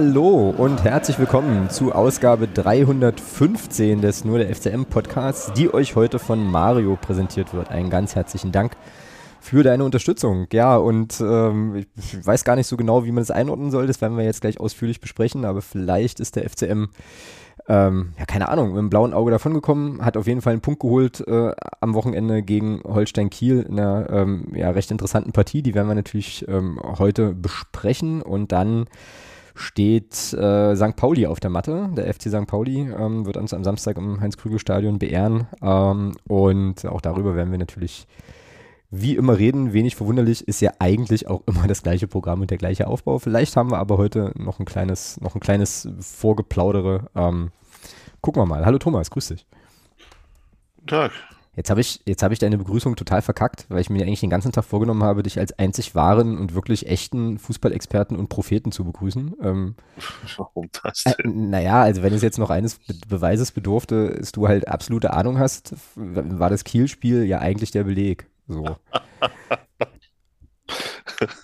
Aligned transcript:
Hallo 0.00 0.54
und 0.56 0.84
herzlich 0.84 1.18
willkommen 1.18 1.70
zu 1.70 1.90
Ausgabe 1.90 2.46
315 2.46 4.00
des 4.00 4.24
Nur 4.24 4.38
der 4.38 4.54
FCM 4.54 4.84
Podcasts, 4.84 5.52
die 5.54 5.74
euch 5.74 5.96
heute 5.96 6.20
von 6.20 6.48
Mario 6.48 6.94
präsentiert 6.94 7.52
wird. 7.52 7.72
Einen 7.72 7.90
ganz 7.90 8.14
herzlichen 8.14 8.52
Dank 8.52 8.76
für 9.40 9.64
deine 9.64 9.82
Unterstützung. 9.82 10.46
Ja, 10.52 10.76
und 10.76 11.20
ähm, 11.20 11.84
ich 11.96 12.24
weiß 12.24 12.44
gar 12.44 12.54
nicht 12.54 12.68
so 12.68 12.76
genau, 12.76 13.04
wie 13.06 13.10
man 13.10 13.22
das 13.22 13.32
einordnen 13.32 13.72
soll. 13.72 13.88
Das 13.88 14.00
werden 14.00 14.16
wir 14.16 14.24
jetzt 14.24 14.40
gleich 14.40 14.60
ausführlich 14.60 15.00
besprechen, 15.00 15.44
aber 15.44 15.62
vielleicht 15.62 16.20
ist 16.20 16.36
der 16.36 16.48
FCM 16.48 16.90
ähm, 17.68 18.12
ja, 18.20 18.24
keine 18.24 18.50
Ahnung, 18.50 18.68
mit 18.68 18.78
dem 18.78 18.90
blauen 18.90 19.12
Auge 19.12 19.32
davongekommen, 19.32 20.04
hat 20.04 20.16
auf 20.16 20.28
jeden 20.28 20.42
Fall 20.42 20.52
einen 20.52 20.62
Punkt 20.62 20.78
geholt 20.78 21.26
äh, 21.26 21.50
am 21.80 21.94
Wochenende 21.94 22.42
gegen 22.44 22.82
Holstein 22.84 23.30
Kiel 23.30 23.66
in 23.68 23.80
einer 23.80 24.08
ähm, 24.10 24.52
ja, 24.54 24.70
recht 24.70 24.92
interessanten 24.92 25.32
Partie. 25.32 25.60
Die 25.60 25.74
werden 25.74 25.88
wir 25.88 25.96
natürlich 25.96 26.46
ähm, 26.46 26.78
heute 26.82 27.34
besprechen 27.34 28.22
und 28.22 28.52
dann 28.52 28.86
steht 29.58 30.32
äh, 30.32 30.76
St. 30.76 30.96
Pauli 30.96 31.26
auf 31.26 31.40
der 31.40 31.50
Matte. 31.50 31.90
Der 31.96 32.12
FC 32.12 32.28
St. 32.28 32.46
Pauli 32.46 32.80
ähm, 32.80 33.26
wird 33.26 33.36
uns 33.36 33.52
am 33.52 33.64
Samstag 33.64 33.96
im 33.96 34.20
Heinz-Krügel-Stadion 34.20 34.98
beehren 34.98 35.46
ähm, 35.62 36.16
und 36.26 36.86
auch 36.86 37.00
darüber 37.00 37.34
werden 37.34 37.50
wir 37.50 37.58
natürlich 37.58 38.06
wie 38.90 39.16
immer 39.16 39.38
reden. 39.38 39.72
Wenig 39.72 39.96
verwunderlich 39.96 40.46
ist 40.46 40.60
ja 40.60 40.72
eigentlich 40.78 41.28
auch 41.28 41.42
immer 41.46 41.66
das 41.66 41.82
gleiche 41.82 42.06
Programm 42.06 42.40
und 42.40 42.50
der 42.50 42.58
gleiche 42.58 42.86
Aufbau. 42.86 43.18
Vielleicht 43.18 43.56
haben 43.56 43.70
wir 43.70 43.78
aber 43.78 43.98
heute 43.98 44.32
noch 44.36 44.60
ein 44.60 44.64
kleines, 44.64 45.20
noch 45.20 45.34
ein 45.34 45.40
kleines 45.40 45.88
Vorgeplaudere. 46.00 47.10
Ähm, 47.14 47.50
gucken 48.20 48.42
wir 48.42 48.46
mal. 48.46 48.64
Hallo 48.64 48.78
Thomas, 48.78 49.10
grüß 49.10 49.28
dich. 49.28 49.46
Guten 50.76 50.88
Tag. 50.88 51.12
Jetzt 51.58 51.70
habe 51.70 51.80
ich, 51.80 52.04
hab 52.06 52.30
ich 52.30 52.38
deine 52.38 52.56
Begrüßung 52.56 52.94
total 52.94 53.20
verkackt, 53.20 53.66
weil 53.68 53.80
ich 53.80 53.90
mir 53.90 54.04
eigentlich 54.04 54.20
den 54.20 54.30
ganzen 54.30 54.52
Tag 54.52 54.64
vorgenommen 54.64 55.02
habe, 55.02 55.24
dich 55.24 55.40
als 55.40 55.58
einzig 55.58 55.96
wahren 55.96 56.38
und 56.38 56.54
wirklich 56.54 56.86
echten 56.86 57.36
Fußballexperten 57.36 58.16
und 58.16 58.28
Propheten 58.28 58.70
zu 58.70 58.84
begrüßen. 58.84 59.34
Ähm, 59.42 59.74
Warum 60.36 60.70
das 60.84 61.04
äh, 61.04 61.14
denn? 61.20 61.50
naja, 61.50 61.82
also 61.82 62.04
wenn 62.04 62.14
es 62.14 62.22
jetzt 62.22 62.38
noch 62.38 62.50
eines 62.50 62.78
Be 62.78 62.94
Beweises 63.08 63.50
bedurfte, 63.50 64.10
dass 64.20 64.30
du 64.30 64.46
halt 64.46 64.68
absolute 64.68 65.12
Ahnung 65.12 65.40
hast, 65.40 65.74
war 65.96 66.48
das 66.48 66.62
Kiel-Spiel 66.62 67.24
ja 67.24 67.40
eigentlich 67.40 67.72
der 67.72 67.82
Beleg. 67.82 68.28
So. 68.46 68.76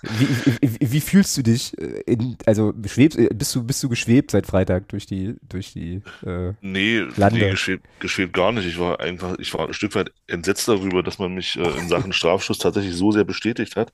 Wie, 0.03 0.27
wie, 0.61 0.91
wie, 0.93 1.01
fühlst 1.01 1.35
du 1.37 1.41
dich? 1.43 1.77
äh, 1.79 2.01
In, 2.05 2.37
also 2.45 2.73
schwebst, 2.85 3.17
äh, 3.19 3.29
bist 3.33 3.53
du 3.55 3.63
bist 3.63 3.83
du 3.83 3.89
geschwebt 3.89 4.31
seit 4.31 4.45
Freitag 4.47 4.87
durch 4.89 5.05
die 5.05 5.35
durch 5.49 5.73
die 5.73 6.01
äh, 6.25 6.53
Nee, 6.61 6.99
Lande. 7.17 7.39
nee 7.39 7.49
geschwebt, 7.49 7.85
geschwebt 7.99 8.33
gar 8.33 8.51
nicht. 8.53 8.65
Ich 8.65 8.79
war 8.79 8.99
einfach, 8.99 9.37
ich 9.39 9.53
war 9.53 9.67
ein 9.67 9.73
Stück 9.73 9.95
weit 9.95 10.11
entsetzt 10.27 10.67
darüber, 10.67 11.03
dass 11.03 11.19
man 11.19 11.33
mich 11.35 11.57
äh, 11.57 11.77
in 11.79 11.89
Sachen 11.89 12.13
Strafschuss 12.13 12.57
tatsächlich 12.59 12.95
so 12.95 13.11
sehr 13.11 13.25
bestätigt 13.25 13.75
hat. 13.75 13.91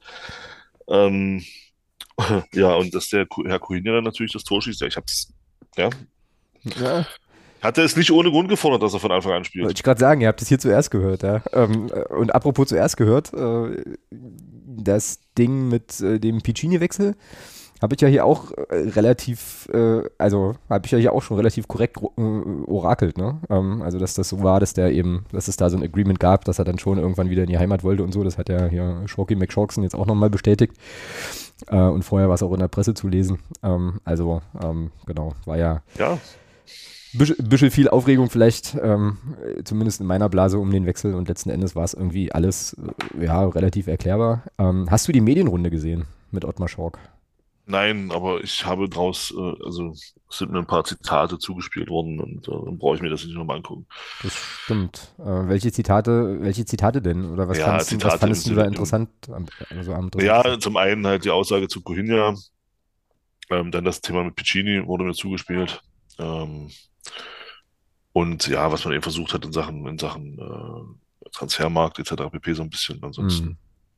Ähm, 0.87 1.43
ja, 2.53 2.75
und 2.75 2.93
dass 2.95 3.09
der 3.09 3.27
Herr 3.45 3.59
Kuhiner 3.59 3.93
dann 3.93 4.03
natürlich 4.05 4.33
das 4.33 4.43
Tor 4.43 4.61
schießt. 4.61 4.81
Ja, 4.81 4.87
ich 4.87 4.97
hab's, 4.97 5.33
ja, 5.77 5.89
ja, 6.75 7.07
hatte 7.61 7.81
es 7.83 7.95
nicht 7.97 8.11
ohne 8.11 8.31
Grund 8.31 8.49
gefordert, 8.49 8.83
dass 8.83 8.93
er 8.93 8.99
von 8.99 9.11
Anfang 9.11 9.33
an 9.33 9.45
wollte 9.61 9.77
spielt. 9.77 9.77
ich 9.77 9.83
gerade 9.83 9.99
sagen, 9.99 10.21
ihr 10.21 10.27
habt 10.27 10.41
es 10.41 10.47
hier 10.49 10.59
zuerst 10.59 10.91
gehört, 10.91 11.23
ja. 11.23 11.43
Ähm, 11.53 11.89
äh, 11.93 12.13
und 12.13 12.33
apropos 12.35 12.69
zuerst 12.69 12.97
gehört, 12.97 13.31
das 14.83 15.19
Ding 15.37 15.69
mit 15.69 15.99
äh, 16.01 16.19
dem 16.19 16.41
Piccini-Wechsel 16.41 17.15
habe 17.81 17.95
ich 17.95 18.01
ja 18.01 18.07
hier 18.07 18.25
auch 18.25 18.51
äh, 18.51 18.75
relativ, 18.75 19.67
äh, 19.73 20.03
also 20.19 20.53
habe 20.69 20.85
ich 20.85 20.91
ja 20.91 20.99
hier 20.99 21.13
auch 21.13 21.23
schon 21.23 21.37
relativ 21.37 21.67
korrekt 21.67 21.97
äh, 21.97 22.21
orakelt, 22.21 23.17
ne? 23.17 23.39
Ähm, 23.49 23.81
also 23.81 23.97
dass 23.97 24.13
das 24.13 24.29
so 24.29 24.43
war, 24.43 24.59
dass 24.59 24.73
der 24.73 24.91
eben, 24.91 25.25
dass 25.31 25.47
es 25.47 25.57
da 25.57 25.69
so 25.69 25.77
ein 25.77 25.83
Agreement 25.83 26.19
gab, 26.19 26.45
dass 26.45 26.59
er 26.59 26.65
dann 26.65 26.77
schon 26.77 26.99
irgendwann 26.99 27.31
wieder 27.31 27.41
in 27.41 27.49
die 27.49 27.57
Heimat 27.57 27.83
wollte 27.83 28.03
und 28.03 28.11
so. 28.11 28.23
Das 28.23 28.37
hat 28.37 28.49
ja 28.49 28.67
hier 28.67 29.01
Schorky 29.07 29.35
McShorkson 29.35 29.83
jetzt 29.83 29.95
auch 29.95 30.05
nochmal 30.05 30.29
bestätigt. 30.29 30.73
Äh, 31.67 31.77
und 31.77 32.03
vorher 32.03 32.27
war 32.27 32.35
es 32.35 32.43
auch 32.43 32.53
in 32.53 32.59
der 32.59 32.67
Presse 32.67 32.93
zu 32.93 33.07
lesen. 33.07 33.39
Ähm, 33.63 33.99
also 34.03 34.43
ähm, 34.63 34.91
genau, 35.07 35.33
war 35.45 35.57
ja 35.57 35.81
Ja, 35.97 36.19
bisschen 37.13 37.71
viel 37.71 37.89
Aufregung 37.89 38.29
vielleicht, 38.29 38.75
ähm, 38.81 39.17
äh, 39.43 39.63
zumindest 39.63 39.99
in 40.01 40.07
meiner 40.07 40.29
Blase 40.29 40.59
um 40.59 40.71
den 40.71 40.85
Wechsel 40.85 41.13
und 41.13 41.27
letzten 41.27 41.49
Endes 41.49 41.75
war 41.75 41.83
es 41.83 41.93
irgendwie 41.93 42.31
alles 42.31 42.75
äh, 43.19 43.25
ja, 43.25 43.45
relativ 43.47 43.87
erklärbar. 43.87 44.43
Ähm, 44.57 44.89
hast 44.89 45.07
du 45.07 45.11
die 45.11 45.21
Medienrunde 45.21 45.69
gesehen 45.69 46.05
mit 46.31 46.45
Ottmar 46.45 46.69
Schork? 46.69 46.99
nein, 47.65 48.11
aber 48.11 48.43
ich 48.43 48.65
habe 48.65 48.89
draus, 48.89 49.31
äh, 49.37 49.63
also 49.65 49.93
sind 50.29 50.51
mir 50.51 50.59
ein 50.59 50.67
paar 50.67 50.83
Zitate 50.83 51.37
zugespielt 51.39 51.89
worden 51.89 52.19
und 52.19 52.47
äh, 52.47 52.51
dann 52.51 52.77
brauche 52.77 52.95
ich 52.95 53.01
mir 53.01 53.09
das 53.09 53.23
nicht 53.25 53.35
nochmal 53.35 53.57
angucken. 53.57 53.87
Das 54.19 54.35
stimmt. 54.35 55.15
Äh, 55.19 55.23
welche 55.47 55.71
Zitate, 55.71 56.41
welche 56.41 56.65
Zitate 56.65 57.01
denn? 57.01 57.25
Oder 57.31 57.47
was 57.49 57.59
Ja, 57.59 57.63
fandest, 57.63 57.91
du, 57.91 58.03
was 58.03 58.15
Zitate 58.15 58.15
fandest 58.15 58.45
im 58.45 58.49
du 58.49 58.55
da 58.55 58.65
im- 58.65 58.65
interessant? 58.65 59.09
Am, 59.29 59.49
also 59.69 59.93
am 59.93 60.11
Ja, 60.17 60.57
zum 60.59 60.77
einen 60.77 61.05
halt 61.07 61.25
die 61.25 61.29
Aussage 61.31 61.67
zu 61.67 61.81
Cohinha, 61.81 62.35
ähm, 63.49 63.71
dann 63.71 63.85
das 63.85 64.01
Thema 64.01 64.23
mit 64.23 64.35
Piccini 64.35 64.85
wurde 64.87 65.03
mir 65.03 65.13
zugespielt. 65.13 65.81
Ähm, 66.19 66.71
und 68.13 68.47
ja, 68.47 68.71
was 68.71 68.83
man 68.85 68.93
eben 68.93 69.03
versucht 69.03 69.33
hat 69.33 69.45
in 69.45 69.53
Sachen, 69.53 69.87
in 69.87 69.97
Sachen 69.97 70.37
äh, 70.37 71.29
Transfermarkt 71.31 71.99
etc. 71.99 72.29
pp. 72.31 72.53
so 72.53 72.63
ein 72.63 72.69
bisschen. 72.69 73.01
Ansonsten, 73.03 73.45
Hm. 73.47 73.57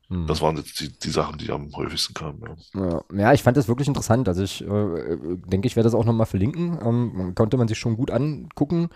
Hm. 0.09 0.27
das 0.27 0.41
waren 0.41 0.57
jetzt 0.57 0.79
die, 0.79 0.89
die 0.91 1.09
Sachen, 1.09 1.37
die 1.37 1.49
am 1.51 1.75
häufigsten 1.75 2.13
kamen. 2.13 2.41
Ja. 2.75 2.81
Ja, 2.81 3.03
ja, 3.13 3.33
ich 3.33 3.41
fand 3.41 3.57
das 3.57 3.67
wirklich 3.67 3.87
interessant. 3.87 4.27
Also 4.27 4.43
ich 4.43 4.61
äh, 4.61 5.07
denke, 5.47 5.67
ich 5.67 5.75
werde 5.75 5.87
das 5.87 5.95
auch 5.95 6.05
nochmal 6.05 6.27
verlinken. 6.27 6.77
Ähm, 6.83 7.33
konnte 7.35 7.57
man 7.57 7.67
sich 7.67 7.79
schon 7.79 7.95
gut 7.95 8.11
angucken. 8.11 8.89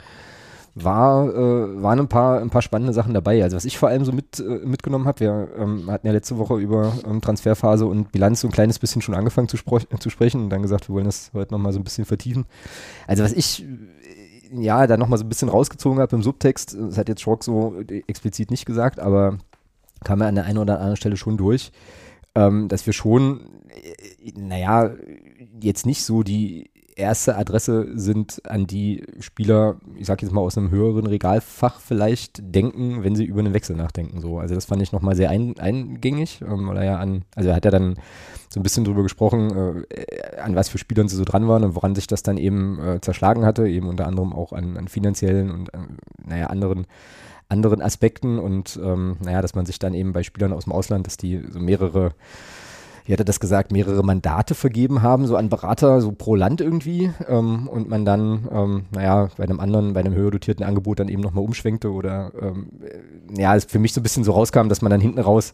War, 0.80 1.28
äh, 1.30 1.82
waren 1.82 2.00
ein 2.00 2.08
paar, 2.08 2.40
ein 2.40 2.52
paar 2.52 2.62
spannende 2.62 2.94
Sachen 2.94 3.14
dabei. 3.14 3.42
Also 3.42 3.56
was 3.56 3.66
ich 3.66 3.78
vor 3.78 3.90
allem 3.90 4.06
so 4.06 4.12
mit, 4.12 4.40
äh, 4.40 4.66
mitgenommen 4.66 5.08
habe, 5.08 5.20
wir 5.22 5.48
ähm, 5.58 5.90
hatten 5.90 6.06
ja 6.06 6.14
letzte 6.14 6.38
Woche 6.38 6.58
über 6.58 6.94
ähm, 7.06 7.20
Transferphase 7.20 7.86
und 7.86 8.12
Bilanz 8.12 8.42
so 8.42 8.48
ein 8.48 8.52
kleines 8.52 8.78
bisschen 8.78 9.02
schon 9.02 9.16
angefangen 9.16 9.48
zu, 9.48 9.58
zu 9.58 10.10
sprechen 10.10 10.44
und 10.44 10.50
dann 10.50 10.62
gesagt, 10.62 10.88
wir 10.88 10.94
wollen 10.94 11.06
das 11.06 11.32
heute 11.34 11.54
nochmal 11.54 11.74
so 11.74 11.80
ein 11.80 11.84
bisschen 11.84 12.06
vertiefen. 12.06 12.46
Also 13.08 13.24
was 13.24 13.34
ich 13.34 13.64
äh, 13.64 14.62
ja 14.62 14.86
da 14.86 14.98
nochmal 14.98 15.18
so 15.18 15.26
ein 15.26 15.30
bisschen 15.30 15.50
rausgezogen 15.50 16.00
habe 16.00 16.16
im 16.16 16.22
Subtext, 16.22 16.78
das 16.80 16.98
hat 16.98 17.10
jetzt 17.10 17.22
Schrock 17.22 17.44
so 17.44 17.76
äh, 17.90 18.04
explizit 18.08 18.52
nicht 18.52 18.66
gesagt, 18.66 19.00
aber 19.00 19.40
kam 20.04 20.20
ja 20.22 20.28
an 20.28 20.36
der 20.36 20.46
einen 20.46 20.60
oder 20.60 20.76
anderen 20.76 20.98
Stelle 20.98 21.18
schon 21.18 21.38
durch, 21.38 21.72
ähm, 22.36 22.68
dass 22.68 22.86
wir 22.86 22.94
schon, 22.94 23.50
äh, 23.70 24.32
naja, 24.40 24.92
jetzt 25.60 25.86
nicht 25.86 26.04
so 26.04 26.24
die 26.24 26.70
erste 26.98 27.38
Adresse 27.38 27.88
sind, 27.94 28.42
an 28.46 28.68
die 28.68 29.04
Spieler, 29.20 29.76
ich 29.96 30.08
sag 30.08 30.22
jetzt 30.22 30.32
mal 30.32 30.42
aus 30.42 30.58
einem 30.58 30.72
höheren 30.72 31.06
Regalfach 31.06 31.80
vielleicht 31.80 32.40
denken, 32.56 33.04
wenn 33.04 33.16
sie 33.16 33.26
über 33.26 33.40
einen 33.40 33.54
Wechsel 33.54 33.76
nachdenken. 33.76 34.20
So. 34.20 34.40
Also 34.40 34.56
das 34.56 34.66
fand 34.66 34.82
ich 34.82 34.92
nochmal 34.92 35.16
sehr 35.16 35.30
ein, 35.30 35.58
eingängig, 35.60 36.42
ähm, 36.42 36.68
weil 36.68 36.84
ja 36.84 36.98
an, 36.98 37.24
also 37.36 37.50
er 37.50 37.56
hat 37.56 37.66
ja 37.66 37.72
dann 37.72 37.96
so 38.50 38.60
ein 38.60 38.64
bisschen 38.64 38.84
drüber 38.84 39.04
gesprochen, 39.04 39.86
äh, 39.90 40.40
an 40.42 40.56
was 40.56 40.70
für 40.70 40.78
Spielern 40.78 41.08
sie 41.08 41.16
so 41.16 41.26
dran 41.26 41.48
waren 41.48 41.64
und 41.64 41.76
woran 41.76 41.96
sich 41.96 42.08
das 42.08 42.24
dann 42.24 42.38
eben 42.38 42.80
äh, 42.80 43.02
zerschlagen 43.02 43.46
hatte, 43.46 43.68
eben 43.68 43.88
unter 43.88 44.08
anderem 44.08 44.34
auch 44.34 44.54
an, 44.54 44.78
an 44.78 44.88
finanziellen 44.88 45.52
und 45.52 45.74
an, 45.74 45.98
naja, 46.26 46.48
anderen 46.48 46.88
anderen 47.50 47.82
Aspekten 47.82 48.40
und 48.40 48.78
ähm, 48.84 49.18
naja, 49.24 49.42
dass 49.42 49.56
man 49.56 49.66
sich 49.66 49.80
dann 49.80 49.94
eben 49.94 50.12
bei 50.12 50.24
Spielern 50.24 50.54
aus 50.54 50.66
dem 50.66 50.74
Ausland, 50.74 51.08
dass 51.08 51.18
die 51.18 51.42
so 51.50 51.60
mehrere, 51.60 52.12
wie 53.08 53.14
hat 53.14 53.20
er 53.20 53.26
das 53.26 53.40
gesagt, 53.40 53.72
mehrere 53.72 54.04
Mandate 54.04 54.54
vergeben 54.54 55.02
haben, 55.02 55.26
so 55.26 55.38
an 55.38 55.48
Berater, 55.50 56.02
so 56.02 56.12
pro 56.12 56.36
Land 56.36 56.60
irgendwie 56.60 57.12
ähm, 57.28 57.68
und 57.68 57.90
man 57.90 58.04
dann, 58.04 58.48
ähm, 58.52 58.86
naja, 58.92 59.30
bei 59.38 59.46
einem 59.46 59.62
anderen, 59.62 59.94
bei 59.94 60.02
einem 60.02 60.14
höher 60.14 60.30
dotierten 60.30 60.66
Angebot 60.66 61.00
dann 61.00 61.08
eben 61.08 61.22
nochmal 61.22 61.46
umschwenkte 61.46 61.92
oder 61.92 62.34
ähm, 62.40 62.68
äh, 62.84 63.42
ja, 63.42 63.56
es 63.56 63.64
für 63.66 63.80
mich 63.80 63.94
so 63.94 64.02
ein 64.02 64.04
bisschen 64.04 64.26
so 64.26 64.34
rauskam, 64.34 64.68
dass 64.68 64.82
man 64.82 64.92
dann 64.92 65.02
hinten 65.02 65.20
raus 65.20 65.54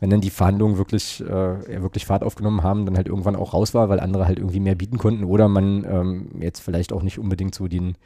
wenn 0.00 0.10
dann 0.10 0.20
die 0.20 0.30
Verhandlungen 0.30 0.78
wirklich, 0.78 1.20
äh, 1.20 1.82
wirklich 1.82 2.06
Fahrt 2.06 2.22
aufgenommen 2.22 2.62
haben, 2.62 2.86
dann 2.86 2.96
halt 2.96 3.08
irgendwann 3.08 3.36
auch 3.36 3.52
raus 3.52 3.74
war, 3.74 3.88
weil 3.88 4.00
andere 4.00 4.26
halt 4.26 4.38
irgendwie 4.38 4.60
mehr 4.60 4.76
bieten 4.76 4.98
konnten 4.98 5.24
oder 5.24 5.48
man 5.48 5.84
ähm, 5.84 6.28
jetzt 6.40 6.60
vielleicht 6.60 6.92
auch 6.92 7.02
nicht 7.02 7.18
unbedingt 7.18 7.54
so 7.54 7.66
den, 7.66 7.96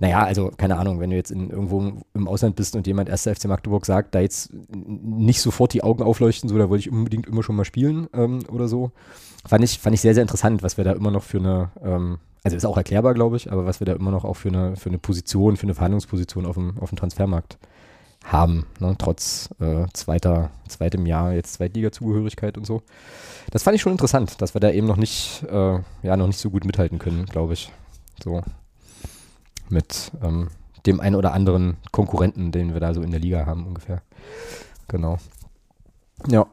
naja, 0.00 0.22
also 0.22 0.50
keine 0.56 0.76
Ahnung, 0.76 1.00
wenn 1.00 1.10
du 1.10 1.16
jetzt 1.16 1.30
in, 1.30 1.50
irgendwo 1.50 1.92
im 2.14 2.28
Ausland 2.28 2.56
bist 2.56 2.76
und 2.76 2.86
jemand 2.86 3.08
erster 3.08 3.34
FC 3.34 3.46
Magdeburg 3.46 3.86
sagt, 3.86 4.14
da 4.14 4.20
jetzt 4.20 4.52
nicht 4.74 5.40
sofort 5.40 5.72
die 5.72 5.82
Augen 5.82 6.02
aufleuchten, 6.02 6.48
so, 6.48 6.58
da 6.58 6.68
wollte 6.68 6.80
ich 6.80 6.92
unbedingt 6.92 7.26
immer 7.26 7.42
schon 7.42 7.56
mal 7.56 7.64
spielen 7.64 8.08
ähm, 8.12 8.40
oder 8.50 8.68
so. 8.68 8.92
Fand 9.46 9.64
ich, 9.64 9.78
fand 9.78 9.94
ich 9.94 10.00
sehr, 10.00 10.14
sehr 10.14 10.22
interessant, 10.22 10.62
was 10.62 10.76
wir 10.76 10.84
da 10.84 10.92
immer 10.92 11.10
noch 11.10 11.22
für 11.22 11.38
eine, 11.38 11.70
ähm, 11.82 12.18
also 12.44 12.56
ist 12.56 12.64
auch 12.64 12.76
erklärbar, 12.76 13.14
glaube 13.14 13.36
ich, 13.36 13.50
aber 13.50 13.66
was 13.66 13.80
wir 13.80 13.86
da 13.86 13.94
immer 13.94 14.10
noch 14.10 14.24
auch 14.24 14.34
für 14.34 14.48
eine, 14.48 14.76
für 14.76 14.88
eine 14.88 14.98
Position, 14.98 15.56
für 15.56 15.64
eine 15.64 15.74
Verhandlungsposition 15.74 16.46
auf 16.46 16.54
dem, 16.54 16.78
auf 16.78 16.90
dem 16.90 16.98
Transfermarkt 16.98 17.58
haben, 18.24 18.66
ne? 18.80 18.94
trotz 18.98 19.50
äh, 19.60 19.86
zweiter, 19.92 20.50
zweitem 20.68 21.06
Jahr 21.06 21.32
jetzt 21.32 21.54
Zweitliga-Zugehörigkeit 21.54 22.58
und 22.58 22.66
so. 22.66 22.82
Das 23.50 23.62
fand 23.62 23.74
ich 23.74 23.82
schon 23.82 23.92
interessant, 23.92 24.42
dass 24.42 24.54
wir 24.54 24.60
da 24.60 24.70
eben 24.70 24.86
noch 24.86 24.96
nicht, 24.96 25.44
äh, 25.50 25.78
ja, 26.02 26.16
noch 26.16 26.26
nicht 26.26 26.38
so 26.38 26.50
gut 26.50 26.64
mithalten 26.64 26.98
können, 26.98 27.26
glaube 27.26 27.54
ich. 27.54 27.72
So 28.22 28.42
mit 29.70 30.12
ähm, 30.22 30.48
dem 30.86 31.00
einen 31.00 31.16
oder 31.16 31.32
anderen 31.32 31.76
Konkurrenten, 31.92 32.52
den 32.52 32.72
wir 32.72 32.80
da 32.80 32.94
so 32.94 33.02
in 33.02 33.10
der 33.10 33.20
Liga 33.20 33.46
haben 33.46 33.66
ungefähr. 33.66 34.02
Genau. 34.88 35.18
Ja. 36.26 36.46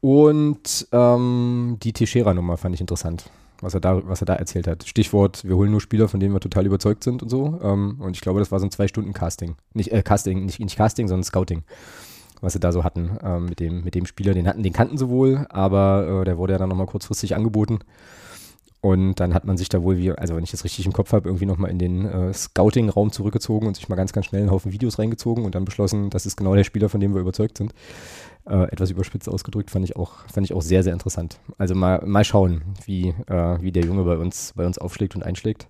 Und 0.00 0.86
ähm, 0.92 1.78
die 1.82 1.92
Teixeira-Nummer 1.92 2.56
fand 2.56 2.74
ich 2.74 2.80
interessant, 2.80 3.30
was 3.60 3.74
er, 3.74 3.80
da, 3.80 4.06
was 4.06 4.22
er 4.22 4.26
da 4.26 4.34
erzählt 4.34 4.68
hat. 4.68 4.86
Stichwort, 4.86 5.44
wir 5.44 5.56
holen 5.56 5.70
nur 5.70 5.80
Spieler, 5.80 6.08
von 6.08 6.20
denen 6.20 6.34
wir 6.34 6.40
total 6.40 6.66
überzeugt 6.66 7.02
sind 7.02 7.22
und 7.22 7.28
so. 7.28 7.58
Ähm, 7.62 7.96
und 8.00 8.14
ich 8.14 8.20
glaube, 8.20 8.38
das 8.38 8.52
war 8.52 8.60
so 8.60 8.66
ein 8.66 8.70
Zwei-Stunden-Casting. 8.70 9.56
Nicht 9.74 9.92
äh, 9.92 10.02
Casting, 10.02 10.44
nicht, 10.44 10.60
nicht 10.60 10.76
Casting, 10.76 11.08
sondern 11.08 11.24
Scouting, 11.24 11.62
was 12.40 12.52
sie 12.52 12.60
da 12.60 12.70
so 12.70 12.84
hatten 12.84 13.18
ähm, 13.22 13.46
mit, 13.46 13.58
dem, 13.58 13.82
mit 13.82 13.94
dem 13.96 14.06
Spieler. 14.06 14.34
Den 14.34 14.46
hatten, 14.46 14.62
den 14.62 14.72
kannten 14.72 14.98
sie 14.98 15.08
wohl, 15.08 15.46
aber 15.48 16.20
äh, 16.22 16.24
der 16.24 16.38
wurde 16.38 16.52
ja 16.52 16.58
dann 16.58 16.68
nochmal 16.68 16.86
kurzfristig 16.86 17.34
angeboten. 17.34 17.80
Und 18.80 19.16
dann 19.16 19.34
hat 19.34 19.44
man 19.44 19.56
sich 19.56 19.68
da 19.68 19.82
wohl, 19.82 19.98
wie, 19.98 20.12
also 20.12 20.36
wenn 20.36 20.44
ich 20.44 20.52
das 20.52 20.62
richtig 20.62 20.86
im 20.86 20.92
Kopf 20.92 21.12
habe, 21.12 21.28
irgendwie 21.28 21.46
nochmal 21.46 21.70
in 21.70 21.78
den 21.78 22.04
äh, 22.04 22.32
Scouting-Raum 22.32 23.10
zurückgezogen 23.10 23.66
und 23.66 23.74
sich 23.74 23.88
mal 23.88 23.96
ganz, 23.96 24.12
ganz 24.12 24.26
schnell 24.26 24.42
einen 24.42 24.52
Haufen 24.52 24.70
Videos 24.70 25.00
reingezogen 25.00 25.44
und 25.44 25.56
dann 25.56 25.64
beschlossen, 25.64 26.10
das 26.10 26.26
ist 26.26 26.36
genau 26.36 26.54
der 26.54 26.62
Spieler, 26.62 26.88
von 26.88 27.00
dem 27.00 27.12
wir 27.12 27.20
überzeugt 27.20 27.58
sind. 27.58 27.74
Äh, 28.48 28.70
etwas 28.70 28.90
überspitzt 28.90 29.28
ausgedrückt, 29.28 29.70
fand 29.70 29.84
ich 29.84 29.96
auch, 29.96 30.24
fand 30.32 30.46
ich 30.46 30.54
auch 30.54 30.62
sehr, 30.62 30.84
sehr 30.84 30.92
interessant. 30.92 31.40
Also 31.58 31.74
mal, 31.74 32.02
mal 32.06 32.22
schauen, 32.22 32.62
wie, 32.84 33.08
äh, 33.26 33.60
wie 33.60 33.72
der 33.72 33.84
Junge 33.84 34.04
bei 34.04 34.16
uns, 34.16 34.52
bei 34.54 34.64
uns 34.64 34.78
aufschlägt 34.78 35.16
und 35.16 35.24
einschlägt. 35.24 35.66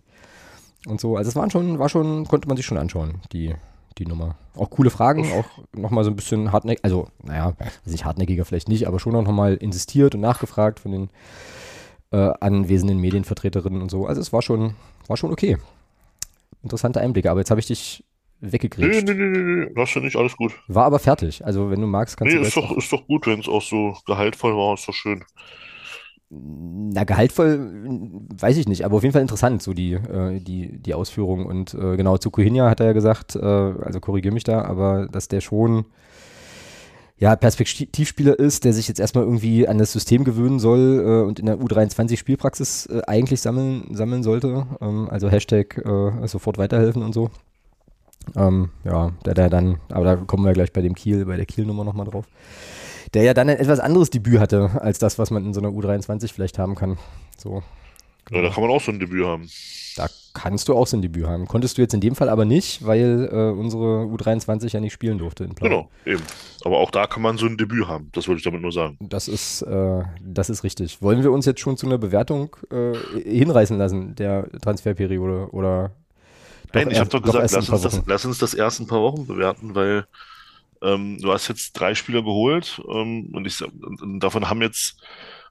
Und 0.86 1.00
so. 1.00 1.16
Also 1.16 1.30
es 1.30 1.36
waren 1.36 1.50
schon, 1.50 1.78
war 1.78 1.88
schon, 1.88 2.28
konnte 2.28 2.46
man 2.46 2.58
sich 2.58 2.66
schon 2.66 2.78
anschauen, 2.78 3.22
die, 3.32 3.54
die 3.96 4.06
Nummer. 4.06 4.36
Auch 4.54 4.68
coole 4.68 4.90
Fragen, 4.90 5.32
auch 5.32 5.46
nochmal 5.74 6.04
so 6.04 6.10
ein 6.10 6.16
bisschen 6.16 6.52
hartnäckig, 6.52 6.84
also 6.84 7.08
naja, 7.24 7.54
nicht 7.86 8.04
hartnäckiger 8.04 8.44
vielleicht 8.44 8.68
nicht, 8.68 8.86
aber 8.86 9.00
schon 9.00 9.16
auch 9.16 9.22
nochmal 9.22 9.54
insistiert 9.54 10.14
und 10.14 10.20
nachgefragt 10.20 10.78
von 10.80 10.92
den 10.92 11.10
äh, 12.10 12.30
anwesenden 12.40 12.98
Medienvertreterinnen 12.98 13.82
und 13.82 13.90
so. 13.90 14.06
Also 14.06 14.20
es 14.20 14.32
war 14.32 14.42
schon, 14.42 14.74
war 15.06 15.16
schon 15.16 15.32
okay. 15.32 15.58
Interessante 16.62 17.00
Einblicke, 17.00 17.30
aber 17.30 17.40
jetzt 17.40 17.50
habe 17.50 17.60
ich 17.60 17.66
dich 17.66 18.04
weggekriegt. 18.40 19.06
Nee, 19.06 19.14
nee, 19.14 19.14
nee, 19.14 19.38
nee, 19.38 19.66
nee, 19.66 19.72
hast 19.76 19.94
du 19.94 20.00
nicht, 20.00 20.16
alles 20.16 20.36
gut. 20.36 20.52
War 20.68 20.84
aber 20.84 20.98
fertig. 20.98 21.44
Also 21.44 21.70
wenn 21.70 21.80
du 21.80 21.86
magst, 21.86 22.16
kannst 22.16 22.32
Nee, 22.32 22.40
du 22.40 22.46
ist 22.46 22.54
gleich 22.54 22.68
doch, 22.68 22.76
ist 22.76 22.92
doch 22.92 23.06
gut, 23.06 23.26
wenn 23.26 23.40
es 23.40 23.48
auch 23.48 23.62
so 23.62 23.96
gehaltvoll 24.06 24.54
war, 24.56 24.74
ist 24.74 24.88
doch 24.88 24.94
schön. 24.94 25.24
Na, 26.30 27.04
gehaltvoll 27.04 27.48
äh, 27.86 28.42
weiß 28.42 28.58
ich 28.58 28.68
nicht, 28.68 28.84
aber 28.84 28.96
auf 28.96 29.02
jeden 29.02 29.14
Fall 29.14 29.22
interessant, 29.22 29.62
so 29.62 29.72
die, 29.72 29.94
äh, 29.94 30.40
die, 30.40 30.78
die 30.78 30.94
Ausführung. 30.94 31.46
Und 31.46 31.74
äh, 31.74 31.96
genau, 31.96 32.18
zu 32.18 32.30
Kuhinja 32.30 32.68
hat 32.68 32.80
er 32.80 32.86
ja 32.86 32.92
gesagt, 32.92 33.34
äh, 33.34 33.40
also 33.40 34.00
korrigiere 34.00 34.34
mich 34.34 34.44
da, 34.44 34.62
aber 34.62 35.08
dass 35.08 35.28
der 35.28 35.40
schon 35.40 35.86
ja, 37.18 37.34
Perspektivspieler 37.34 38.38
ist, 38.38 38.64
der 38.64 38.72
sich 38.72 38.86
jetzt 38.86 39.00
erstmal 39.00 39.24
irgendwie 39.24 39.66
an 39.66 39.78
das 39.78 39.92
System 39.92 40.22
gewöhnen 40.22 40.60
soll 40.60 41.04
äh, 41.04 41.26
und 41.26 41.40
in 41.40 41.46
der 41.46 41.56
U23 41.56 42.16
Spielpraxis 42.16 42.86
äh, 42.86 43.02
eigentlich 43.06 43.40
sammeln, 43.40 43.92
sammeln 43.94 44.22
sollte. 44.22 44.66
Ähm, 44.80 45.08
also 45.10 45.28
Hashtag 45.28 45.78
äh, 45.78 46.26
sofort 46.28 46.58
weiterhelfen 46.58 47.02
und 47.02 47.12
so. 47.12 47.30
Ähm, 48.36 48.70
ja, 48.84 49.12
der, 49.24 49.34
der 49.34 49.50
dann, 49.50 49.80
aber 49.88 50.04
da 50.04 50.16
kommen 50.16 50.44
wir 50.44 50.52
gleich 50.52 50.72
bei 50.72 50.82
dem 50.82 50.94
Kiel, 50.94 51.24
bei 51.24 51.36
der 51.36 51.46
Kiel-Nummer 51.46 51.82
nochmal 51.82 52.06
drauf. 52.06 52.26
Der 53.14 53.22
ja 53.22 53.34
dann 53.34 53.48
ein 53.48 53.56
etwas 53.56 53.80
anderes 53.80 54.10
Debüt 54.10 54.38
hatte, 54.38 54.70
als 54.80 54.98
das, 54.98 55.18
was 55.18 55.30
man 55.30 55.44
in 55.44 55.54
so 55.54 55.60
einer 55.60 55.70
U23 55.70 56.32
vielleicht 56.32 56.58
haben 56.58 56.74
kann. 56.74 56.98
So. 57.36 57.62
Ja, 58.30 58.42
da 58.42 58.50
kann 58.50 58.62
man 58.62 58.70
auch 58.70 58.82
so 58.82 58.92
ein 58.92 59.00
Debüt 59.00 59.24
haben. 59.24 59.48
Da 59.96 60.08
kannst 60.42 60.68
du 60.68 60.74
auch 60.74 60.86
so 60.86 60.96
ein 60.96 61.02
Debüt 61.02 61.26
haben. 61.26 61.46
Konntest 61.46 61.78
du 61.78 61.82
jetzt 61.82 61.94
in 61.94 62.00
dem 62.00 62.14
Fall 62.14 62.28
aber 62.28 62.44
nicht, 62.44 62.86
weil 62.86 63.28
äh, 63.30 63.50
unsere 63.50 64.04
U23 64.04 64.72
ja 64.72 64.80
nicht 64.80 64.92
spielen 64.92 65.18
durfte 65.18 65.44
in 65.44 65.54
Plan. 65.54 65.70
Genau, 65.70 65.90
eben. 66.06 66.22
Aber 66.64 66.78
auch 66.78 66.90
da 66.90 67.06
kann 67.06 67.22
man 67.22 67.38
so 67.38 67.46
ein 67.46 67.56
Debüt 67.56 67.86
haben. 67.86 68.10
Das 68.12 68.28
wollte 68.28 68.38
ich 68.38 68.44
damit 68.44 68.62
nur 68.62 68.72
sagen. 68.72 68.96
Das 69.00 69.28
ist, 69.28 69.62
äh, 69.62 70.02
das 70.20 70.50
ist 70.50 70.64
richtig. 70.64 71.02
Wollen 71.02 71.22
wir 71.22 71.32
uns 71.32 71.46
jetzt 71.46 71.60
schon 71.60 71.76
zu 71.76 71.86
einer 71.86 71.98
Bewertung 71.98 72.56
äh, 72.70 72.94
hinreißen 73.22 73.76
lassen, 73.76 74.14
der 74.14 74.48
Transferperiode? 74.60 75.48
Oder 75.50 75.92
Nein, 76.72 76.84
doch 76.84 76.92
ich 76.92 76.98
habe 76.98 77.10
doch 77.10 77.22
gesagt, 77.22 77.52
lass 77.52 77.68
uns, 77.68 77.82
das, 77.82 78.02
lass 78.06 78.24
uns 78.24 78.38
das 78.38 78.54
erst 78.54 78.80
ein 78.80 78.86
paar 78.86 79.00
Wochen 79.02 79.26
bewerten, 79.26 79.74
weil 79.74 80.06
ähm, 80.82 81.18
du 81.20 81.32
hast 81.32 81.48
jetzt 81.48 81.72
drei 81.72 81.94
Spieler 81.94 82.22
geholt 82.22 82.80
ähm, 82.88 83.30
und, 83.32 83.46
ich, 83.46 83.62
davon 84.18 84.48
haben 84.48 84.62
jetzt 84.62 85.00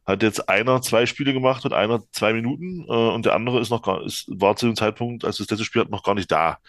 hat 0.07 0.23
jetzt 0.23 0.47
einer 0.47 0.81
zwei 0.81 1.05
Spiele 1.05 1.33
gemacht 1.33 1.65
und 1.65 1.73
einer 1.73 2.01
zwei 2.11 2.33
Minuten 2.33 2.85
äh, 2.87 3.11
und 3.13 3.25
der 3.25 3.35
andere 3.35 3.59
ist 3.59 3.69
noch 3.69 3.81
gar, 3.81 4.03
ist, 4.05 4.25
war 4.29 4.55
zu 4.55 4.65
dem 4.65 4.75
Zeitpunkt, 4.75 5.25
als 5.25 5.37
das 5.37 5.49
letzte 5.49 5.65
Spiel 5.65 5.81
hat, 5.81 5.89
noch 5.89 6.03
gar 6.03 6.15
nicht 6.15 6.31
da. 6.31 6.59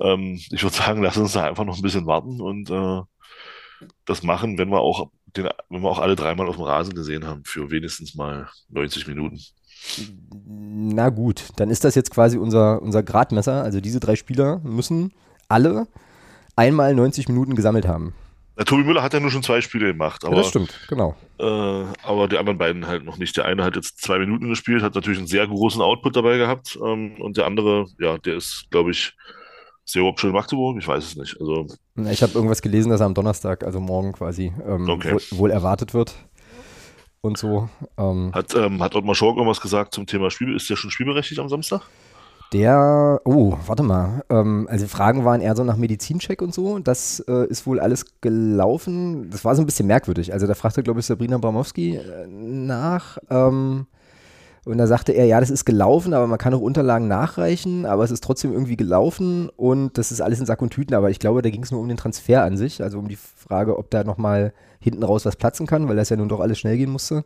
Ähm, 0.00 0.38
ich 0.50 0.62
würde 0.62 0.76
sagen, 0.76 1.02
lass 1.02 1.16
uns 1.16 1.32
da 1.32 1.44
einfach 1.44 1.64
noch 1.64 1.76
ein 1.76 1.82
bisschen 1.82 2.06
warten 2.06 2.40
und 2.40 2.70
äh, 2.70 3.00
das 4.04 4.22
machen, 4.22 4.58
wenn 4.58 4.68
wir 4.68 4.80
auch 4.80 5.10
den, 5.36 5.48
wenn 5.70 5.82
wir 5.82 5.88
auch 5.88 5.98
alle 5.98 6.14
dreimal 6.16 6.46
auf 6.46 6.56
dem 6.56 6.64
Rasen 6.64 6.94
gesehen 6.94 7.26
haben, 7.26 7.42
für 7.44 7.70
wenigstens 7.70 8.14
mal 8.14 8.48
90 8.68 9.06
Minuten. 9.06 9.40
Na 10.46 11.08
gut, 11.08 11.44
dann 11.56 11.70
ist 11.70 11.84
das 11.84 11.94
jetzt 11.94 12.10
quasi 12.10 12.36
unser, 12.36 12.82
unser 12.82 13.02
Gradmesser. 13.02 13.62
Also 13.62 13.80
diese 13.80 14.00
drei 14.00 14.16
Spieler 14.16 14.58
müssen 14.64 15.12
alle 15.48 15.86
einmal 16.56 16.94
90 16.94 17.28
Minuten 17.28 17.54
gesammelt 17.54 17.86
haben. 17.86 18.14
Der 18.58 18.64
Tobi 18.64 18.82
Müller 18.82 19.02
hat 19.04 19.14
ja 19.14 19.20
nur 19.20 19.30
schon 19.30 19.44
zwei 19.44 19.60
Spiele 19.60 19.86
gemacht, 19.86 20.24
Ja, 20.24 20.28
aber 20.30 20.38
das 20.38 20.48
stimmt, 20.48 20.74
genau. 20.88 21.14
Äh, 21.38 21.44
aber 21.44 22.26
die 22.26 22.36
anderen 22.38 22.58
beiden 22.58 22.88
halt 22.88 23.04
noch 23.04 23.16
nicht. 23.16 23.36
Der 23.36 23.44
eine 23.44 23.62
hat 23.62 23.76
jetzt 23.76 24.02
zwei 24.02 24.18
Minuten 24.18 24.48
gespielt, 24.48 24.82
hat 24.82 24.96
natürlich 24.96 25.18
einen 25.18 25.28
sehr 25.28 25.46
großen 25.46 25.80
Output 25.80 26.16
dabei 26.16 26.38
gehabt. 26.38 26.76
Ähm, 26.84 27.14
und 27.20 27.36
der 27.36 27.46
andere, 27.46 27.86
ja, 28.00 28.18
der 28.18 28.34
ist, 28.34 28.66
glaube 28.70 28.90
ich, 28.90 29.14
der 29.94 30.00
überhaupt 30.00 30.18
schon 30.20 30.30
in 30.30 30.36
Magdeburg? 30.36 30.76
Ich 30.78 30.88
weiß 30.88 31.04
es 31.04 31.16
nicht. 31.16 31.36
Also, 31.40 31.68
Na, 31.94 32.10
Ich 32.10 32.20
habe 32.22 32.32
irgendwas 32.34 32.60
gelesen, 32.60 32.90
dass 32.90 33.00
er 33.00 33.06
am 33.06 33.14
Donnerstag, 33.14 33.62
also 33.62 33.78
morgen 33.78 34.12
quasi, 34.12 34.52
ähm, 34.66 34.88
Okay. 34.90 35.12
wohl, 35.12 35.38
wohl 35.38 35.50
erwartet 35.52 35.94
wird. 35.94 36.14
Und 37.20 37.38
so. 37.38 37.68
Ähm, 37.96 38.32
hat, 38.34 38.54
ähm, 38.54 38.82
hat 38.82 38.94
Ottmar 38.96 39.14
Schork 39.14 39.36
irgendwas 39.36 39.60
gesagt 39.60 39.94
zum 39.94 40.06
Thema 40.06 40.30
Spiel? 40.30 40.54
Ist 40.54 40.68
der 40.68 40.76
schon 40.76 40.90
spielberechtigt 40.90 41.38
am 41.40 41.48
Samstag? 41.48 41.82
Der, 42.52 43.20
oh, 43.24 43.58
warte 43.66 43.82
mal. 43.82 44.24
Ähm, 44.30 44.66
also 44.70 44.86
Fragen 44.86 45.24
waren 45.24 45.42
eher 45.42 45.54
so 45.54 45.64
nach 45.64 45.76
Medizincheck 45.76 46.40
und 46.40 46.54
so. 46.54 46.78
Das 46.78 47.20
äh, 47.28 47.46
ist 47.48 47.66
wohl 47.66 47.78
alles 47.78 48.06
gelaufen. 48.22 49.28
Das 49.30 49.44
war 49.44 49.54
so 49.54 49.62
ein 49.62 49.66
bisschen 49.66 49.86
merkwürdig. 49.86 50.32
Also 50.32 50.46
da 50.46 50.54
fragte, 50.54 50.82
glaube 50.82 51.00
ich, 51.00 51.06
Sabrina 51.06 51.36
Bramowski 51.36 51.96
äh, 51.96 52.26
nach. 52.26 53.18
Ähm, 53.28 53.86
und 54.64 54.78
da 54.78 54.86
sagte 54.86 55.12
er, 55.12 55.26
ja, 55.26 55.40
das 55.40 55.50
ist 55.50 55.66
gelaufen, 55.66 56.14
aber 56.14 56.26
man 56.26 56.38
kann 56.38 56.54
auch 56.54 56.60
Unterlagen 56.60 57.06
nachreichen, 57.06 57.86
aber 57.86 58.04
es 58.04 58.10
ist 58.10 58.22
trotzdem 58.24 58.52
irgendwie 58.52 58.76
gelaufen 58.76 59.48
und 59.56 59.96
das 59.96 60.12
ist 60.12 60.20
alles 60.20 60.40
in 60.40 60.46
Sack 60.46 60.60
und 60.60 60.70
Tüten. 60.70 60.94
Aber 60.94 61.10
ich 61.10 61.18
glaube, 61.18 61.42
da 61.42 61.50
ging 61.50 61.62
es 61.62 61.70
nur 61.70 61.80
um 61.80 61.88
den 61.88 61.96
Transfer 61.96 62.44
an 62.44 62.56
sich, 62.56 62.82
also 62.82 62.98
um 62.98 63.08
die 63.08 63.16
Frage, 63.16 63.78
ob 63.78 63.90
da 63.90 64.04
nochmal 64.04 64.52
hinten 64.80 65.02
raus 65.02 65.24
was 65.24 65.36
platzen 65.36 65.66
kann, 65.66 65.88
weil 65.88 65.96
das 65.96 66.08
ja 66.10 66.16
nun 66.16 66.28
doch 66.28 66.40
alles 66.40 66.58
schnell 66.58 66.76
gehen 66.76 66.90
musste. 66.90 67.24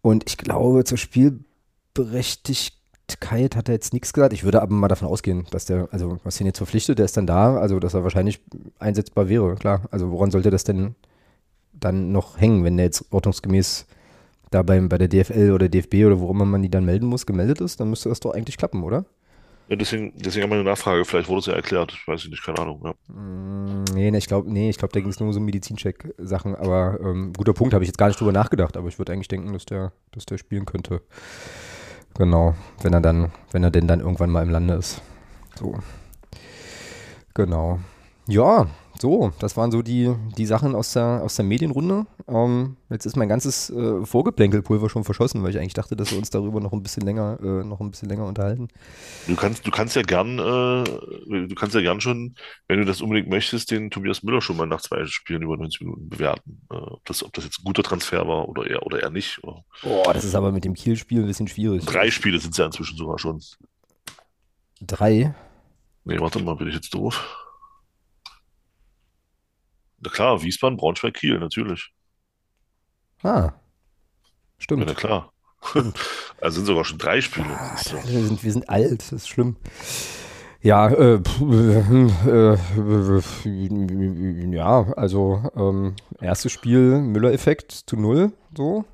Und 0.00 0.24
ich 0.26 0.38
glaube, 0.38 0.84
zur 0.84 0.98
Spielberechtigkeit 0.98 2.77
hat 3.10 3.68
er 3.68 3.74
jetzt 3.74 3.92
nichts 3.92 4.12
gesagt. 4.12 4.32
Ich 4.32 4.44
würde 4.44 4.62
aber 4.62 4.72
mal 4.74 4.88
davon 4.88 5.08
ausgehen, 5.08 5.46
dass 5.50 5.64
der, 5.64 5.88
also 5.92 6.18
was 6.24 6.40
ihn 6.40 6.46
jetzt 6.46 6.58
verpflichtet, 6.58 6.98
der 6.98 7.06
ist 7.06 7.16
dann 7.16 7.26
da, 7.26 7.56
also 7.58 7.78
dass 7.78 7.94
er 7.94 8.02
wahrscheinlich 8.02 8.40
einsetzbar 8.78 9.28
wäre, 9.28 9.54
klar. 9.56 9.82
Also 9.90 10.10
woran 10.10 10.30
sollte 10.30 10.50
das 10.50 10.64
denn 10.64 10.94
dann 11.72 12.12
noch 12.12 12.38
hängen, 12.40 12.64
wenn 12.64 12.76
der 12.76 12.86
jetzt 12.86 13.06
ordnungsgemäß 13.10 13.86
da 14.50 14.62
beim, 14.62 14.88
bei 14.88 14.98
der 14.98 15.08
DFL 15.08 15.52
oder 15.52 15.68
DFB 15.68 16.06
oder 16.06 16.20
wo 16.20 16.30
immer 16.30 16.44
man 16.44 16.62
die 16.62 16.70
dann 16.70 16.84
melden 16.84 17.06
muss, 17.06 17.26
gemeldet 17.26 17.60
ist, 17.60 17.80
dann 17.80 17.90
müsste 17.90 18.08
das 18.08 18.20
doch 18.20 18.32
eigentlich 18.32 18.56
klappen, 18.56 18.82
oder? 18.82 19.04
Ja, 19.68 19.76
deswegen, 19.76 20.14
deswegen 20.16 20.44
haben 20.44 20.50
wir 20.50 20.60
eine 20.60 20.64
Nachfrage. 20.70 21.04
Vielleicht 21.04 21.28
wurde 21.28 21.40
es 21.40 21.46
ja 21.46 21.52
erklärt. 21.52 21.92
Ich 21.92 22.08
weiß 22.08 22.26
nicht, 22.28 22.42
keine 22.42 22.58
Ahnung. 22.58 22.80
Ja. 22.82 23.14
Mm, 23.14 23.84
Nee, 23.94 24.10
nee, 24.10 24.18
ich 24.18 24.26
glaube, 24.26 24.50
nee, 24.50 24.70
ich 24.70 24.78
glaube, 24.78 24.92
da 24.92 25.00
ging 25.00 25.10
es 25.10 25.20
nur 25.20 25.32
so 25.32 25.40
um 25.40 25.44
Medizincheck-Sachen, 25.44 26.54
aber 26.54 26.98
ähm, 27.02 27.32
guter 27.36 27.52
Punkt, 27.52 27.74
habe 27.74 27.84
ich 27.84 27.88
jetzt 27.88 27.98
gar 27.98 28.06
nicht 28.06 28.20
drüber 28.20 28.32
nachgedacht, 28.32 28.76
aber 28.76 28.88
ich 28.88 28.98
würde 28.98 29.12
eigentlich 29.12 29.28
denken, 29.28 29.52
dass 29.52 29.66
der, 29.66 29.92
dass 30.12 30.24
der 30.24 30.38
spielen 30.38 30.64
könnte. 30.64 31.02
Genau, 32.18 32.54
wenn 32.82 32.92
er 32.92 33.00
dann, 33.00 33.30
wenn 33.52 33.62
er 33.62 33.70
denn 33.70 33.86
dann 33.86 34.00
irgendwann 34.00 34.30
mal 34.30 34.42
im 34.42 34.50
Lande 34.50 34.74
ist. 34.74 35.00
So. 35.56 35.78
Genau. 37.32 37.78
Ja, 38.26 38.66
so, 39.00 39.32
das 39.38 39.56
waren 39.56 39.70
so 39.70 39.82
die, 39.82 40.14
die 40.36 40.46
Sachen 40.46 40.74
aus 40.74 40.92
der, 40.92 41.22
aus 41.22 41.36
der 41.36 41.44
Medienrunde. 41.44 42.06
Ähm, 42.26 42.76
jetzt 42.90 43.06
ist 43.06 43.16
mein 43.16 43.28
ganzes 43.28 43.70
äh, 43.70 44.04
Vorgeplänkelpulver 44.04 44.88
schon 44.90 45.04
verschossen, 45.04 45.42
weil 45.42 45.50
ich 45.50 45.58
eigentlich 45.58 45.74
dachte, 45.74 45.96
dass 45.96 46.10
wir 46.10 46.18
uns 46.18 46.30
darüber 46.30 46.60
noch 46.60 46.72
ein 46.72 46.82
bisschen 46.82 47.04
länger, 47.04 47.38
äh, 47.42 47.64
noch 47.64 47.80
ein 47.80 47.90
bisschen 47.90 48.08
länger 48.08 48.26
unterhalten. 48.26 48.68
Du 49.26 49.36
kannst, 49.36 49.66
du 49.66 49.70
kannst 49.70 49.96
ja 49.96 50.02
gern, 50.02 50.38
äh, 50.38 50.84
du 51.48 51.54
kannst 51.54 51.74
ja 51.74 51.80
gern 51.80 52.00
schon, 52.00 52.34
wenn 52.66 52.78
du 52.78 52.84
das 52.84 53.00
unbedingt 53.00 53.28
möchtest, 53.28 53.70
den 53.70 53.90
Tobias 53.90 54.22
Müller 54.22 54.40
schon 54.40 54.56
mal 54.56 54.66
nach 54.66 54.80
zwei 54.80 55.06
Spielen 55.06 55.42
über 55.42 55.56
90 55.56 55.80
Minuten 55.82 56.08
bewerten. 56.08 56.62
Äh, 56.70 56.76
ob 56.76 57.04
das, 57.04 57.24
ob 57.24 57.32
das 57.32 57.44
jetzt 57.44 57.60
ein 57.60 57.64
guter 57.64 57.82
Transfer 57.82 58.26
war 58.28 58.48
oder 58.48 58.66
eher, 58.68 58.84
oder 58.84 59.02
eher 59.02 59.10
nicht. 59.10 59.42
Oder 59.42 59.64
Boah, 59.82 60.12
das 60.12 60.24
ist 60.24 60.34
aber 60.34 60.52
mit 60.52 60.64
dem 60.64 60.74
Kiel-Spiel 60.74 61.20
ein 61.20 61.26
bisschen 61.26 61.48
schwierig. 61.48 61.84
drei 61.86 62.10
Spiele 62.10 62.38
sind 62.38 62.52
es 62.52 62.58
ja 62.58 62.66
inzwischen 62.66 62.96
sogar 62.96 63.18
schon. 63.18 63.40
Drei? 64.80 65.34
Nee, 66.04 66.20
warte 66.20 66.42
mal, 66.42 66.54
bin 66.54 66.68
ich 66.68 66.74
jetzt 66.74 66.94
doof? 66.94 67.44
Na 70.00 70.10
klar, 70.10 70.42
Wiesbaden, 70.42 70.76
Braunschweig, 70.76 71.14
Kiel, 71.14 71.38
natürlich. 71.38 71.92
Ah. 73.22 73.28
Ja, 73.28 73.60
Stimmt. 74.58 74.86
na 74.86 74.94
klar. 74.94 75.32
Also 76.40 76.56
sind 76.58 76.66
sogar 76.66 76.84
schon 76.84 76.98
drei 76.98 77.20
Spiele. 77.20 77.48
Ah, 77.48 77.76
ja- 77.84 78.08
wir, 78.08 78.24
sind, 78.24 78.44
wir 78.44 78.52
sind 78.52 78.68
alt, 78.68 79.00
das 79.00 79.12
ist 79.12 79.28
schlimm. 79.28 79.56
Ja, 80.62 80.88
äh, 80.88 81.14
äh, 81.40 82.54
äh, 82.54 82.56
ja, 84.54 84.92
also 84.96 85.50
ähm, 85.56 85.94
erstes 86.20 86.52
Spiel 86.52 87.00
Müller-Effekt 87.00 87.72
zu 87.72 87.96
null, 87.96 88.32
so. 88.56 88.84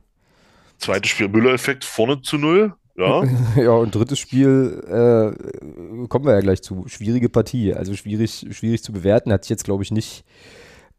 Zweites 0.79 1.11
Spiel 1.11 1.29
Müller-Effekt 1.29 1.85
vorne 1.85 2.23
zu 2.23 2.39
null. 2.39 2.75
Ja, 2.97 3.25
Ja, 3.57 3.71
und 3.73 3.95
drittes 3.95 4.19
Spiel 4.19 4.83
äh, 4.87 6.07
kommen 6.09 6.25
wir 6.27 6.35
ja 6.35 6.41
gleich 6.41 6.63
zu. 6.63 6.85
Schwierige 6.87 7.29
Partie, 7.29 7.75
also 7.75 7.95
schwierig, 7.95 8.47
schwierig 8.53 8.83
zu 8.83 8.93
bewerten. 8.93 9.33
Hat 9.33 9.45
sich 9.45 9.51
jetzt, 9.51 9.65
glaube 9.65 9.83
ich, 9.83 9.91
nicht, 9.91 10.25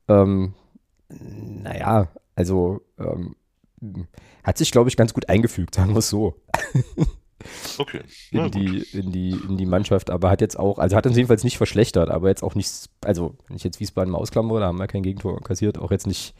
ähm, 0.07 0.53
naja, 1.09 2.07
also 2.35 2.81
ähm, 2.99 3.35
hat 4.43 4.57
sich, 4.57 4.71
glaube 4.71 4.89
ich, 4.89 4.97
ganz 4.97 5.13
gut 5.13 5.29
eingefügt, 5.29 5.75
sagen 5.75 5.93
wir 5.93 5.99
es 5.99 6.09
so. 6.09 6.35
okay. 7.77 8.01
In 8.31 8.51
die, 8.51 8.85
in 8.93 9.11
die, 9.11 9.31
in 9.31 9.57
die 9.57 9.65
Mannschaft, 9.65 10.09
aber 10.09 10.29
hat 10.29 10.41
jetzt 10.41 10.57
auch, 10.57 10.79
also 10.79 10.95
hat 10.95 11.05
uns 11.05 11.15
jedenfalls 11.15 11.43
nicht 11.43 11.57
verschlechtert, 11.57 12.09
aber 12.09 12.29
jetzt 12.29 12.43
auch 12.43 12.55
nichts, 12.55 12.89
also 13.03 13.35
wenn 13.47 13.57
ich 13.57 13.63
jetzt 13.63 13.79
Wiesbaden 13.79 14.11
mal 14.11 14.17
ausklammere, 14.17 14.59
da 14.59 14.67
haben 14.67 14.79
wir 14.79 14.87
kein 14.87 15.03
Gegentor 15.03 15.39
kassiert, 15.41 15.77
auch 15.77 15.91
jetzt 15.91 16.07
nicht, 16.07 16.33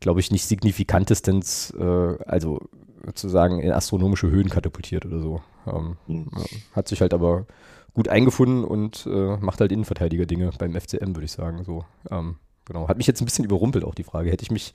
glaube 0.00 0.20
ich, 0.20 0.30
nicht 0.30 0.44
signifikantestens, 0.46 1.70
äh, 1.78 2.16
also 2.26 2.60
sozusagen 3.04 3.60
in 3.60 3.70
astronomische 3.72 4.30
Höhen 4.30 4.48
katapultiert 4.48 5.06
oder 5.06 5.20
so. 5.20 5.42
Ähm, 5.66 5.96
Hm. 6.06 6.30
ja, 6.36 6.44
hat 6.72 6.88
sich 6.88 7.00
halt 7.00 7.14
aber 7.14 7.46
gut 7.94 8.08
eingefunden 8.08 8.64
und 8.64 9.06
äh, 9.06 9.36
macht 9.38 9.60
halt 9.60 9.72
Innenverteidiger-Dinge 9.72 10.50
beim 10.58 10.74
FCM, 10.74 11.14
würde 11.14 11.24
ich 11.24 11.32
sagen. 11.32 11.64
So, 11.64 11.84
ähm, 12.10 12.36
genau. 12.66 12.88
Hat 12.88 12.98
mich 12.98 13.06
jetzt 13.06 13.20
ein 13.20 13.24
bisschen 13.24 13.44
überrumpelt, 13.44 13.84
auch 13.84 13.94
die 13.94 14.04
Frage. 14.04 14.30
Hätte 14.30 14.42
ich 14.44 14.50
mich, 14.50 14.74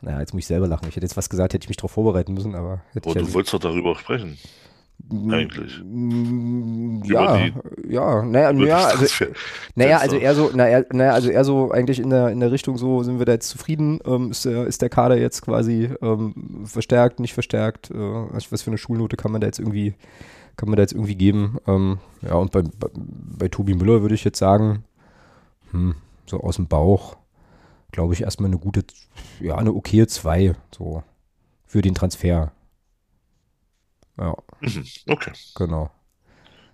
naja, 0.00 0.20
jetzt 0.20 0.34
muss 0.34 0.40
ich 0.40 0.46
selber 0.46 0.66
lachen. 0.66 0.88
Ich 0.88 0.96
hätte 0.96 1.06
jetzt 1.06 1.16
was 1.16 1.30
gesagt, 1.30 1.54
hätte 1.54 1.64
ich 1.64 1.68
mich 1.68 1.76
darauf 1.76 1.92
vorbereiten 1.92 2.34
müssen, 2.34 2.54
aber 2.54 2.82
hätte 2.92 3.08
ich 3.08 3.14
du 3.14 3.34
wolltest 3.34 3.54
doch 3.54 3.60
darüber 3.60 3.94
sprechen, 3.96 4.38
eigentlich. 5.10 5.80
Mm, 5.84 7.02
Ja, 7.04 7.48
ja, 7.88 8.22
naja, 8.22 8.52
Über 8.52 8.66
ja, 8.66 8.90
das 8.92 9.00
also, 9.00 9.24
naja, 9.74 9.98
also 9.98 10.16
eher 10.16 10.34
so, 10.34 10.50
naja, 10.54 10.82
naja, 10.92 11.12
also 11.12 11.28
eher 11.28 11.44
so 11.44 11.70
eigentlich 11.70 11.98
in 11.98 12.10
der, 12.10 12.28
in 12.30 12.40
der 12.40 12.50
Richtung 12.52 12.78
so, 12.78 13.02
sind 13.02 13.18
wir 13.18 13.26
da 13.26 13.32
jetzt 13.32 13.48
zufrieden? 13.48 14.00
Ähm, 14.06 14.30
ist, 14.30 14.44
der, 14.44 14.66
ist 14.66 14.80
der 14.80 14.88
Kader 14.88 15.18
jetzt 15.18 15.42
quasi 15.42 15.90
ähm, 16.00 16.64
verstärkt, 16.64 17.20
nicht 17.20 17.34
verstärkt? 17.34 17.90
Äh, 17.90 17.94
was 17.94 18.52
was 18.52 18.62
für 18.62 18.70
eine 18.70 18.78
Schulnote 18.78 19.16
kann 19.16 19.32
man 19.32 19.40
da 19.40 19.46
jetzt 19.48 19.58
irgendwie, 19.58 19.94
kann 20.56 20.68
man 20.68 20.76
da 20.76 20.82
jetzt 20.82 20.92
irgendwie 20.92 21.16
geben? 21.16 21.58
Ähm, 21.66 21.98
ja, 22.22 22.34
und 22.34 22.52
bei, 22.52 22.62
bei, 22.62 22.88
bei 22.94 23.48
Tobi 23.48 23.74
Müller 23.74 24.02
würde 24.02 24.14
ich 24.14 24.24
jetzt 24.24 24.38
sagen, 24.38 24.84
hm, 25.72 25.94
so 26.26 26.40
aus 26.40 26.56
dem 26.56 26.68
Bauch, 26.68 27.16
glaube 27.92 28.14
ich, 28.14 28.22
erstmal 28.22 28.48
eine 28.48 28.58
gute, 28.58 28.84
ja, 29.40 29.56
eine 29.56 29.72
okaye 29.72 30.06
2, 30.06 30.54
so, 30.76 31.02
für 31.66 31.82
den 31.82 31.94
Transfer. 31.94 32.52
Ja, 34.18 34.36
Mhm, 34.60 34.84
Okay. 35.08 35.32
genau. 35.54 35.90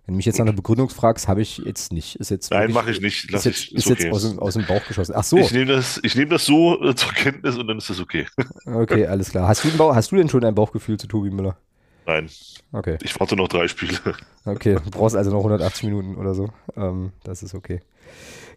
Wenn 0.04 0.14
du 0.14 0.16
mich 0.16 0.26
jetzt 0.26 0.38
nach 0.38 0.46
einer 0.46 0.54
Begründung 0.54 0.88
fragst, 0.88 1.28
habe 1.28 1.42
ich 1.42 1.58
jetzt 1.58 1.92
nicht. 1.92 2.16
Ist 2.16 2.30
jetzt 2.30 2.50
Nein, 2.50 2.72
mache 2.72 2.90
ich 2.90 3.00
nicht. 3.00 3.30
Lass 3.30 3.44
ist 3.44 3.44
jetzt, 3.44 3.58
ich. 3.68 3.74
ist 3.74 3.86
Ist 3.86 3.92
okay. 3.92 4.02
jetzt 4.04 4.12
aus, 4.14 4.22
dem, 4.22 4.38
aus 4.38 4.54
dem 4.54 4.64
Bauch 4.66 4.82
geschossen. 4.86 5.12
Ach 5.14 5.22
so, 5.24 5.36
Ich 5.36 5.52
nehme 5.52 5.66
das, 5.66 6.00
ich 6.02 6.14
nehme 6.16 6.30
das 6.30 6.46
so 6.46 6.82
äh, 6.82 6.94
zur 6.94 7.12
Kenntnis 7.12 7.56
und 7.56 7.66
dann 7.68 7.76
ist 7.76 7.90
das 7.90 8.00
okay. 8.00 8.26
okay, 8.64 9.06
alles 9.08 9.30
klar. 9.30 9.46
Hast 9.46 9.64
du, 9.64 9.76
Bauch, 9.76 9.94
hast 9.94 10.10
du 10.10 10.16
denn 10.16 10.28
schon 10.30 10.42
ein 10.44 10.54
Bauchgefühl 10.54 10.98
zu 10.98 11.06
Tobi 11.08 11.30
Müller? 11.30 11.58
Nein, 12.06 12.30
Okay, 12.72 12.96
ich 13.02 13.18
warte 13.20 13.36
noch 13.36 13.48
drei 13.48 13.68
Spiele. 13.68 13.98
okay. 14.46 14.78
Du 14.82 14.90
brauchst 14.90 15.14
also 15.14 15.30
noch 15.30 15.38
180 15.38 15.84
Minuten 15.84 16.16
oder 16.16 16.34
so. 16.34 16.50
Ähm, 16.74 17.12
das 17.22 17.42
ist 17.42 17.54
okay. 17.54 17.80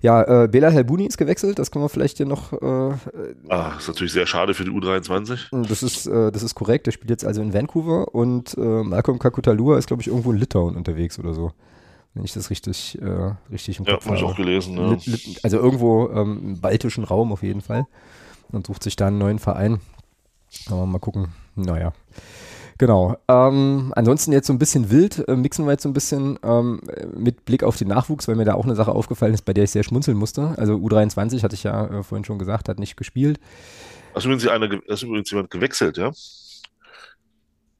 Ja, 0.02 0.44
äh, 0.46 0.48
Bela 0.48 0.70
Helbuni 0.70 1.06
ist 1.06 1.18
gewechselt. 1.18 1.60
Das 1.60 1.70
können 1.70 1.86
wir 1.86 1.90
vielleicht 1.90 2.18
hier 2.18 2.26
noch. 2.26 2.54
Äh, 2.54 2.94
Ah, 3.50 3.74
ist 3.78 3.88
natürlich 3.88 4.14
sehr 4.14 4.26
schade 4.26 4.54
für 4.56 4.64
die 4.66 4.72
U23. 4.72 5.68
das, 5.68 5.84
ist, 5.84 6.08
äh, 6.08 6.32
das 6.32 6.42
ist 6.42 6.56
korrekt. 6.56 6.88
Der 6.88 6.92
spielt 6.92 7.12
jetzt 7.12 7.24
also 7.24 7.42
in 7.42 7.54
Vancouver 7.54 8.14
und 8.16 8.58
äh, 8.58 8.62
Malcolm 8.84 9.20
Kakutalua 9.20 9.78
ist, 9.78 9.88
glaube 9.88 10.02
ich, 10.02 10.08
irgendwo 10.08 10.32
in 10.32 10.38
Litauen 10.40 10.76
unterwegs 10.76 11.20
oder 11.20 11.34
so. 11.36 11.52
Wenn 12.16 12.24
ich 12.26 12.34
das 12.34 12.50
richtig, 12.50 13.00
äh, 13.02 13.34
richtig 13.52 13.78
im 13.80 13.86
Ja, 13.86 13.94
Kopf 13.94 14.06
habe 14.08 14.16
ich 14.16 14.22
habe. 14.24 14.32
auch 14.34 14.36
gelesen. 14.38 14.76
Ja. 14.78 14.98
Also 15.44 15.58
irgendwo 15.58 16.10
ähm, 16.10 16.40
im 16.44 16.62
baltischen 16.62 17.04
Raum 17.04 17.32
auf 17.32 17.44
jeden 17.44 17.62
Fall. 17.62 17.86
Und 18.52 18.68
sucht 18.68 18.84
sich 18.84 18.96
da 18.96 19.08
einen 19.08 19.18
neuen 19.20 19.38
Verein. 19.40 19.80
Aber 20.70 20.86
mal 20.88 21.00
gucken. 21.00 21.28
Naja. 21.56 21.94
Genau. 22.78 23.16
Ähm, 23.28 23.94
ansonsten 23.96 24.32
jetzt 24.32 24.48
so 24.48 24.54
ein 24.54 24.60
bisschen 24.60 24.90
wild, 24.90 25.28
äh, 25.28 25.36
mixen 25.36 25.66
wir 25.66 25.72
jetzt 25.72 25.84
so 25.84 25.90
ein 25.90 25.94
bisschen 25.94 26.40
ähm, 26.44 26.82
mit 27.16 27.46
Blick 27.46 27.64
auf 27.64 27.78
den 27.78 27.88
Nachwuchs, 27.88 28.28
weil 28.28 28.36
mir 28.36 28.46
da 28.46 28.56
auch 28.56 28.66
eine 28.66 28.76
Sache 28.76 28.92
aufgefallen 28.92 29.34
ist, 29.34 29.46
bei 29.46 29.54
der 29.54 29.66
ich 29.66 29.72
sehr 29.72 29.84
schmunzeln 29.84 30.18
musste. 30.18 30.56
Also 30.58 30.76
U23 30.76 31.44
hatte 31.44 31.56
ich 31.56 31.64
ja 31.64 31.88
äh, 31.88 32.04
vorhin 32.04 32.26
schon 32.26 32.40
gesagt, 32.40 32.70
hat 32.70 32.80
nicht 32.80 32.98
gespielt. 32.98 33.40
Da 34.14 34.20
ist 34.20 34.26
übrigens, 34.26 34.44
da 34.44 34.94
ist 34.94 35.04
übrigens 35.04 35.32
jemand 35.32 35.52
gewechselt, 35.52 35.98
ja? 35.98 36.12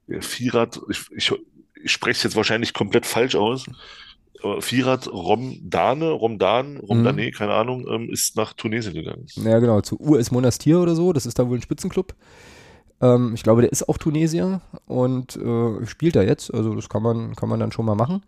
Der 0.08 0.22
Firat, 0.22 0.80
ich, 0.90 1.06
ich, 1.16 1.34
ich 1.84 1.92
spreche 1.92 2.18
es 2.18 2.24
jetzt 2.24 2.36
wahrscheinlich 2.36 2.74
komplett 2.74 3.06
falsch 3.06 3.36
aus. 3.36 3.66
Firat 4.60 5.08
Romdane, 5.08 6.10
Romdan, 6.10 6.78
Romdane, 6.78 7.32
keine 7.32 7.54
Ahnung, 7.54 7.86
ähm, 7.88 8.10
ist 8.10 8.36
nach 8.36 8.54
Tunesien 8.54 8.94
gegangen. 8.94 9.28
Ja, 9.36 9.60
genau, 9.60 9.82
zu 9.82 10.00
US 10.00 10.32
Monastir 10.32 10.80
oder 10.80 10.96
so. 10.96 11.14
Das 11.14 11.26
ist 11.26 11.38
da 11.38 11.48
wohl 11.48 11.58
ein 11.58 11.62
Spitzenclub. 11.62 12.16
Ähm, 13.02 13.34
ich 13.34 13.44
glaube, 13.44 13.62
der 13.62 13.72
ist 13.72 13.90
auch 13.90 13.98
Tunesier 13.98 14.62
und 14.88 15.36
äh, 15.36 15.86
spielt 15.86 16.16
da 16.16 16.22
jetzt. 16.22 16.54
Also 16.54 16.76
das 16.76 16.90
kann 16.90 17.04
man, 17.04 17.36
kann 17.36 17.50
man 17.50 17.60
dann 17.60 17.72
schon 17.72 17.86
mal 17.86 17.96
machen. 17.96 18.24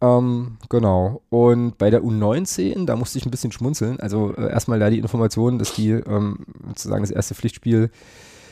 Ähm, 0.00 0.58
genau. 0.68 1.22
Und 1.30 1.78
bei 1.78 1.90
der 1.90 2.02
U19, 2.02 2.86
da 2.86 2.96
musste 2.96 3.18
ich 3.18 3.26
ein 3.26 3.30
bisschen 3.30 3.52
schmunzeln. 3.52 3.98
Also 3.98 4.34
äh, 4.36 4.50
erstmal 4.50 4.78
da 4.78 4.90
die 4.90 4.98
Information, 4.98 5.58
dass 5.58 5.74
die 5.74 5.90
ähm, 5.90 6.46
sozusagen 6.68 7.02
das 7.02 7.10
erste 7.10 7.34
Pflichtspiel 7.34 7.90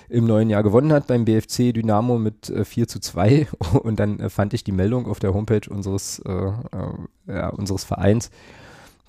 im 0.09 0.27
neuen 0.27 0.51
Jahr 0.51 0.63
gewonnen 0.63 0.93
hat 0.93 1.07
beim 1.09 1.25
BFC 1.25 1.75
Dynamo 1.75 2.19
mit 2.19 2.49
äh, 2.51 2.65
4 2.65 2.89
zu 2.89 3.01
2. 3.01 3.49
Und 3.83 4.01
dann 4.01 4.19
äh, 4.21 4.31
fand 4.31 4.55
ich 4.55 4.65
die 4.65 4.73
Meldung 4.73 5.07
auf 5.07 5.19
der 5.19 5.35
Homepage 5.35 5.69
unseres, 5.69 6.21
äh, 6.21 6.33
äh, 6.33 6.53
ja, 7.29 7.49
unseres 7.51 7.85
Vereins, 7.85 8.31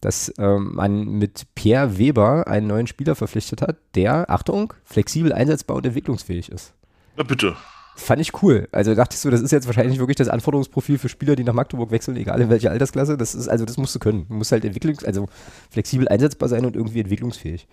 dass 0.01 0.33
ähm, 0.37 0.75
man 0.75 1.05
mit 1.05 1.45
Pierre 1.55 1.97
Weber 1.97 2.47
einen 2.47 2.67
neuen 2.67 2.87
Spieler 2.87 3.15
verpflichtet 3.15 3.61
hat, 3.61 3.77
der, 3.95 4.29
Achtung, 4.29 4.73
flexibel 4.83 5.33
einsetzbar 5.33 5.77
und 5.77 5.85
entwicklungsfähig 5.85 6.49
ist. 6.49 6.73
Na 7.15 7.23
bitte. 7.23 7.55
Fand 7.95 8.21
ich 8.21 8.43
cool. 8.43 8.69
Also 8.71 8.93
dachte 8.93 9.15
ich 9.15 9.19
so, 9.19 9.31
das 9.31 9.41
ist 9.41 9.51
jetzt 9.51 9.65
wahrscheinlich 9.65 9.97
wirklich 9.97 10.17
das 10.17 10.29
Anforderungsprofil 10.29 10.99
für 10.99 11.09
Spieler, 11.09 11.35
die 11.35 11.43
nach 11.43 11.53
Magdeburg 11.53 11.89
wechseln, 11.89 12.15
egal 12.15 12.39
in 12.39 12.49
welcher 12.49 12.69
Altersklasse. 12.69 13.17
Das 13.17 13.33
ist, 13.33 13.47
also 13.47 13.65
das 13.65 13.77
musst 13.77 13.95
du 13.95 13.99
können. 13.99 14.27
Du 14.27 14.35
musst 14.35 14.51
halt 14.51 14.63
entwicklungs-, 14.63 15.03
also 15.03 15.25
flexibel 15.71 16.07
einsetzbar 16.07 16.47
sein 16.47 16.63
und 16.65 16.75
irgendwie 16.75 16.99
entwicklungsfähig. 16.99 17.67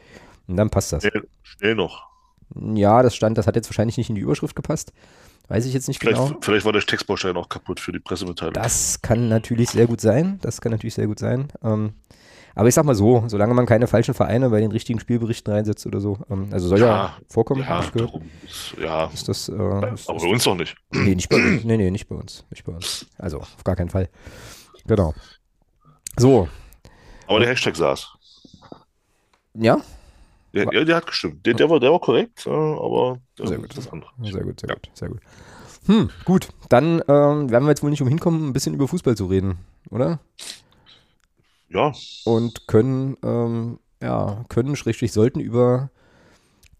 Und 0.47 0.57
dann 0.57 0.71
passt 0.71 0.95
das. 0.95 1.02
Schnell, 1.02 1.28
schnell 1.43 1.75
noch. 1.75 2.13
Ja, 2.75 3.03
das 3.03 3.15
stand, 3.15 3.39
das 3.39 3.47
hat 3.47 3.57
jetzt 3.57 3.69
wahrscheinlich 3.69 3.97
nicht 3.97 4.09
in 4.09 4.15
die 4.15 4.21
Überschrift 4.23 4.55
gepasst. 4.57 4.93
Weiß 5.49 5.67
ich 5.67 5.75
jetzt 5.75 5.89
nicht 5.89 6.01
Vielleicht, 6.01 6.17
genau. 6.27 6.39
vielleicht 6.41 6.65
war 6.65 6.73
der 6.73 6.81
Textbaustein 6.83 7.37
auch 7.37 7.49
kaputt 7.51 7.79
für 7.79 7.93
die 7.93 7.99
Pressemitteilung. 7.99 8.55
Das 8.55 9.03
kann 9.03 9.29
natürlich 9.29 9.69
sehr 9.71 9.87
gut 9.87 10.01
sein. 10.01 10.39
Das 10.41 10.61
kann 10.61 10.73
natürlich 10.73 10.95
sehr 10.95 11.07
gut 11.07 11.19
sein. 11.19 11.49
Ähm, 11.63 11.93
aber 12.55 12.69
ich 12.69 12.75
sag 12.75 12.85
mal 12.87 12.95
so, 12.95 13.25
solange 13.27 13.53
man 13.53 13.67
keine 13.67 13.87
falschen 13.87 14.15
Vereine 14.15 14.49
bei 14.49 14.61
den 14.61 14.71
richtigen 14.73 15.01
Spielberichten 15.01 15.53
reinsetzt 15.53 15.85
oder 15.87 16.01
so, 16.01 16.19
ähm, 16.31 16.49
also 16.53 16.69
soll 16.69 16.79
ja, 16.79 16.87
Ja, 16.87 17.17
vorkommen, 17.29 17.61
ja, 17.63 17.81
ich 17.83 17.93
gehört. 17.93 18.11
darum. 18.11 18.31
Ist, 18.47 18.75
ja, 18.81 19.05
Ist 19.13 19.29
das, 19.29 19.49
äh, 19.51 19.93
ist, 19.93 20.09
aber 20.09 20.19
bei 20.21 20.29
uns 20.29 20.45
doch 20.45 20.55
nicht. 20.55 20.77
nee, 20.93 21.15
nicht 21.15 21.29
bei 21.29 21.37
uns. 21.37 21.65
Nee, 21.65 21.77
nee, 21.77 21.91
nicht 21.91 22.09
bei 22.09 22.15
uns. 22.15 22.45
Nicht 22.51 22.65
bei 22.65 22.73
uns. 22.73 23.07
Also, 23.19 23.41
auf 23.41 23.65
gar 23.65 23.77
keinen 23.77 23.91
Fall. 23.91 24.09
Genau. 24.87 25.13
So, 26.17 26.49
Aber 27.27 27.41
der 27.41 27.49
Hashtag 27.49 27.75
saß. 27.77 28.09
ja, 29.55 29.79
Der, 30.55 30.73
ja, 30.73 30.85
der 30.85 30.97
hat 30.97 31.07
gestimmt. 31.07 31.45
Der, 31.45 31.55
der, 31.55 31.69
war, 31.69 31.81
der 31.81 31.91
war 31.91 31.99
korrekt, 32.01 32.47
äh, 32.47 32.51
aber 32.51 33.19
Sehr 33.43 33.59
gut. 33.59 33.77
das 33.77 33.91
andere. 33.91 34.11
sehr 34.23 34.43
gut, 34.45 34.61
sehr 34.61 34.69
Ja. 34.71 34.75
gut, 34.75 34.91
sehr 34.95 35.09
gut. 35.09 35.21
Hm, 35.87 36.11
gut, 36.25 36.49
dann 36.69 37.03
ähm, 37.09 37.51
werden 37.51 37.65
wir 37.65 37.71
jetzt 37.71 37.83
wohl 37.83 37.91
nicht 37.91 38.01
umhin 38.03 38.21
kommen, 38.21 38.49
ein 38.49 38.53
bisschen 38.53 38.75
über 38.75 38.89
Fußball 38.89 39.17
zu 39.17 39.27
reden, 39.27 39.59
oder? 39.91 40.21
Ja, 41.69 41.93
und 42.25 42.67
können, 42.69 43.17
ähm, 43.25 43.79
ja, 44.01 44.45
können, 44.49 44.77
schrägstrich, 44.77 45.13
sollten 45.13 45.41
über 45.41 45.91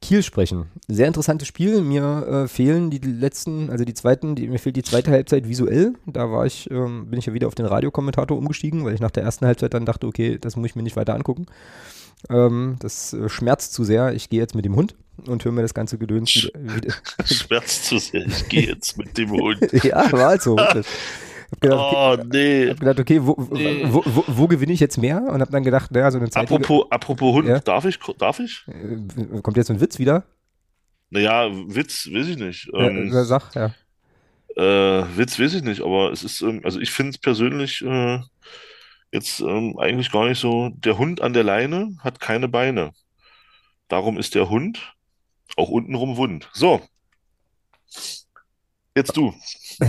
Kiel 0.04 0.23
sprechen. 0.23 0.66
Sehr 0.87 1.06
interessantes 1.06 1.49
Spiel. 1.49 1.80
Mir 1.80 2.44
äh, 2.44 2.49
fehlen 2.49 2.90
die 2.90 2.99
letzten, 2.99 3.70
also 3.70 3.84
die 3.84 3.94
zweiten, 3.94 4.34
die, 4.34 4.49
mir 4.49 4.58
fehlt 4.58 4.76
die 4.76 4.82
zweite 4.82 5.11
Halbzeit 5.11 5.49
visuell. 5.49 5.94
Da 6.06 6.30
war 6.30 6.44
ich, 6.44 6.70
ähm, 6.70 7.06
bin 7.08 7.18
ich 7.18 7.25
ja 7.26 7.32
wieder 7.32 7.49
auf 7.49 7.54
den 7.54 7.64
Radiokommentator 7.64 8.37
umgestiegen, 8.37 8.84
weil 8.84 8.92
ich 8.92 9.00
nach 9.00 9.11
der 9.11 9.23
ersten 9.23 9.46
Halbzeit 9.46 9.73
dann 9.73 9.87
dachte, 9.87 10.06
okay, 10.06 10.38
das 10.38 10.56
muss 10.56 10.66
ich 10.66 10.76
mir 10.76 10.82
nicht 10.82 10.96
weiter 10.96 11.14
angucken. 11.14 11.46
Ähm, 12.28 12.76
das 12.80 13.14
äh, 13.14 13.30
schmerzt 13.30 13.73
zu 13.73 13.82
sehr. 13.84 14.12
Ich 14.12 14.28
gehe 14.28 14.40
jetzt 14.40 14.54
mit 14.54 14.66
dem 14.66 14.76
Hund 14.76 14.94
und 15.26 15.42
höre 15.44 15.52
mir 15.52 15.62
das 15.62 15.73
ganze 15.73 15.96
Gedöns 15.96 16.34
wieder. 16.34 16.76
wieder. 16.76 16.94
schmerzt 17.25 17.87
zu 17.87 17.99
sehr. 17.99 18.26
Ich 18.26 18.49
gehe 18.50 18.66
jetzt 18.66 18.99
mit 18.99 19.16
dem 19.16 19.30
Hund. 19.30 19.61
ja, 19.84 20.12
war 20.12 20.26
halt 20.28 20.42
so. 20.42 20.56
Hab 21.54 21.61
gedacht, 21.61 21.80
okay, 21.80 22.20
Oh, 22.23 22.25
nee. 22.32 22.70
hab 22.70 22.80
gedacht, 22.80 23.00
okay 23.00 23.23
wo, 23.23 23.34
wo, 23.38 23.54
Nee. 23.54 23.84
wo, 23.87 24.02
wo, 24.04 24.25
wo 24.26 24.46
gewinne 24.49 24.73
ich 24.73 24.80
jetzt 24.80 24.99
mehr? 24.99 25.23
Und 25.23 25.40
habe 25.40 25.50
dann 25.52 25.62
gedacht, 25.62 25.90
naja, 25.92 26.11
so 26.11 26.18
eine 26.18 26.30
Zeit. 26.30 26.44
Apropos, 26.50 26.87
apropos 26.90 27.34
Hund, 27.34 27.49
Ja. 27.49 27.61
darf 27.61 27.84
ich? 27.84 27.99
Darf 28.18 28.40
ich? 28.40 28.64
Äh, 28.68 29.40
kommt 29.40 29.56
jetzt 29.56 29.68
so 29.68 29.73
ein 29.75 29.80
Witz 29.80 29.99
wieder? 29.99 30.25
Naja, 31.11 31.49
Witz, 31.52 32.08
weiß 32.12 32.26
ich 32.28 32.37
nicht. 32.38 32.68
Ja, 32.73 32.80
Ähm, 32.88 33.12
äh, 33.12 33.25
sag, 33.25 33.54
ja. 33.54 33.66
äh, 34.56 35.04
Witz 35.16 35.38
weiß 35.38 35.54
ich 35.54 35.62
nicht, 35.62 35.80
aber 35.82 36.11
es 36.12 36.25
ist, 36.25 36.40
ähm, 36.40 36.61
also 36.64 36.80
ich 36.80 36.90
finde 36.90 37.11
es 37.11 37.18
persönlich 37.18 37.82
äh, 37.82 38.18
jetzt 39.12 39.40
ähm, 39.40 39.78
eigentlich 39.78 40.11
gar 40.11 40.26
nicht 40.28 40.40
so. 40.40 40.70
Der 40.75 40.99
Hund 40.99 41.20
an 41.20 41.32
der 41.32 41.44
Leine 41.44 41.96
hat 42.00 42.18
keine 42.20 42.49
Beine. 42.49 42.92
Darum 43.88 44.18
ist 44.18 44.34
der 44.34 44.49
Hund 44.50 44.94
auch 45.56 45.68
untenrum 45.68 46.16
wund. 46.16 46.49
So. 46.52 46.80
Jetzt 48.96 49.16
du. 49.16 49.32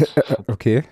Okay. 0.48 0.84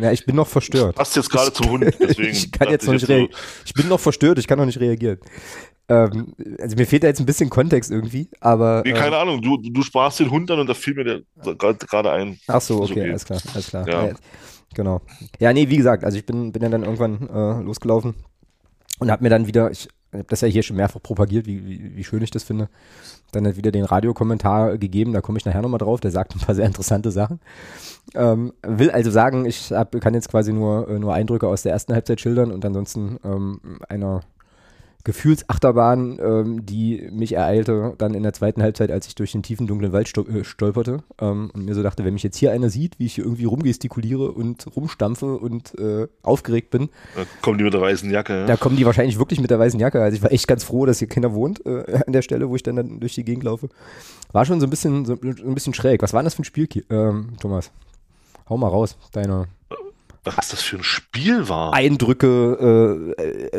Na, 0.00 0.12
ich 0.12 0.24
bin 0.24 0.36
noch 0.36 0.46
verstört. 0.46 0.94
Passt 0.94 1.16
jetzt 1.16 1.28
gerade 1.28 1.52
zum 1.52 1.70
Hund, 1.70 1.84
deswegen. 2.00 2.30
ich 2.30 2.52
kann 2.52 2.70
jetzt 2.70 2.86
noch 2.86 2.92
nicht 2.92 3.06
so, 3.06 3.12
reagieren. 3.12 3.34
Ich 3.66 3.74
bin 3.74 3.88
noch 3.88 3.98
verstört, 3.98 4.38
ich 4.38 4.46
kann 4.46 4.56
noch 4.56 4.64
nicht 4.64 4.78
reagieren. 4.78 5.18
Ähm, 5.88 6.34
also 6.60 6.76
mir 6.76 6.86
fehlt 6.86 7.02
da 7.02 7.08
jetzt 7.08 7.18
ein 7.18 7.26
bisschen 7.26 7.50
Kontext 7.50 7.90
irgendwie, 7.90 8.28
aber. 8.40 8.82
Nee, 8.84 8.92
äh, 8.92 8.94
keine 8.94 9.16
Ahnung, 9.16 9.42
du, 9.42 9.56
du 9.56 9.82
sprachst 9.82 10.20
den 10.20 10.30
Hund 10.30 10.50
an 10.52 10.60
und 10.60 10.68
da 10.68 10.74
fiel 10.74 10.94
mir 10.94 11.04
der 11.04 11.22
gerade 11.56 12.12
ein. 12.12 12.38
Ach 12.46 12.60
so, 12.60 12.80
okay, 12.82 12.92
okay. 12.92 13.10
alles 13.10 13.24
klar, 13.24 13.40
alles 13.52 13.68
klar. 13.68 13.88
Ja. 13.88 14.06
Ja, 14.06 14.14
genau. 14.72 15.00
Ja, 15.40 15.52
nee, 15.52 15.68
wie 15.68 15.76
gesagt, 15.76 16.04
also 16.04 16.16
ich 16.16 16.24
bin, 16.24 16.52
bin 16.52 16.62
ja 16.62 16.68
dann 16.68 16.84
irgendwann 16.84 17.28
äh, 17.28 17.62
losgelaufen 17.62 18.14
und 19.00 19.10
habe 19.10 19.24
mir 19.24 19.30
dann 19.30 19.48
wieder, 19.48 19.70
ich 19.72 19.88
habe 20.12 20.24
das 20.28 20.40
ja 20.40 20.48
hier 20.48 20.62
schon 20.62 20.76
mehrfach 20.76 21.02
propagiert, 21.02 21.46
wie, 21.46 21.66
wie, 21.66 21.96
wie 21.96 22.04
schön 22.04 22.22
ich 22.22 22.30
das 22.30 22.42
finde, 22.42 22.68
dann 23.32 23.44
halt 23.44 23.56
wieder 23.56 23.70
den 23.70 23.84
Radiokommentar 23.84 24.78
gegeben, 24.78 25.12
da 25.12 25.20
komme 25.20 25.38
ich 25.38 25.44
nachher 25.44 25.62
nochmal 25.62 25.78
drauf, 25.78 26.00
der 26.00 26.10
sagt 26.10 26.34
ein 26.34 26.40
paar 26.40 26.54
sehr 26.54 26.66
interessante 26.66 27.10
Sachen. 27.10 27.40
Ähm, 28.14 28.52
will 28.62 28.90
also 28.90 29.10
sagen, 29.10 29.44
ich 29.44 29.70
hab, 29.70 29.98
kann 30.00 30.14
jetzt 30.14 30.30
quasi 30.30 30.52
nur, 30.52 30.88
äh, 30.88 30.98
nur 30.98 31.12
Eindrücke 31.12 31.46
aus 31.46 31.62
der 31.62 31.72
ersten 31.72 31.92
Halbzeit 31.92 32.20
schildern 32.20 32.52
und 32.52 32.64
ansonsten 32.64 33.18
ähm, 33.24 33.60
einer 33.88 34.22
Gefühlsachterbahn, 35.08 36.18
ähm, 36.22 36.66
die 36.66 37.08
mich 37.10 37.32
ereilte, 37.32 37.94
dann 37.96 38.12
in 38.12 38.22
der 38.22 38.34
zweiten 38.34 38.62
Halbzeit, 38.62 38.90
als 38.90 39.06
ich 39.06 39.14
durch 39.14 39.32
den 39.32 39.42
tiefen, 39.42 39.66
dunklen 39.66 39.90
Wald 39.90 40.06
stol 40.06 40.28
äh, 40.28 40.44
stolperte 40.44 41.02
ähm, 41.18 41.50
und 41.54 41.64
mir 41.64 41.74
so 41.74 41.82
dachte, 41.82 42.04
wenn 42.04 42.12
mich 42.12 42.22
jetzt 42.22 42.36
hier 42.36 42.52
einer 42.52 42.68
sieht, 42.68 42.98
wie 42.98 43.06
ich 43.06 43.14
hier 43.14 43.24
irgendwie 43.24 43.46
rumgestikuliere 43.46 44.30
und 44.30 44.66
rumstampfe 44.76 45.38
und 45.38 45.78
äh, 45.78 46.08
aufgeregt 46.22 46.68
bin. 46.68 46.90
Da 47.16 47.22
kommen 47.40 47.56
die 47.56 47.64
mit 47.64 47.72
der 47.72 47.80
weißen 47.80 48.10
Jacke. 48.10 48.40
Ja? 48.40 48.44
Da 48.44 48.56
kommen 48.58 48.76
die 48.76 48.84
wahrscheinlich 48.84 49.18
wirklich 49.18 49.40
mit 49.40 49.48
der 49.48 49.58
weißen 49.58 49.80
Jacke. 49.80 50.02
Also 50.02 50.14
ich 50.14 50.22
war 50.22 50.30
echt 50.30 50.46
ganz 50.46 50.62
froh, 50.62 50.84
dass 50.84 50.98
hier 50.98 51.08
keiner 51.08 51.32
wohnt 51.32 51.64
äh, 51.64 52.02
an 52.06 52.12
der 52.12 52.20
Stelle, 52.20 52.50
wo 52.50 52.54
ich 52.54 52.62
dann, 52.62 52.76
dann 52.76 53.00
durch 53.00 53.14
die 53.14 53.24
Gegend 53.24 53.44
laufe. 53.44 53.70
War 54.32 54.44
schon 54.44 54.60
so 54.60 54.66
ein 54.66 54.70
bisschen, 54.70 55.06
so, 55.06 55.14
ein 55.14 55.54
bisschen 55.54 55.72
schräg. 55.72 56.02
Was 56.02 56.12
war 56.12 56.20
denn 56.20 56.26
das 56.26 56.34
für 56.34 56.42
ein 56.42 56.44
Spiel, 56.44 56.68
ähm, 56.90 57.30
Thomas? 57.40 57.70
Hau 58.50 58.58
mal 58.58 58.68
raus, 58.68 58.98
deine 59.12 59.46
was 60.24 60.48
das 60.48 60.62
für 60.62 60.76
ein 60.76 60.84
Spiel 60.84 61.48
war. 61.48 61.72
Eindrücke, 61.72 63.14
äh, 63.18 63.22
äh, 63.22 63.58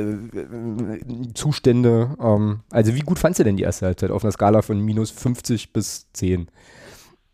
äh, 0.96 1.34
Zustände. 1.34 2.16
Ähm, 2.22 2.62
also 2.70 2.96
wie 2.96 3.02
gut 3.02 3.20
fandst 3.20 3.40
du 3.40 3.44
denn 3.44 3.58
die 3.58 3.64
erste 3.64 3.86
Halbzeit 3.86 4.12
auf 4.12 4.24
einer 4.24 4.32
Skala 4.32 4.62
von 4.62 4.80
minus 4.80 5.12
50 5.12 5.74
bis 5.74 6.12
10? 6.14 6.50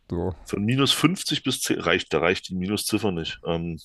So. 0.10 0.36
Von 0.46 0.64
minus 0.64 0.92
50 0.92 1.44
bis 1.44 1.62
10 1.62 1.80
reicht, 1.80 2.14
da 2.14 2.20
reicht 2.20 2.50
die 2.50 2.56
Minusziffer 2.56 3.12
nicht. 3.12 3.40
Ähm, 3.46 3.80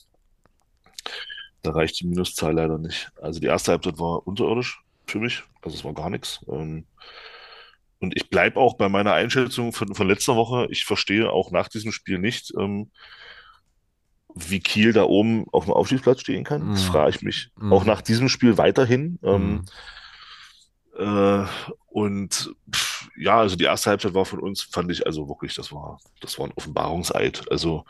da 1.62 1.72
reicht 1.72 2.00
die 2.00 2.06
Minuszahl 2.06 2.54
leider 2.54 2.78
nicht. 2.78 3.10
Also 3.20 3.40
die 3.40 3.46
erste 3.46 3.72
Halbzeit 3.72 3.98
war 3.98 4.26
unterirdisch 4.26 4.82
für 5.06 5.18
mich. 5.18 5.42
Also 5.62 5.76
es 5.76 5.84
war 5.84 5.94
gar 5.94 6.10
nichts. 6.10 6.44
Ähm, 6.48 6.84
und 8.00 8.16
ich 8.16 8.30
bleibe 8.30 8.58
auch 8.58 8.76
bei 8.76 8.88
meiner 8.88 9.12
Einschätzung 9.12 9.72
von, 9.72 9.94
von 9.94 10.08
letzter 10.08 10.36
Woche. 10.36 10.66
Ich 10.70 10.84
verstehe 10.84 11.30
auch 11.30 11.50
nach 11.50 11.68
diesem 11.68 11.92
Spiel 11.92 12.18
nicht, 12.18 12.52
ähm, 12.58 12.90
wie 14.34 14.60
Kiel 14.60 14.92
da 14.92 15.04
oben 15.04 15.46
auf 15.52 15.64
dem 15.64 15.74
Aufstiegsplatz 15.74 16.20
stehen 16.20 16.44
kann. 16.44 16.70
Das 16.70 16.84
mhm. 16.84 16.92
frage 16.92 17.10
ich 17.10 17.22
mich 17.22 17.50
mm. 17.56 17.72
auch 17.72 17.84
nach 17.84 18.00
diesem 18.02 18.28
Spiel 18.28 18.58
weiterhin. 18.58 19.18
Ähm, 19.22 19.64
mm. 20.98 21.02
äh, 21.02 21.46
und 21.88 22.54
pff, 22.72 23.08
ja, 23.16 23.40
also 23.40 23.56
die 23.56 23.64
erste 23.64 23.90
Halbzeit 23.90 24.14
war 24.14 24.24
von 24.24 24.40
uns, 24.40 24.62
fand 24.62 24.90
ich 24.90 25.06
also 25.06 25.28
wirklich, 25.28 25.54
das 25.54 25.72
war, 25.72 25.98
das 26.20 26.38
war 26.38 26.46
ein 26.46 26.52
Offenbarungseid. 26.54 27.50
Also 27.50 27.84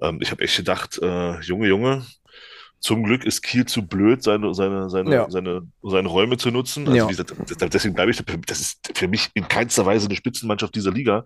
ähm, 0.00 0.18
ich 0.20 0.30
habe 0.30 0.42
echt 0.42 0.56
gedacht, 0.56 0.98
äh, 1.00 1.40
Junge, 1.40 1.68
Junge, 1.68 2.04
zum 2.80 3.04
Glück 3.04 3.24
ist 3.24 3.42
Kiel 3.42 3.64
zu 3.64 3.86
blöd, 3.86 4.24
seine, 4.24 4.54
seine, 4.54 4.90
seine, 4.90 5.14
ja. 5.14 5.30
seine, 5.30 5.62
seine 5.82 6.08
Räume 6.08 6.36
zu 6.36 6.50
nutzen. 6.50 6.84
Also 6.86 6.96
ja. 6.96 7.04
wie 7.04 7.14
gesagt, 7.14 7.32
deswegen 7.72 7.94
bleibe 7.94 8.10
ich, 8.10 8.20
das 8.46 8.60
ist 8.60 8.90
für 8.94 9.06
mich 9.06 9.30
in 9.34 9.46
keinster 9.46 9.86
Weise 9.86 10.06
eine 10.06 10.16
Spitzenmannschaft 10.16 10.74
dieser 10.74 10.90
Liga 10.90 11.24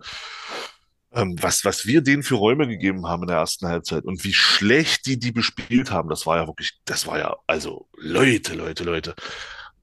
ähm, 1.17 1.37
was, 1.41 1.65
was 1.65 1.87
wir 1.87 2.03
denen 2.03 2.23
für 2.23 2.35
Räume 2.35 2.69
gegeben 2.69 3.07
haben 3.07 3.23
in 3.23 3.29
der 3.29 3.39
ersten 3.39 3.67
Halbzeit 3.67 4.05
und 4.05 4.23
wie 4.23 4.35
schlecht 4.35 5.07
die 5.07 5.19
die 5.19 5.33
bespielt 5.33 5.91
haben, 5.91 6.11
das 6.11 6.27
war 6.27 6.37
ja 6.37 6.47
wirklich, 6.47 6.79
das 6.85 7.07
war 7.07 7.19
ja, 7.19 7.37
also 7.47 7.89
Leute, 7.97 8.55
Leute, 8.55 8.85
Leute. 8.85 9.15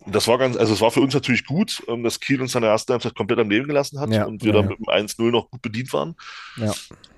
Das 0.06 0.28
war 0.28 0.38
ganz, 0.38 0.56
also 0.58 0.74
es 0.74 0.82
war 0.82 0.92
für 0.92 1.02
uns 1.02 1.14
natürlich 1.14 1.46
gut, 1.46 1.82
ähm, 1.88 2.04
dass 2.04 2.20
Kiel 2.20 2.40
uns 2.42 2.54
in 2.54 2.62
der 2.62 2.72
ersten 2.72 2.94
Halbzeit 2.94 3.16
komplett 3.16 3.40
am 3.40 3.50
Leben 3.50 3.68
gelassen 3.68 4.00
hat 4.00 4.12
ja, 4.12 4.26
und 4.26 4.44
wir 4.44 4.54
ja, 4.54 4.62
dann 4.62 4.70
mit 4.70 4.78
dem 4.78 4.86
1-0 4.86 5.32
noch 5.32 5.50
gut 5.50 5.62
bedient 5.62 5.92
waren. 5.92 6.16
Ja. 6.58 6.72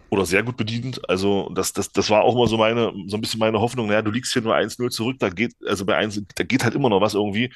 Oder 0.09 0.25
sehr 0.25 0.43
gut 0.43 0.55
bedient. 0.55 1.09
Also 1.09 1.51
das, 1.53 1.73
das, 1.73 1.91
das 1.91 2.09
war 2.09 2.23
auch 2.23 2.35
immer 2.35 2.47
so 2.47 2.57
meine, 2.57 2.93
so 3.07 3.17
ein 3.17 3.21
bisschen 3.21 3.39
meine 3.39 3.59
Hoffnung, 3.59 3.87
naja, 3.87 4.01
du 4.01 4.11
liegst 4.11 4.31
hier 4.31 4.43
nur 4.43 4.55
1-0 4.55 4.89
zurück, 4.91 5.17
da 5.19 5.29
geht, 5.29 5.53
also 5.67 5.83
bei 5.83 5.95
1, 5.97 6.21
da 6.35 6.43
geht 6.43 6.63
halt 6.63 6.75
immer 6.75 6.89
noch 6.89 7.01
was 7.01 7.15
irgendwie. 7.15 7.51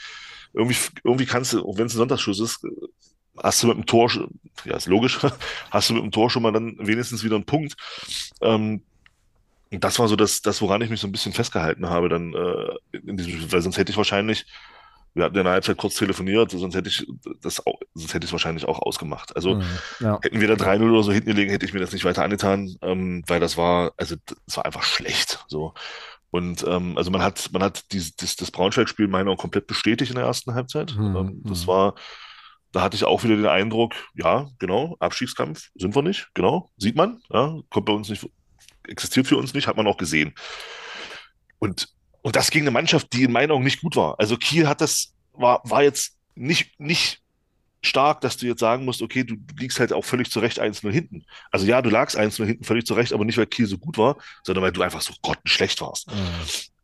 Irgendwie, 0.51 0.75
irgendwie 1.03 1.27
kannst 1.27 1.53
du, 1.53 1.63
auch 1.63 1.77
wenn 1.77 1.85
es 1.85 1.93
ein 1.93 1.97
Sonntagsschuss 1.97 2.39
ist, 2.39 2.65
hast 3.43 3.63
du 3.63 3.67
mit 3.67 3.77
dem 3.77 3.85
Tor, 3.85 4.11
ja, 4.65 4.75
ist 4.75 4.87
logisch, 4.87 5.19
hast 5.71 5.89
du 5.89 5.93
mit 5.93 6.03
dem 6.03 6.11
Tor 6.11 6.29
schon 6.29 6.43
mal 6.43 6.51
dann 6.51 6.75
wenigstens 6.79 7.23
wieder 7.23 7.35
einen 7.35 7.45
Punkt. 7.45 7.75
Ähm, 8.41 8.81
das 9.71 9.99
war 9.99 10.07
so 10.07 10.15
das, 10.15 10.41
das, 10.41 10.61
woran 10.61 10.81
ich 10.81 10.89
mich 10.89 10.99
so 10.99 11.07
ein 11.07 11.11
bisschen 11.11 11.33
festgehalten 11.33 11.89
habe, 11.89 12.09
dann 12.09 12.33
äh, 12.33 12.97
in 12.97 13.17
diesem, 13.17 13.51
weil 13.51 13.61
sonst 13.61 13.77
hätte 13.77 13.91
ich 13.91 13.97
wahrscheinlich, 13.97 14.45
wir 15.13 15.25
hatten 15.25 15.37
in 15.37 15.43
der 15.43 15.53
Halbzeit 15.53 15.77
kurz 15.77 15.95
telefoniert, 15.95 16.51
sonst 16.51 16.75
hätte 16.75 16.89
ich 16.89 17.05
das 17.41 17.65
auch, 17.65 17.79
sonst 17.93 18.13
hätte 18.13 18.25
ich 18.25 18.29
es 18.29 18.31
wahrscheinlich 18.31 18.65
auch 18.65 18.79
ausgemacht. 18.79 19.35
Also 19.35 19.55
mhm, 19.55 19.63
ja. 19.99 20.19
hätten 20.21 20.41
wir 20.41 20.47
da 20.47 20.53
3-0 20.55 20.89
oder 20.89 21.03
so 21.03 21.11
hinten 21.11 21.29
gelegen, 21.29 21.51
hätte 21.51 21.65
ich 21.65 21.73
mir 21.73 21.79
das 21.79 21.91
nicht 21.91 22.05
weiter 22.05 22.23
angetan, 22.23 22.75
ähm, 22.81 23.23
weil 23.27 23.39
das 23.39 23.57
war, 23.57 23.93
also 23.97 24.15
das 24.45 24.57
war 24.57 24.65
einfach 24.65 24.83
schlecht. 24.83 25.43
So. 25.47 25.73
Und 26.31 26.63
ähm, 26.67 26.97
also 26.97 27.11
man 27.11 27.21
hat, 27.21 27.49
man 27.51 27.63
hat 27.63 27.91
dieses, 27.91 28.15
das, 28.15 28.35
das 28.35 28.51
Braunschweig-Spiel 28.51 29.07
meiner 29.07 29.25
Meinung 29.25 29.37
komplett 29.37 29.67
bestätigt 29.67 30.11
in 30.11 30.15
der 30.15 30.25
ersten 30.25 30.53
Halbzeit. 30.53 30.95
Mhm, 30.95 31.15
ähm, 31.15 31.41
das 31.43 31.63
mhm. 31.63 31.67
war 31.67 31.95
da 32.71 32.81
hatte 32.81 32.95
ich 32.95 33.03
auch 33.03 33.23
wieder 33.23 33.35
den 33.35 33.47
Eindruck, 33.47 33.95
ja, 34.13 34.47
genau, 34.59 34.95
Abstiegskampf 34.99 35.69
sind 35.75 35.95
wir 35.95 36.01
nicht, 36.01 36.29
genau, 36.33 36.69
sieht 36.77 36.95
man, 36.95 37.21
ja, 37.29 37.57
kommt 37.69 37.85
bei 37.85 37.93
uns 37.93 38.09
nicht, 38.09 38.27
existiert 38.87 39.27
für 39.27 39.37
uns 39.37 39.53
nicht, 39.53 39.67
hat 39.67 39.77
man 39.77 39.87
auch 39.87 39.97
gesehen. 39.97 40.33
Und, 41.57 41.89
und 42.21 42.35
das 42.35 42.51
gegen 42.51 42.63
eine 42.63 42.71
Mannschaft, 42.71 43.13
die 43.13 43.23
in 43.23 43.31
meinen 43.31 43.51
Augen 43.51 43.63
nicht 43.63 43.81
gut 43.81 43.95
war. 43.95 44.19
Also 44.19 44.37
Kiel 44.37 44.67
hat 44.67 44.81
das, 44.81 45.13
war, 45.33 45.61
war 45.63 45.83
jetzt 45.83 46.17
nicht, 46.35 46.79
nicht 46.79 47.21
stark, 47.81 48.21
dass 48.21 48.37
du 48.37 48.45
jetzt 48.45 48.59
sagen 48.59 48.85
musst, 48.85 49.01
okay, 49.01 49.23
du, 49.23 49.35
du 49.35 49.55
liegst 49.57 49.79
halt 49.79 49.93
auch 49.93 50.03
völlig 50.03 50.29
zurecht 50.31 50.61
1-0 50.61 50.91
hinten. 50.91 51.25
Also 51.51 51.65
ja, 51.65 51.81
du 51.81 51.89
lagst 51.89 52.17
1-0 52.17 52.45
hinten 52.45 52.63
völlig 52.63 52.85
zurecht, 52.85 53.13
aber 53.13 53.25
nicht, 53.25 53.37
weil 53.37 53.45
Kiel 53.45 53.67
so 53.67 53.77
gut 53.77 53.97
war, 53.97 54.17
sondern 54.43 54.63
weil 54.63 54.71
du 54.71 54.81
einfach 54.81 55.01
so 55.01 55.13
grottenschlecht 55.21 55.81
warst. 55.81 56.07
Mhm. 56.07 56.15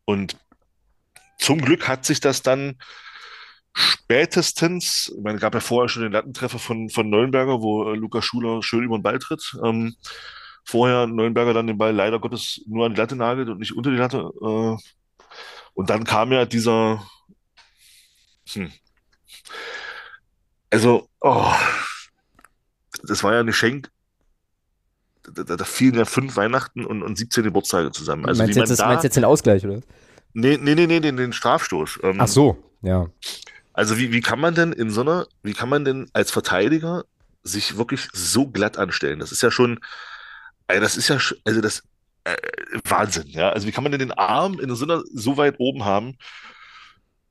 Und 0.04 0.36
zum 1.38 1.60
Glück 1.60 1.86
hat 1.86 2.06
sich 2.06 2.20
das 2.20 2.42
dann 2.42 2.76
spätestens, 3.76 5.12
ich 5.14 5.22
meine, 5.22 5.38
gab 5.38 5.54
ja 5.54 5.60
vorher 5.60 5.88
schon 5.88 6.02
den 6.02 6.12
Lattentreffer 6.12 6.58
von, 6.58 6.88
von 6.88 7.10
Neuenberger, 7.10 7.60
wo 7.60 7.92
äh, 7.92 7.96
Lukas 7.96 8.24
Schuler 8.24 8.62
schön 8.62 8.84
über 8.84 8.96
den 8.98 9.02
Ball 9.02 9.18
tritt. 9.18 9.54
Ähm, 9.62 9.94
vorher 10.64 11.06
Neuenberger 11.06 11.52
dann 11.52 11.66
den 11.66 11.78
Ball 11.78 11.94
leider 11.94 12.18
Gottes 12.18 12.62
nur 12.66 12.86
an 12.86 12.94
die 12.94 13.00
Latte 13.00 13.16
nagelt 13.16 13.50
und 13.50 13.58
nicht 13.58 13.76
unter 13.76 13.90
die 13.90 13.98
Latte. 13.98 14.30
Äh, 14.40 14.76
und 15.74 15.90
dann 15.90 16.04
kam 16.04 16.32
ja 16.32 16.46
dieser, 16.46 17.06
hm, 18.52 18.72
also, 20.70 21.08
oh, 21.20 21.52
das 23.02 23.22
war 23.22 23.34
ja 23.34 23.40
ein 23.40 23.46
Geschenk. 23.46 23.90
Da, 25.22 25.42
da, 25.42 25.56
da 25.56 25.64
fielen 25.64 25.96
ja 25.96 26.04
fünf 26.04 26.36
Weihnachten 26.36 26.84
und, 26.84 27.02
und 27.02 27.18
17 27.18 27.44
Geburtstage 27.44 27.90
zusammen. 27.92 28.26
Also, 28.26 28.42
meinst, 28.42 28.56
jetzt, 28.56 28.78
da, 28.78 28.86
meinst 28.86 29.04
jetzt 29.04 29.16
den 29.16 29.24
Ausgleich, 29.24 29.64
oder? 29.64 29.80
Nee, 30.32 30.58
nee, 30.60 30.74
nee, 30.74 30.86
nee, 30.86 31.00
den, 31.00 31.16
den 31.16 31.32
Strafstoß. 31.32 32.00
Ähm, 32.02 32.20
Ach 32.20 32.28
so, 32.28 32.56
ja. 32.82 33.08
Also 33.76 33.98
wie, 33.98 34.10
wie 34.10 34.22
kann 34.22 34.40
man 34.40 34.54
denn 34.54 34.72
in 34.72 34.90
so 34.90 35.02
einer, 35.02 35.26
wie 35.42 35.52
kann 35.52 35.68
man 35.68 35.84
denn 35.84 36.08
als 36.14 36.30
Verteidiger 36.30 37.04
sich 37.42 37.76
wirklich 37.76 38.08
so 38.14 38.46
glatt 38.46 38.78
anstellen? 38.78 39.18
Das 39.18 39.32
ist 39.32 39.42
ja 39.42 39.50
schon, 39.50 39.78
also 40.66 40.80
das 40.80 40.96
ist 40.96 41.08
ja, 41.08 41.18
also 41.44 41.60
das, 41.60 41.82
äh, 42.24 42.36
Wahnsinn, 42.84 43.28
ja. 43.28 43.50
Also 43.50 43.66
wie 43.66 43.72
kann 43.72 43.84
man 43.84 43.92
denn 43.92 43.98
den 43.98 44.12
Arm 44.12 44.58
in 44.58 44.74
so 44.74 44.86
einer, 44.86 45.02
so 45.12 45.36
weit 45.36 45.56
oben 45.58 45.84
haben? 45.84 46.16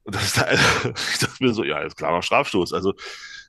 Und 0.03 0.13
das 0.13 0.23
ist 0.23 0.38
da, 0.38 0.47
ich 1.13 1.17
dachte 1.17 1.43
mir 1.43 1.51
so, 1.51 1.63
ja, 1.63 1.79
ist 1.79 1.97
klarer 1.97 2.21
Strafstoß. 2.21 2.73
Also 2.73 2.93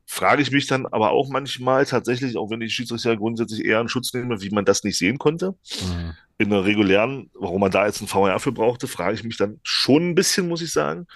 frage 0.06 0.40
ich 0.40 0.50
mich 0.50 0.66
dann 0.66 0.86
aber 0.86 1.10
auch 1.10 1.28
manchmal 1.28 1.84
tatsächlich, 1.84 2.38
auch 2.38 2.48
wenn 2.48 2.62
ich 2.62 2.72
Schiedsrichter 2.72 3.14
grundsätzlich 3.18 3.62
eher 3.62 3.82
in 3.82 3.88
Schutz 3.88 4.14
nehme, 4.14 4.40
wie 4.40 4.50
man 4.50 4.64
das 4.64 4.84
nicht 4.84 4.96
sehen 4.96 5.18
konnte. 5.18 5.54
Mhm. 5.82 6.14
In 6.38 6.48
der 6.48 6.64
regulären, 6.64 7.30
warum 7.34 7.60
man 7.60 7.70
da 7.70 7.84
jetzt 7.84 8.00
einen 8.00 8.08
VR 8.08 8.40
für 8.40 8.52
brauchte, 8.52 8.88
frage 8.88 9.16
ich 9.16 9.22
mich 9.22 9.36
dann 9.36 9.60
schon 9.62 10.10
ein 10.10 10.14
bisschen, 10.14 10.48
muss 10.48 10.62
ich 10.62 10.72
sagen. 10.72 11.06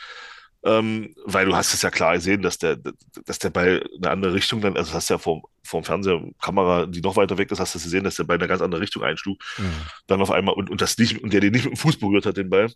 Ähm, 0.63 1.15
weil 1.25 1.47
du 1.47 1.57
hast 1.57 1.73
es 1.73 1.81
ja 1.81 1.91
klar 1.91 2.15
gesehen, 2.15 2.43
dass 2.43 2.59
der, 2.59 2.79
dass 3.25 3.39
der 3.39 3.49
Ball 3.49 3.83
eine 3.97 4.11
andere 4.11 4.35
Richtung 4.35 4.61
dann, 4.61 4.77
also 4.77 4.93
hast 4.93 5.09
du 5.09 5.15
ja 5.15 5.19
vom, 5.19 5.43
vom 5.65 5.85
Fernseher, 5.85 6.23
Kamera, 6.41 6.85
die 6.85 7.01
noch 7.01 7.17
weiter 7.17 7.39
weg 7.39 7.51
ist, 7.51 7.61
hast 7.61 7.75
du 7.75 7.79
gesehen, 7.79 8.05
dass 8.05 8.17
der 8.17 8.25
Ball 8.25 8.37
in 8.37 8.43
eine 8.43 8.49
ganz 8.49 8.61
andere 8.61 8.83
Richtung 8.83 9.03
einschlug. 9.03 9.39
Mhm. 9.57 9.73
Dann 10.07 10.21
auf 10.21 10.31
einmal, 10.31 10.55
und, 10.55 10.69
und 10.69 10.83
das 10.83 10.99
nicht, 10.99 11.23
und 11.23 11.33
der 11.33 11.41
den 11.41 11.53
nicht 11.53 11.65
mit 11.65 11.75
dem 11.75 11.79
Fuß 11.79 11.99
berührt 11.99 12.27
hat, 12.27 12.37
den 12.37 12.51
Ball. 12.51 12.71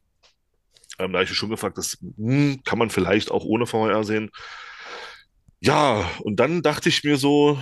Ähm, 0.99 1.13
da 1.13 1.19
habe 1.19 1.25
ich 1.25 1.31
mich 1.31 1.39
schon 1.39 1.51
gefragt, 1.51 1.77
das 1.77 1.99
hm, 2.17 2.63
kann 2.65 2.79
man 2.79 2.89
vielleicht 2.89 3.31
auch 3.31 3.45
ohne 3.45 3.67
VR 3.67 4.03
sehen. 4.05 4.31
Ja, 5.61 6.11
und 6.21 6.37
dann 6.37 6.63
dachte 6.63 6.89
ich 6.89 7.05
mir 7.05 7.17
so, 7.17 7.59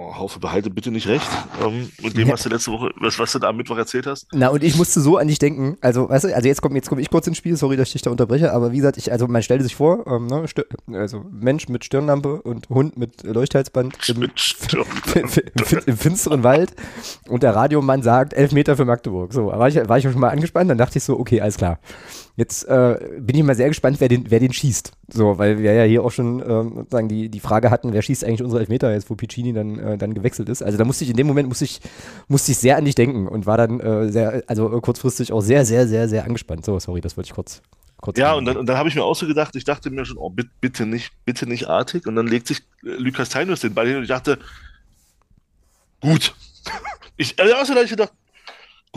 Oh, 0.00 0.14
Haufe, 0.14 0.38
behalte 0.38 0.70
bitte 0.70 0.92
nicht 0.92 1.08
recht 1.08 1.26
ähm, 1.60 1.90
mit 2.00 2.16
dem, 2.16 2.28
was 2.28 2.44
du 2.44 2.48
letzte 2.50 2.70
Woche, 2.70 2.92
was, 3.00 3.18
was, 3.18 3.32
du 3.32 3.40
da 3.40 3.48
am 3.48 3.56
Mittwoch 3.56 3.76
erzählt 3.76 4.06
hast. 4.06 4.28
Na, 4.32 4.46
und 4.46 4.62
ich 4.62 4.76
musste 4.76 5.00
so 5.00 5.16
an 5.16 5.26
dich 5.26 5.40
denken. 5.40 5.76
Also, 5.80 6.08
weißt 6.08 6.26
du, 6.26 6.34
also 6.36 6.46
jetzt 6.46 6.62
komme 6.62 6.76
jetzt 6.76 6.88
komm 6.88 7.00
ich 7.00 7.10
kurz 7.10 7.26
ins 7.26 7.36
Spiel, 7.36 7.56
sorry, 7.56 7.76
dass 7.76 7.88
ich 7.88 7.94
dich 7.94 8.02
da 8.02 8.12
unterbreche, 8.12 8.52
aber 8.52 8.70
wie 8.70 8.76
gesagt, 8.76 8.96
ich, 8.96 9.10
also 9.10 9.26
man 9.26 9.42
stellte 9.42 9.64
sich 9.64 9.74
vor, 9.74 10.06
ähm, 10.06 10.28
ne, 10.28 10.44
also 10.92 11.24
Mensch 11.32 11.68
mit 11.68 11.84
Stirnlampe 11.84 12.40
und 12.42 12.68
Hund 12.68 12.96
mit 12.96 13.24
Leuchthalsband 13.24 14.08
im, 14.08 14.22
im, 15.14 15.28
im, 15.86 15.96
finsteren 15.96 16.44
Wald 16.44 16.72
und 17.26 17.42
der 17.42 17.56
Radiomann 17.56 18.02
sagt, 18.02 18.34
elf 18.34 18.52
Meter 18.52 18.76
für 18.76 18.84
Magdeburg. 18.84 19.32
So, 19.32 19.46
war 19.46 19.66
ich, 19.66 19.76
war 19.88 19.98
ich 19.98 20.04
schon 20.04 20.16
mal 20.20 20.30
angespannt, 20.30 20.70
dann 20.70 20.78
dachte 20.78 20.98
ich 20.98 21.04
so, 21.04 21.18
okay, 21.18 21.40
alles 21.40 21.56
klar. 21.56 21.80
Jetzt 22.38 22.68
äh, 22.68 22.96
bin 23.18 23.34
ich 23.34 23.42
mal 23.42 23.56
sehr 23.56 23.66
gespannt, 23.66 23.96
wer 23.98 24.06
den, 24.06 24.30
wer 24.30 24.38
den 24.38 24.52
schießt. 24.52 24.92
So, 25.12 25.38
weil 25.38 25.58
wir 25.58 25.72
ja 25.72 25.82
hier 25.82 26.04
auch 26.04 26.12
schon 26.12 26.40
ähm, 26.48 26.86
sagen, 26.88 27.08
die, 27.08 27.28
die 27.28 27.40
Frage 27.40 27.68
hatten, 27.68 27.92
wer 27.92 28.00
schießt 28.00 28.22
eigentlich 28.22 28.44
unsere 28.44 28.60
Elfmeter 28.60 28.92
jetzt, 28.92 29.10
wo 29.10 29.16
Piccini 29.16 29.52
dann, 29.52 29.76
äh, 29.80 29.98
dann 29.98 30.14
gewechselt 30.14 30.48
ist. 30.48 30.62
Also 30.62 30.78
da 30.78 30.84
musste 30.84 31.02
ich 31.02 31.10
in 31.10 31.16
dem 31.16 31.26
Moment 31.26 31.48
musste 31.48 31.64
ich, 31.64 31.80
musste 32.28 32.52
ich 32.52 32.58
sehr 32.58 32.76
an 32.76 32.84
dich 32.84 32.94
denken 32.94 33.26
und 33.26 33.46
war 33.46 33.56
dann 33.56 33.80
äh, 33.80 34.12
sehr, 34.12 34.44
also 34.46 34.68
kurzfristig 34.80 35.32
auch 35.32 35.40
sehr, 35.40 35.64
sehr, 35.64 35.88
sehr, 35.88 36.08
sehr 36.08 36.22
angespannt. 36.22 36.64
So, 36.64 36.78
sorry, 36.78 37.00
das 37.00 37.16
wollte 37.16 37.26
ich 37.26 37.34
kurz. 37.34 37.60
kurz 37.96 38.16
ja, 38.16 38.34
und 38.34 38.44
dann, 38.44 38.56
und 38.56 38.66
dann 38.66 38.76
habe 38.76 38.88
ich 38.88 38.94
mir 38.94 39.02
auch 39.02 39.16
so 39.16 39.26
gedacht, 39.26 39.56
ich 39.56 39.64
dachte 39.64 39.90
mir 39.90 40.04
schon, 40.04 40.18
oh, 40.18 40.30
bitte, 40.30 40.50
bitte 40.60 40.86
nicht, 40.86 41.10
bitte 41.24 41.44
nicht 41.44 41.66
artig. 41.66 42.06
Und 42.06 42.14
dann 42.14 42.28
legt 42.28 42.46
sich 42.46 42.58
äh, 42.84 42.90
Lukas 42.98 43.30
Teinus 43.30 43.62
den 43.62 43.74
Ball 43.74 43.88
hin 43.88 43.96
und 43.96 44.02
ich 44.02 44.10
dachte, 44.10 44.38
gut. 46.00 46.36
ich, 47.16 47.36
also, 47.40 47.52
da 47.52 47.74
habe 47.74 47.84
ich 47.84 47.90
gedacht, 47.90 48.12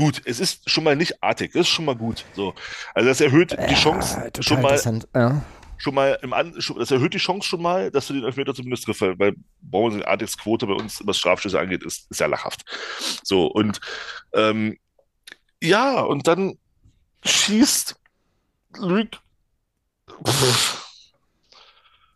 gut. 0.02 0.22
Es 0.26 0.40
ist 0.40 0.70
schon 0.70 0.84
mal 0.84 0.96
nicht 0.96 1.24
artig, 1.24 1.54
das 1.54 1.62
ist 1.62 1.70
schon 1.70 1.86
mal 1.86 1.96
gut. 1.96 2.26
So. 2.34 2.54
Also 2.94 3.10
das 3.10 3.22
erhöht 3.22 3.56
die 3.70 3.76
Chance 3.76 4.32
schon 4.40 4.62
mal. 4.62 4.80
Ja. 5.16 5.42
schon 5.78 5.94
mal 5.94 6.18
im 6.22 6.34
An 6.34 6.54
das 6.54 6.92
erhöht 6.92 7.14
die 7.14 7.20
Chance 7.20 7.48
schon 7.48 7.62
mal, 7.62 7.92
dass 7.92 8.08
du 8.08 8.14
den 8.14 8.24
Elfmeter 8.24 8.54
zumindest 8.56 8.86
triffst, 8.86 9.02
weil 9.02 9.36
Bauern 9.62 10.02
Adex 10.04 10.38
Quote 10.38 10.66
bei 10.66 10.74
uns, 10.74 11.02
was 11.06 11.18
Strafschüsse 11.18 11.60
angeht, 11.60 11.84
ist, 11.84 12.10
ist 12.10 12.20
ja 12.20 12.28
lachhaft. 12.28 12.64
So, 13.24 13.46
und 13.46 13.80
ähm, 14.34 14.78
ja, 15.62 16.02
und 16.02 16.28
dann 16.28 16.58
schießt 17.24 17.96
Luc. 18.78 19.10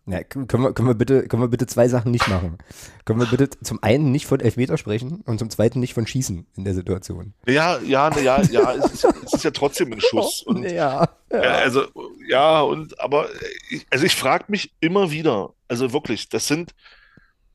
Ja, 0.08 0.24
können, 0.24 0.48
wir, 0.48 0.74
können, 0.74 0.88
wir 0.88 0.94
bitte, 0.94 1.28
können 1.28 1.42
wir 1.42 1.48
bitte 1.48 1.66
zwei 1.66 1.88
Sachen 1.88 2.12
nicht 2.12 2.28
machen? 2.28 2.60
Können 3.06 3.20
wir 3.20 3.26
bitte 3.26 3.50
zum 3.62 3.82
einen 3.82 4.12
nicht 4.12 4.28
von 4.28 4.40
Elfmeter 4.40 4.78
sprechen 4.78 5.22
und 5.26 5.40
zum 5.40 5.50
zweiten 5.50 5.80
nicht 5.80 5.96
von 5.96 6.06
Schießen 6.06 6.46
in 6.56 6.64
der 6.64 6.76
Situation? 6.76 7.34
Ja, 7.48 7.80
ja, 7.80 8.16
ja, 8.20 8.40
ja, 8.44 8.74
es 8.74 8.86
ist, 8.94 9.04
es 9.04 9.34
ist 9.34 9.44
ja 9.44 9.50
trotzdem 9.50 9.92
ein 9.94 10.02
Schuss. 10.02 10.44
Und, 10.46 10.64
ja, 10.64 11.10
ja. 11.32 11.40
Also, 11.40 11.88
ja, 12.28 12.62
und 12.62 13.00
aber 13.00 13.28
ich, 13.70 13.88
also 13.90 14.06
ich 14.06 14.16
frage 14.16 14.46
mich 14.48 14.74
immer 14.80 15.10
wieder, 15.10 15.54
also 15.68 15.92
wirklich, 15.92 16.30
das 16.30 16.48
sind, 16.48 16.76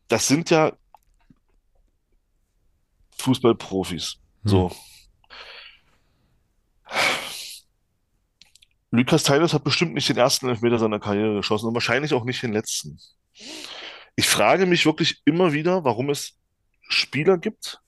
das 0.08 0.26
sind 0.26 0.50
ja 0.50 0.72
Fußballprofis. 3.18 4.16
So. 4.42 4.70
Hm. 4.70 4.76
Lukas 8.90 9.22
Teilos 9.22 9.54
hat 9.54 9.62
bestimmt 9.62 9.94
nicht 9.94 10.08
den 10.08 10.16
ersten 10.16 10.48
Elfmeter 10.48 10.78
seiner 10.78 10.98
Karriere 10.98 11.36
geschossen 11.36 11.66
und 11.68 11.74
wahrscheinlich 11.74 12.12
auch 12.12 12.24
nicht 12.24 12.42
den 12.42 12.52
letzten. 12.52 12.98
Ich 14.16 14.28
frage 14.28 14.66
mich 14.66 14.84
wirklich 14.84 15.22
immer 15.24 15.52
wieder, 15.52 15.84
warum 15.84 16.10
es 16.10 16.36
Spieler 16.82 17.38
gibt, 17.38 17.80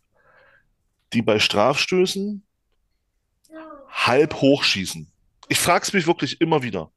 die 1.13 1.23
bei 1.23 1.39
Strafstößen 1.39 2.43
halb 3.91 4.35
hochschießen. 4.35 5.11
Ich 5.49 5.59
frage 5.59 5.83
es 5.83 5.93
mich 5.93 6.07
wirklich 6.07 6.41
immer 6.41 6.63
wieder, 6.63 6.91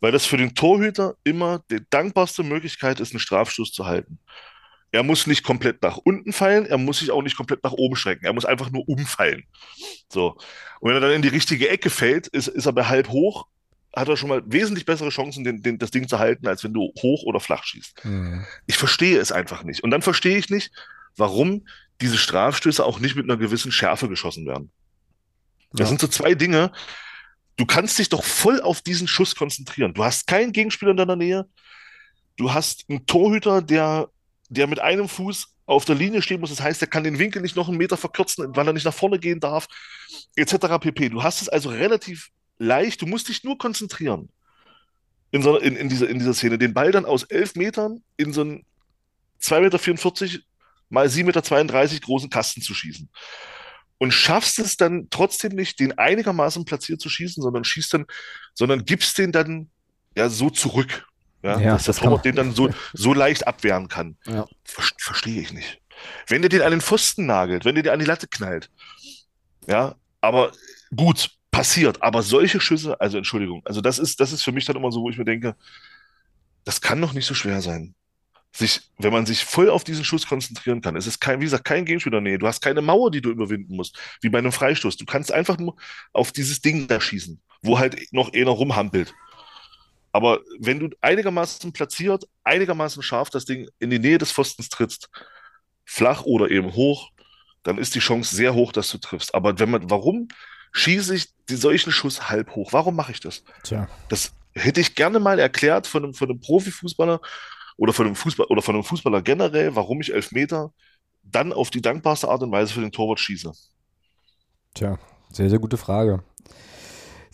weil 0.00 0.12
das 0.12 0.24
für 0.24 0.36
den 0.36 0.54
Torhüter 0.54 1.16
immer 1.24 1.62
die 1.70 1.80
dankbarste 1.90 2.44
Möglichkeit 2.44 3.00
ist, 3.00 3.12
einen 3.12 3.20
Strafstoß 3.20 3.72
zu 3.72 3.84
halten. 3.84 4.20
Er 4.94 5.02
muss 5.02 5.26
nicht 5.26 5.42
komplett 5.42 5.82
nach 5.82 5.96
unten 5.96 6.32
fallen, 6.32 6.66
er 6.66 6.78
muss 6.78 7.00
sich 7.00 7.10
auch 7.10 7.22
nicht 7.22 7.36
komplett 7.36 7.64
nach 7.64 7.72
oben 7.72 7.96
strecken. 7.96 8.26
Er 8.26 8.32
muss 8.32 8.44
einfach 8.44 8.70
nur 8.70 8.88
umfallen. 8.88 9.42
So. 10.08 10.36
Und 10.78 10.88
wenn 10.88 10.94
er 10.94 11.00
dann 11.00 11.10
in 11.10 11.22
die 11.22 11.28
richtige 11.28 11.68
Ecke 11.68 11.90
fällt, 11.90 12.28
ist, 12.28 12.46
ist 12.46 12.66
er 12.66 12.72
bei 12.72 12.84
halb 12.84 13.08
hoch, 13.08 13.48
hat 13.92 14.08
er 14.08 14.16
schon 14.16 14.28
mal 14.28 14.44
wesentlich 14.46 14.86
bessere 14.86 15.08
Chancen, 15.08 15.42
den, 15.42 15.62
den, 15.62 15.78
das 15.78 15.90
Ding 15.90 16.06
zu 16.06 16.20
halten, 16.20 16.46
als 16.46 16.62
wenn 16.62 16.72
du 16.72 16.92
hoch 17.02 17.24
oder 17.24 17.40
flach 17.40 17.64
schießt. 17.64 18.04
Mhm. 18.04 18.46
Ich 18.68 18.76
verstehe 18.76 19.18
es 19.18 19.32
einfach 19.32 19.64
nicht. 19.64 19.82
Und 19.82 19.90
dann 19.90 20.00
verstehe 20.00 20.38
ich 20.38 20.48
nicht, 20.48 20.70
warum 21.16 21.66
diese 22.00 22.16
Strafstöße 22.16 22.84
auch 22.84 23.00
nicht 23.00 23.16
mit 23.16 23.24
einer 23.24 23.36
gewissen 23.36 23.72
Schärfe 23.72 24.08
geschossen 24.08 24.46
werden. 24.46 24.70
Das 25.72 25.80
ja. 25.80 25.86
sind 25.86 26.00
so 26.02 26.06
zwei 26.06 26.36
Dinge. 26.36 26.70
Du 27.56 27.66
kannst 27.66 27.98
dich 27.98 28.10
doch 28.10 28.22
voll 28.22 28.60
auf 28.60 28.80
diesen 28.80 29.08
Schuss 29.08 29.34
konzentrieren. 29.34 29.92
Du 29.92 30.04
hast 30.04 30.28
keinen 30.28 30.52
Gegenspieler 30.52 30.92
in 30.92 30.98
deiner 30.98 31.16
Nähe. 31.16 31.46
Du 32.36 32.54
hast 32.54 32.84
einen 32.88 33.06
Torhüter, 33.06 33.60
der 33.60 34.08
der 34.54 34.66
mit 34.66 34.80
einem 34.80 35.08
Fuß 35.08 35.48
auf 35.66 35.84
der 35.84 35.94
Linie 35.94 36.22
stehen 36.22 36.40
muss. 36.40 36.50
Das 36.50 36.60
heißt, 36.60 36.80
er 36.82 36.88
kann 36.88 37.04
den 37.04 37.18
Winkel 37.18 37.42
nicht 37.42 37.56
noch 37.56 37.68
einen 37.68 37.78
Meter 37.78 37.96
verkürzen, 37.96 38.54
weil 38.56 38.66
er 38.66 38.72
nicht 38.72 38.84
nach 38.84 38.94
vorne 38.94 39.18
gehen 39.18 39.40
darf, 39.40 39.66
etc. 40.36 40.78
pp. 40.80 41.08
Du 41.10 41.22
hast 41.22 41.42
es 41.42 41.48
also 41.48 41.70
relativ 41.70 42.30
leicht. 42.58 43.02
Du 43.02 43.06
musst 43.06 43.28
dich 43.28 43.44
nur 43.44 43.58
konzentrieren 43.58 44.30
in, 45.30 45.42
so, 45.42 45.58
in, 45.58 45.76
in, 45.76 45.88
dieser, 45.88 46.08
in 46.08 46.18
dieser 46.18 46.34
Szene. 46.34 46.58
Den 46.58 46.74
Ball 46.74 46.92
dann 46.92 47.04
aus 47.04 47.24
elf 47.24 47.54
Metern 47.56 48.02
in 48.16 48.32
so 48.32 48.42
einen 48.42 48.64
2,44 49.42 50.22
Meter 50.22 50.38
mal 50.90 51.06
7,32 51.06 51.24
Meter 51.24 52.06
großen 52.06 52.30
Kasten 52.30 52.62
zu 52.62 52.74
schießen. 52.74 53.08
Und 53.98 54.12
schaffst 54.12 54.58
es 54.58 54.76
dann 54.76 55.08
trotzdem 55.10 55.52
nicht, 55.52 55.80
den 55.80 55.96
einigermaßen 55.98 56.64
platziert 56.64 57.00
zu 57.00 57.08
schießen, 57.08 57.42
sondern 57.42 57.64
schießt 57.64 57.94
dann, 57.94 58.06
sondern 58.54 58.84
gibst 58.84 59.18
den 59.18 59.32
dann 59.32 59.70
ja 60.16 60.28
so 60.28 60.50
zurück. 60.50 61.06
Ja, 61.44 61.60
ja 61.60 61.72
dass 61.74 61.84
das 61.84 61.96
der 61.96 62.04
Torwart 62.04 62.24
den 62.24 62.34
dann 62.34 62.52
so, 62.52 62.70
so 62.94 63.12
leicht 63.12 63.46
abwehren 63.46 63.88
kann. 63.88 64.16
Ja. 64.26 64.46
Ver 64.64 64.84
Verstehe 64.98 65.40
ich 65.40 65.52
nicht. 65.52 65.80
Wenn 66.26 66.42
der 66.42 66.48
den 66.48 66.62
an 66.62 66.70
den 66.70 66.80
Pfosten 66.80 67.26
nagelt, 67.26 67.64
wenn 67.64 67.74
der 67.74 67.84
den 67.84 67.92
an 67.92 67.98
die 67.98 68.06
Latte 68.06 68.26
knallt, 68.26 68.70
ja, 69.66 69.94
aber 70.20 70.52
gut, 70.94 71.30
passiert. 71.50 72.02
Aber 72.02 72.22
solche 72.22 72.60
Schüsse, 72.60 73.00
also 73.00 73.18
Entschuldigung, 73.18 73.62
also 73.64 73.80
das 73.80 73.98
ist, 73.98 74.20
das 74.20 74.32
ist 74.32 74.42
für 74.42 74.52
mich 74.52 74.64
dann 74.64 74.76
immer 74.76 74.90
so, 74.90 75.02
wo 75.02 75.10
ich 75.10 75.18
mir 75.18 75.24
denke, 75.24 75.54
das 76.64 76.80
kann 76.80 77.00
doch 77.00 77.12
nicht 77.12 77.26
so 77.26 77.34
schwer 77.34 77.60
sein. 77.60 77.94
Sich, 78.56 78.82
wenn 78.98 79.12
man 79.12 79.26
sich 79.26 79.44
voll 79.44 79.68
auf 79.68 79.84
diesen 79.84 80.04
Schuss 80.04 80.26
konzentrieren 80.26 80.80
kann, 80.80 80.96
es 80.96 81.06
ist 81.06 81.20
kein, 81.20 81.40
wie 81.40 81.44
gesagt, 81.44 81.64
kein 81.64 81.84
Gegenspieler, 81.84 82.20
nee, 82.20 82.38
du 82.38 82.46
hast 82.46 82.60
keine 82.60 82.82
Mauer, 82.82 83.10
die 83.10 83.20
du 83.20 83.30
überwinden 83.30 83.76
musst, 83.76 83.98
wie 84.20 84.28
bei 84.28 84.38
einem 84.38 84.52
Freistoß. 84.52 84.96
Du 84.96 85.04
kannst 85.04 85.32
einfach 85.32 85.58
nur 85.58 85.76
auf 86.12 86.32
dieses 86.32 86.60
Ding 86.60 86.86
da 86.86 87.00
schießen, 87.00 87.40
wo 87.62 87.78
halt 87.78 88.12
noch 88.12 88.32
einer 88.32 88.50
rumhampelt. 88.50 89.12
Aber 90.14 90.42
wenn 90.60 90.78
du 90.78 90.90
einigermaßen 91.00 91.72
platziert, 91.72 92.28
einigermaßen 92.44 93.02
scharf 93.02 93.30
das 93.30 93.46
Ding 93.46 93.68
in 93.80 93.90
die 93.90 93.98
Nähe 93.98 94.16
des 94.16 94.30
Pfostens 94.30 94.68
trittst, 94.68 95.10
flach 95.84 96.22
oder 96.22 96.52
eben 96.52 96.72
hoch, 96.72 97.10
dann 97.64 97.78
ist 97.78 97.96
die 97.96 97.98
Chance 97.98 98.36
sehr 98.36 98.54
hoch, 98.54 98.70
dass 98.70 98.88
du 98.90 98.98
triffst. 98.98 99.34
Aber 99.34 99.58
wenn 99.58 99.72
man, 99.72 99.90
warum 99.90 100.28
schieße 100.70 101.16
ich 101.16 101.34
die 101.48 101.56
solchen 101.56 101.90
Schuss 101.90 102.28
halb 102.28 102.54
hoch? 102.54 102.72
Warum 102.72 102.94
mache 102.94 103.10
ich 103.10 103.18
das? 103.18 103.42
Tja. 103.64 103.88
Das 104.08 104.32
hätte 104.52 104.80
ich 104.80 104.94
gerne 104.94 105.18
mal 105.18 105.40
erklärt 105.40 105.88
von 105.88 106.04
einem, 106.04 106.14
von 106.14 106.30
einem 106.30 106.38
Profifußballer 106.38 107.20
oder 107.76 107.92
von 107.92 108.06
einem 108.06 108.14
Fußball 108.14 108.46
oder 108.46 108.62
von 108.62 108.76
einem 108.76 108.84
Fußballer 108.84 109.20
generell, 109.20 109.74
warum 109.74 110.00
ich 110.00 110.14
elf 110.14 110.30
Meter 110.30 110.72
dann 111.24 111.52
auf 111.52 111.70
die 111.70 111.82
dankbarste 111.82 112.28
Art 112.28 112.40
und 112.44 112.52
Weise 112.52 112.72
für 112.72 112.82
den 112.82 112.92
Torwart 112.92 113.18
schieße. 113.18 113.50
Tja, 114.74 114.96
sehr, 115.32 115.50
sehr 115.50 115.58
gute 115.58 115.76
Frage. 115.76 116.22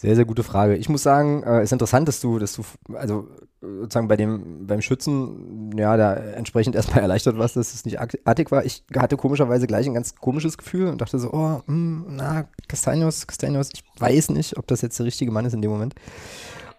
Sehr, 0.01 0.17
sehr 0.17 0.25
gute 0.25 0.43
Frage. 0.43 0.77
Ich 0.77 0.89
muss 0.89 1.03
sagen, 1.03 1.43
äh, 1.43 1.63
ist 1.63 1.75
interessant, 1.75 2.09
dass 2.09 2.23
du, 2.23 2.39
dass 2.39 2.55
du, 2.55 2.63
also 2.95 3.29
sozusagen 3.61 4.09
bei 4.09 4.17
dem, 4.17 4.67
beim 4.67 4.81
Schützen, 4.81 5.77
ja, 5.77 5.95
da 5.99 6.15
entsprechend 6.15 6.75
erstmal 6.75 7.03
erleichtert 7.03 7.37
warst, 7.37 7.57
dass 7.57 7.75
es 7.75 7.85
nicht 7.85 7.99
artig 8.01 8.51
war. 8.51 8.65
Ich 8.65 8.83
hatte 8.97 9.19
komischerweise 9.19 9.67
gleich 9.67 9.87
ein 9.87 9.93
ganz 9.93 10.15
komisches 10.15 10.57
Gefühl 10.57 10.87
und 10.87 11.03
dachte 11.03 11.19
so, 11.19 11.31
oh, 11.35 11.37
mh, 11.37 11.63
hm, 11.67 12.07
na, 12.09 12.49
Castaños, 12.67 13.29
Castaños, 13.29 13.69
ich 13.75 13.85
weiß 13.99 14.31
nicht, 14.31 14.57
ob 14.57 14.67
das 14.69 14.81
jetzt 14.81 14.99
der 14.99 15.05
richtige 15.05 15.33
Mann 15.33 15.45
ist 15.45 15.53
in 15.53 15.61
dem 15.61 15.71
Moment. 15.71 15.95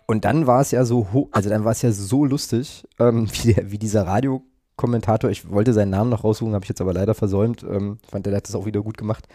Und 0.08 0.26
dann 0.26 0.48
war 0.48 0.62
es 0.62 0.72
ja 0.72 0.84
so, 0.84 1.30
also 1.32 1.48
dann 1.48 1.64
war 1.64 1.74
es 1.74 1.84
ja 1.84 1.92
so 1.92 2.26
lustig, 2.26 2.88
ähm, 2.98 3.28
wie, 3.44 3.54
der, 3.54 3.70
wie 3.70 3.78
dieser 3.78 4.08
Radiokommentator, 4.08 5.30
ich 5.30 5.48
wollte 5.48 5.74
seinen 5.74 5.92
Namen 5.92 6.10
noch 6.10 6.24
raussuchen, 6.24 6.56
habe 6.56 6.66
ich 6.66 6.70
jetzt 6.70 6.82
aber 6.82 6.94
leider 6.94 7.14
versäumt, 7.14 7.62
ähm, 7.70 8.00
fand 8.10 8.26
der 8.26 8.36
hat 8.36 8.48
das 8.48 8.56
auch 8.56 8.66
wieder 8.66 8.82
gut 8.82 8.98
gemacht, 8.98 9.28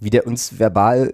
wie 0.00 0.08
der 0.08 0.26
uns 0.26 0.58
verbal 0.58 1.12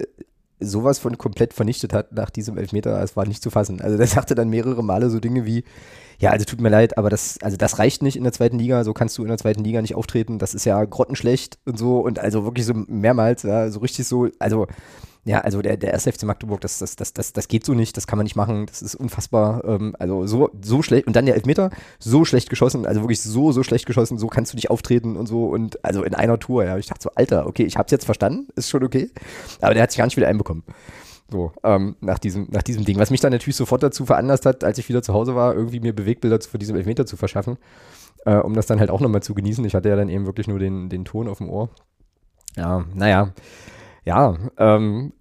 sowas 0.59 0.99
von 0.99 1.17
komplett 1.17 1.53
vernichtet 1.53 1.93
hat 1.93 2.11
nach 2.11 2.29
diesem 2.29 2.57
Elfmeter, 2.57 3.01
es 3.01 3.15
war 3.15 3.25
nicht 3.25 3.41
zu 3.41 3.49
fassen. 3.49 3.81
Also 3.81 3.97
der 3.97 4.07
sagte 4.07 4.35
dann 4.35 4.49
mehrere 4.49 4.83
Male 4.83 5.09
so 5.09 5.19
Dinge 5.19 5.45
wie, 5.45 5.63
ja, 6.19 6.31
also 6.31 6.45
tut 6.45 6.59
mir 6.59 6.69
leid, 6.69 6.97
aber 6.97 7.09
das, 7.09 7.37
also 7.41 7.55
das 7.55 7.79
reicht 7.79 8.03
nicht 8.03 8.17
in 8.17 8.23
der 8.23 8.33
zweiten 8.33 8.59
Liga, 8.59 8.83
so 8.83 8.93
kannst 8.93 9.17
du 9.17 9.21
in 9.21 9.29
der 9.29 9.37
zweiten 9.37 9.63
Liga 9.63 9.81
nicht 9.81 9.95
auftreten, 9.95 10.37
das 10.37 10.53
ist 10.53 10.65
ja 10.65 10.83
grottenschlecht 10.83 11.59
und 11.65 11.79
so. 11.79 11.99
Und 11.99 12.19
also 12.19 12.43
wirklich 12.43 12.65
so 12.65 12.73
mehrmals, 12.73 13.43
ja, 13.43 13.69
so 13.69 13.79
richtig 13.79 14.05
so, 14.05 14.27
also 14.37 14.67
ja, 15.25 15.39
also 15.39 15.61
der, 15.61 15.77
der 15.77 15.91
erste 15.91 16.11
FC 16.11 16.23
Magdeburg, 16.23 16.61
das, 16.61 16.79
das, 16.79 16.95
das, 16.95 17.13
das, 17.13 17.33
das 17.33 17.47
geht 17.47 17.65
so 17.65 17.73
nicht, 17.73 17.95
das 17.95 18.07
kann 18.07 18.17
man 18.17 18.23
nicht 18.23 18.35
machen, 18.35 18.65
das 18.65 18.81
ist 18.81 18.95
unfassbar. 18.95 19.63
Ähm, 19.65 19.95
also 19.99 20.25
so, 20.25 20.49
so 20.61 20.81
schlecht, 20.81 21.07
und 21.07 21.15
dann 21.15 21.25
der 21.25 21.35
Elfmeter, 21.35 21.71
so 21.99 22.25
schlecht 22.25 22.49
geschossen, 22.49 22.85
also 22.85 23.01
wirklich 23.01 23.21
so, 23.21 23.51
so 23.51 23.63
schlecht 23.63 23.85
geschossen, 23.85 24.17
so 24.17 24.27
kannst 24.27 24.53
du 24.53 24.55
nicht 24.55 24.69
auftreten 24.69 25.17
und 25.17 25.27
so. 25.27 25.45
Und 25.45 25.83
also 25.85 26.03
in 26.03 26.15
einer 26.15 26.39
Tour, 26.39 26.65
ja. 26.65 26.77
Ich 26.77 26.87
dachte 26.87 27.03
so, 27.03 27.11
Alter, 27.15 27.47
okay, 27.47 27.63
ich 27.63 27.77
hab's 27.77 27.91
jetzt 27.91 28.05
verstanden, 28.05 28.47
ist 28.55 28.69
schon 28.69 28.83
okay. 28.83 29.11
Aber 29.61 29.73
der 29.73 29.83
hat 29.83 29.91
sich 29.91 29.97
gar 29.97 30.05
nicht 30.05 30.17
wieder 30.17 30.27
einbekommen. 30.27 30.63
So, 31.31 31.51
ähm, 31.63 31.95
nach, 32.01 32.19
diesem, 32.19 32.47
nach 32.49 32.63
diesem 32.63 32.85
Ding. 32.85 32.97
Was 32.97 33.11
mich 33.11 33.21
dann 33.21 33.31
natürlich 33.31 33.55
sofort 33.55 33.83
dazu 33.83 34.05
veranlasst 34.05 34.45
hat, 34.45 34.63
als 34.63 34.77
ich 34.77 34.89
wieder 34.89 35.03
zu 35.03 35.13
Hause 35.13 35.35
war, 35.35 35.53
irgendwie 35.53 35.79
mir 35.79 35.93
Bewegbilder 35.93 36.39
für 36.41 36.57
diesem 36.57 36.75
Elfmeter 36.75 37.05
zu 37.05 37.17
verschaffen, 37.17 37.57
äh, 38.25 38.35
um 38.35 38.53
das 38.53 38.65
dann 38.65 38.79
halt 38.79 38.89
auch 38.89 38.99
nochmal 38.99 39.21
zu 39.21 39.35
genießen. 39.35 39.63
Ich 39.65 39.75
hatte 39.75 39.89
ja 39.89 39.95
dann 39.95 40.09
eben 40.09 40.25
wirklich 40.25 40.47
nur 40.47 40.59
den, 40.59 40.89
den 40.89 41.05
Ton 41.05 41.27
auf 41.27 41.37
dem 41.37 41.49
Ohr. 41.49 41.69
Ja, 42.55 42.85
naja. 42.95 43.33
Ja, 44.05 44.37
ähm, 44.57 45.13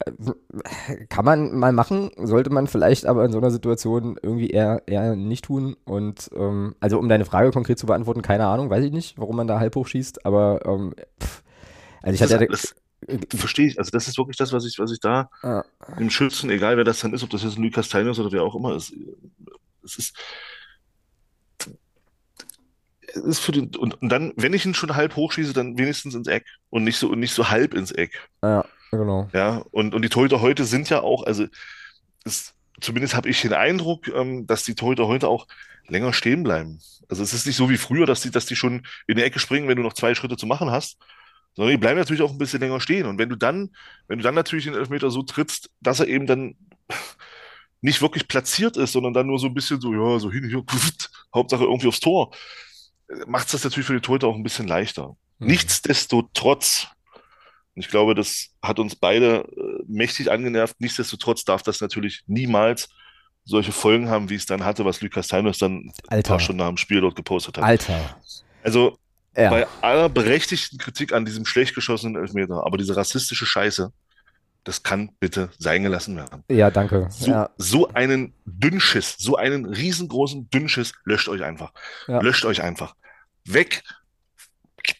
kann 1.11 1.25
man 1.25 1.59
mal 1.59 1.73
machen, 1.73 2.11
sollte 2.17 2.49
man 2.49 2.69
vielleicht 2.69 3.05
aber 3.05 3.25
in 3.25 3.33
so 3.33 3.39
einer 3.39 3.51
Situation 3.51 4.19
irgendwie 4.23 4.49
eher, 4.49 4.83
eher 4.87 5.15
nicht 5.15 5.45
tun. 5.45 5.77
Und 5.85 6.31
ähm, 6.35 6.75
also 6.81 6.99
um 6.99 7.09
deine 7.09 7.27
Frage 7.27 7.51
konkret 7.51 7.79
zu 7.79 7.87
beantworten, 7.87 8.23
keine 8.23 8.47
Ahnung, 8.47 8.71
weiß 8.71 8.85
ich 8.85 8.93
nicht, 8.93 9.19
warum 9.19 9.37
man 9.37 9.47
da 9.47 9.59
halb 9.61 9.75
hoch 9.77 9.87
schießt, 9.87 10.25
aber 10.25 10.65
ähm, 10.65 10.95
pff, 11.21 11.43
also 12.03 12.15
ich 12.15 12.23
hatte 12.23 12.45
ja. 12.45 12.57
Das, 13.01 13.41
verstehe 13.41 13.69
ich, 13.69 13.79
also 13.79 13.91
das 13.91 14.09
ist 14.09 14.19
wirklich 14.19 14.37
das, 14.37 14.53
was 14.53 14.67
ich, 14.67 14.79
was 14.79 14.91
ich 14.91 15.01
da 15.01 15.31
ah. 15.43 15.65
im 15.99 16.11
Schützen, 16.11 16.51
egal 16.51 16.77
wer 16.77 16.85
das 16.85 17.01
dann 17.01 17.15
ist, 17.15 17.23
ob 17.23 17.31
das 17.31 17.45
jetzt 17.45 17.57
ein 17.57 17.63
Lukas 17.63 17.89
Teinos 17.89 18.19
oder 18.19 18.33
wer 18.33 18.43
auch 18.43 18.57
immer 18.57 18.75
ist, 18.75 18.93
es 19.85 19.99
ist, 19.99 20.17
es 23.07 23.17
ist 23.17 23.39
für 23.39 23.53
den, 23.53 23.75
und, 23.77 24.03
und 24.03 24.09
dann, 24.09 24.33
wenn 24.37 24.53
ich 24.53 24.67
ihn 24.67 24.75
schon 24.75 24.97
halb 24.97 25.17
hochschieße, 25.17 25.53
dann 25.53 25.79
wenigstens 25.79 26.15
ins 26.15 26.27
Eck 26.27 26.47
und 26.71 26.85
nicht 26.85 26.99
so, 26.99 27.09
und 27.09 27.21
nicht 27.21 27.33
so 27.33 27.51
halb 27.51 27.73
ins 27.75 27.93
Eck. 27.93 28.29
Ja, 28.43 28.65
genau. 28.91 29.29
Ja, 29.33 29.65
und, 29.71 29.95
und 29.95 30.03
die 30.03 30.09
Torhüter 30.09 30.41
heute 30.41 30.65
sind 30.65 30.91
ja 30.91 31.01
auch, 31.01 31.25
also, 31.25 31.47
es, 32.25 32.55
zumindest 32.81 33.15
habe 33.15 33.29
ich 33.29 33.41
den 33.41 33.53
Eindruck, 33.53 34.09
ähm, 34.09 34.47
dass 34.47 34.65
die 34.65 34.75
Torhüter 34.75 35.07
heute 35.07 35.29
auch 35.29 35.47
länger 35.87 36.13
stehen 36.13 36.43
bleiben. 36.43 36.81
Also 37.09 37.23
es 37.23 37.33
ist 37.33 37.47
nicht 37.47 37.57
so 37.57 37.71
wie 37.71 37.79
früher, 37.79 38.07
dass 38.07 38.21
die, 38.21 38.31
dass 38.31 38.47
die 38.47 38.57
schon 38.57 38.87
in 39.07 39.17
die 39.17 39.23
Ecke 39.23 39.39
springen, 39.39 39.69
wenn 39.69 39.77
du 39.77 39.83
noch 39.83 39.95
zwei 39.95 40.15
Schritte 40.15 40.37
zu 40.37 40.47
machen 40.47 40.71
hast, 40.71 40.99
sondern 41.59 41.73
die 41.73 41.81
bleiben 41.81 41.99
natürlich 41.99 42.23
auch 42.23 42.31
ein 42.31 42.39
bisschen 42.39 42.61
länger 42.61 42.81
stehen. 42.81 43.05
Und 43.07 43.19
wenn 43.19 43.29
du 43.29 43.35
dann, 43.35 43.71
wenn 44.07 44.19
du 44.19 44.23
dann 44.23 44.37
natürlich 44.37 44.67
den 44.67 44.75
Elfmeter 44.75 45.11
so 45.11 45.25
trittst, 45.25 45.71
dass 45.81 45.99
er 45.99 46.07
eben 46.07 46.25
dann 46.25 46.55
nicht 47.81 48.01
wirklich 48.01 48.29
platziert 48.29 48.77
ist, 48.77 48.93
sondern 48.93 49.13
dann 49.13 49.27
nur 49.27 49.41
so 49.41 49.49
ein 49.49 49.55
bisschen 49.55 49.81
so, 49.81 49.93
ja, 49.93 50.21
so 50.21 50.31
hin, 50.31 50.49
hier, 50.49 50.63
Hauptsache 51.35 51.65
irgendwie 51.65 51.89
aufs 51.89 51.99
Tor, 51.99 52.33
macht 53.27 53.47
es 53.47 53.53
das 53.53 53.65
natürlich 53.65 53.89
für 53.89 53.95
die 53.95 54.01
Torhüter 54.01 54.29
auch 54.29 54.37
ein 54.37 54.45
bisschen 54.45 54.69
leichter. 54.69 55.17
Mhm. 55.41 55.49
Nichtsdestotrotz, 55.49 56.87
und 57.75 57.83
ich 57.83 57.89
glaube, 57.89 58.15
das 58.15 58.51
hat 58.63 58.79
uns 58.79 58.95
beide 58.95 59.39
äh, 59.39 59.83
mächtig 59.89 60.31
angenervt, 60.31 60.81
nichtsdestotrotz 60.81 61.43
darf 61.43 61.65
das 61.65 61.81
natürlich 61.81 62.23
niemals 62.29 62.89
solche 63.45 63.73
Folgen 63.73 64.09
haben, 64.09 64.31
wie 64.31 64.37
es 64.37 64.47
dann 64.47 64.65
hatte, 64.65 64.85
was 64.85 65.01
Lukas 65.01 65.27
Teinos 65.27 65.59
dann 65.59 65.91
Alter. 66.07 66.15
ein 66.15 66.23
paar 66.23 66.39
Stunden 66.39 66.61
nach 66.61 66.69
dem 66.69 66.77
Spiel 66.77 67.01
dort 67.01 67.17
gepostet 67.17 67.59
hat. 67.59 67.65
Alter. 67.65 68.17
Also 68.63 68.97
ja. 69.39 69.51
bei 69.51 69.67
aller 69.81 70.09
berechtigten 70.09 70.79
Kritik 70.79 71.13
an 71.13 71.25
diesem 71.25 71.47
schlecht 71.47 71.75
geschossenen 71.75 72.21
Elfmeter, 72.21 72.67
aber 72.67 72.77
diese 72.77 72.97
rassistische 72.97 73.47
Scheiße, 73.47 73.93
das 74.65 74.83
kann 74.83 75.13
bitte 75.21 75.51
sein 75.59 75.83
gelassen 75.83 76.17
werden. 76.17 76.45
Ja, 76.51 76.71
danke. 76.71 77.07
So, 77.11 77.31
ja. 77.31 77.51
so 77.57 77.89
einen 77.89 78.35
Dünnschiss, 78.45 79.17
so 79.19 79.37
einen 79.37 79.65
riesengroßen 79.65 80.51
Dünnschiss, 80.51 80.93
löscht 81.05 81.29
euch 81.29 81.43
einfach. 81.43 81.73
Ja. 82.07 82.21
Löscht 82.21 82.45
euch 82.45 82.63
einfach. 82.63 82.95
Weg. 83.45 83.83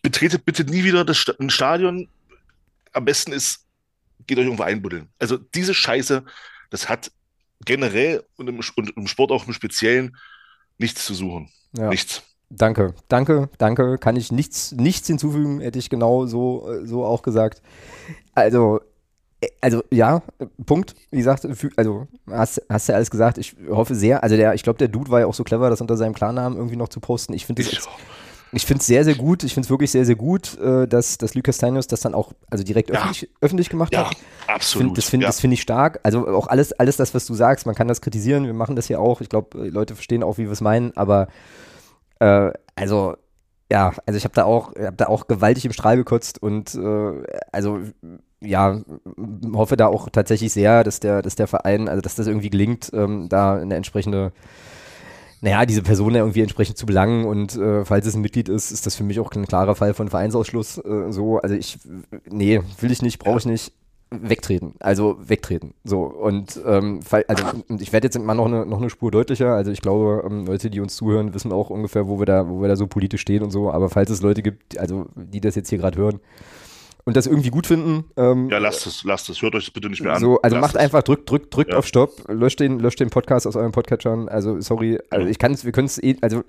Betretet 0.03 0.45
bitte 0.45 0.65
nie 0.65 0.85
wieder 0.85 1.05
das 1.05 1.19
St 1.19 1.39
ein 1.41 1.51
Stadion. 1.51 2.09
Am 2.93 3.05
besten 3.05 3.33
ist, 3.33 3.67
geht 4.27 4.39
euch 4.39 4.45
irgendwo 4.45 4.63
einbuddeln. 4.63 5.09
Also 5.19 5.37
diese 5.37 5.75
Scheiße, 5.75 6.25
das 6.71 6.89
hat 6.89 7.11
generell 7.65 8.25
und 8.37 8.49
im, 8.49 8.61
und 8.77 8.97
im 8.97 9.07
Sport 9.07 9.33
auch 9.33 9.47
im 9.47 9.53
Speziellen 9.53 10.17
nichts 10.79 11.05
zu 11.05 11.15
suchen. 11.15 11.51
Ja. 11.77 11.89
Nichts. 11.89 12.23
Danke, 12.51 12.95
danke, 13.09 13.51
danke. 13.59 13.99
Kann 13.99 14.17
ich 14.17 14.33
nichts, 14.33 14.73
nichts 14.73 15.07
hinzufügen, 15.07 15.61
hätte 15.61 15.79
ich 15.79 15.91
genau 15.91 16.27
so, 16.27 16.69
so 16.85 17.05
auch 17.05 17.23
gesagt. 17.23 17.61
Also, 18.35 18.81
äh, 19.41 19.49
also 19.61 19.83
ja, 19.91 20.23
Punkt. 20.65 20.95
Wie 21.11 21.19
gesagt, 21.19 21.47
also 21.77 22.07
hast, 22.31 22.63
hast 22.69 22.89
ja 22.89 22.95
alles 22.95 23.11
gesagt. 23.11 23.39
Ich 23.39 23.57
hoffe 23.69 23.95
sehr. 23.95 24.23
Also 24.23 24.37
der, 24.37 24.55
ich 24.55 24.63
glaube, 24.63 24.79
der 24.79 24.89
Dude 24.89 25.11
war 25.11 25.21
ja 25.21 25.27
auch 25.27 25.35
so 25.35 25.45
clever, 25.45 25.69
das 25.71 25.81
unter 25.81 25.97
seinem 25.97 26.15
Klarnamen 26.15 26.57
irgendwie 26.57 26.77
noch 26.77 26.89
zu 26.89 27.01
posten. 27.01 27.35
Ich 27.35 27.47
finde 27.47 27.63
es 27.63 27.89
ich 28.53 28.65
finde 28.65 28.81
es 28.81 28.87
sehr, 28.87 29.05
sehr 29.05 29.15
gut. 29.15 29.45
Ich 29.45 29.53
finde 29.53 29.67
es 29.67 29.71
wirklich 29.71 29.91
sehr, 29.91 30.05
sehr 30.05 30.15
gut, 30.15 30.59
äh, 30.59 30.89
dass, 30.89 31.19
dass 31.19 31.35
Lucas 31.35 31.57
Steinius 31.57 31.87
das 31.87 32.01
dann 32.01 32.15
auch 32.15 32.33
also 32.49 32.65
direkt 32.65 32.89
ja. 32.91 32.97
öffentlich, 32.97 33.29
öffentlich 33.41 33.69
gemacht 33.69 33.93
ja, 33.93 34.09
hat. 34.09 34.17
Absolut. 34.47 34.97
Das 34.97 35.05
finde 35.05 35.27
ja. 35.27 35.33
find 35.33 35.53
ich 35.53 35.61
stark. 35.61 36.01
Also 36.03 36.27
auch 36.27 36.47
alles, 36.47 36.73
alles 36.73 36.97
das, 36.97 37.15
was 37.15 37.27
du 37.27 37.35
sagst, 37.35 37.67
man 37.67 37.75
kann 37.75 37.89
das 37.89 38.01
kritisieren. 38.01 38.47
Wir 38.47 38.55
machen 38.55 38.75
das 38.75 38.89
ja 38.89 38.99
auch. 38.99 39.21
Ich 39.21 39.29
glaube, 39.29 39.69
Leute 39.69 39.95
verstehen 39.95 40.23
auch, 40.23 40.39
wie 40.39 40.45
wir 40.45 40.53
es 40.53 40.63
meinen. 40.63 40.97
Aber 40.97 41.29
äh, 42.21 42.53
also 42.75 43.17
ja, 43.71 43.93
also 44.07 44.17
ich 44.17 44.25
habe 44.25 44.35
da 44.35 44.45
auch, 44.45 44.75
habe 44.77 44.97
da 44.97 45.07
auch 45.07 45.27
gewaltig 45.27 45.65
im 45.67 45.73
Strahl 45.73 45.97
gekotzt 45.97 46.43
und 46.43 46.75
äh, 46.75 47.23
also 47.53 47.81
ja, 48.41 48.81
hoffe 49.53 49.77
da 49.77 49.89
auch 49.89 50.09
tatsächlich 50.11 50.53
sehr, 50.53 50.85
dass 50.85 51.01
der, 51.01 51.23
dass 51.23 51.35
der 51.35 51.49
Verein, 51.49 51.89
also 51.89 52.01
dass 52.01 52.15
das 52.15 52.29
irgendwie 52.29 52.51
gelingt, 52.51 52.91
ähm, 52.95 53.29
da 53.29 53.57
eine 53.57 53.75
entsprechende 53.75 54.33
naja, 55.41 55.67
diese 55.67 55.83
Person 55.83 56.15
ja 56.15 56.21
irgendwie 56.21 56.41
entsprechend 56.41 56.79
zu 56.79 56.87
belangen 56.87 57.25
und 57.25 57.57
äh, 57.57 57.85
falls 57.85 58.07
es 58.07 58.15
ein 58.15 58.23
Mitglied 58.23 58.49
ist, 58.49 58.73
ist 58.73 58.87
das 58.87 58.97
für 58.97 59.05
mich 59.05 59.21
auch 59.21 59.31
ein 59.33 59.47
klarer 59.47 59.77
Fall 59.77 59.95
von 59.95 60.09
Vereinsausschluss. 60.09 60.79
Äh, 60.79 61.13
so, 61.13 61.39
also 61.39 61.55
ich, 61.55 61.79
nee, 62.29 62.61
will 62.81 62.91
ich 62.91 63.03
nicht, 63.03 63.19
brauche 63.19 63.39
ich 63.39 63.47
nicht. 63.47 63.73
Wegtreten, 64.11 64.75
also 64.81 65.19
wegtreten. 65.21 65.75
So 65.85 66.03
und 66.05 66.59
ähm, 66.65 67.01
also 67.29 67.45
ich 67.79 67.93
werde 67.93 68.07
jetzt 68.07 68.19
mal 68.19 68.35
noch 68.35 68.47
eine, 68.47 68.65
noch 68.65 68.79
eine 68.79 68.89
Spur 68.89 69.11
deutlicher. 69.11 69.55
Also 69.55 69.71
ich 69.71 69.83
glaube, 69.83 70.25
ähm, 70.25 70.47
Leute, 70.47 70.71
die 70.71 70.81
uns 70.81 70.97
zuhören, 70.97 71.35
wissen 71.35 71.53
auch 71.53 71.69
ungefähr, 71.69 72.09
wo 72.09 72.19
wir 72.19 72.27
da, 72.27 72.49
wo 72.49 72.63
wir 72.63 72.69
da 72.69 72.77
so 72.77 72.87
politisch 72.87 73.21
stehen 73.21 73.43
und 73.43 73.51
so. 73.51 73.71
Aber 73.71 73.91
falls 73.91 74.11
es 74.11 74.23
Leute 74.23 74.43
gibt, 74.43 74.79
also 74.79 75.07
die 75.15 75.41
das 75.41 75.57
jetzt 75.57 75.69
hier 75.69 75.79
gerade 75.79 75.99
hören, 75.99 76.21
und 77.09 77.17
das 77.17 77.27
irgendwie 77.27 77.49
gut 77.49 77.67
finden. 77.67 78.05
Ähm, 78.19 78.51
ja, 78.51 78.59
lasst 78.59 78.87
es, 78.87 79.03
lasst 79.03 79.31
es. 79.31 79.41
Hört 79.41 79.55
euch 79.55 79.65
das 79.65 79.71
bitte 79.71 79.89
nicht 79.89 80.03
mehr 80.03 80.13
an. 80.13 80.21
So, 80.21 80.43
also 80.43 80.57
lasst 80.57 80.61
macht 80.61 80.75
es. 80.75 80.81
einfach, 80.83 81.03
drückt, 81.03 81.31
drückt, 81.31 81.57
drückt 81.57 81.73
ja. 81.73 81.79
auf 81.79 81.87
Stopp, 81.87 82.29
löscht 82.29 82.61
den, 82.61 82.79
löscht 82.81 83.01
den 83.01 83.09
Podcast 83.09 83.47
aus 83.47 83.57
euren 83.57 83.73
Podcatchern. 83.73 84.29
Also, 84.29 84.61
sorry, 84.61 84.99
also 85.09 85.27
ich 85.27 85.39
kann 85.39 85.53
es, 85.53 85.65
wir 85.65 85.73
können 85.73 85.87
es 85.87 85.97
eh, 86.03 86.19
also 86.21 86.45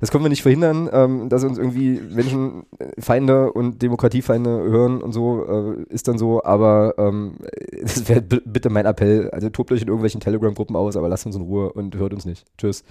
das 0.00 0.10
können 0.10 0.22
wir 0.22 0.28
nicht 0.28 0.42
verhindern, 0.42 0.90
ähm, 0.92 1.30
dass 1.30 1.42
uns 1.42 1.56
irgendwie 1.56 2.02
Menschenfeinde 2.02 3.50
und 3.50 3.80
Demokratiefeinde 3.80 4.50
hören 4.50 5.02
und 5.02 5.12
so, 5.12 5.74
äh, 5.78 5.82
ist 5.88 6.06
dann 6.06 6.18
so, 6.18 6.44
aber 6.44 6.96
ähm, 6.98 7.38
das 7.80 8.06
wäre 8.06 8.20
bitte 8.20 8.68
mein 8.68 8.84
Appell. 8.84 9.30
Also 9.30 9.48
tobt 9.48 9.72
euch 9.72 9.80
in 9.80 9.88
irgendwelchen 9.88 10.20
Telegram-Gruppen 10.20 10.76
aus, 10.76 10.98
aber 10.98 11.08
lasst 11.08 11.24
uns 11.24 11.36
in 11.36 11.40
Ruhe 11.40 11.72
und 11.72 11.96
hört 11.96 12.12
uns 12.12 12.26
nicht. 12.26 12.44
Tschüss. 12.58 12.84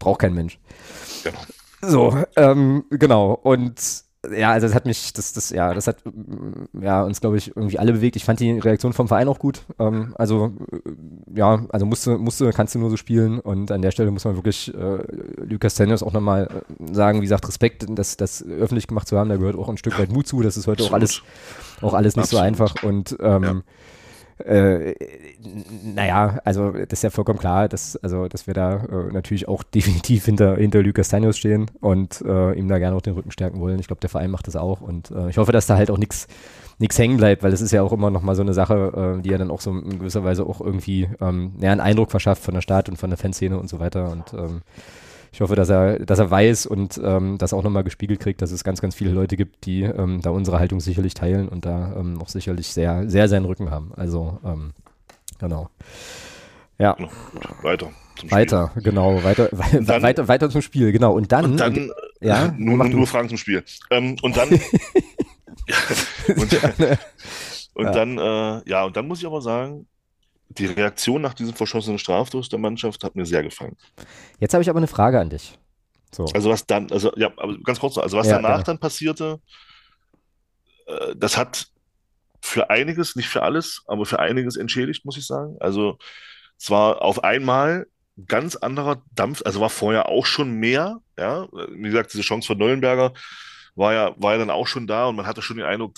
Braucht 0.00 0.18
kein 0.18 0.34
Mensch. 0.34 0.58
Genau. 1.22 1.38
So, 1.80 2.18
ähm, 2.34 2.86
genau. 2.90 3.34
Und 3.34 4.09
ja, 4.28 4.52
also 4.52 4.66
das 4.66 4.74
hat 4.74 4.84
mich, 4.84 5.14
das, 5.14 5.32
das, 5.32 5.48
ja, 5.50 5.72
das 5.72 5.86
hat 5.86 6.02
ja, 6.78 7.02
uns, 7.02 7.22
glaube 7.22 7.38
ich, 7.38 7.56
irgendwie 7.56 7.78
alle 7.78 7.92
bewegt. 7.92 8.16
Ich 8.16 8.24
fand 8.24 8.38
die 8.38 8.58
Reaktion 8.58 8.92
vom 8.92 9.08
Verein 9.08 9.28
auch 9.28 9.38
gut. 9.38 9.62
Ähm, 9.78 10.14
also, 10.18 10.52
äh, 10.72 11.38
ja, 11.38 11.64
also 11.70 11.86
musste, 11.86 12.18
musste, 12.18 12.50
kannst 12.50 12.74
du 12.74 12.78
nur 12.78 12.90
so 12.90 12.98
spielen. 12.98 13.40
Und 13.40 13.72
an 13.72 13.80
der 13.80 13.92
Stelle 13.92 14.10
muss 14.10 14.24
man 14.24 14.36
wirklich 14.36 14.74
äh, 14.74 14.98
Lukas 15.42 15.74
Tenius 15.74 16.02
auch 16.02 16.12
nochmal 16.12 16.48
äh, 16.48 16.94
sagen, 16.94 17.20
wie 17.20 17.24
gesagt, 17.24 17.48
Respekt, 17.48 17.86
das, 17.88 18.18
das 18.18 18.44
öffentlich 18.44 18.86
gemacht 18.86 19.08
zu 19.08 19.18
haben, 19.18 19.30
da 19.30 19.36
gehört 19.36 19.56
auch 19.56 19.70
ein 19.70 19.78
Stück 19.78 19.98
weit 19.98 20.12
Mut 20.12 20.26
zu. 20.26 20.42
Das 20.42 20.58
ist 20.58 20.66
heute 20.66 20.82
Absolut. 20.82 20.90
auch 20.90 20.94
alles, 20.94 21.22
auch 21.80 21.94
alles 21.94 22.16
nicht 22.16 22.24
Absolut. 22.24 22.42
so 22.42 22.46
einfach. 22.46 22.82
Und 22.82 23.16
ähm, 23.20 23.42
ja 23.42 23.62
äh, 24.46 24.94
naja, 25.82 26.40
also 26.44 26.70
das 26.72 26.92
ist 26.92 27.02
ja 27.02 27.10
vollkommen 27.10 27.38
klar, 27.38 27.68
dass, 27.68 27.96
also, 27.96 28.28
dass 28.28 28.46
wir 28.46 28.54
da 28.54 28.84
äh, 28.84 29.12
natürlich 29.12 29.48
auch 29.48 29.62
definitiv 29.62 30.24
hinter, 30.24 30.56
hinter 30.56 30.82
Lukas 30.82 31.06
Stanios 31.06 31.38
stehen 31.38 31.70
und 31.80 32.22
äh, 32.26 32.52
ihm 32.52 32.68
da 32.68 32.78
gerne 32.78 32.96
auch 32.96 33.02
den 33.02 33.14
Rücken 33.14 33.30
stärken 33.30 33.60
wollen. 33.60 33.78
Ich 33.78 33.86
glaube, 33.86 34.00
der 34.00 34.10
Verein 34.10 34.30
macht 34.30 34.46
das 34.46 34.56
auch 34.56 34.80
und 34.80 35.10
äh, 35.10 35.30
ich 35.30 35.38
hoffe, 35.38 35.52
dass 35.52 35.66
da 35.66 35.76
halt 35.76 35.90
auch 35.90 35.98
nichts 35.98 36.26
hängen 36.98 37.16
bleibt, 37.16 37.42
weil 37.42 37.50
das 37.50 37.60
ist 37.60 37.72
ja 37.72 37.82
auch 37.82 37.92
immer 37.92 38.10
noch 38.10 38.22
mal 38.22 38.34
so 38.34 38.42
eine 38.42 38.54
Sache, 38.54 39.18
äh, 39.18 39.22
die 39.22 39.30
ja 39.30 39.38
dann 39.38 39.50
auch 39.50 39.60
so 39.60 39.70
in 39.70 39.98
gewisser 39.98 40.24
Weise 40.24 40.46
auch 40.46 40.60
irgendwie 40.60 41.08
ähm, 41.20 41.52
ja, 41.60 41.72
einen 41.72 41.80
Eindruck 41.80 42.10
verschafft 42.10 42.42
von 42.42 42.54
der 42.54 42.62
Stadt 42.62 42.88
und 42.88 42.96
von 42.96 43.10
der 43.10 43.18
Fanszene 43.18 43.58
und 43.58 43.68
so 43.68 43.78
weiter 43.78 44.10
und 44.10 44.32
ähm, 44.34 44.62
ich 45.32 45.40
hoffe, 45.40 45.54
dass 45.54 45.68
er, 45.68 46.00
dass 46.00 46.18
er 46.18 46.30
weiß 46.30 46.66
und 46.66 47.00
ähm, 47.02 47.38
das 47.38 47.52
auch 47.52 47.62
nochmal 47.62 47.84
gespiegelt 47.84 48.20
kriegt, 48.20 48.42
dass 48.42 48.50
es 48.50 48.64
ganz, 48.64 48.80
ganz 48.80 48.94
viele 48.94 49.12
Leute 49.12 49.36
gibt, 49.36 49.64
die 49.64 49.82
ähm, 49.82 50.20
da 50.22 50.30
unsere 50.30 50.58
Haltung 50.58 50.80
sicherlich 50.80 51.14
teilen 51.14 51.48
und 51.48 51.64
da 51.64 51.94
ähm, 51.96 52.20
auch 52.20 52.28
sicherlich 52.28 52.68
sehr, 52.68 53.08
sehr 53.08 53.28
seinen 53.28 53.44
Rücken 53.44 53.70
haben. 53.70 53.92
Also, 53.94 54.40
ähm, 54.44 54.72
genau. 55.38 55.70
Ja. 56.78 56.96
Weiter. 57.62 57.90
weiter, 58.28 58.72
genau, 58.76 59.22
weiter, 59.22 59.50
dann, 59.72 60.02
weiter, 60.02 60.28
weiter 60.28 60.50
zum 60.50 60.62
Spiel, 60.62 60.92
genau. 60.92 61.12
Und 61.12 61.30
dann, 61.30 61.44
und 61.44 61.56
dann 61.58 61.92
ja, 62.20 62.52
nur, 62.58 62.88
nur 62.88 63.06
Fragen 63.06 63.28
zum 63.28 63.38
Spiel. 63.38 63.62
Ähm, 63.90 64.16
und 64.22 64.36
dann, 64.36 64.48
und, 64.48 64.60
und 67.74 67.84
ja. 67.84 67.92
dann, 67.92 68.18
äh, 68.18 68.68
ja, 68.68 68.84
und 68.84 68.96
dann 68.96 69.06
muss 69.06 69.20
ich 69.20 69.26
aber 69.26 69.42
sagen, 69.42 69.86
die 70.50 70.66
Reaktion 70.66 71.22
nach 71.22 71.34
diesem 71.34 71.54
verschossenen 71.54 71.98
Strafstoß 71.98 72.48
der 72.48 72.58
Mannschaft 72.58 73.04
hat 73.04 73.14
mir 73.14 73.24
sehr 73.24 73.42
gefallen. 73.42 73.76
Jetzt 74.38 74.52
habe 74.52 74.62
ich 74.62 74.70
aber 74.70 74.78
eine 74.78 74.88
Frage 74.88 75.20
an 75.20 75.30
dich. 75.30 75.58
So. 76.12 76.26
Also 76.34 76.50
was 76.50 76.66
dann, 76.66 76.90
also 76.90 77.12
ja, 77.16 77.30
aber 77.36 77.56
ganz 77.62 77.78
kurz 77.78 77.96
also 77.96 78.16
was 78.16 78.26
ja, 78.26 78.36
danach 78.36 78.48
gerne. 78.48 78.64
dann 78.64 78.78
passierte, 78.78 79.40
äh, 80.86 81.14
das 81.16 81.36
hat 81.36 81.68
für 82.42 82.68
einiges, 82.68 83.14
nicht 83.14 83.28
für 83.28 83.42
alles, 83.42 83.82
aber 83.86 84.06
für 84.06 84.18
einiges 84.18 84.56
entschädigt, 84.56 85.04
muss 85.04 85.16
ich 85.16 85.26
sagen. 85.26 85.56
Also 85.60 85.98
es 86.58 86.68
war 86.68 87.02
auf 87.02 87.22
einmal 87.22 87.86
ganz 88.26 88.56
anderer 88.56 89.02
Dampf, 89.12 89.42
also 89.44 89.60
war 89.60 89.70
vorher 89.70 90.08
auch 90.08 90.26
schon 90.26 90.52
mehr, 90.52 90.98
ja, 91.16 91.46
wie 91.52 91.88
gesagt, 91.88 92.12
diese 92.12 92.22
Chance 92.22 92.48
von 92.48 92.58
Neuenberger 92.58 93.12
war 93.76 93.94
ja, 93.94 94.14
war 94.16 94.32
ja 94.32 94.38
dann 94.38 94.50
auch 94.50 94.66
schon 94.66 94.86
da 94.86 95.06
und 95.06 95.16
man 95.16 95.26
hatte 95.26 95.42
schon 95.42 95.58
den 95.58 95.66
Eindruck, 95.66 95.94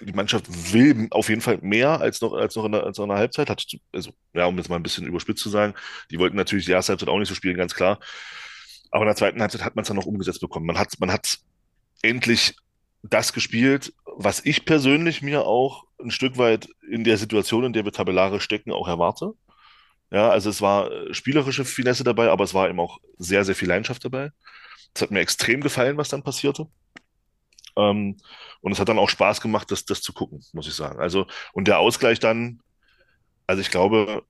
die 0.00 0.12
Mannschaft 0.12 0.72
will 0.72 1.08
auf 1.10 1.28
jeden 1.28 1.40
Fall 1.40 1.58
mehr 1.62 2.00
als 2.00 2.20
noch, 2.20 2.32
als 2.32 2.56
noch 2.56 2.64
in 2.64 2.72
der, 2.72 2.84
als 2.84 2.98
in 2.98 3.08
der 3.08 3.18
Halbzeit. 3.18 3.48
Hat, 3.50 3.64
also, 3.92 4.12
ja, 4.32 4.46
um 4.46 4.56
jetzt 4.56 4.68
mal 4.68 4.76
ein 4.76 4.82
bisschen 4.82 5.06
überspitzt 5.06 5.42
zu 5.42 5.48
sagen, 5.48 5.74
die 6.10 6.18
wollten 6.18 6.36
natürlich 6.36 6.66
die 6.66 6.72
erste 6.72 6.92
Halbzeit 6.92 7.08
auch 7.08 7.18
nicht 7.18 7.28
so 7.28 7.34
spielen, 7.34 7.56
ganz 7.56 7.74
klar. 7.74 8.00
Aber 8.90 9.02
in 9.04 9.08
der 9.08 9.16
zweiten 9.16 9.40
Halbzeit 9.40 9.64
hat 9.64 9.76
man 9.76 9.82
es 9.82 9.88
dann 9.88 9.96
noch 9.96 10.06
umgesetzt 10.06 10.40
bekommen. 10.40 10.66
Man 10.66 10.78
hat, 10.78 10.98
man 10.98 11.12
hat 11.12 11.38
endlich 12.02 12.56
das 13.02 13.32
gespielt, 13.32 13.92
was 14.04 14.44
ich 14.44 14.64
persönlich 14.64 15.22
mir 15.22 15.44
auch 15.46 15.84
ein 16.02 16.10
Stück 16.10 16.38
weit 16.38 16.68
in 16.88 17.04
der 17.04 17.16
Situation, 17.16 17.64
in 17.64 17.72
der 17.72 17.84
wir 17.84 17.92
tabellare 17.92 18.40
stecken, 18.40 18.72
auch 18.72 18.88
erwarte. 18.88 19.32
Ja, 20.10 20.28
also 20.28 20.50
es 20.50 20.60
war 20.60 20.90
spielerische 21.12 21.64
Finesse 21.64 22.04
dabei, 22.04 22.30
aber 22.30 22.44
es 22.44 22.54
war 22.54 22.68
eben 22.68 22.80
auch 22.80 22.98
sehr, 23.18 23.44
sehr 23.44 23.54
viel 23.54 23.68
Leidenschaft 23.68 24.04
dabei. 24.04 24.30
Es 24.94 25.02
hat 25.02 25.10
mir 25.10 25.20
extrem 25.20 25.60
gefallen, 25.60 25.96
was 25.96 26.08
dann 26.08 26.22
passierte. 26.22 26.68
Ähm, 27.76 28.16
und 28.60 28.72
es 28.72 28.80
hat 28.80 28.88
dann 28.88 28.98
auch 28.98 29.08
Spaß 29.08 29.40
gemacht, 29.40 29.70
das, 29.70 29.84
das 29.84 30.02
zu 30.02 30.12
gucken, 30.12 30.44
muss 30.52 30.66
ich 30.66 30.74
sagen. 30.74 31.00
Also, 31.00 31.26
und 31.52 31.68
der 31.68 31.78
Ausgleich 31.78 32.20
dann, 32.20 32.60
also 33.46 33.60
ich 33.60 33.70
glaube, 33.70 34.22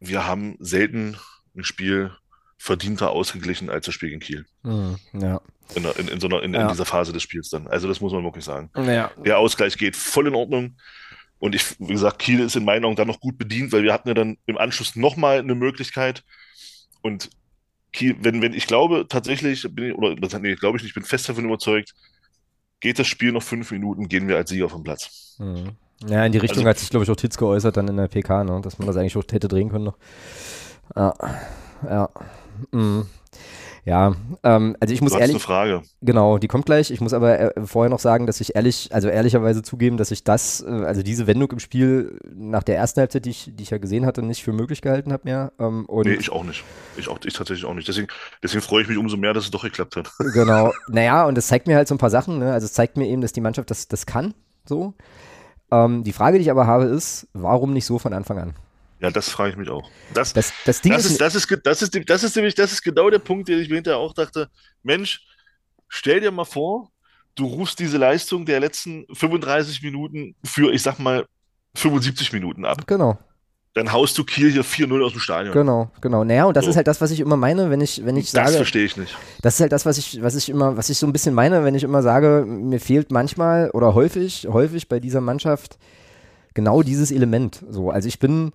wir 0.00 0.26
haben 0.26 0.56
selten 0.58 1.16
ein 1.56 1.64
Spiel 1.64 2.12
verdienter 2.58 3.10
ausgeglichen 3.10 3.70
als 3.70 3.86
das 3.86 3.94
Spiel 3.94 4.10
gegen 4.10 4.20
Kiel. 4.20 4.46
Mhm, 4.62 4.96
ja. 5.12 5.40
In, 5.74 5.84
in, 5.84 6.08
in, 6.08 6.20
so 6.20 6.26
einer, 6.26 6.42
in, 6.42 6.54
ja. 6.54 6.62
in, 6.62 6.68
dieser 6.68 6.84
Phase 6.84 7.12
des 7.12 7.22
Spiels 7.22 7.48
dann. 7.50 7.66
Also 7.66 7.88
das 7.88 8.00
muss 8.00 8.12
man 8.12 8.24
wirklich 8.24 8.44
sagen. 8.44 8.70
Ja. 8.76 9.10
Der 9.24 9.38
Ausgleich 9.38 9.76
geht 9.76 9.96
voll 9.96 10.26
in 10.26 10.34
Ordnung. 10.34 10.76
Und 11.38 11.54
ich, 11.54 11.78
wie 11.78 11.92
gesagt, 11.92 12.20
Kiel 12.20 12.40
ist 12.40 12.56
in 12.56 12.64
meinen 12.64 12.84
Augen 12.84 12.96
dann 12.96 13.08
noch 13.08 13.20
gut 13.20 13.36
bedient, 13.36 13.72
weil 13.72 13.82
wir 13.82 13.92
hatten 13.92 14.08
ja 14.08 14.14
dann 14.14 14.38
im 14.46 14.56
Anschluss 14.56 14.96
nochmal 14.96 15.38
eine 15.38 15.54
Möglichkeit. 15.54 16.24
Und 17.02 17.30
Kiel, 17.92 18.16
wenn, 18.20 18.40
wenn 18.40 18.54
ich 18.54 18.66
glaube 18.66 19.06
tatsächlich, 19.08 19.66
bin 19.70 19.90
ich, 19.90 19.94
oder 19.94 20.38
nee, 20.38 20.54
glaube 20.54 20.76
ich 20.76 20.82
nicht, 20.82 20.90
ich 20.90 20.94
bin 20.94 21.04
fest 21.04 21.28
davon 21.28 21.44
überzeugt, 21.44 21.94
geht 22.84 22.98
das 22.98 23.06
Spiel 23.06 23.32
noch 23.32 23.42
fünf 23.42 23.70
Minuten, 23.70 24.08
gehen 24.08 24.28
wir 24.28 24.36
als 24.36 24.50
Sieger 24.50 24.68
vom 24.68 24.84
Platz. 24.84 25.36
Mhm. 25.38 25.70
Ja, 26.06 26.26
in 26.26 26.32
die 26.32 26.38
Richtung 26.38 26.58
also, 26.58 26.68
hat 26.68 26.78
sich, 26.78 26.90
glaube 26.90 27.04
ich, 27.04 27.10
auch 27.10 27.16
Titz 27.16 27.38
geäußert 27.38 27.78
dann 27.78 27.88
in 27.88 27.96
der 27.96 28.08
PK, 28.08 28.44
ne? 28.44 28.60
dass 28.60 28.78
man 28.78 28.86
das 28.86 28.98
eigentlich 28.98 29.16
auch 29.16 29.24
hätte 29.30 29.48
drehen 29.48 29.70
können 29.70 29.86
noch. 29.86 29.96
Ja, 30.94 31.14
ja. 31.88 32.10
Mhm. 32.72 33.06
Ja, 33.86 34.14
ähm, 34.42 34.76
also 34.80 34.94
ich 34.94 35.02
muss 35.02 35.12
du 35.12 35.18
ehrlich. 35.18 35.34
eine 35.34 35.40
Frage. 35.40 35.82
Genau, 36.00 36.38
die 36.38 36.48
kommt 36.48 36.64
gleich. 36.64 36.90
Ich 36.90 37.02
muss 37.02 37.12
aber 37.12 37.56
äh, 37.56 37.66
vorher 37.66 37.90
noch 37.90 37.98
sagen, 37.98 38.26
dass 38.26 38.40
ich 38.40 38.56
ehrlich, 38.56 38.88
also 38.92 39.08
ehrlicherweise 39.08 39.62
zugeben, 39.62 39.98
dass 39.98 40.10
ich 40.10 40.24
das, 40.24 40.62
äh, 40.62 40.70
also 40.70 41.02
diese 41.02 41.26
Wendung 41.26 41.50
im 41.52 41.58
Spiel 41.58 42.18
nach 42.34 42.62
der 42.62 42.76
ersten 42.76 43.00
Halbzeit, 43.00 43.26
die 43.26 43.30
ich, 43.30 43.52
die 43.54 43.62
ich 43.62 43.70
ja 43.70 43.78
gesehen 43.78 44.06
hatte, 44.06 44.22
nicht 44.22 44.42
für 44.42 44.52
möglich 44.52 44.80
gehalten 44.80 45.12
habe 45.12 45.24
mehr. 45.24 45.52
Ähm, 45.58 45.84
und 45.84 46.06
nee, 46.06 46.14
ich 46.14 46.32
auch 46.32 46.44
nicht. 46.44 46.64
Ich, 46.96 47.08
auch, 47.08 47.18
ich 47.24 47.34
tatsächlich 47.34 47.66
auch 47.66 47.74
nicht. 47.74 47.86
Deswegen, 47.86 48.08
deswegen 48.42 48.62
freue 48.62 48.82
ich 48.82 48.88
mich 48.88 48.96
umso 48.96 49.18
mehr, 49.18 49.34
dass 49.34 49.44
es 49.44 49.50
doch 49.50 49.62
geklappt 49.62 49.96
hat. 49.96 50.10
Genau. 50.32 50.72
Naja, 50.88 51.26
und 51.26 51.36
das 51.36 51.46
zeigt 51.46 51.66
mir 51.66 51.76
halt 51.76 51.86
so 51.86 51.94
ein 51.94 51.98
paar 51.98 52.10
Sachen. 52.10 52.38
Ne? 52.38 52.52
Also 52.52 52.64
es 52.64 52.72
zeigt 52.72 52.96
mir 52.96 53.06
eben, 53.06 53.20
dass 53.20 53.32
die 53.32 53.40
Mannschaft 53.40 53.70
das, 53.70 53.86
das 53.86 54.06
kann. 54.06 54.34
So. 54.64 54.94
Ähm, 55.70 56.02
die 56.02 56.12
Frage, 56.12 56.38
die 56.38 56.42
ich 56.42 56.50
aber 56.50 56.66
habe, 56.66 56.84
ist, 56.84 57.28
warum 57.34 57.72
nicht 57.72 57.84
so 57.86 57.98
von 57.98 58.14
Anfang 58.14 58.38
an? 58.38 58.54
Ja, 59.04 59.10
das 59.10 59.28
frage 59.28 59.50
ich 59.50 59.56
mich 59.58 59.68
auch. 59.68 59.90
Das, 60.14 60.32
das, 60.32 60.50
das, 60.64 60.80
Ding 60.80 60.94
das 60.94 61.04
ist, 61.04 61.20
das 61.20 61.34
ist, 61.34 61.46
das 61.62 61.82
ist, 61.82 62.08
das 62.08 62.24
ist 62.24 62.36
nämlich, 62.36 62.54
das 62.54 62.72
ist 62.72 62.80
genau 62.80 63.10
der 63.10 63.18
Punkt, 63.18 63.50
den 63.50 63.58
ich 63.58 63.68
mir 63.68 63.74
hinterher 63.74 63.98
auch 63.98 64.14
dachte, 64.14 64.48
Mensch, 64.82 65.26
stell 65.88 66.20
dir 66.20 66.30
mal 66.30 66.46
vor, 66.46 66.90
du 67.34 67.44
rufst 67.44 67.78
diese 67.78 67.98
Leistung 67.98 68.46
der 68.46 68.60
letzten 68.60 69.04
35 69.12 69.82
Minuten 69.82 70.34
für, 70.42 70.72
ich 70.72 70.80
sag 70.80 70.98
mal, 71.00 71.26
75 71.74 72.32
Minuten 72.32 72.64
ab. 72.64 72.86
Genau. 72.86 73.18
Dann 73.74 73.92
haust 73.92 74.16
du 74.16 74.24
Kiel 74.24 74.50
hier 74.50 74.64
4-0 74.64 75.04
aus 75.04 75.12
dem 75.12 75.20
Stadion. 75.20 75.52
Genau, 75.52 75.90
genau. 76.00 76.24
Naja, 76.24 76.46
und 76.46 76.56
das 76.56 76.64
so. 76.64 76.70
ist 76.70 76.76
halt 76.76 76.86
das, 76.86 77.02
was 77.02 77.10
ich 77.10 77.20
immer 77.20 77.36
meine, 77.36 77.68
wenn 77.68 77.82
ich, 77.82 78.06
wenn 78.06 78.16
ich 78.16 78.30
sage. 78.30 78.46
Das 78.46 78.56
verstehe 78.56 78.86
ich 78.86 78.96
nicht. 78.96 79.14
Das 79.42 79.56
ist 79.56 79.60
halt 79.60 79.72
das, 79.72 79.84
was 79.84 79.98
ich, 79.98 80.22
was 80.22 80.34
ich 80.34 80.48
immer, 80.48 80.78
was 80.78 80.88
ich 80.88 80.96
so 80.96 81.06
ein 81.06 81.12
bisschen 81.12 81.34
meine, 81.34 81.62
wenn 81.62 81.74
ich 81.74 81.82
immer 81.82 82.00
sage, 82.00 82.46
mir 82.48 82.80
fehlt 82.80 83.10
manchmal 83.10 83.68
oder 83.72 83.94
häufig, 83.94 84.48
häufig 84.50 84.88
bei 84.88 84.98
dieser 84.98 85.20
Mannschaft 85.20 85.76
genau 86.54 86.82
dieses 86.82 87.10
Element. 87.10 87.62
So, 87.68 87.90
also 87.90 88.08
ich 88.08 88.18
bin, 88.18 88.52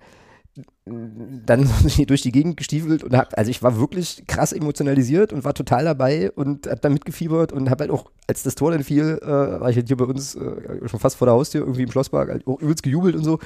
dann 0.85 1.69
durch 2.07 2.21
die 2.21 2.31
Gegend 2.31 2.57
gestiefelt 2.57 3.03
und 3.03 3.15
hab, 3.15 3.37
also 3.37 3.51
ich 3.51 3.61
war 3.63 3.79
wirklich 3.79 4.23
krass 4.27 4.51
emotionalisiert 4.51 5.31
und 5.31 5.43
war 5.43 5.53
total 5.53 5.85
dabei 5.85 6.31
und 6.31 6.67
hab 6.67 6.81
da 6.81 6.89
mitgefiebert 6.89 7.51
und 7.51 7.69
hab 7.69 7.79
halt 7.79 7.91
auch, 7.91 8.11
als 8.27 8.43
das 8.43 8.55
Tor 8.55 8.71
dann 8.71 8.83
fiel, 8.83 9.19
äh, 9.21 9.27
war 9.27 9.69
ich 9.69 9.75
halt 9.75 9.87
hier 9.87 9.97
bei 9.97 10.05
uns 10.05 10.35
äh, 10.35 10.87
schon 10.87 10.99
fast 10.99 11.17
vor 11.17 11.27
der 11.27 11.35
Haustür, 11.35 11.61
irgendwie 11.61 11.83
im 11.83 11.91
Schlosspark, 11.91 12.29
halt 12.29 12.47
auch 12.47 12.59
übelst 12.59 12.83
gejubelt 12.83 13.15
und 13.15 13.23
so. 13.23 13.39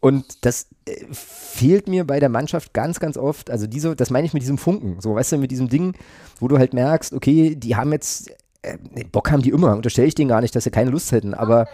Und 0.00 0.44
das 0.44 0.66
äh, 0.84 1.04
fehlt 1.12 1.88
mir 1.88 2.04
bei 2.04 2.20
der 2.20 2.28
Mannschaft 2.28 2.74
ganz, 2.74 3.00
ganz 3.00 3.16
oft. 3.16 3.50
Also 3.50 3.66
diese, 3.66 3.94
das 3.94 4.10
meine 4.10 4.26
ich 4.26 4.34
mit 4.34 4.42
diesem 4.42 4.58
Funken, 4.58 5.00
so, 5.00 5.14
weißt 5.14 5.32
du, 5.32 5.38
mit 5.38 5.50
diesem 5.50 5.68
Ding, 5.68 5.94
wo 6.40 6.48
du 6.48 6.58
halt 6.58 6.74
merkst, 6.74 7.12
okay, 7.12 7.54
die 7.54 7.76
haben 7.76 7.92
jetzt, 7.92 8.30
äh, 8.62 8.78
Bock 9.10 9.30
haben 9.30 9.42
die 9.42 9.50
immer, 9.50 9.76
unterstelle 9.76 10.08
ich 10.08 10.14
denen 10.14 10.28
gar 10.28 10.40
nicht, 10.40 10.54
dass 10.54 10.64
sie 10.64 10.70
keine 10.70 10.90
Lust 10.90 11.12
hätten, 11.12 11.34
aber 11.34 11.66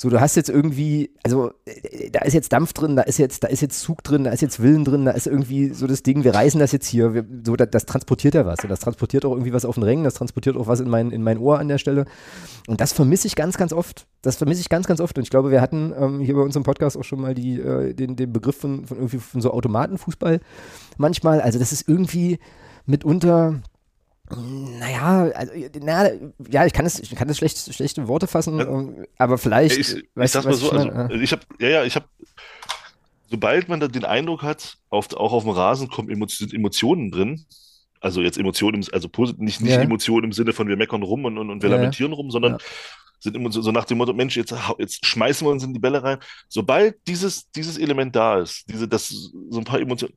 so, 0.00 0.08
du 0.10 0.20
hast 0.20 0.36
jetzt 0.36 0.48
irgendwie, 0.48 1.10
also 1.24 1.50
äh, 1.64 2.10
da 2.10 2.20
ist 2.20 2.32
jetzt 2.32 2.52
Dampf 2.52 2.72
drin, 2.72 2.94
da 2.94 3.02
ist 3.02 3.18
jetzt, 3.18 3.42
da 3.42 3.48
ist 3.48 3.62
jetzt 3.62 3.80
Zug 3.80 4.04
drin, 4.04 4.22
da 4.22 4.30
ist 4.30 4.40
jetzt 4.42 4.62
Willen 4.62 4.84
drin, 4.84 5.04
da 5.04 5.10
ist 5.10 5.26
irgendwie 5.26 5.70
so 5.70 5.88
das 5.88 6.04
Ding, 6.04 6.22
wir 6.22 6.32
reißen 6.32 6.60
das 6.60 6.70
jetzt 6.70 6.86
hier, 6.86 7.14
wir, 7.14 7.26
so, 7.44 7.56
das, 7.56 7.68
das, 7.72 7.84
transportiert 7.84 8.36
ja 8.36 8.46
was. 8.46 8.60
Und 8.62 8.68
das 8.68 8.78
transportiert 8.78 9.24
auch 9.24 9.32
irgendwie 9.32 9.52
was 9.52 9.64
auf 9.64 9.74
den 9.74 9.82
Rängen, 9.82 10.04
das 10.04 10.14
transportiert 10.14 10.56
auch 10.56 10.68
was 10.68 10.78
in 10.78 10.88
mein, 10.88 11.10
in 11.10 11.24
mein 11.24 11.38
Ohr 11.38 11.58
an 11.58 11.66
der 11.66 11.78
Stelle. 11.78 12.04
Und 12.68 12.80
das 12.80 12.92
vermisse 12.92 13.26
ich 13.26 13.34
ganz, 13.34 13.56
ganz 13.56 13.72
oft. 13.72 14.06
Das 14.22 14.36
vermisse 14.36 14.60
ich 14.60 14.68
ganz, 14.68 14.86
ganz 14.86 15.00
oft. 15.00 15.18
Und 15.18 15.24
ich 15.24 15.30
glaube, 15.30 15.50
wir 15.50 15.60
hatten 15.60 15.92
ähm, 15.98 16.20
hier 16.20 16.36
bei 16.36 16.42
uns 16.42 16.54
im 16.54 16.62
Podcast 16.62 16.96
auch 16.96 17.02
schon 17.02 17.20
mal 17.20 17.34
die, 17.34 17.60
äh, 17.60 17.92
den, 17.92 18.14
den 18.14 18.32
Begriff 18.32 18.56
von, 18.56 18.86
von 18.86 18.98
irgendwie 18.98 19.18
von 19.18 19.40
so 19.40 19.50
Automatenfußball 19.50 20.38
manchmal. 20.96 21.40
Also 21.40 21.58
das 21.58 21.72
ist 21.72 21.88
irgendwie 21.88 22.38
mitunter 22.86 23.62
naja, 24.36 25.30
also, 25.34 25.52
na, 25.80 26.10
ja, 26.50 26.66
ich 26.66 26.72
kann 26.72 26.84
es, 26.84 26.98
ich 27.00 27.14
kann 27.14 27.28
es 27.28 27.38
schlecht, 27.38 27.74
schlechte 27.74 28.08
Worte 28.08 28.26
fassen, 28.26 28.58
ja. 28.58 29.04
aber 29.16 29.38
vielleicht. 29.38 29.78
Ich, 29.78 29.96
ich, 29.96 30.04
ich 30.14 30.30
sag 30.30 30.44
mal 30.44 30.54
so, 30.54 30.70
also, 30.70 31.14
ich 31.14 31.32
habe, 31.32 31.42
ja, 31.58 31.68
ja, 31.68 31.84
ich 31.84 31.94
habe, 31.96 32.06
sobald 33.30 33.68
man 33.68 33.80
da 33.80 33.88
den 33.88 34.04
Eindruck 34.04 34.42
hat, 34.42 34.76
auf, 34.90 35.14
auch 35.14 35.32
auf 35.32 35.44
dem 35.44 35.52
Rasen 35.52 35.88
kommen 35.88 36.10
Emotionen 36.10 37.10
drin, 37.10 37.46
also 38.00 38.20
jetzt 38.20 38.38
Emotionen, 38.38 38.86
also 38.92 39.08
nicht, 39.38 39.60
nicht 39.60 39.72
ja. 39.72 39.80
Emotionen 39.80 40.24
im 40.24 40.32
Sinne 40.32 40.52
von 40.52 40.68
wir 40.68 40.76
meckern 40.76 41.02
rum 41.02 41.24
und, 41.24 41.38
und, 41.38 41.50
und 41.50 41.62
wir 41.62 41.70
ja. 41.70 41.76
lamentieren 41.76 42.12
rum, 42.12 42.30
sondern 42.30 42.58
sind 43.20 43.34
immer 43.34 43.50
so, 43.50 43.60
so, 43.62 43.72
nach 43.72 43.84
dem 43.84 43.98
Motto, 43.98 44.12
Mensch, 44.12 44.36
jetzt, 44.36 44.54
jetzt 44.78 45.04
schmeißen 45.04 45.46
wir 45.46 45.50
uns 45.50 45.64
in 45.64 45.74
die 45.74 45.80
Bälle 45.80 46.02
rein. 46.02 46.18
Sobald 46.48 46.96
dieses, 47.06 47.50
dieses 47.50 47.76
Element 47.78 48.14
da 48.14 48.38
ist, 48.38 48.64
diese, 48.68 48.86
das, 48.86 49.08
so 49.08 49.58
ein 49.58 49.64
paar 49.64 49.80
Emotionen, 49.80 50.14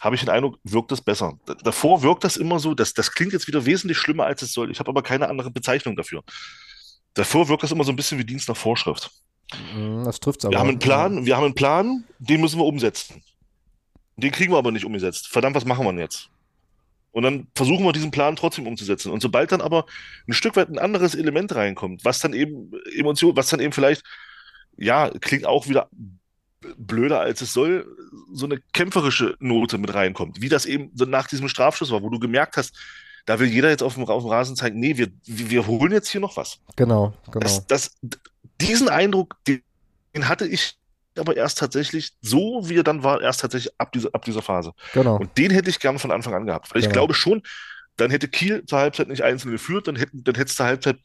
habe 0.00 0.14
ich 0.14 0.20
den 0.20 0.30
Eindruck, 0.30 0.58
wirkt 0.64 0.92
das 0.92 1.00
besser. 1.00 1.38
Davor 1.62 2.02
wirkt 2.02 2.24
das 2.24 2.36
immer 2.36 2.58
so, 2.58 2.74
das, 2.74 2.94
das 2.94 3.12
klingt 3.12 3.32
jetzt 3.32 3.46
wieder 3.46 3.64
wesentlich 3.64 3.98
schlimmer, 3.98 4.24
als 4.26 4.42
es 4.42 4.52
soll. 4.52 4.70
Ich 4.70 4.78
habe 4.78 4.90
aber 4.90 5.02
keine 5.02 5.28
andere 5.28 5.50
Bezeichnung 5.50 5.96
dafür. 5.96 6.22
Davor 7.14 7.48
wirkt 7.48 7.62
das 7.62 7.72
immer 7.72 7.84
so 7.84 7.92
ein 7.92 7.96
bisschen 7.96 8.18
wie 8.18 8.24
Dienst 8.24 8.48
nach 8.48 8.56
Vorschrift. 8.56 9.10
Mhm, 9.74 10.04
das 10.04 10.20
trifft 10.20 10.44
aber. 10.44 10.52
Wir 10.52 10.58
haben 10.58 10.68
einen 10.68 10.78
Plan, 10.78 11.24
wir 11.24 11.36
haben 11.36 11.44
einen 11.44 11.54
Plan, 11.54 12.04
den 12.18 12.40
müssen 12.40 12.58
wir 12.58 12.64
umsetzen. 12.64 13.22
Den 14.16 14.32
kriegen 14.32 14.52
wir 14.52 14.58
aber 14.58 14.72
nicht 14.72 14.84
umgesetzt. 14.84 15.28
Verdammt, 15.28 15.56
was 15.56 15.64
machen 15.64 15.84
wir 15.84 15.92
denn 15.92 16.00
jetzt? 16.00 16.30
Und 17.12 17.22
dann 17.22 17.46
versuchen 17.54 17.84
wir 17.84 17.92
diesen 17.92 18.10
Plan 18.10 18.36
trotzdem 18.36 18.66
umzusetzen. 18.66 19.10
Und 19.10 19.22
sobald 19.22 19.50
dann 19.50 19.62
aber 19.62 19.86
ein 20.28 20.34
Stück 20.34 20.56
weit 20.56 20.68
ein 20.68 20.78
anderes 20.78 21.14
Element 21.14 21.54
reinkommt, 21.54 22.04
was 22.04 22.20
dann 22.20 22.34
eben 22.34 22.72
Emotion, 22.94 23.36
was 23.36 23.48
dann 23.48 23.60
eben 23.60 23.72
vielleicht, 23.72 24.02
ja, 24.76 25.08
klingt 25.20 25.46
auch 25.46 25.66
wieder 25.68 25.88
blöder 26.76 27.20
als 27.20 27.40
es 27.42 27.52
soll, 27.52 27.86
so 28.32 28.46
eine 28.46 28.60
kämpferische 28.72 29.36
Note 29.40 29.78
mit 29.78 29.94
reinkommt. 29.94 30.40
Wie 30.40 30.48
das 30.48 30.66
eben 30.66 30.90
so 30.94 31.04
nach 31.04 31.26
diesem 31.26 31.48
Strafschuss 31.48 31.90
war, 31.90 32.02
wo 32.02 32.08
du 32.08 32.18
gemerkt 32.18 32.56
hast, 32.56 32.74
da 33.26 33.38
will 33.40 33.48
jeder 33.48 33.70
jetzt 33.70 33.82
auf 33.82 33.94
dem, 33.94 34.04
auf 34.04 34.22
dem 34.22 34.30
Rasen 34.30 34.56
zeigen, 34.56 34.78
nee, 34.78 34.96
wir, 34.96 35.08
wir 35.24 35.66
holen 35.66 35.92
jetzt 35.92 36.08
hier 36.08 36.20
noch 36.20 36.36
was. 36.36 36.58
Genau, 36.76 37.12
genau. 37.26 37.40
Das, 37.40 37.66
das, 37.66 37.96
diesen 38.60 38.88
Eindruck, 38.88 39.36
den, 39.46 39.62
hatte 40.22 40.46
ich 40.46 40.78
aber 41.18 41.36
erst 41.36 41.58
tatsächlich 41.58 42.12
so, 42.20 42.68
wie 42.68 42.78
er 42.78 42.84
dann 42.84 43.02
war, 43.02 43.20
erst 43.20 43.40
tatsächlich 43.40 43.72
ab 43.78 43.92
dieser, 43.92 44.10
ab 44.14 44.24
dieser 44.24 44.42
Phase. 44.42 44.72
Genau. 44.92 45.16
Und 45.16 45.36
den 45.36 45.50
hätte 45.50 45.70
ich 45.70 45.80
gern 45.80 45.98
von 45.98 46.10
Anfang 46.10 46.34
an 46.34 46.46
gehabt. 46.46 46.72
Weil 46.72 46.80
ich 46.80 46.86
genau. 46.86 47.00
glaube 47.00 47.14
schon, 47.14 47.42
dann 47.96 48.10
hätte 48.10 48.28
Kiel 48.28 48.64
zur 48.66 48.78
Halbzeit 48.78 49.08
nicht 49.08 49.22
einzeln 49.22 49.50
geführt, 49.52 49.88
dann 49.88 49.96
hätten, 49.96 50.22
dann 50.24 50.34
hätte 50.34 50.50
es 50.50 50.56
zur 50.56 50.66
Halbzeit 50.66 50.98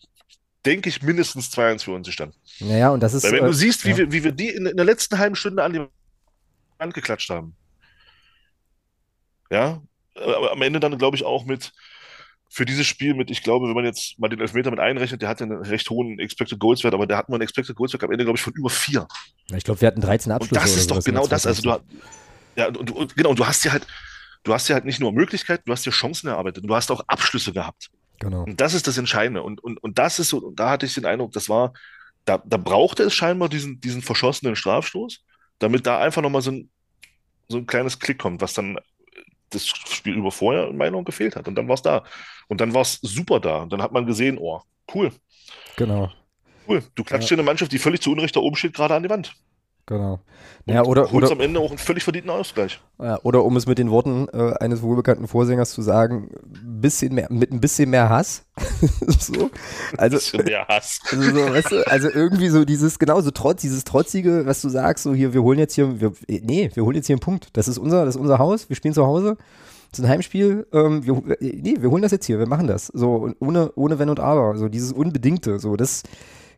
denke 0.65 0.89
ich, 0.89 1.01
mindestens 1.01 1.51
2-1 1.51 1.83
für 1.83 1.91
uns 1.91 2.07
gestanden. 2.07 2.37
Naja, 2.59 2.89
und 2.89 3.01
das 3.01 3.13
ist. 3.13 3.23
Weil 3.23 3.33
wenn 3.33 3.43
äh, 3.43 3.47
du 3.47 3.53
siehst, 3.53 3.85
wie, 3.85 3.91
ja. 3.91 3.97
wir, 3.97 4.11
wie 4.11 4.23
wir 4.23 4.31
die 4.31 4.49
in, 4.49 4.65
in, 4.65 4.75
der 4.75 4.85
letzten 4.85 5.17
halben 5.17 5.35
Stunde 5.35 5.63
an 5.63 5.73
die 5.73 5.81
Wand 6.77 6.93
geklatscht 6.93 7.29
haben. 7.29 7.55
Ja, 9.49 9.81
aber 10.15 10.51
am 10.51 10.61
Ende 10.61 10.79
dann, 10.79 10.97
glaube 10.97 11.17
ich, 11.17 11.23
auch 11.23 11.45
mit 11.45 11.71
für 12.53 12.65
dieses 12.65 12.85
Spiel 12.85 13.13
mit, 13.13 13.31
ich 13.31 13.43
glaube, 13.43 13.67
wenn 13.67 13.75
man 13.75 13.85
jetzt 13.85 14.19
mal 14.19 14.27
den 14.27 14.41
Elfmeter 14.41 14.71
mit 14.71 14.79
einrechnet, 14.81 15.21
der 15.21 15.29
hat 15.29 15.41
einen 15.41 15.61
recht 15.63 15.89
hohen 15.89 16.19
Expected 16.19 16.59
Goals 16.59 16.83
Wert, 16.83 16.93
aber 16.93 17.07
der 17.07 17.15
hat 17.15 17.29
nur 17.29 17.37
einen 17.37 17.43
Expected 17.43 17.77
Goals 17.77 17.93
Wert 17.93 18.03
am 18.03 18.11
Ende, 18.11 18.25
glaube 18.25 18.37
ich, 18.37 18.43
von 18.43 18.51
über 18.53 18.69
vier. 18.69 19.07
Ja, 19.49 19.57
ich 19.57 19.63
glaube, 19.63 19.79
wir 19.79 19.87
hatten 19.87 20.01
13 20.01 20.33
Abschlüsse. 20.33 20.59
Und 20.59 20.61
das 20.61 20.75
ist 20.75 20.91
doch 20.91 21.01
genau 21.01 21.27
das. 21.27 21.47
Also 21.47 21.61
du, 21.61 21.79
ja, 22.57 22.67
und 22.67 22.89
du, 22.89 23.07
genau, 23.15 23.29
und 23.29 23.39
du 23.39 23.47
hast 23.47 23.63
ja 23.63 23.71
halt, 23.71 23.87
du 24.43 24.53
hast 24.53 24.67
ja 24.67 24.75
halt 24.75 24.83
nicht 24.83 24.99
nur 24.99 25.13
Möglichkeiten, 25.13 25.63
du 25.65 25.71
hast 25.71 25.85
ja 25.85 25.93
Chancen 25.93 26.27
erarbeitet 26.27 26.63
und 26.63 26.67
du 26.67 26.75
hast 26.75 26.91
auch 26.91 27.01
Abschlüsse 27.07 27.53
gehabt. 27.53 27.89
Genau. 28.21 28.43
Und 28.43 28.61
das 28.61 28.73
ist 28.73 28.87
das 28.87 28.97
Entscheidende. 28.97 29.41
Und, 29.41 29.63
und, 29.63 29.77
und 29.83 29.97
das 29.97 30.19
ist 30.19 30.29
so, 30.29 30.37
und 30.37 30.59
da 30.59 30.69
hatte 30.69 30.85
ich 30.85 30.93
den 30.93 31.05
Eindruck, 31.05 31.31
das 31.31 31.49
war, 31.49 31.73
da, 32.25 32.41
da 32.45 32.57
brauchte 32.57 33.03
es 33.03 33.13
scheinbar 33.13 33.49
diesen, 33.49 33.81
diesen 33.81 34.01
verschossenen 34.01 34.55
Strafstoß, 34.55 35.23
damit 35.59 35.87
da 35.87 35.99
einfach 35.99 36.21
nochmal 36.21 36.43
so 36.43 36.51
ein, 36.51 36.69
so 37.47 37.57
ein 37.57 37.65
kleines 37.65 37.99
Klick 37.99 38.19
kommt, 38.19 38.41
was 38.41 38.53
dann 38.53 38.77
das 39.49 39.67
Spiel 39.67 40.15
über 40.15 40.31
vorher 40.31 40.67
in 40.67 40.77
meiner 40.77 40.91
Meinung 40.91 41.03
gefehlt 41.03 41.35
hat. 41.35 41.47
Und 41.47 41.55
dann 41.55 41.67
war 41.67 41.75
es 41.75 41.81
da. 41.81 42.03
Und 42.47 42.61
dann 42.61 42.73
war 42.73 42.81
es 42.81 42.99
super 43.01 43.39
da. 43.39 43.63
Und 43.63 43.73
dann 43.73 43.81
hat 43.81 43.91
man 43.91 44.05
gesehen, 44.05 44.37
oh, 44.39 44.61
cool. 44.93 45.11
Genau. 45.75 46.11
Cool. 46.67 46.83
Du 46.95 47.03
klatscht 47.03 47.31
ja. 47.31 47.35
eine 47.35 47.43
Mannschaft, 47.43 47.71
die 47.71 47.79
völlig 47.79 48.01
zu 48.01 48.11
Unrecht 48.11 48.35
da 48.35 48.39
oben 48.39 48.55
steht, 48.55 48.73
gerade 48.73 48.95
an 48.95 49.03
die 49.03 49.09
Wand. 49.09 49.35
Genau. 49.91 50.19
Naja, 50.65 50.85
oder, 50.85 51.13
oder 51.13 51.29
am 51.31 51.41
Ende 51.41 51.59
auch 51.59 51.67
einen 51.67 51.77
völlig 51.77 52.05
verdienten 52.05 52.31
Ausgleich. 52.31 52.79
Ja, 52.97 53.19
oder 53.23 53.43
um 53.43 53.57
es 53.57 53.67
mit 53.67 53.77
den 53.77 53.89
Worten 53.89 54.29
äh, 54.31 54.53
eines 54.61 54.81
wohlbekannten 54.81 55.27
Vorsängers 55.27 55.71
zu 55.71 55.81
sagen, 55.81 56.29
bisschen 56.63 57.13
mehr, 57.13 57.27
mit 57.29 57.51
ein 57.51 57.59
bisschen 57.59 57.89
mehr 57.89 58.07
Hass. 58.07 58.45
so. 59.19 59.49
Also, 59.97 60.15
ein 60.15 60.19
bisschen 60.19 60.45
mehr 60.45 60.65
Hass. 60.65 61.01
Also, 61.11 61.23
so, 61.31 61.53
weißt 61.53 61.71
du, 61.73 61.87
also 61.87 62.09
irgendwie 62.09 62.47
so 62.47 62.63
dieses, 62.63 62.99
genau, 62.99 63.19
so 63.19 63.31
trotz, 63.31 63.59
dieses 63.59 63.83
Trotzige, 63.83 64.45
was 64.45 64.61
du 64.61 64.69
sagst, 64.69 65.03
so 65.03 65.13
hier, 65.13 65.33
wir 65.33 65.43
holen 65.43 65.59
jetzt 65.59 65.73
hier, 65.73 65.99
wir, 65.99 66.13
nee, 66.25 66.71
wir 66.73 66.85
holen 66.85 66.95
jetzt 66.95 67.07
hier 67.07 67.15
einen 67.15 67.21
Punkt. 67.21 67.49
Das 67.51 67.67
ist 67.67 67.77
unser, 67.77 68.05
das 68.05 68.15
ist 68.15 68.21
unser 68.21 68.39
Haus, 68.39 68.69
wir 68.69 68.77
spielen 68.77 68.93
zu 68.93 69.05
Hause. 69.05 69.35
Das 69.89 69.99
ist 69.99 70.05
ein 70.05 70.09
Heimspiel, 70.09 70.67
ähm, 70.71 71.05
wir, 71.05 71.21
nee, 71.41 71.75
wir 71.79 71.91
holen 71.91 72.01
das 72.01 72.13
jetzt 72.13 72.25
hier, 72.25 72.39
wir 72.39 72.47
machen 72.47 72.67
das. 72.67 72.87
So, 72.87 73.29
ohne, 73.41 73.73
ohne 73.75 73.99
Wenn 73.99 74.07
und 74.07 74.21
Aber. 74.21 74.55
So 74.55 74.69
dieses 74.69 74.93
Unbedingte, 74.93 75.59
so, 75.59 75.75
das 75.75 76.03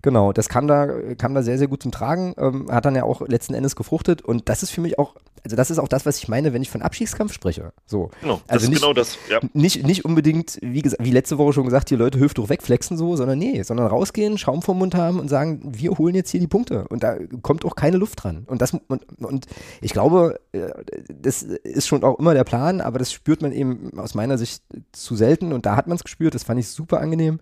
Genau, 0.04 0.34
das 0.34 0.50
kam 0.50 0.68
da, 0.68 0.86
kam 1.18 1.34
da 1.34 1.42
sehr, 1.42 1.58
sehr 1.58 1.70
gut 1.70 1.82
zum 1.82 1.94
Tragen, 1.94 2.36
ähm, 2.38 2.70
hat 2.70 2.84
dann 2.84 2.94
ja 2.94 3.04
auch 3.04 3.22
letzten 3.22 3.54
Endes 3.54 3.78
gefruchtet 3.78 4.22
und 4.22 4.50
das 4.50 4.62
ist 4.62 4.70
für 4.70 4.82
mich 4.82 5.00
auch, 5.00 5.16
also 5.44 5.58
das 5.58 5.70
ist 5.70 5.78
auch 5.78 5.90
das, 5.90 6.06
was 6.06 6.18
ich 6.18 6.30
meine, 6.30 6.54
wenn 6.54 6.62
ich 6.62 6.70
von 6.70 6.82
Abschiedskampf 6.82 7.34
spreche. 7.34 7.74
So. 7.86 8.12
Genau, 8.22 8.42
also 8.48 8.70
nicht, 8.70 8.82
genau 8.82 8.94
das, 8.94 9.18
ja. 9.30 9.42
Nicht, 9.54 9.86
nicht 9.86 10.06
unbedingt, 10.06 10.58
wie, 10.62 10.82
gesagt, 10.82 11.04
wie 11.04 11.12
letzte 11.12 11.38
Woche 11.38 11.52
schon 11.52 11.66
gesagt, 11.66 11.90
die 11.90 11.98
Leute 11.98 12.20
Hüftdruck 12.20 12.48
wegflexen 12.48 12.98
so, 12.98 13.18
sondern 13.18 13.40
nee, 13.40 13.62
sondern 13.64 13.88
rausgehen, 13.88 14.38
Schaum 14.38 14.62
vom 14.62 14.80
Mund 14.80 14.96
haben 14.96 15.20
und 15.20 15.28
sagen, 15.28 15.62
wir 15.66 15.92
holen 15.98 16.16
jetzt 16.16 16.30
hier 16.30 16.40
die 16.40 16.48
Punkte 16.48 16.88
und 16.88 17.04
da 17.04 17.18
kommt 17.42 17.66
auch 17.66 17.76
keine 17.76 17.98
Luft 17.98 18.24
dran. 18.24 18.46
Und 18.48 18.62
das, 18.62 18.74
und, 18.88 19.06
und 19.20 19.46
ich 19.82 19.92
glaube, 19.92 20.40
äh, 20.54 20.70
das 21.14 21.44
ist 21.44 21.88
schon 21.88 22.06
auch 22.06 22.20
immer 22.20 22.34
der 22.34 22.46
Plan, 22.46 22.80
aber 22.80 22.98
das 22.98 23.12
spürt 23.12 23.42
man 23.42 23.52
eben 23.52 24.00
aus 24.00 24.16
meiner 24.16 24.38
Sicht 24.38 24.64
zu 24.94 25.16
selten 25.16 25.52
und 25.52 25.66
da 25.66 25.76
hat 25.76 25.88
man 25.88 25.98
es 25.98 26.06
gespürt, 26.06 26.36
das 26.36 26.44
fand 26.44 26.60
ich 26.60 26.70
super 26.70 27.02
angenehm. 27.02 27.40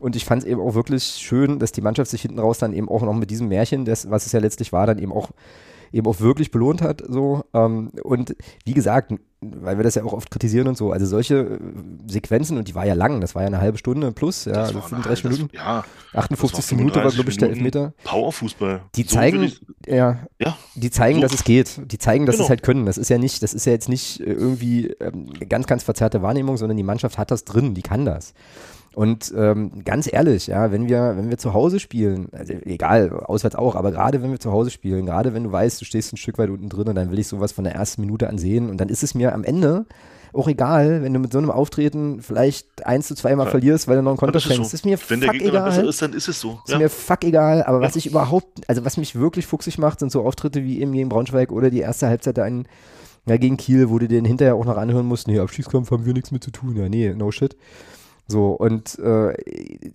Und 0.00 0.14
ich 0.14 0.24
fand 0.24 0.42
es 0.42 0.48
eben 0.48 0.60
auch 0.60 0.74
wirklich 0.74 1.02
schön, 1.04 1.58
dass 1.58 1.72
die 1.72 1.80
Mannschaft 1.80 2.10
sich 2.10 2.22
hinten 2.22 2.38
raus 2.38 2.58
dann 2.58 2.72
eben 2.72 2.88
auch 2.88 3.02
noch 3.02 3.14
mit 3.14 3.30
diesem 3.30 3.48
Märchen, 3.48 3.84
das, 3.84 4.08
was 4.10 4.26
es 4.26 4.32
ja 4.32 4.38
letztlich 4.38 4.72
war, 4.72 4.86
dann 4.86 4.98
eben 4.98 5.12
auch 5.12 5.30
eben 5.92 6.06
auch 6.06 6.20
wirklich 6.20 6.50
belohnt 6.50 6.82
hat. 6.82 7.02
So. 7.06 7.44
Ähm, 7.54 7.90
und 8.02 8.36
wie 8.64 8.74
gesagt, 8.74 9.12
weil 9.40 9.76
wir 9.76 9.84
das 9.84 9.94
ja 9.94 10.02
auch 10.02 10.12
oft 10.12 10.30
kritisieren 10.30 10.66
und 10.66 10.76
so, 10.76 10.90
also 10.90 11.06
solche 11.06 11.36
äh, 11.36 11.58
Sequenzen, 12.08 12.58
und 12.58 12.66
die 12.66 12.74
war 12.74 12.84
ja 12.84 12.94
lang, 12.94 13.20
das 13.20 13.34
war 13.34 13.42
ja 13.42 13.46
eine 13.46 13.60
halbe 13.60 13.78
Stunde 13.78 14.10
plus, 14.10 14.46
ja, 14.46 14.54
also 14.54 14.80
35 14.80 15.22
das, 15.22 15.32
Minuten. 15.32 15.56
Ja, 15.56 15.84
58. 16.14 16.76
Minute 16.76 17.04
war, 17.04 17.10
glaube 17.12 17.30
ich, 17.30 17.36
der 17.36 17.50
Elfmeter. 17.50 17.92
Powerfußball. 18.04 18.82
Die 18.96 19.02
so 19.04 19.14
zeigen, 19.14 19.44
ich, 19.44 19.60
ja, 19.86 20.18
ja, 20.40 20.56
die 20.74 20.90
zeigen, 20.90 21.16
so. 21.16 21.22
dass 21.22 21.34
es 21.34 21.44
geht. 21.44 21.80
Die 21.92 21.98
zeigen, 21.98 22.26
dass 22.26 22.36
Genau. 22.36 22.44
es 22.44 22.50
halt 22.50 22.62
können. 22.62 22.86
Das 22.86 22.98
ist 22.98 23.10
ja 23.10 23.18
nicht, 23.18 23.42
das 23.42 23.54
ist 23.54 23.64
ja 23.64 23.72
jetzt 23.72 23.88
nicht 23.88 24.20
äh, 24.20 24.24
irgendwie 24.24 24.88
ähm, 25.00 25.32
ganz, 25.48 25.66
ganz 25.66 25.84
verzerrte 25.84 26.20
Wahrnehmung, 26.22 26.56
sondern 26.56 26.76
die 26.76 26.82
Mannschaft 26.82 27.16
hat 27.18 27.30
das 27.30 27.44
drin, 27.44 27.74
die 27.74 27.82
kann 27.82 28.04
das. 28.04 28.34
Und 28.98 29.32
ähm, 29.36 29.84
ganz 29.84 30.12
ehrlich, 30.12 30.48
ja, 30.48 30.72
wenn 30.72 30.88
wir, 30.88 31.14
wenn 31.16 31.30
wir 31.30 31.38
zu 31.38 31.54
Hause 31.54 31.78
spielen, 31.78 32.30
also 32.32 32.52
egal, 32.64 33.10
auswärts 33.12 33.54
auch, 33.54 33.76
aber 33.76 33.92
gerade 33.92 34.22
wenn 34.24 34.32
wir 34.32 34.40
zu 34.40 34.50
Hause 34.50 34.70
spielen, 34.70 35.06
gerade 35.06 35.34
wenn 35.34 35.44
du 35.44 35.52
weißt, 35.52 35.80
du 35.80 35.84
stehst 35.84 36.12
ein 36.12 36.16
Stück 36.16 36.36
weit 36.36 36.50
unten 36.50 36.68
drin 36.68 36.88
und 36.88 36.96
dann 36.96 37.12
will 37.12 37.18
ich 37.20 37.28
sowas 37.28 37.52
von 37.52 37.62
der 37.62 37.76
ersten 37.76 38.00
Minute 38.00 38.28
an 38.28 38.38
sehen 38.38 38.68
und 38.68 38.78
dann 38.78 38.88
ist 38.88 39.04
es 39.04 39.14
mir 39.14 39.34
am 39.34 39.44
Ende 39.44 39.86
auch 40.32 40.48
egal, 40.48 41.04
wenn 41.04 41.14
du 41.14 41.20
mit 41.20 41.30
so 41.30 41.38
einem 41.38 41.52
Auftreten 41.52 42.22
vielleicht 42.22 42.84
eins 42.84 43.06
zu 43.06 43.14
zweimal 43.14 43.46
Ja. 43.46 43.50
verlierst, 43.52 43.86
weil 43.86 43.98
du 43.98 44.02
noch 44.02 44.10
einen 44.10 44.18
Konter 44.18 44.32
das 44.32 44.46
ist 44.46 44.56
so. 44.56 44.62
Ist 44.62 44.84
mir 44.84 44.98
Wenn 45.08 45.20
der 45.20 45.28
fuck 45.28 45.38
Gegner 45.38 45.52
dann 45.52 45.64
besser 45.66 45.78
egal. 45.78 45.88
ist, 45.90 46.02
dann 46.02 46.12
ist 46.12 46.26
es 46.28 46.40
so. 46.40 46.58
Ist 46.66 46.72
Ja. 46.72 46.78
mir 46.78 46.90
fuck 46.90 47.22
egal, 47.22 47.62
aber 47.62 47.80
was 47.80 47.94
Ja. 47.94 47.98
ich 47.98 48.06
überhaupt, 48.08 48.68
also 48.68 48.84
was 48.84 48.96
mich 48.96 49.14
wirklich 49.14 49.46
fuchsig 49.46 49.78
macht, 49.78 50.00
sind 50.00 50.10
so 50.10 50.24
Auftritte 50.26 50.64
wie 50.64 50.80
eben 50.80 50.90
gegen 50.90 51.08
Braunschweig 51.08 51.52
oder 51.52 51.70
die 51.70 51.78
erste 51.78 52.08
Halbzeit 52.08 52.36
da 52.36 52.44
in, 52.48 52.66
ja, 53.26 53.36
gegen 53.36 53.56
Kiel, 53.58 53.90
wo 53.90 54.00
du 54.00 54.08
den 54.08 54.24
hinterher 54.24 54.56
auch 54.56 54.64
noch 54.64 54.76
anhören 54.76 55.06
musst, 55.06 55.28
nee, 55.28 55.38
Abschiedskampf 55.38 55.92
haben 55.92 56.04
wir 56.04 56.14
nichts 56.14 56.32
mit 56.32 56.42
zu 56.42 56.50
tun. 56.50 56.74
Ja, 56.74 56.88
nee, 56.88 57.14
no 57.14 57.30
shit. 57.30 57.56
So, 58.30 58.50
und 58.50 58.98
äh, 58.98 59.32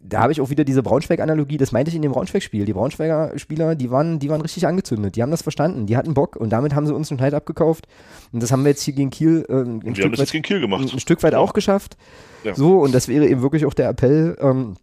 da 0.01 0.21
habe 0.21 0.31
ich 0.31 0.41
auch 0.41 0.49
wieder 0.49 0.63
diese 0.63 0.81
Braunschweig-Analogie, 0.81 1.57
das 1.57 1.71
meinte 1.71 1.89
ich 1.89 1.95
in 1.95 2.01
dem 2.01 2.11
Braunschweig-Spiel. 2.13 2.65
Die 2.65 2.73
Braunschweiger 2.73 3.37
Spieler, 3.37 3.75
die 3.75 3.91
waren, 3.91 4.17
die 4.17 4.27
waren 4.29 4.41
richtig 4.41 4.65
angezündet, 4.65 5.15
die 5.15 5.21
haben 5.21 5.29
das 5.29 5.43
verstanden, 5.43 5.85
die 5.85 5.95
hatten 5.95 6.15
Bock 6.15 6.35
und 6.35 6.49
damit 6.49 6.73
haben 6.73 6.87
sie 6.87 6.95
uns 6.95 7.11
einen 7.11 7.19
Schneid 7.19 7.35
abgekauft. 7.35 7.87
Und 8.31 8.41
das 8.41 8.51
haben 8.51 8.63
wir 8.63 8.69
jetzt 8.71 8.81
hier 8.81 8.95
gegen 8.95 9.11
Kiel 9.11 9.45
äh, 9.47 9.53
ein, 9.53 9.81
haben 9.83 9.93
Stück 9.95 9.95
das 9.95 10.11
weit, 10.13 10.19
jetzt 10.19 10.31
gegen 10.31 10.43
Kiel 10.43 10.59
gemacht. 10.61 10.91
ein 10.91 10.99
Stück 10.99 11.21
weit 11.21 11.33
Genau. 11.33 11.43
auch 11.43 11.53
geschafft. 11.53 11.95
Ja. 12.43 12.55
So, 12.55 12.79
und 12.79 12.93
das 12.95 13.07
wäre 13.07 13.27
eben 13.27 13.43
wirklich 13.43 13.67
auch 13.67 13.73
der 13.75 13.87
Appell, 13.89 14.35
ähm, 14.41 14.77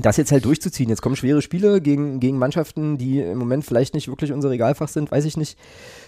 das 0.00 0.16
jetzt 0.16 0.30
halt 0.30 0.44
durchzuziehen. 0.44 0.88
Jetzt 0.88 1.02
kommen 1.02 1.16
schwere 1.16 1.42
Spiele 1.42 1.80
gegen, 1.80 2.20
gegen 2.20 2.38
Mannschaften, 2.38 2.96
die 2.96 3.20
im 3.20 3.38
Moment 3.38 3.64
vielleicht 3.64 3.94
nicht 3.94 4.06
wirklich 4.08 4.32
unser 4.32 4.50
Regalfach 4.50 4.88
sind, 4.88 5.10
weiß 5.10 5.24
ich 5.24 5.36
nicht. 5.36 5.58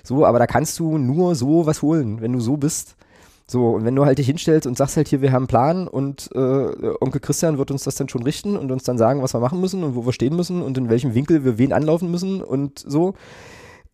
So, 0.04 0.24
aber 0.24 0.38
da 0.38 0.46
kannst 0.46 0.78
du 0.78 0.98
nur 0.98 1.34
so 1.34 1.66
was 1.66 1.82
holen, 1.82 2.20
wenn 2.20 2.32
du 2.32 2.40
so 2.40 2.56
bist. 2.56 2.96
So, 3.48 3.70
und 3.70 3.84
wenn 3.84 3.94
du 3.94 4.04
halt 4.04 4.18
dich 4.18 4.26
hinstellst 4.26 4.66
und 4.66 4.76
sagst 4.76 4.96
halt 4.96 5.06
hier, 5.06 5.22
wir 5.22 5.30
haben 5.30 5.42
einen 5.42 5.46
Plan 5.46 5.88
und 5.88 6.30
äh, 6.34 6.38
Onkel 7.00 7.20
Christian 7.20 7.58
wird 7.58 7.70
uns 7.70 7.84
das 7.84 7.94
dann 7.94 8.08
schon 8.08 8.24
richten 8.24 8.56
und 8.56 8.72
uns 8.72 8.82
dann 8.82 8.98
sagen, 8.98 9.22
was 9.22 9.34
wir 9.34 9.40
machen 9.40 9.60
müssen 9.60 9.84
und 9.84 9.94
wo 9.94 10.04
wir 10.04 10.12
stehen 10.12 10.34
müssen 10.34 10.62
und 10.62 10.76
in 10.76 10.88
welchem 10.88 11.14
Winkel 11.14 11.44
wir 11.44 11.56
wen 11.56 11.72
anlaufen 11.72 12.10
müssen 12.10 12.42
und 12.42 12.80
so, 12.80 13.14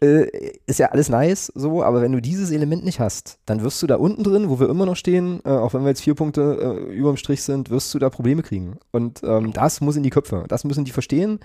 äh, 0.03 0.27
ist 0.67 0.79
ja 0.79 0.87
alles 0.87 1.11
nice, 1.11 1.53
so, 1.55 1.83
aber 1.83 2.01
wenn 2.01 2.13
du 2.13 2.21
dieses 2.21 2.51
Element 2.51 2.85
nicht 2.85 2.99
hast, 2.99 3.39
dann 3.47 3.63
wirst 3.63 3.81
du 3.83 3.87
da 3.87 3.97
unten 3.97 4.25
drin, 4.25 4.49
wo 4.49 4.59
wir 4.59 4.69
immer 4.69 4.87
noch 4.87 4.97
stehen, 4.97 5.41
äh, 5.45 5.51
auch 5.51 5.75
wenn 5.75 5.83
wir 5.83 5.91
jetzt 5.91 6.03
vier 6.03 6.15
Punkte 6.15 6.87
äh, 6.89 6.93
überm 6.93 7.17
Strich 7.17 7.43
sind, 7.43 7.71
wirst 7.71 7.93
du 7.95 7.99
da 7.99 8.11
Probleme 8.11 8.43
kriegen. 8.43 8.79
Und 8.91 9.23
ähm, 9.23 9.53
das 9.53 9.81
muss 9.81 9.97
in 9.97 10.03
die 10.03 10.11
Köpfe, 10.11 10.45
das 10.49 10.65
müssen 10.65 10.85
die 10.85 10.91
verstehen. 10.91 11.39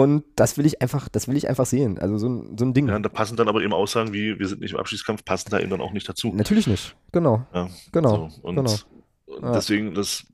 Und 0.00 0.24
das 0.36 0.56
will 0.58 0.66
ich 0.66 0.80
einfach, 0.82 1.08
das 1.08 1.28
will 1.28 1.36
ich 1.36 1.48
einfach 1.48 1.66
sehen. 1.66 1.98
Also 1.98 2.16
so 2.18 2.28
ein, 2.28 2.56
so 2.58 2.64
ein 2.64 2.72
Ding. 2.74 2.88
Ja, 2.88 2.98
da 2.98 3.08
passen 3.08 3.36
dann 3.36 3.48
aber 3.48 3.60
eben 3.62 3.72
Aussagen 3.72 4.12
wie, 4.12 4.38
wir 4.38 4.48
sind 4.48 4.60
nicht 4.60 4.72
im 4.72 4.78
Abschiedskampf, 4.78 5.24
passen 5.24 5.50
da 5.50 5.58
eben 5.60 5.70
dann 5.70 5.80
auch 5.80 5.92
nicht 5.92 6.08
dazu. 6.08 6.32
Natürlich 6.34 6.66
nicht. 6.66 6.96
Genau. 7.12 7.46
Ja, 7.54 7.68
Genau. 7.92 8.30
so. 8.30 8.40
Und, 8.42 8.56
genau. 8.56 8.70
und 9.26 9.42
Ja. 9.42 9.52
deswegen, 9.52 9.94
das, 9.94 10.26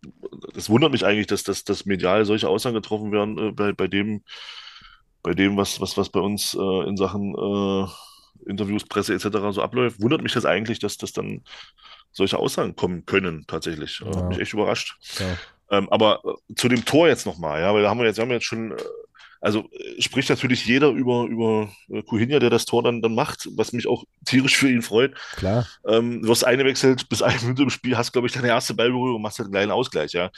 das 0.55 0.69
wundert 0.71 0.93
mich 0.93 1.05
eigentlich, 1.05 1.27
dass, 1.27 1.43
dass, 1.43 1.64
dass 1.64 1.85
medial 1.87 2.25
solche 2.25 2.49
Aussagen 2.49 2.75
getroffen 2.75 3.12
werden 3.12 3.39
äh, 3.39 3.53
bei, 3.53 3.73
bei 3.73 3.89
dem, 3.89 4.23
bei 5.23 5.35
dem, 5.35 5.57
was, 5.57 5.81
was, 5.81 5.97
was 5.97 6.09
bei 6.11 6.21
uns 6.21 6.55
äh, 6.55 6.89
in 6.89 6.97
Sachen 6.97 7.35
äh, 7.35 7.87
Interviews, 8.49 8.85
Presse 8.85 9.14
etc. 9.14 9.29
so 9.51 9.62
abläuft. 9.62 10.01
Wundert 10.01 10.23
mich 10.23 10.33
das 10.35 10.45
eigentlich, 10.45 10.79
dass 10.79 10.97
das 10.99 11.12
dann 11.12 11.43
solche 12.12 12.39
Aussagen 12.39 12.77
kommen 12.77 13.05
können, 13.07 13.45
tatsächlich. 13.47 14.01
Äh, 14.01 14.11
Ja. 14.11 14.17
Hat 14.17 14.29
mich 14.29 14.39
echt 14.39 14.53
überrascht. 14.53 14.97
Ja. 15.19 15.37
Ähm, 15.79 15.89
aber 15.91 16.21
äh, 16.25 16.55
zu 16.55 16.69
dem 16.69 16.85
Tor 16.85 17.09
jetzt 17.09 17.27
nochmal, 17.27 17.61
ja, 17.61 17.75
weil 17.75 17.83
da 17.83 17.91
haben 17.91 17.99
wir 17.99 18.07
jetzt, 18.07 18.19
wir 18.19 18.23
haben 18.23 18.31
jetzt 18.31 18.45
schon, 18.45 18.71
äh, 18.71 18.77
also 19.47 19.70
äh, 19.70 20.03
spricht 20.03 20.28
natürlich 20.28 20.66
jeder 20.66 20.88
über, 20.88 21.24
über 21.26 21.70
äh, 21.88 22.03
Kuhinja, 22.03 22.40
der 22.40 22.51
das 22.51 22.64
Tor 22.64 22.82
dann, 22.82 23.01
dann 23.01 23.14
macht, 23.14 23.49
was 23.53 23.72
mich 23.72 23.86
auch 23.86 24.03
tierisch 24.24 24.57
für 24.57 24.68
ihn 24.68 24.82
freut. 24.82 25.14
Klar. 25.36 25.68
Ähm, 25.86 26.20
du 26.20 26.28
wirst 26.28 26.44
eingewechselt, 26.44 27.09
bis 27.09 27.22
eine 27.22 27.40
Minute 27.40 27.62
im 27.62 27.70
Spiel, 27.70 27.97
hast, 27.97 28.11
glaube 28.11 28.26
ich, 28.26 28.32
deine 28.34 28.49
erste 28.49 28.74
Ballberührung 28.74 29.14
und 29.14 29.22
machst 29.22 29.38
halt 29.38 29.47
einen 29.47 29.55
kleinen 29.55 29.70
Ausgleich, 29.70 30.12
ja. 30.12 30.32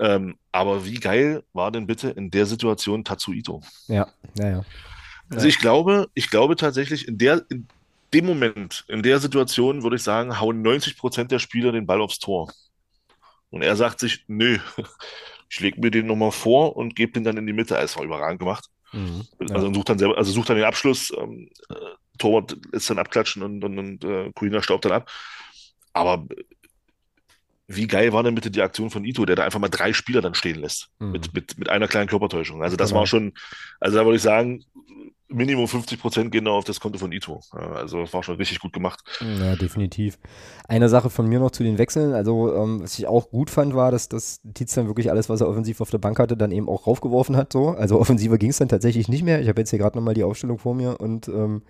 Ähm, 0.00 0.36
aber 0.50 0.84
wie 0.84 0.98
geil 0.98 1.44
war 1.52 1.70
denn 1.70 1.86
bitte 1.86 2.10
in 2.10 2.32
der 2.32 2.46
Situation 2.46 3.04
Tatsuito? 3.04 3.62
Ja, 3.86 4.08
ja, 4.36 4.50
ja. 4.50 4.64
Also 5.30 5.46
ich 5.46 5.60
glaube, 5.60 6.08
ich 6.14 6.28
glaube 6.28 6.56
tatsächlich, 6.56 7.06
in 7.06 7.18
der, 7.18 7.44
in 7.48 7.68
dem 8.12 8.26
Moment, 8.26 8.84
in 8.88 9.04
der 9.04 9.20
Situation, 9.20 9.84
würde 9.84 9.96
ich 9.96 10.02
sagen, 10.02 10.40
hauen 10.40 10.62
90 10.62 10.98
Prozent 10.98 11.30
der 11.30 11.38
Spieler 11.38 11.70
den 11.70 11.86
Ball 11.86 12.00
aufs 12.00 12.18
Tor. 12.18 12.52
Und 13.50 13.62
er 13.62 13.76
sagt 13.76 14.00
sich, 14.00 14.24
nö, 14.26 14.58
ich 15.52 15.60
lege 15.60 15.80
mir 15.80 15.90
den 15.90 16.06
nochmal 16.06 16.32
vor 16.32 16.76
und 16.76 16.96
gebe 16.96 17.12
den 17.12 17.24
dann 17.24 17.36
in 17.36 17.46
die 17.46 17.52
Mitte. 17.52 17.76
Es 17.76 17.96
war 17.96 18.04
überragend 18.04 18.38
gemacht. 18.38 18.68
Mhm. 18.92 19.22
Ja. 19.38 19.54
Also 19.54 19.74
sucht 19.74 19.90
dann 19.90 19.98
selber, 19.98 20.16
also 20.16 20.32
sucht 20.32 20.48
dann 20.48 20.56
den 20.56 20.64
Abschluss, 20.64 21.12
ähm, 21.16 21.50
äh, 21.68 21.74
Torwart 22.18 22.56
ist 22.72 22.88
dann 22.88 22.98
abklatschen 22.98 23.42
und, 23.42 23.62
und, 23.62 23.78
und 23.78 24.04
äh, 24.04 24.32
Kuina 24.34 24.62
staubt 24.62 24.86
dann 24.86 24.92
ab. 24.92 25.10
Aber 25.92 26.26
wie 27.68 27.86
geil 27.86 28.12
war 28.12 28.22
denn 28.22 28.34
bitte 28.34 28.50
die 28.50 28.60
Aktion 28.62 28.90
von 28.90 29.04
Ito, 29.04 29.24
der 29.24 29.36
da 29.36 29.44
einfach 29.44 29.60
mal 29.60 29.68
drei 29.68 29.92
Spieler 29.92 30.20
dann 30.20 30.34
stehen 30.34 30.60
lässt, 30.60 30.88
Mhm. 30.98 31.12
mit, 31.12 31.34
mit, 31.34 31.58
mit 31.58 31.68
einer 31.68 31.88
kleinen 31.88 32.08
Körpertäuschung. 32.08 32.62
Also 32.62 32.76
das 32.76 32.90
Genau. 32.90 33.00
war 33.00 33.06
schon, 33.06 33.32
also 33.80 33.96
da 33.98 34.04
würde 34.04 34.16
ich 34.16 34.22
sagen, 34.22 34.64
Minimum 35.28 35.66
50 35.66 35.98
Prozent 35.98 36.30
gehen 36.30 36.44
da 36.44 36.50
auf 36.50 36.64
das 36.64 36.78
Konto 36.78 36.98
von 36.98 37.10
Ito. 37.10 37.40
Also 37.52 38.02
das 38.02 38.12
war 38.12 38.22
schon 38.22 38.36
richtig 38.36 38.58
gut 38.58 38.74
gemacht. 38.74 39.00
Ja, 39.40 39.56
definitiv. 39.56 40.18
Eine 40.68 40.90
Sache 40.90 41.08
von 41.08 41.26
mir 41.26 41.38
noch 41.38 41.50
zu 41.52 41.62
den 41.62 41.78
Wechseln. 41.78 42.12
Also, 42.12 42.54
ähm, 42.54 42.82
was 42.82 42.98
ich 42.98 43.06
auch 43.06 43.30
gut 43.30 43.48
fand, 43.48 43.74
war, 43.74 43.90
dass 43.90 44.10
das 44.10 44.42
Tietz 44.52 44.74
dann 44.74 44.88
wirklich 44.88 45.10
alles, 45.10 45.30
was 45.30 45.40
er 45.40 45.48
offensiv 45.48 45.80
auf 45.80 45.88
der 45.88 45.96
Bank 45.96 46.18
hatte, 46.18 46.36
dann 46.36 46.52
eben 46.52 46.68
auch 46.68 46.86
raufgeworfen 46.86 47.34
hat. 47.36 47.50
So. 47.50 47.68
Also 47.70 47.98
offensiver 48.00 48.36
ging 48.36 48.50
es 48.50 48.58
dann 48.58 48.68
tatsächlich 48.68 49.08
nicht 49.08 49.22
mehr. 49.24 49.40
Ich 49.40 49.48
habe 49.48 49.58
jetzt 49.58 49.70
hier 49.70 49.78
gerade 49.78 49.96
nochmal 49.96 50.12
die 50.12 50.24
Aufstellung 50.24 50.58
vor 50.58 50.74
mir 50.74 51.00
und 51.00 51.28
ähm, 51.28 51.62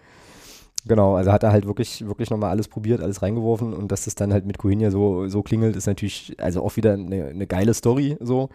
genau, 0.87 1.17
also 1.17 1.33
hat 1.33 1.43
er 1.43 1.53
halt 1.53 1.67
wirklich, 1.67 2.07
wirklich 2.07 2.31
nochmal 2.31 2.51
alles 2.51 2.69
probiert, 2.69 3.01
alles 3.01 3.23
reingeworfen 3.23 3.73
und 3.73 3.93
dass 3.93 4.05
das 4.05 4.15
dann 4.15 4.33
halt 4.33 4.47
mit 4.47 4.59
Cohinia 4.59 4.91
so, 4.91 5.29
so 5.29 5.43
klingelt, 5.43 5.77
ist 5.77 5.87
natürlich 5.87 6.35
also 6.39 6.63
auch 6.63 6.77
wieder 6.77 6.95
eine, 6.95 7.27
eine 7.27 7.47
geile 7.47 7.75
Story. 7.75 8.17
So. 8.21 8.49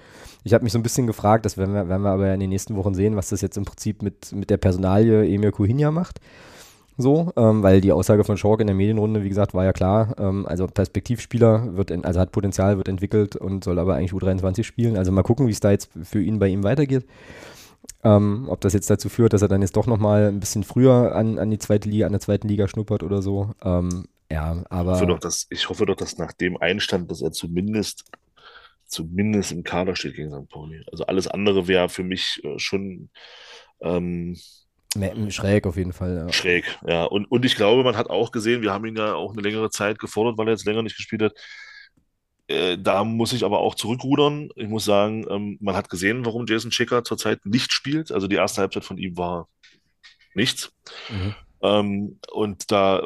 Ich 0.44 0.54
habe 0.54 0.64
mich 0.64 0.74
so 0.74 0.80
ein 0.80 0.84
bisschen 0.84 1.08
gefragt, 1.08 1.46
das 1.46 1.58
werden 1.58 1.74
wir, 1.74 1.88
werden 1.90 2.02
wir 2.02 2.12
aber 2.12 2.34
in 2.34 2.40
den 2.40 2.50
nächsten 2.50 2.76
Wochen 2.76 2.94
sehen, 2.94 3.16
was 3.16 3.30
das 3.30 3.42
jetzt 3.42 3.58
im 3.58 3.66
Prinzip 3.66 4.02
mit, 4.02 4.32
mit 4.34 4.50
der 4.50 4.58
Personalie 4.58 5.26
Emir 5.28 5.52
Cohinia 5.52 5.92
macht. 5.92 6.20
So, 7.00 7.32
ähm, 7.38 7.62
weil 7.62 7.80
die 7.80 7.92
Aussage 7.92 8.24
von 8.24 8.38
Schork 8.38 8.60
in 8.60 8.68
der 8.68 8.76
Medienrunde, 8.76 9.24
wie 9.24 9.30
gesagt, 9.30 9.54
war 9.54 9.64
ja 9.64 9.72
klar. 9.72 10.16
Ähm, 10.18 10.48
also 10.48 10.66
Perspektivspieler 10.66 11.78
wird, 11.78 11.92
in, 11.92 12.04
also 12.04 12.20
hat 12.20 12.32
Potenzial, 12.32 12.78
wird 12.78 12.88
entwickelt 12.88 13.36
und 13.36 13.64
soll 13.64 13.78
aber 13.78 13.96
eigentlich 13.96 14.14
U23 14.14 14.64
spielen. 14.64 14.98
Also 14.98 15.12
mal 15.12 15.22
gucken, 15.22 15.46
wie 15.46 15.52
es 15.52 15.60
da 15.60 15.70
jetzt 15.70 15.92
für 16.04 16.22
ihn 16.22 16.40
bei 16.40 16.48
ihm 16.48 16.64
weitergeht. 16.64 17.06
Ähm, 18.04 18.48
ob 18.50 18.62
das 18.62 18.74
jetzt 18.74 18.90
dazu 18.90 19.10
führt, 19.10 19.34
dass 19.34 19.42
er 19.42 19.48
dann 19.48 19.62
jetzt 19.62 19.76
doch 19.76 19.88
nochmal 19.88 20.28
ein 20.28 20.40
bisschen 20.40 20.64
früher 20.64 21.16
an, 21.16 21.40
an 21.40 21.50
die 21.50 21.58
zweite 21.58 21.90
Liga, 21.90 22.06
an 22.06 22.12
der 22.12 22.22
zweiten 22.22 22.48
Liga 22.48 22.68
schnuppert 22.68 23.04
oder 23.04 23.22
so. 23.22 23.54
Ähm, 23.64 24.06
ja, 24.32 24.64
aber. 24.70 24.94
Ich 24.94 25.02
hoffe, 25.02 25.08
doch, 25.08 25.20
dass, 25.20 25.48
ich 25.50 25.70
hoffe 25.70 25.86
doch, 25.86 25.96
dass 25.96 26.18
nach 26.18 26.32
dem 26.34 26.58
Einstand, 26.58 27.10
dass 27.10 27.22
er 27.22 27.32
zumindest, 27.32 28.06
zumindest 28.86 29.52
im 29.52 29.64
Kader 29.64 29.96
steht 29.96 30.16
gegen 30.16 30.32
St. 30.32 30.50
Pauli. 30.50 30.84
Also 30.92 31.06
alles 31.06 31.28
andere 31.28 31.68
wäre 31.68 31.90
für 31.90 32.04
mich 32.04 32.42
äh, 32.44 32.60
schon 32.60 33.10
ähm, 33.82 34.38
Schräg 35.30 35.68
auf 35.68 35.78
jeden 35.78 35.94
Fall. 35.94 36.26
Ja. 36.28 36.34
schräg. 36.34 36.66
Ja, 36.86 37.04
und, 37.06 37.26
und 37.26 37.46
ich 37.46 37.56
glaube, 37.56 37.84
man 37.84 37.98
hat 37.98 38.10
auch 38.10 38.32
gesehen, 38.32 38.62
wir 38.62 38.72
haben 38.72 38.86
ihn 38.86 38.96
ja 38.96 39.14
auch 39.14 39.34
eine 39.34 39.42
längere 39.42 39.70
Zeit 39.70 40.00
gefordert, 40.00 40.38
weil 40.38 40.48
er 40.48 40.52
jetzt 40.54 40.66
länger 40.66 40.82
nicht 40.82 40.96
gespielt 40.96 41.22
hat. 41.22 41.34
Äh, 42.48 42.78
da 42.78 43.04
muss 43.04 43.34
ich 43.34 43.44
aber 43.44 43.60
auch 43.60 43.76
zurückrudern. 43.76 44.50
Ich 44.56 44.68
muss 44.68 44.86
sagen, 44.86 45.26
ähm, 45.30 45.58
man 45.62 45.76
hat 45.76 45.90
gesehen, 45.90 46.26
warum 46.26 46.46
Jason 46.48 46.72
Schicker 46.72 47.04
zurzeit 47.04 47.46
nicht 47.46 47.72
spielt. 47.74 48.12
Also 48.12 48.28
die 48.28 48.36
erste 48.38 48.62
Halbzeit 48.62 48.86
von 48.86 48.98
ihm 48.98 49.18
war 49.18 49.48
nichts. 50.34 50.72
Mhm. 51.10 51.36
Ähm, 51.62 52.20
und 52.32 52.72
da 52.72 53.02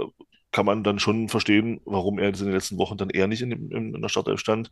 kann 0.52 0.66
man 0.66 0.84
dann 0.84 1.00
schon 1.00 1.30
verstehen, 1.30 1.82
warum 1.86 2.20
er 2.20 2.30
in 2.30 2.36
den 2.36 2.52
letzten 2.52 2.78
Wochen 2.78 2.98
dann 2.98 3.10
eher 3.10 3.28
nicht 3.28 3.42
in, 3.42 3.50
dem- 3.50 3.72
in, 3.72 4.02
der 4.02 4.10
Startelf 4.10 4.40
stand. 4.40 4.72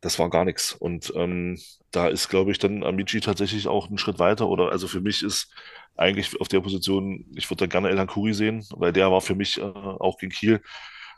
Das 0.00 0.18
war 0.18 0.28
gar 0.30 0.44
nichts. 0.44 0.72
Und 0.72 1.12
ähm, 1.16 1.58
da 1.90 2.08
ist, 2.08 2.28
glaube 2.28 2.50
ich, 2.52 2.58
dann 2.58 2.84
Amici 2.84 3.20
tatsächlich 3.20 3.68
auch 3.68 3.88
einen 3.88 3.98
Schritt 3.98 4.18
weiter. 4.18 4.48
Oder 4.48 4.70
also 4.70 4.86
für 4.86 5.00
mich 5.00 5.22
ist 5.22 5.52
eigentlich 5.96 6.40
auf 6.40 6.48
der 6.48 6.60
Position, 6.60 7.26
ich 7.34 7.48
würde 7.50 7.66
da 7.66 7.66
gerne 7.66 7.88
El 7.88 8.06
Kuri 8.06 8.34
sehen, 8.34 8.64
weil 8.70 8.92
der 8.92 9.10
war 9.10 9.20
für 9.20 9.34
mich 9.34 9.58
äh, 9.58 9.62
auch 9.62 10.18
gegen 10.18 10.32
Kiel 10.32 10.60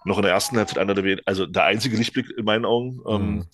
noch 0.05 0.17
in 0.17 0.23
der 0.23 0.33
ersten 0.33 0.57
Halbzeit 0.57 0.79
einer 0.79 0.95
der 0.95 1.05
wen- 1.05 1.21
also 1.27 1.47
der 1.47 1.65
einzige 1.65 1.97
Lichtblick 1.97 2.31
in 2.37 2.45
meinen 2.45 2.65
Augen. 2.65 3.01
Ähm, 3.09 3.23
Mhm. 3.35 3.45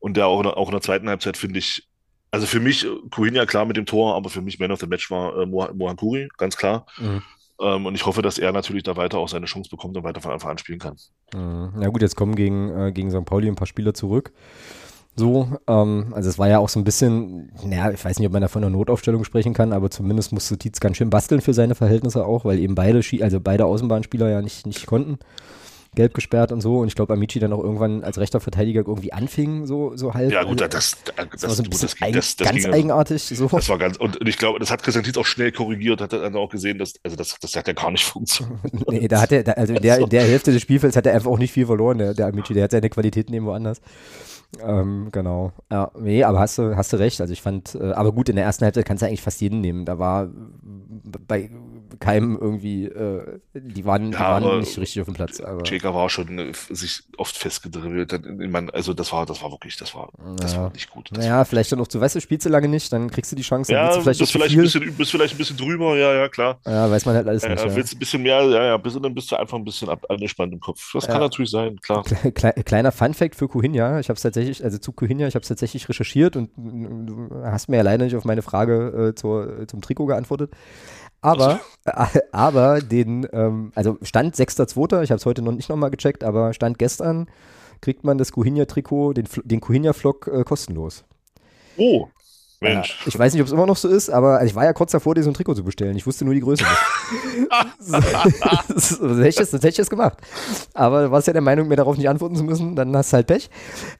und 0.00 0.16
der 0.16 0.26
auch 0.26 0.38
in, 0.38 0.44
der- 0.44 0.56
auch 0.56 0.68
in 0.68 0.72
der 0.72 0.80
zweiten 0.80 1.08
Halbzeit 1.08 1.36
finde 1.36 1.58
ich, 1.58 1.88
also 2.30 2.46
für 2.46 2.60
mich, 2.60 2.86
Kuhinia 3.10 3.44
klar 3.46 3.64
mit 3.66 3.76
dem 3.76 3.86
Tor, 3.86 4.14
aber 4.14 4.30
für 4.30 4.40
mich 4.42 4.58
Man 4.58 4.72
of 4.72 4.80
the 4.80 4.86
Match 4.86 5.10
war 5.10 5.36
äh, 5.36 5.44
Moha- 5.46 5.72
Mohan 5.74 5.96
Kuri, 5.96 6.28
ganz 6.38 6.56
klar. 6.56 6.86
Mhm. 6.98 7.22
Ähm, 7.60 7.86
und 7.86 7.94
ich 7.94 8.06
hoffe, 8.06 8.22
dass 8.22 8.38
er 8.38 8.52
natürlich 8.52 8.82
da 8.84 8.96
weiter 8.96 9.18
auch 9.18 9.28
seine 9.28 9.46
Chance 9.46 9.68
bekommt 9.70 9.96
und 9.96 10.02
weiter 10.02 10.20
von 10.20 10.32
Anfang 10.32 10.50
an 10.52 10.58
spielen 10.58 10.78
kann. 10.78 10.96
Mhm. 11.34 11.72
Na 11.76 11.88
gut, 11.88 12.00
jetzt 12.02 12.16
kommen 12.16 12.34
gegen, 12.34 12.70
äh, 12.76 12.90
gegen 12.92 13.10
St. 13.10 13.24
Pauli 13.24 13.48
ein 13.48 13.54
paar 13.54 13.66
Spieler 13.66 13.92
zurück. 13.94 14.32
So, 15.14 15.58
ähm, 15.68 16.12
also 16.12 16.30
es 16.30 16.38
war 16.38 16.48
ja 16.48 16.58
auch 16.58 16.70
so 16.70 16.80
ein 16.80 16.84
bisschen, 16.84 17.52
naja, 17.62 17.90
ich 17.90 18.02
weiß 18.02 18.18
nicht, 18.18 18.26
ob 18.26 18.32
man 18.32 18.40
da 18.40 18.48
von 18.48 18.64
einer 18.64 18.74
Notaufstellung 18.74 19.24
sprechen 19.24 19.52
kann, 19.52 19.74
aber 19.74 19.90
zumindest 19.90 20.32
musste 20.32 20.56
Tietz 20.56 20.80
ganz 20.80 20.96
schön 20.96 21.10
basteln 21.10 21.42
für 21.42 21.52
seine 21.52 21.74
Verhältnisse 21.74 22.24
auch, 22.24 22.46
weil 22.46 22.58
eben 22.58 22.74
beide, 22.74 23.02
also 23.22 23.38
beide 23.38 23.66
Außenbahnspieler 23.66 24.30
ja 24.30 24.40
nicht, 24.40 24.66
nicht 24.66 24.86
konnten 24.86 25.18
gelb 25.94 26.14
gesperrt 26.14 26.52
und 26.52 26.60
so. 26.60 26.78
Und 26.78 26.88
ich 26.88 26.94
glaube, 26.94 27.12
Amici 27.12 27.38
dann 27.38 27.52
auch 27.52 27.62
irgendwann 27.62 28.02
als 28.02 28.18
rechter 28.18 28.40
Verteidiger 28.40 28.82
irgendwie 28.86 29.12
anfing, 29.12 29.66
so, 29.66 29.96
so 29.96 30.14
halb. 30.14 30.32
Ja, 30.32 30.42
gut, 30.42 30.62
also, 30.62 30.76
das, 30.76 30.96
das, 31.04 31.26
das, 31.30 31.42
war 31.42 31.50
so 31.50 31.62
ein 31.62 31.70
bisschen 31.70 31.88
das, 31.88 32.02
eigen, 32.02 32.16
das, 32.16 32.36
ganz 32.36 32.62
ging, 32.62 32.72
eigenartig. 32.72 33.22
So. 33.24 33.46
Das 33.48 33.68
war 33.68 33.78
ganz, 33.78 33.98
und 33.98 34.26
ich 34.26 34.38
glaube, 34.38 34.58
das 34.58 34.70
hat 34.70 34.82
Christian 34.82 35.04
Tietz 35.04 35.18
auch 35.18 35.26
schnell 35.26 35.52
korrigiert, 35.52 36.00
hat 36.00 36.12
er 36.12 36.20
dann 36.20 36.36
auch 36.36 36.48
gesehen, 36.48 36.78
dass, 36.78 36.94
also 37.02 37.16
das, 37.16 37.36
das 37.40 37.54
hat 37.54 37.66
ja 37.66 37.74
gar 37.74 37.90
nicht 37.90 38.04
funktioniert. 38.06 38.58
nee, 38.88 39.06
da 39.08 39.20
hat 39.20 39.32
er, 39.32 39.56
also 39.56 39.74
in 39.74 39.82
der, 39.82 39.98
in 39.98 40.08
der 40.08 40.22
Hälfte 40.26 40.52
des 40.52 40.62
Spielfelds 40.62 40.96
hat 40.96 41.06
er 41.06 41.14
einfach 41.14 41.30
auch 41.30 41.38
nicht 41.38 41.52
viel 41.52 41.66
verloren, 41.66 41.98
der, 41.98 42.14
der 42.14 42.26
Amici, 42.26 42.54
der 42.54 42.64
hat 42.64 42.70
seine 42.70 42.88
Qualitäten 42.88 43.34
irgendwo 43.34 43.52
anders. 43.52 43.80
Ähm, 44.60 45.08
genau. 45.12 45.52
Ja, 45.70 45.90
nee, 45.98 46.24
aber 46.24 46.40
hast 46.40 46.58
du, 46.58 46.76
hast 46.76 46.92
du 46.92 46.98
recht. 46.98 47.20
Also 47.20 47.32
ich 47.32 47.40
fand, 47.40 47.74
äh, 47.74 47.92
aber 47.92 48.12
gut, 48.12 48.28
in 48.28 48.36
der 48.36 48.44
ersten 48.44 48.64
Halbzeit 48.64 48.84
kannst 48.84 49.02
du 49.02 49.06
eigentlich 49.06 49.22
fast 49.22 49.40
jeden 49.40 49.60
nehmen. 49.60 49.86
Da 49.86 49.98
war 49.98 50.28
bei 51.26 51.50
keinem 52.00 52.36
irgendwie, 52.40 52.86
äh, 52.86 53.40
die 53.54 53.84
waren, 53.84 54.12
ja, 54.12 54.38
die 54.38 54.44
waren 54.44 54.60
nicht 54.60 54.78
richtig 54.78 55.00
auf 55.00 55.06
dem 55.06 55.14
Platz. 55.14 55.40
Aber. 55.40 55.62
Cheka 55.62 55.94
war 55.94 56.08
schon 56.10 56.38
äh, 56.38 56.52
sich 56.70 57.02
oft 57.16 57.36
festgedribbelt. 57.36 58.12
Also 58.74 58.94
das 58.94 59.12
war, 59.12 59.26
das 59.26 59.42
war 59.42 59.50
wirklich, 59.50 59.76
das 59.76 59.94
war, 59.94 60.10
das 60.36 60.56
war 60.56 60.70
nicht 60.72 60.90
gut. 60.90 61.10
Naja, 61.12 61.44
vielleicht 61.44 61.72
dann 61.72 61.80
auch, 61.80 61.88
du 61.88 62.00
weißt, 62.00 62.16
du 62.16 62.20
spielst 62.20 62.46
du 62.46 62.50
lange 62.50 62.68
nicht, 62.68 62.92
dann 62.92 63.10
kriegst 63.10 63.32
du 63.32 63.36
die 63.36 63.42
Chance. 63.42 63.72
Ja, 63.72 63.94
du 63.94 64.02
vielleicht 64.02 64.20
bist, 64.20 64.32
vielleicht 64.32 64.54
ein 64.54 64.62
bisschen, 64.62 64.94
bist 64.94 65.10
vielleicht 65.10 65.34
ein 65.34 65.38
bisschen 65.38 65.56
drüber, 65.56 65.96
ja, 65.96 66.14
ja, 66.14 66.28
klar. 66.28 66.60
Ja, 66.66 66.90
weiß 66.90 67.06
man 67.06 67.14
halt 67.14 67.28
alles 67.28 67.46
nicht. 67.46 67.64
Ja. 67.64 67.74
Willst 67.74 67.94
ein 67.94 67.98
bisschen 67.98 68.22
mehr, 68.22 68.42
ja, 68.44 68.64
ja, 68.64 68.76
bis, 68.76 68.98
dann 69.00 69.14
bist 69.14 69.30
du 69.30 69.36
einfach 69.36 69.56
ein 69.56 69.64
bisschen 69.64 69.88
angespannt 70.08 70.52
im 70.52 70.60
Kopf. 70.60 70.92
Das 70.92 71.06
ja. 71.06 71.12
kann 71.12 71.20
natürlich 71.20 71.50
sein, 71.50 71.80
klar. 71.80 72.04
Kleiner 72.64 72.92
Fun-Fact 72.92 73.34
für 73.34 73.48
Kuhinja, 73.48 74.00
ich 74.00 74.08
habe 74.08 74.16
es 74.16 74.22
tatsächlich, 74.22 74.62
also 74.64 74.78
zu 74.78 74.92
Kuhinja, 74.92 75.26
ich 75.28 75.34
habe 75.34 75.42
es 75.42 75.48
tatsächlich 75.48 75.88
recherchiert 75.88 76.36
und 76.36 76.50
du 76.56 77.28
hast 77.44 77.68
mir 77.68 77.76
ja 77.78 77.82
leider 77.82 78.04
nicht 78.04 78.16
auf 78.16 78.24
meine 78.24 78.42
Frage 78.42 79.10
äh, 79.10 79.14
zur, 79.14 79.66
zum 79.68 79.80
Trikot 79.82 80.06
geantwortet. 80.06 80.52
Aber, 81.22 81.60
also. 81.84 82.20
aber 82.32 82.80
den, 82.80 83.26
ähm, 83.32 83.72
also 83.74 83.96
Stand 84.02 84.36
6.2., 84.36 85.02
ich 85.02 85.10
habe 85.10 85.18
es 85.18 85.26
heute 85.26 85.40
noch 85.40 85.52
nicht 85.52 85.68
nochmal 85.68 85.90
gecheckt, 85.90 86.24
aber 86.24 86.52
Stand 86.52 86.78
gestern 86.78 87.28
kriegt 87.80 88.04
man 88.04 88.18
das 88.18 88.32
Kuhinja-Trikot, 88.32 89.14
den, 89.14 89.26
den 89.44 89.60
Kuhinja-Flock 89.60 90.28
äh, 90.28 90.44
kostenlos. 90.44 91.04
Oh, 91.76 92.08
Mensch. 92.62 92.98
Ja, 93.00 93.06
ich 93.06 93.18
weiß 93.18 93.32
nicht, 93.32 93.42
ob 93.42 93.46
es 93.46 93.52
immer 93.52 93.66
noch 93.66 93.76
so 93.76 93.88
ist, 93.88 94.10
aber 94.10 94.38
also 94.38 94.46
ich 94.46 94.54
war 94.54 94.64
ja 94.64 94.72
kurz 94.72 94.92
davor, 94.92 95.14
dir 95.14 95.22
so 95.22 95.30
ein 95.30 95.34
Trikot 95.34 95.54
zu 95.54 95.64
bestellen. 95.64 95.96
Ich 95.96 96.06
wusste 96.06 96.24
nur 96.24 96.34
die 96.34 96.40
Größe 96.40 96.64
nicht. 96.64 97.50
sonst, 97.78 99.00
hätte 99.00 99.28
ich 99.28 99.34
das, 99.36 99.50
sonst 99.50 99.62
hätte 99.62 99.68
ich 99.68 99.76
das 99.76 99.90
gemacht. 99.90 100.18
Aber 100.74 101.04
du 101.04 101.10
warst 101.10 101.26
ja 101.26 101.32
der 101.32 101.42
Meinung, 101.42 101.68
mir 101.68 101.76
darauf 101.76 101.96
nicht 101.96 102.08
antworten 102.08 102.36
zu 102.36 102.44
müssen, 102.44 102.76
dann 102.76 102.96
hast 102.96 103.12
du 103.12 103.16
halt 103.16 103.26
Pech. 103.26 103.50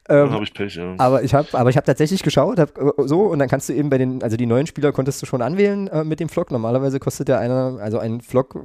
Ähm, 0.09 0.25
dann 0.25 0.31
habe 0.31 0.43
ich 0.43 0.53
Pech, 0.53 0.75
ja. 0.75 0.95
Aber 0.97 1.23
ich 1.23 1.33
habe 1.33 1.47
hab 1.51 1.85
tatsächlich 1.85 2.23
geschaut, 2.23 2.59
hab, 2.59 2.77
äh, 2.77 2.91
so, 3.05 3.21
und 3.21 3.39
dann 3.39 3.49
kannst 3.49 3.69
du 3.69 3.73
eben 3.73 3.89
bei 3.89 3.97
den, 3.97 4.23
also 4.23 4.37
die 4.37 4.45
neuen 4.45 4.67
Spieler 4.67 4.91
konntest 4.91 5.21
du 5.21 5.25
schon 5.25 5.41
anwählen 5.41 5.87
äh, 5.87 6.03
mit 6.03 6.19
dem 6.19 6.29
Flock. 6.29 6.51
Normalerweise 6.51 6.99
kostet 6.99 7.29
ja 7.29 7.39
einer, 7.39 7.77
also 7.81 7.99
ein 7.99 8.21
Flock 8.21 8.55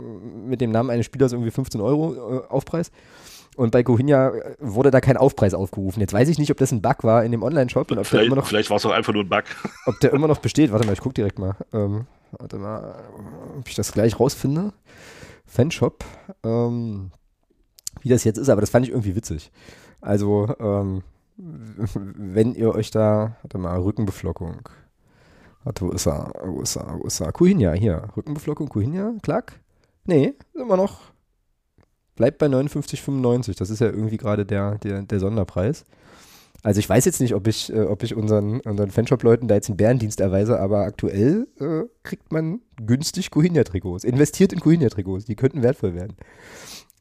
mit 0.47 0.61
dem 0.61 0.71
Namen 0.71 0.91
eines 0.91 1.07
Spielers 1.07 1.33
irgendwie 1.33 1.51
15 1.51 1.81
Euro 1.81 2.15
äh, 2.15 2.49
Aufpreis. 2.49 2.91
Und 3.59 3.73
bei 3.73 3.83
Cohinha 3.83 4.29
äh, 4.29 4.55
wurde 4.61 4.93
da 4.93 5.01
kein 5.01 5.17
Aufpreis 5.17 5.53
aufgerufen. 5.53 5.99
Jetzt 5.99 6.13
weiß 6.13 6.29
ich 6.29 6.39
nicht, 6.39 6.53
ob 6.53 6.59
das 6.59 6.71
ein 6.71 6.81
Bug 6.81 7.03
war 7.03 7.25
in 7.25 7.33
dem 7.33 7.43
Online-Shop. 7.43 7.89
Vielleicht, 7.89 8.47
vielleicht 8.47 8.71
war 8.71 8.77
es 8.77 8.87
auch 8.87 8.93
einfach 8.93 9.13
nur 9.13 9.25
ein 9.25 9.29
Bug. 9.29 9.43
Ob 9.87 9.99
der 9.99 10.13
immer 10.13 10.29
noch 10.29 10.39
besteht. 10.39 10.71
Warte 10.71 10.87
mal, 10.87 10.93
ich 10.93 11.01
gucke 11.01 11.15
direkt 11.15 11.41
mal. 11.41 11.57
Ähm, 11.73 12.07
warte 12.39 12.57
mal, 12.57 12.95
ob 13.59 13.69
ich 13.69 13.75
das 13.75 13.91
gleich 13.91 14.21
rausfinde. 14.21 14.73
Fanshop. 15.45 16.05
Ähm, 16.45 17.11
wie 18.01 18.09
das 18.09 18.23
jetzt 18.23 18.39
ist, 18.39 18.49
aber 18.49 18.61
das 18.61 18.71
fand 18.71 18.87
ich 18.87 18.93
irgendwie 18.93 19.17
witzig. 19.17 19.51
Also, 20.01 20.55
ähm, 20.61 21.03
wenn 21.37 22.55
ihr 22.55 22.73
euch 22.77 22.93
da, 22.93 23.39
warte 23.43 23.59
mal, 23.59 23.81
Rückenbeflockung. 23.81 24.69
Warte, 25.65 25.85
wo 25.85 25.91
ist 25.91 26.07
er? 26.07 26.31
Wo 26.45 26.61
ist 26.63 26.77
er? 26.77 26.95
Wo 27.01 27.07
ist 27.09 27.19
er? 27.19 27.33
Kuhinja, 27.33 27.73
hier. 27.73 28.05
Rückenbeflockung, 28.17 28.69
Kuhinja, 28.69 29.15
klack. 29.21 29.59
Nee, 30.05 30.35
immer 30.55 30.77
noch 30.77 31.08
bleibt 32.19 32.39
bei 32.39 32.47
59,95. 32.47 33.57
Das 33.57 33.71
ist 33.71 33.81
ja 33.81 33.87
irgendwie 33.87 34.19
gerade 34.19 34.45
der, 34.45 34.77
der, 34.79 35.03
der 35.03 35.21
Sonderpreis. 35.21 35.87
Also 36.63 36.81
ich 36.81 36.89
weiß 36.89 37.05
jetzt 37.05 37.21
nicht, 37.21 37.35
ob 37.35 37.47
ich, 37.47 37.73
äh, 37.73 37.83
ob 37.83 38.03
ich 38.03 38.15
unseren, 38.15 38.61
unseren 38.61 38.91
Fanshop-Leuten 38.91 39.49
da 39.49 39.55
jetzt 39.55 39.69
einen 39.69 39.77
Bärendienst 39.77 40.21
erweise, 40.21 40.59
aber 40.59 40.81
aktuell 40.81 41.47
äh, 41.61 41.85
kriegt 42.03 42.33
man 42.33 42.61
günstig 42.85 43.31
Cohinia-Trikots. 43.31 44.05
Investiert 44.05 44.53
in 44.53 44.61
Cohinia-Trikots, 44.61 45.25
die 45.25 45.37
könnten 45.37 45.63
wertvoll 45.63 45.95
werden. 45.95 46.17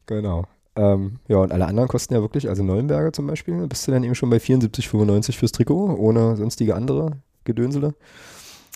Genau. 0.06 0.44
Ähm, 0.76 1.18
ja, 1.26 1.38
und 1.38 1.50
alle 1.50 1.66
anderen 1.66 1.88
kosten 1.88 2.14
ja 2.14 2.20
wirklich, 2.20 2.48
also 2.48 2.62
Neuenberger 2.62 3.12
zum 3.12 3.26
Beispiel, 3.26 3.66
bist 3.66 3.86
du 3.88 3.92
dann 3.92 4.04
eben 4.04 4.14
schon 4.14 4.30
bei 4.30 4.36
74,95 4.36 5.36
fürs 5.36 5.52
Trikot, 5.52 5.96
ohne 5.96 6.36
sonstige 6.36 6.76
andere 6.76 7.18
Gedönsele. 7.42 7.94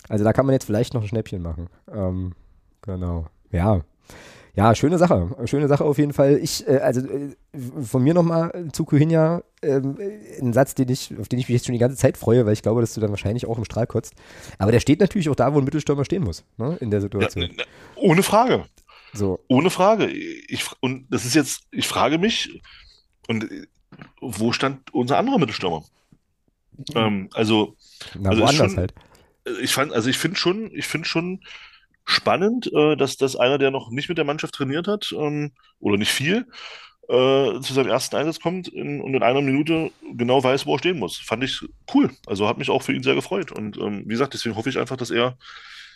Also 0.09 0.25
da 0.25 0.33
kann 0.33 0.45
man 0.45 0.53
jetzt 0.53 0.65
vielleicht 0.65 0.93
noch 0.93 1.01
ein 1.01 1.07
Schnäppchen 1.07 1.41
machen. 1.41 1.69
Ähm, 1.89 2.33
genau. 2.81 3.27
Ja, 3.51 3.81
ja, 4.55 4.75
schöne 4.75 4.97
Sache. 4.97 5.35
Schöne 5.45 5.67
Sache 5.67 5.83
auf 5.83 5.97
jeden 5.97 6.13
Fall. 6.13 6.37
Ich, 6.37 6.67
äh, 6.67 6.77
also 6.77 7.01
äh, 7.01 7.35
von 7.81 8.03
mir 8.03 8.13
nochmal 8.13 8.69
zu 8.71 8.85
Kuhinja, 8.85 9.43
ähm, 9.61 9.97
ein 10.39 10.53
Satz, 10.53 10.75
den 10.75 10.89
ich, 10.89 11.13
auf 11.19 11.27
den 11.27 11.39
ich 11.39 11.49
mich 11.49 11.55
jetzt 11.55 11.65
schon 11.65 11.73
die 11.73 11.79
ganze 11.79 11.97
Zeit 11.97 12.17
freue, 12.17 12.45
weil 12.45 12.53
ich 12.53 12.61
glaube, 12.61 12.81
dass 12.81 12.93
du 12.93 13.01
dann 13.01 13.09
wahrscheinlich 13.09 13.47
auch 13.47 13.57
im 13.57 13.65
Strahl 13.65 13.87
kotzt. 13.87 14.13
Aber 14.59 14.71
der 14.71 14.79
steht 14.79 14.99
natürlich 14.99 15.29
auch 15.29 15.35
da, 15.35 15.53
wo 15.53 15.57
ein 15.57 15.63
Mittelstürmer 15.63 16.05
stehen 16.05 16.23
muss, 16.23 16.43
ne, 16.57 16.77
in 16.81 16.91
der 16.91 17.01
Situation. 17.01 17.43
Ja, 17.45 17.49
ne, 17.49 17.63
ohne 17.95 18.21
Frage. 18.21 18.65
So. 19.13 19.39
Ohne 19.47 19.69
Frage. 19.69 20.07
Ich, 20.07 20.65
und 20.79 21.07
das 21.09 21.25
ist 21.25 21.35
jetzt, 21.35 21.63
ich 21.71 21.87
frage 21.87 22.17
mich, 22.17 22.61
und 23.27 23.47
wo 24.21 24.51
stand 24.51 24.93
unser 24.93 25.17
anderer 25.17 25.37
Mittelstürmer? 25.39 25.83
Mhm. 26.77 26.85
Ähm, 26.95 27.29
also, 27.33 27.75
Na, 28.19 28.31
also 28.31 28.41
woanders 28.41 28.71
schon, 28.71 28.77
halt. 28.77 28.93
Ich 29.61 29.73
fand, 29.73 29.93
also 29.93 30.09
ich 30.09 30.17
finde 30.17 30.37
schon, 30.37 30.71
ich 30.73 30.87
finde 30.87 31.07
schon, 31.07 31.41
spannend, 32.05 32.71
äh, 32.73 32.95
dass, 32.95 33.17
dass 33.17 33.35
einer, 33.35 33.57
der 33.57 33.71
noch 33.71 33.89
nicht 33.89 34.09
mit 34.09 34.17
der 34.17 34.25
Mannschaft 34.25 34.53
trainiert 34.53 34.87
hat 34.87 35.13
ähm, 35.17 35.51
oder 35.79 35.97
nicht 35.97 36.11
viel, 36.11 36.47
äh, 37.09 37.59
zu 37.59 37.73
seinem 37.73 37.89
ersten 37.89 38.15
Einsatz 38.15 38.39
kommt 38.39 38.67
in, 38.69 39.01
und 39.01 39.13
in 39.13 39.23
einer 39.23 39.41
Minute 39.41 39.91
genau 40.15 40.43
weiß, 40.43 40.65
wo 40.65 40.75
er 40.75 40.79
stehen 40.79 40.99
muss. 40.99 41.17
Fand 41.17 41.43
ich 41.43 41.61
cool. 41.93 42.09
Also 42.25 42.47
hat 42.47 42.57
mich 42.57 42.69
auch 42.69 42.81
für 42.81 42.93
ihn 42.93 43.03
sehr 43.03 43.15
gefreut. 43.15 43.51
Und 43.51 43.77
ähm, 43.77 44.03
wie 44.05 44.13
gesagt, 44.13 44.33
deswegen 44.33 44.55
hoffe 44.55 44.69
ich 44.69 44.79
einfach, 44.79 44.97
dass 44.97 45.11
er 45.11 45.37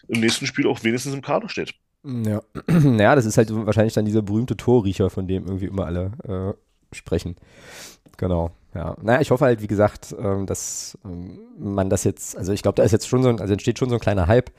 im 0.07 0.19
nächsten 0.19 0.45
Spiel 0.45 0.67
auch 0.67 0.83
wenigstens 0.83 1.13
im 1.13 1.21
Kader 1.21 1.49
steht. 1.49 1.73
Ja, 2.03 2.41
ja 2.67 3.15
das 3.15 3.25
ist 3.25 3.37
halt 3.37 3.49
wahrscheinlich 3.51 3.93
dann 3.93 4.05
dieser 4.05 4.21
berühmte 4.21 4.57
Torriecher, 4.57 5.09
von 5.09 5.27
dem 5.27 5.45
irgendwie 5.45 5.65
immer 5.65 5.85
alle 5.85 6.11
äh, 6.91 6.95
sprechen. 6.95 7.35
Genau. 8.17 8.51
Ja, 8.75 8.95
naja, 9.01 9.21
ich 9.21 9.31
hoffe 9.31 9.45
halt, 9.45 9.61
wie 9.61 9.67
gesagt, 9.67 10.13
ähm, 10.19 10.45
dass 10.45 10.97
ähm, 11.05 11.39
man 11.57 11.89
das 11.89 12.03
jetzt, 12.03 12.37
also 12.37 12.51
ich 12.51 12.61
glaube, 12.61 12.75
da 12.75 12.83
ist 12.83 12.91
jetzt 12.91 13.07
schon 13.07 13.23
so 13.23 13.29
ein, 13.29 13.39
also 13.39 13.53
entsteht 13.53 13.79
schon 13.79 13.89
so 13.89 13.95
ein 13.95 14.01
kleiner 14.01 14.27
Hype 14.27 14.51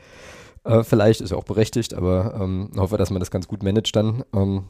äh, 0.64 0.82
vielleicht, 0.82 1.20
ist 1.20 1.30
ja 1.30 1.36
auch 1.36 1.44
berechtigt, 1.44 1.94
aber 1.94 2.38
ähm, 2.40 2.70
hoffe, 2.76 2.96
dass 2.96 3.10
man 3.10 3.20
das 3.20 3.30
ganz 3.30 3.48
gut 3.48 3.62
managt 3.62 3.94
dann. 3.96 4.24
Ähm, 4.34 4.64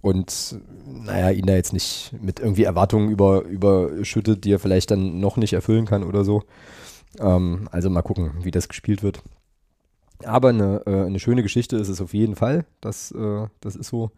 und 0.00 0.58
naja, 0.86 1.30
ihn 1.30 1.46
da 1.46 1.54
jetzt 1.54 1.72
nicht 1.72 2.12
mit 2.20 2.38
irgendwie 2.38 2.64
Erwartungen 2.64 3.10
über, 3.10 3.42
überschüttet, 3.42 4.44
die 4.44 4.52
er 4.52 4.58
vielleicht 4.58 4.90
dann 4.90 5.18
noch 5.18 5.36
nicht 5.36 5.54
erfüllen 5.54 5.86
kann 5.86 6.04
oder 6.04 6.24
so. 6.24 6.42
Ähm, 7.18 7.68
also 7.70 7.90
mal 7.90 8.02
gucken, 8.02 8.32
wie 8.42 8.50
das 8.50 8.68
gespielt 8.68 9.02
wird. 9.02 9.22
Aber 10.24 10.50
eine, 10.50 10.82
äh, 10.86 11.06
eine 11.06 11.18
schöne 11.18 11.42
Geschichte 11.42 11.76
ist 11.76 11.88
es 11.88 12.00
auf 12.00 12.14
jeden 12.14 12.36
Fall. 12.36 12.66
Das, 12.80 13.12
äh, 13.12 13.46
das 13.60 13.76
ist 13.76 13.88
so. 13.88 14.10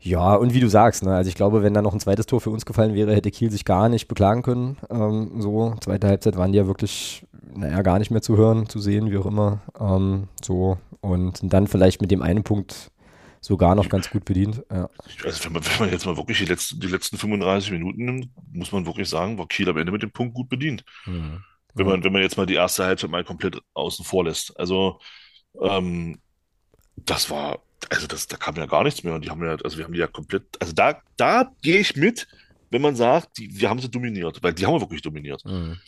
Ja, 0.00 0.34
und 0.34 0.54
wie 0.54 0.60
du 0.60 0.68
sagst, 0.68 1.02
ne, 1.02 1.14
also 1.14 1.28
ich 1.28 1.34
glaube, 1.34 1.62
wenn 1.62 1.74
da 1.74 1.82
noch 1.82 1.92
ein 1.92 2.00
zweites 2.00 2.26
Tor 2.26 2.40
für 2.40 2.50
uns 2.50 2.64
gefallen 2.66 2.94
wäre, 2.94 3.14
hätte 3.14 3.30
Kiel 3.30 3.50
sich 3.50 3.64
gar 3.64 3.88
nicht 3.88 4.06
beklagen 4.08 4.42
können. 4.42 4.76
Ähm, 4.90 5.40
so, 5.40 5.74
zweite 5.80 6.06
Halbzeit 6.06 6.36
waren 6.36 6.52
die 6.52 6.58
ja 6.58 6.66
wirklich, 6.66 7.26
naja, 7.54 7.82
gar 7.82 7.98
nicht 7.98 8.10
mehr 8.10 8.22
zu 8.22 8.36
hören, 8.36 8.68
zu 8.68 8.78
sehen, 8.78 9.10
wie 9.10 9.18
auch 9.18 9.26
immer. 9.26 9.60
Ähm, 9.78 10.28
so, 10.42 10.78
und 11.00 11.40
dann 11.42 11.66
vielleicht 11.66 12.00
mit 12.00 12.10
dem 12.10 12.22
einen 12.22 12.44
Punkt 12.44 12.90
sogar 13.40 13.74
noch 13.74 13.88
ganz 13.88 14.10
gut 14.10 14.24
bedient. 14.24 14.62
Ja. 14.70 14.88
Also 15.24 15.44
wenn 15.44 15.52
man, 15.52 15.64
wenn 15.64 15.78
man 15.80 15.90
jetzt 15.90 16.06
mal 16.06 16.16
wirklich 16.16 16.38
die 16.38 16.44
letzten, 16.44 16.80
die 16.80 16.86
letzten 16.86 17.18
35 17.18 17.72
Minuten 17.72 18.04
nimmt, 18.04 18.28
muss 18.52 18.72
man 18.72 18.86
wirklich 18.86 19.08
sagen, 19.08 19.38
war 19.38 19.46
Kiel 19.46 19.68
am 19.68 19.76
Ende 19.76 19.92
mit 19.92 20.02
dem 20.02 20.10
Punkt 20.12 20.34
gut 20.34 20.48
bedient. 20.48 20.84
Mhm. 21.06 21.42
Wenn, 21.74 21.86
man, 21.86 22.04
wenn 22.04 22.12
man 22.12 22.22
jetzt 22.22 22.36
mal 22.36 22.46
die 22.46 22.54
erste 22.54 22.84
Halbzeit 22.84 23.10
mal 23.10 23.24
komplett 23.24 23.60
außen 23.74 24.04
vor 24.04 24.24
lässt. 24.24 24.58
Also 24.58 24.98
ähm, 25.60 26.18
das 26.96 27.30
war 27.30 27.60
also 27.90 28.06
das, 28.06 28.26
da 28.26 28.36
kam 28.36 28.56
ja 28.56 28.66
gar 28.66 28.84
nichts 28.84 29.02
mehr. 29.02 29.14
Und 29.14 29.24
die 29.24 29.30
haben 29.30 29.44
ja, 29.44 29.56
also 29.62 29.78
wir 29.78 29.84
haben 29.84 29.92
die 29.92 30.00
ja 30.00 30.06
komplett, 30.06 30.44
also 30.60 30.72
da, 30.72 31.00
da 31.16 31.50
gehe 31.62 31.78
ich 31.78 31.96
mit, 31.96 32.26
wenn 32.70 32.82
man 32.82 32.96
sagt, 32.96 33.38
die, 33.38 33.48
wir 33.60 33.70
haben 33.70 33.80
sie 33.80 33.90
dominiert, 33.90 34.42
weil 34.42 34.52
die 34.52 34.66
haben 34.66 34.74
wir 34.74 34.80
wirklich 34.80 35.02
dominiert. 35.02 35.44
Mhm. 35.44 35.78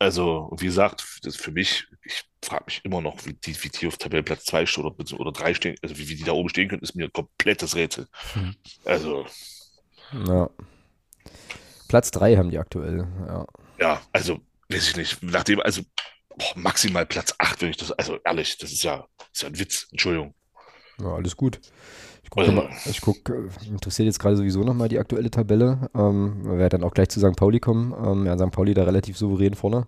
Also, 0.00 0.50
wie 0.56 0.66
gesagt, 0.66 1.04
das 1.24 1.34
für 1.34 1.50
mich, 1.50 1.88
ich 2.04 2.22
frage 2.44 2.66
mich 2.66 2.80
immer 2.84 3.00
noch, 3.00 3.26
wie 3.26 3.32
die, 3.32 3.60
wie 3.64 3.68
die 3.68 3.88
auf 3.88 3.96
Tabellenplatz 3.98 4.44
2 4.44 4.66
stehen 4.66 4.84
oder, 4.84 5.20
oder 5.20 5.32
3 5.32 5.54
stehen, 5.54 5.76
also 5.82 5.98
wie, 5.98 6.08
wie 6.08 6.14
die 6.14 6.22
da 6.22 6.32
oben 6.32 6.48
stehen 6.48 6.68
können, 6.68 6.82
ist 6.82 6.94
mir 6.94 7.06
ein 7.06 7.12
komplettes 7.12 7.74
Rätsel. 7.74 8.06
Mhm. 8.36 8.54
Also. 8.84 9.26
Ja. 10.12 10.50
Platz 11.88 12.12
3 12.12 12.36
haben 12.36 12.50
die 12.50 12.58
aktuell, 12.58 13.08
ja. 13.26 13.46
Ja, 13.80 14.02
also, 14.12 14.40
weiß 14.68 14.90
ich 14.90 14.96
nicht. 14.96 15.22
Nachdem, 15.22 15.60
also, 15.60 15.82
boah, 16.36 16.52
maximal 16.54 17.04
Platz 17.04 17.34
8, 17.38 17.62
wenn 17.62 17.70
ich 17.70 17.76
das, 17.76 17.90
also 17.92 18.18
ehrlich, 18.24 18.56
das 18.58 18.70
ist 18.70 18.84
ja, 18.84 19.04
das 19.18 19.28
ist 19.32 19.42
ja 19.42 19.48
ein 19.48 19.58
Witz, 19.58 19.88
Entschuldigung. 19.90 20.34
Ja, 21.00 21.14
alles 21.14 21.36
gut. 21.36 21.60
Ich 22.24 22.30
gucke, 22.30 22.52
mal, 22.52 22.68
ich 22.84 23.00
guck, 23.00 23.28
äh, 23.30 23.48
interessiert 23.66 24.06
jetzt 24.06 24.18
gerade 24.18 24.36
sowieso 24.36 24.62
nochmal 24.62 24.88
die 24.88 24.98
aktuelle 24.98 25.30
Tabelle. 25.30 25.88
Ähm, 25.94 26.44
wir 26.44 26.58
werden 26.58 26.80
dann 26.80 26.84
auch 26.84 26.92
gleich 26.92 27.08
zu 27.08 27.20
St. 27.20 27.36
Pauli 27.36 27.60
kommen. 27.60 27.94
Ähm, 28.04 28.26
ja, 28.26 28.36
St. 28.36 28.50
Pauli 28.50 28.74
da 28.74 28.84
relativ 28.84 29.16
souverän 29.16 29.54
vorne. 29.54 29.86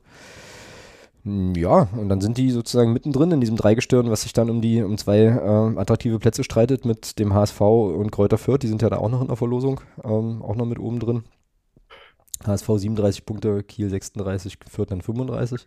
Hm, 1.24 1.54
ja, 1.54 1.88
und 1.96 2.08
dann 2.08 2.20
sind 2.20 2.38
die 2.38 2.50
sozusagen 2.50 2.92
mittendrin 2.92 3.32
in 3.32 3.40
diesem 3.40 3.56
Dreigestirn, 3.56 4.10
was 4.10 4.22
sich 4.22 4.32
dann 4.32 4.48
um 4.48 4.62
die 4.62 4.82
um 4.82 4.96
zwei 4.96 5.18
äh, 5.18 5.78
attraktive 5.78 6.18
Plätze 6.18 6.44
streitet 6.44 6.84
mit 6.86 7.18
dem 7.18 7.34
HSV 7.34 7.60
und 7.60 8.10
Kräuter 8.10 8.38
Fürth. 8.38 8.62
Die 8.62 8.68
sind 8.68 8.80
ja 8.80 8.88
da 8.88 8.96
auch 8.96 9.10
noch 9.10 9.20
in 9.20 9.28
der 9.28 9.36
Verlosung, 9.36 9.82
ähm, 10.02 10.42
auch 10.42 10.56
noch 10.56 10.66
mit 10.66 10.78
oben 10.78 10.98
drin. 10.98 11.24
HSV 12.46 12.66
37 12.68 13.26
Punkte, 13.26 13.62
Kiel 13.62 13.90
36, 13.90 14.58
Fürth 14.66 14.90
dann 14.90 15.02
35 15.02 15.66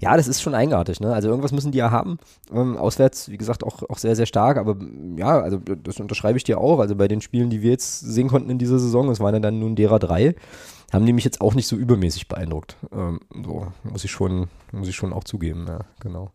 ja, 0.00 0.16
das 0.16 0.28
ist 0.28 0.40
schon 0.40 0.54
eigenartig. 0.54 1.00
Ne? 1.00 1.12
Also 1.12 1.28
irgendwas 1.28 1.52
müssen 1.52 1.72
die 1.72 1.78
ja 1.78 1.90
haben. 1.90 2.18
Ähm, 2.52 2.76
auswärts, 2.76 3.30
wie 3.30 3.36
gesagt, 3.36 3.64
auch, 3.64 3.82
auch 3.88 3.98
sehr, 3.98 4.14
sehr 4.14 4.26
stark. 4.26 4.56
Aber 4.56 4.76
ja, 5.16 5.40
also 5.40 5.58
das 5.58 5.98
unterschreibe 5.98 6.38
ich 6.38 6.44
dir 6.44 6.58
auch. 6.58 6.78
Also 6.78 6.94
bei 6.94 7.08
den 7.08 7.20
Spielen, 7.20 7.50
die 7.50 7.62
wir 7.62 7.72
jetzt 7.72 8.00
sehen 8.00 8.28
konnten 8.28 8.50
in 8.50 8.58
dieser 8.58 8.78
Saison, 8.78 9.08
das 9.08 9.18
waren 9.18 9.34
ja 9.34 9.40
dann 9.40 9.58
nun 9.58 9.74
derer 9.74 9.98
drei, 9.98 10.36
haben 10.92 11.04
die 11.04 11.12
mich 11.12 11.24
jetzt 11.24 11.40
auch 11.40 11.54
nicht 11.54 11.66
so 11.66 11.74
übermäßig 11.74 12.28
beeindruckt. 12.28 12.76
Ähm, 12.92 13.20
so 13.44 13.66
muss 13.82 14.04
ich 14.04 14.12
schon, 14.12 14.46
muss 14.70 14.88
ich 14.88 14.94
schon 14.94 15.12
auch 15.12 15.24
zugeben. 15.24 15.66
Ja, 15.68 15.80
genau. 16.00 16.30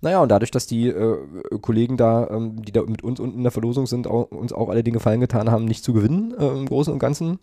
Naja, 0.00 0.20
und 0.20 0.28
dadurch, 0.28 0.52
dass 0.52 0.68
die 0.68 0.88
äh, 0.88 1.18
Kollegen 1.60 1.96
da, 1.96 2.28
ähm, 2.30 2.62
die 2.62 2.72
da 2.72 2.82
mit 2.82 3.02
uns 3.02 3.18
unten 3.18 3.38
in 3.38 3.42
der 3.42 3.52
Verlosung 3.52 3.86
sind, 3.86 4.06
auch, 4.06 4.30
uns 4.30 4.52
auch 4.52 4.68
alle 4.68 4.84
den 4.84 4.94
Gefallen 4.94 5.20
getan 5.20 5.50
haben, 5.50 5.64
nicht 5.64 5.82
zu 5.82 5.92
gewinnen 5.92 6.34
äh, 6.38 6.48
im 6.48 6.66
Großen 6.66 6.92
und 6.92 7.00
Ganzen, 7.00 7.40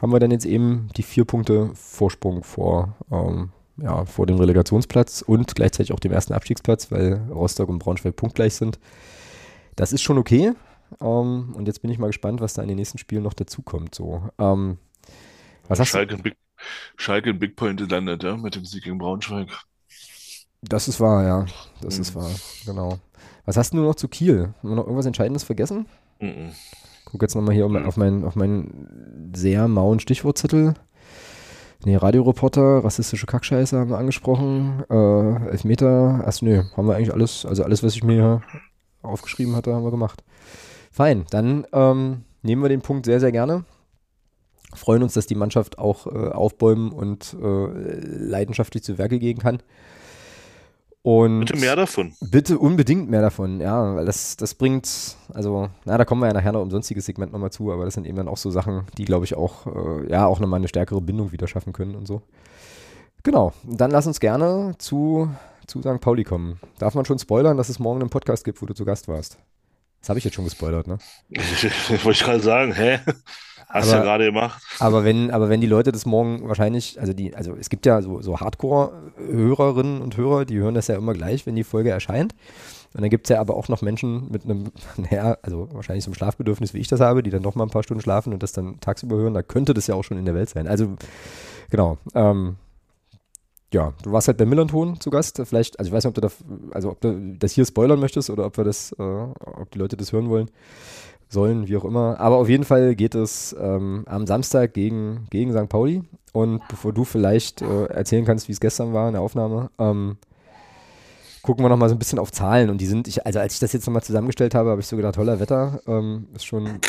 haben 0.00 0.12
wir 0.12 0.18
dann 0.18 0.30
jetzt 0.32 0.46
eben 0.46 0.88
die 0.96 1.02
vier 1.02 1.24
Punkte 1.24 1.70
Vorsprung 1.74 2.42
vor 2.42 2.96
ähm, 3.10 3.50
ja, 3.82 4.04
vor 4.04 4.26
dem 4.26 4.36
Relegationsplatz 4.36 5.22
und 5.22 5.54
gleichzeitig 5.54 5.92
auch 5.92 6.00
dem 6.00 6.12
ersten 6.12 6.32
Abstiegsplatz, 6.32 6.90
weil 6.90 7.22
Rostock 7.30 7.68
und 7.68 7.78
Braunschweig 7.78 8.16
punktgleich 8.16 8.54
sind. 8.54 8.78
Das 9.76 9.92
ist 9.92 10.02
schon 10.02 10.18
okay. 10.18 10.52
Ähm, 11.00 11.54
und 11.54 11.66
jetzt 11.66 11.82
bin 11.82 11.90
ich 11.90 11.98
mal 11.98 12.08
gespannt, 12.08 12.40
was 12.40 12.54
da 12.54 12.62
in 12.62 12.68
den 12.68 12.76
nächsten 12.76 12.98
Spielen 12.98 13.22
noch 13.22 13.34
dazukommt. 13.34 13.94
So, 13.94 14.28
ähm, 14.38 14.78
was 15.68 15.80
hast 15.80 15.88
Schalke, 15.88 16.16
du? 16.16 16.22
Big, 16.22 16.36
Schalke 16.96 17.30
in 17.30 17.38
Big 17.38 17.56
Point 17.56 17.80
gelandet, 17.80 18.22
ja, 18.22 18.36
mit 18.36 18.56
dem 18.56 18.64
Sieg 18.64 18.84
gegen 18.84 18.98
Braunschweig. 18.98 19.48
Das 20.62 20.88
ist 20.88 21.00
wahr, 21.00 21.24
ja. 21.24 21.46
Das 21.80 21.96
mhm. 21.96 22.02
ist 22.02 22.14
wahr, 22.14 22.30
genau. 22.66 22.98
Was 23.46 23.56
hast 23.56 23.72
du 23.72 23.76
nur 23.76 23.86
noch 23.86 23.94
zu 23.94 24.08
Kiel? 24.08 24.54
Haben 24.58 24.68
wir 24.68 24.76
noch 24.76 24.84
irgendwas 24.84 25.06
Entscheidendes 25.06 25.44
vergessen? 25.44 25.86
Mhm. 26.20 26.52
Guck 27.06 27.22
jetzt 27.22 27.34
nochmal 27.34 27.54
hier 27.54 27.68
mhm. 27.68 27.86
auf 27.86 27.96
meinen 27.96 28.24
auf 28.24 28.36
mein 28.36 29.30
sehr 29.34 29.68
mauen 29.68 30.00
Stichwortzettel. 30.00 30.74
Nee, 31.84 31.96
Radioreporter, 31.96 32.84
rassistische 32.84 33.26
Kackscheiße 33.26 33.78
haben 33.78 33.90
wir 33.90 33.98
angesprochen. 33.98 34.84
Äh, 34.90 35.50
Elfmeter, 35.50 36.22
also 36.24 36.44
nö, 36.44 36.64
haben 36.76 36.86
wir 36.86 36.94
eigentlich 36.94 37.12
alles, 37.12 37.46
also 37.46 37.64
alles, 37.64 37.82
was 37.82 37.94
ich 37.94 38.04
mir 38.04 38.42
aufgeschrieben 39.02 39.56
hatte, 39.56 39.74
haben 39.74 39.84
wir 39.84 39.90
gemacht. 39.90 40.22
Fein, 40.90 41.24
dann 41.30 41.66
ähm, 41.72 42.24
nehmen 42.42 42.62
wir 42.62 42.68
den 42.68 42.82
Punkt 42.82 43.06
sehr, 43.06 43.18
sehr 43.18 43.32
gerne. 43.32 43.64
Freuen 44.74 45.02
uns, 45.02 45.14
dass 45.14 45.26
die 45.26 45.34
Mannschaft 45.34 45.78
auch 45.78 46.06
äh, 46.06 46.30
aufbäumen 46.30 46.92
und 46.92 47.34
äh, 47.40 47.66
leidenschaftlich 47.66 48.84
zu 48.84 48.98
Werke 48.98 49.18
gehen 49.18 49.38
kann. 49.38 49.62
Und 51.02 51.40
bitte 51.40 51.56
mehr 51.56 51.76
davon. 51.76 52.12
Bitte 52.20 52.58
unbedingt 52.58 53.08
mehr 53.08 53.22
davon, 53.22 53.60
ja, 53.60 53.96
weil 53.96 54.04
das, 54.04 54.36
das 54.36 54.54
bringt, 54.54 55.16
also, 55.32 55.70
na, 55.86 55.96
da 55.96 56.04
kommen 56.04 56.20
wir 56.20 56.26
ja 56.26 56.34
nachher 56.34 56.52
noch 56.52 56.62
im 56.62 56.70
sonstiges 56.70 57.06
Segment 57.06 57.32
nochmal 57.32 57.50
zu, 57.50 57.72
aber 57.72 57.86
das 57.86 57.94
sind 57.94 58.06
eben 58.06 58.18
dann 58.18 58.28
auch 58.28 58.36
so 58.36 58.50
Sachen, 58.50 58.82
die, 58.98 59.06
glaube 59.06 59.24
ich, 59.24 59.34
auch, 59.34 59.66
äh, 59.66 60.10
ja, 60.10 60.26
auch 60.26 60.40
nochmal 60.40 60.58
eine 60.58 60.68
stärkere 60.68 61.00
Bindung 61.00 61.32
wieder 61.32 61.48
schaffen 61.48 61.72
können 61.72 61.94
und 61.94 62.06
so. 62.06 62.20
Genau, 63.22 63.54
dann 63.64 63.90
lass 63.90 64.06
uns 64.06 64.20
gerne 64.20 64.74
zu, 64.78 65.30
zu 65.66 65.80
St. 65.80 66.00
Pauli 66.00 66.24
kommen. 66.24 66.60
Darf 66.78 66.94
man 66.94 67.06
schon 67.06 67.18
spoilern, 67.18 67.56
dass 67.56 67.70
es 67.70 67.78
morgen 67.78 68.00
einen 68.00 68.10
Podcast 68.10 68.44
gibt, 68.44 68.60
wo 68.60 68.66
du 68.66 68.74
zu 68.74 68.84
Gast 68.84 69.08
warst? 69.08 69.38
Das 70.00 70.08
habe 70.10 70.18
ich 70.18 70.24
jetzt 70.24 70.34
schon 70.34 70.44
gespoilert, 70.44 70.86
ne? 70.86 70.98
Wollte 71.88 72.10
ich 72.10 72.24
gerade 72.24 72.40
sagen, 72.40 72.74
hä? 72.74 73.00
Hast 73.70 73.90
du 73.90 73.96
ja 73.96 74.02
gerade 74.02 74.24
gemacht. 74.26 74.60
Aber 74.80 75.04
wenn, 75.04 75.30
aber 75.30 75.48
wenn 75.48 75.60
die 75.60 75.66
Leute 75.66 75.92
das 75.92 76.04
morgen 76.04 76.48
wahrscheinlich, 76.48 77.00
also 77.00 77.12
die, 77.12 77.34
also 77.34 77.54
es 77.54 77.70
gibt 77.70 77.86
ja 77.86 78.02
so, 78.02 78.20
so 78.20 78.40
Hardcore-Hörerinnen 78.40 80.02
und 80.02 80.16
Hörer, 80.16 80.44
die 80.44 80.58
hören 80.58 80.74
das 80.74 80.88
ja 80.88 80.96
immer 80.96 81.14
gleich, 81.14 81.46
wenn 81.46 81.54
die 81.54 81.64
Folge 81.64 81.90
erscheint. 81.90 82.34
Und 82.92 83.02
dann 83.02 83.10
gibt 83.10 83.26
es 83.26 83.30
ja 83.30 83.40
aber 83.40 83.56
auch 83.56 83.68
noch 83.68 83.82
Menschen 83.82 84.28
mit 84.30 84.44
einem, 84.44 84.72
naja, 84.96 85.36
also 85.42 85.68
wahrscheinlich 85.72 86.04
so 86.04 86.08
einem 86.08 86.16
Schlafbedürfnis, 86.16 86.74
wie 86.74 86.78
ich 86.78 86.88
das 86.88 87.00
habe, 87.00 87.22
die 87.22 87.30
dann 87.30 87.42
noch 87.42 87.54
mal 87.54 87.64
ein 87.64 87.70
paar 87.70 87.84
Stunden 87.84 88.02
schlafen 88.02 88.32
und 88.32 88.42
das 88.42 88.52
dann 88.52 88.80
tagsüber 88.80 89.16
hören. 89.16 89.34
Da 89.34 89.42
könnte 89.42 89.72
das 89.72 89.86
ja 89.86 89.94
auch 89.94 90.02
schon 90.02 90.18
in 90.18 90.24
der 90.24 90.34
Welt 90.34 90.48
sein. 90.48 90.66
Also, 90.66 90.96
genau. 91.70 91.98
Ähm, 92.14 92.56
ja, 93.72 93.92
du 94.02 94.12
warst 94.12 94.28
halt 94.28 94.38
bei 94.38 94.46
Millanton 94.46 95.00
zu 95.00 95.10
Gast. 95.10 95.40
Vielleicht, 95.44 95.78
also 95.78 95.88
ich 95.88 95.94
weiß 95.94 96.04
nicht, 96.04 96.10
ob 96.10 96.14
du, 96.14 96.20
da, 96.20 96.30
also 96.72 96.90
ob 96.90 97.00
du 97.00 97.36
das 97.38 97.52
hier 97.52 97.64
spoilern 97.64 98.00
möchtest 98.00 98.30
oder 98.30 98.46
ob 98.46 98.56
wir 98.56 98.64
das, 98.64 98.92
äh, 98.92 99.02
ob 99.02 99.70
die 99.70 99.78
Leute 99.78 99.96
das 99.96 100.12
hören 100.12 100.28
wollen 100.28 100.50
sollen, 101.28 101.68
wie 101.68 101.76
auch 101.76 101.84
immer. 101.84 102.18
Aber 102.18 102.36
auf 102.36 102.48
jeden 102.48 102.64
Fall 102.64 102.96
geht 102.96 103.14
es 103.14 103.54
ähm, 103.60 104.04
am 104.06 104.26
Samstag 104.26 104.74
gegen, 104.74 105.26
gegen 105.30 105.52
St. 105.52 105.68
Pauli. 105.68 106.02
Und 106.32 106.66
bevor 106.68 106.92
du 106.92 107.04
vielleicht 107.04 107.62
äh, 107.62 107.86
erzählen 107.86 108.24
kannst, 108.24 108.48
wie 108.48 108.52
es 108.52 108.60
gestern 108.60 108.92
war 108.92 109.08
in 109.08 109.14
der 109.14 109.22
Aufnahme, 109.22 109.70
ähm, 109.78 110.16
gucken 111.42 111.64
wir 111.64 111.68
nochmal 111.68 111.88
so 111.88 111.94
ein 111.94 111.98
bisschen 111.98 112.18
auf 112.18 112.32
Zahlen. 112.32 112.70
Und 112.70 112.80
die 112.80 112.86
sind, 112.86 113.06
ich, 113.06 113.24
also 113.24 113.38
als 113.38 113.54
ich 113.54 113.60
das 113.60 113.72
jetzt 113.72 113.86
nochmal 113.86 114.02
zusammengestellt 114.02 114.54
habe, 114.54 114.70
habe 114.70 114.80
ich 114.80 114.86
so 114.86 114.96
gedacht, 114.96 115.14
toller 115.14 115.40
Wetter, 115.40 115.80
ähm, 115.86 116.26
ist 116.34 116.44
schon, 116.44 116.80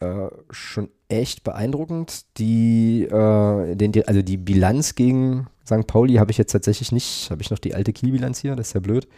äh, 0.00 0.28
schon 0.50 0.88
echt 1.08 1.44
beeindruckend. 1.44 2.24
Die, 2.38 3.04
äh, 3.04 3.76
den, 3.76 4.06
also 4.06 4.22
die 4.22 4.38
Bilanz 4.38 4.94
gegen 4.94 5.46
St. 5.70 5.86
Pauli 5.86 6.14
habe 6.14 6.30
ich 6.30 6.38
jetzt 6.38 6.52
tatsächlich 6.52 6.92
nicht, 6.92 7.30
habe 7.30 7.42
ich 7.42 7.50
noch 7.50 7.58
die 7.58 7.74
alte 7.74 7.92
Kielbilanz 7.92 8.38
hier, 8.40 8.56
das 8.56 8.68
ist 8.68 8.74
ja 8.74 8.80
blöd. 8.80 9.08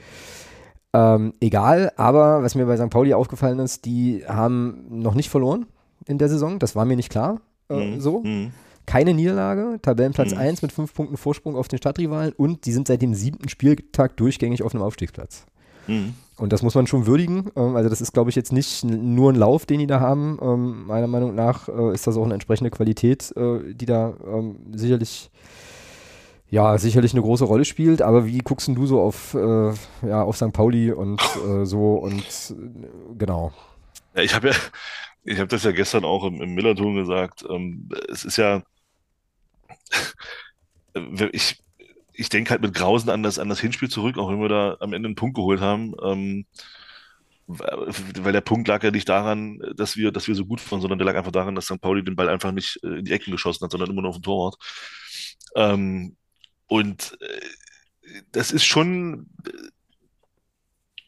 Ähm, 0.94 1.32
egal, 1.40 1.92
aber 1.96 2.42
was 2.42 2.54
mir 2.54 2.66
bei 2.66 2.76
St. 2.76 2.90
Pauli 2.90 3.14
aufgefallen 3.14 3.58
ist, 3.60 3.84
die 3.84 4.24
haben 4.26 4.84
noch 4.90 5.14
nicht 5.14 5.30
verloren 5.30 5.66
in 6.06 6.18
der 6.18 6.28
Saison. 6.28 6.58
Das 6.58 6.76
war 6.76 6.84
mir 6.84 6.96
nicht 6.96 7.10
klar. 7.10 7.40
Äh, 7.70 7.94
mhm. 7.94 8.00
So. 8.00 8.20
Mhm. 8.22 8.52
Keine 8.84 9.14
Niederlage, 9.14 9.78
Tabellenplatz 9.80 10.32
mhm. 10.32 10.38
1 10.38 10.62
mit 10.62 10.72
5 10.72 10.92
Punkten 10.92 11.16
Vorsprung 11.16 11.56
auf 11.56 11.68
den 11.68 11.78
Stadtrivalen 11.78 12.32
und 12.36 12.66
die 12.66 12.72
sind 12.72 12.88
seit 12.88 13.00
dem 13.00 13.14
siebten 13.14 13.48
Spieltag 13.48 14.16
durchgängig 14.16 14.62
auf 14.62 14.74
einem 14.74 14.82
Aufstiegsplatz. 14.82 15.46
Mhm. 15.86 16.14
Und 16.36 16.52
das 16.52 16.62
muss 16.62 16.74
man 16.74 16.86
schon 16.86 17.06
würdigen. 17.06 17.50
Ähm, 17.56 17.76
also, 17.76 17.88
das 17.88 18.00
ist, 18.00 18.12
glaube 18.12 18.30
ich, 18.30 18.36
jetzt 18.36 18.52
nicht 18.52 18.84
nur 18.84 19.32
ein 19.32 19.36
Lauf, 19.36 19.64
den 19.66 19.78
die 19.78 19.86
da 19.86 20.00
haben. 20.00 20.38
Ähm, 20.42 20.86
meiner 20.86 21.06
Meinung 21.06 21.34
nach 21.34 21.68
äh, 21.68 21.94
ist 21.94 22.06
das 22.06 22.16
auch 22.16 22.24
eine 22.24 22.34
entsprechende 22.34 22.70
Qualität, 22.70 23.32
äh, 23.36 23.72
die 23.72 23.86
da 23.86 24.14
ähm, 24.26 24.56
sicherlich 24.72 25.30
ja, 26.52 26.76
sicherlich 26.76 27.14
eine 27.14 27.22
große 27.22 27.44
Rolle 27.44 27.64
spielt, 27.64 28.02
aber 28.02 28.26
wie 28.26 28.40
guckst 28.40 28.68
du 28.68 28.86
so 28.86 29.00
auf, 29.00 29.32
äh, 29.32 29.72
ja, 30.06 30.22
auf 30.22 30.36
St. 30.36 30.52
Pauli 30.52 30.92
und 30.92 31.18
äh, 31.48 31.64
so 31.64 31.94
und 31.94 32.20
äh, 32.20 33.14
genau. 33.16 33.54
Ja, 34.14 34.22
ich 34.22 34.34
habe 34.34 34.50
ja, 34.50 34.54
ich 35.24 35.38
habe 35.38 35.48
das 35.48 35.64
ja 35.64 35.72
gestern 35.72 36.04
auch 36.04 36.24
im, 36.24 36.42
im 36.42 36.54
Millerton 36.54 36.94
gesagt. 36.94 37.42
Ähm, 37.48 37.88
es 38.10 38.26
ist 38.26 38.36
ja, 38.36 38.62
ich, 41.32 41.58
ich 42.12 42.28
denke 42.28 42.50
halt 42.50 42.60
mit 42.60 42.74
Grausen 42.74 43.08
an 43.08 43.22
das, 43.22 43.38
an 43.38 43.48
das 43.48 43.60
Hinspiel 43.60 43.88
zurück, 43.88 44.18
auch 44.18 44.30
wenn 44.30 44.42
wir 44.42 44.50
da 44.50 44.76
am 44.80 44.92
Ende 44.92 45.06
einen 45.06 45.16
Punkt 45.16 45.36
geholt 45.36 45.62
haben. 45.62 45.94
Ähm, 46.04 46.44
weil 47.46 48.32
der 48.32 48.42
Punkt 48.42 48.68
lag 48.68 48.82
ja 48.84 48.90
nicht 48.90 49.08
daran, 49.08 49.58
dass 49.74 49.96
wir, 49.96 50.12
dass 50.12 50.28
wir 50.28 50.34
so 50.34 50.44
gut 50.44 50.70
waren, 50.70 50.82
sondern 50.82 50.98
der 50.98 51.06
lag 51.06 51.16
einfach 51.16 51.32
daran, 51.32 51.54
dass 51.54 51.64
St. 51.64 51.80
Pauli 51.80 52.04
den 52.04 52.14
Ball 52.14 52.28
einfach 52.28 52.52
nicht 52.52 52.78
äh, 52.82 52.98
in 52.98 53.06
die 53.06 53.12
Ecken 53.12 53.30
geschossen 53.30 53.64
hat, 53.64 53.70
sondern 53.70 53.88
immer 53.88 54.02
nur 54.02 54.10
auf 54.10 54.16
den 54.16 54.22
Torwart. 54.22 54.56
Ähm, 55.56 56.16
und 56.72 57.18
äh, 57.20 58.20
das 58.32 58.50
ist 58.50 58.64
schon, 58.64 59.26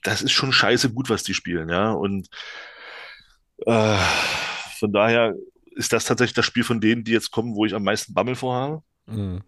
das 0.03 0.21
ist 0.21 0.33
schon 0.33 0.53
scheiße 0.53 0.93
gut, 0.93 1.09
was 1.09 1.23
die 1.23 1.33
spielen, 1.33 1.71
ja. 1.71 1.93
Und 1.93 2.29
äh, 3.65 3.99
von 4.79 4.93
daher 4.93 5.35
ist 5.75 5.95
das 5.95 6.05
tatsächlich 6.05 6.35
das 6.35 6.45
Spiel 6.45 6.65
von 6.65 6.83
denen, 6.83 7.03
die 7.03 7.13
jetzt 7.13 7.31
kommen, 7.31 7.55
wo 7.55 7.65
ich 7.65 7.75
am 7.75 7.83
meisten 7.83 8.13
Bammel 8.13 8.35
vorhabe. 8.35 8.83
Mhm. 9.07 9.43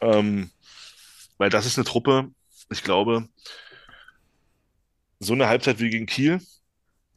Ähm, 0.00 0.50
weil 1.36 1.50
das 1.50 1.66
ist 1.66 1.76
eine 1.76 1.84
Truppe, 1.84 2.30
ich 2.70 2.82
glaube, 2.82 3.28
so 5.18 5.34
eine 5.34 5.46
Halbzeit 5.46 5.78
wie 5.78 5.90
gegen 5.90 6.06
Kiel. 6.06 6.40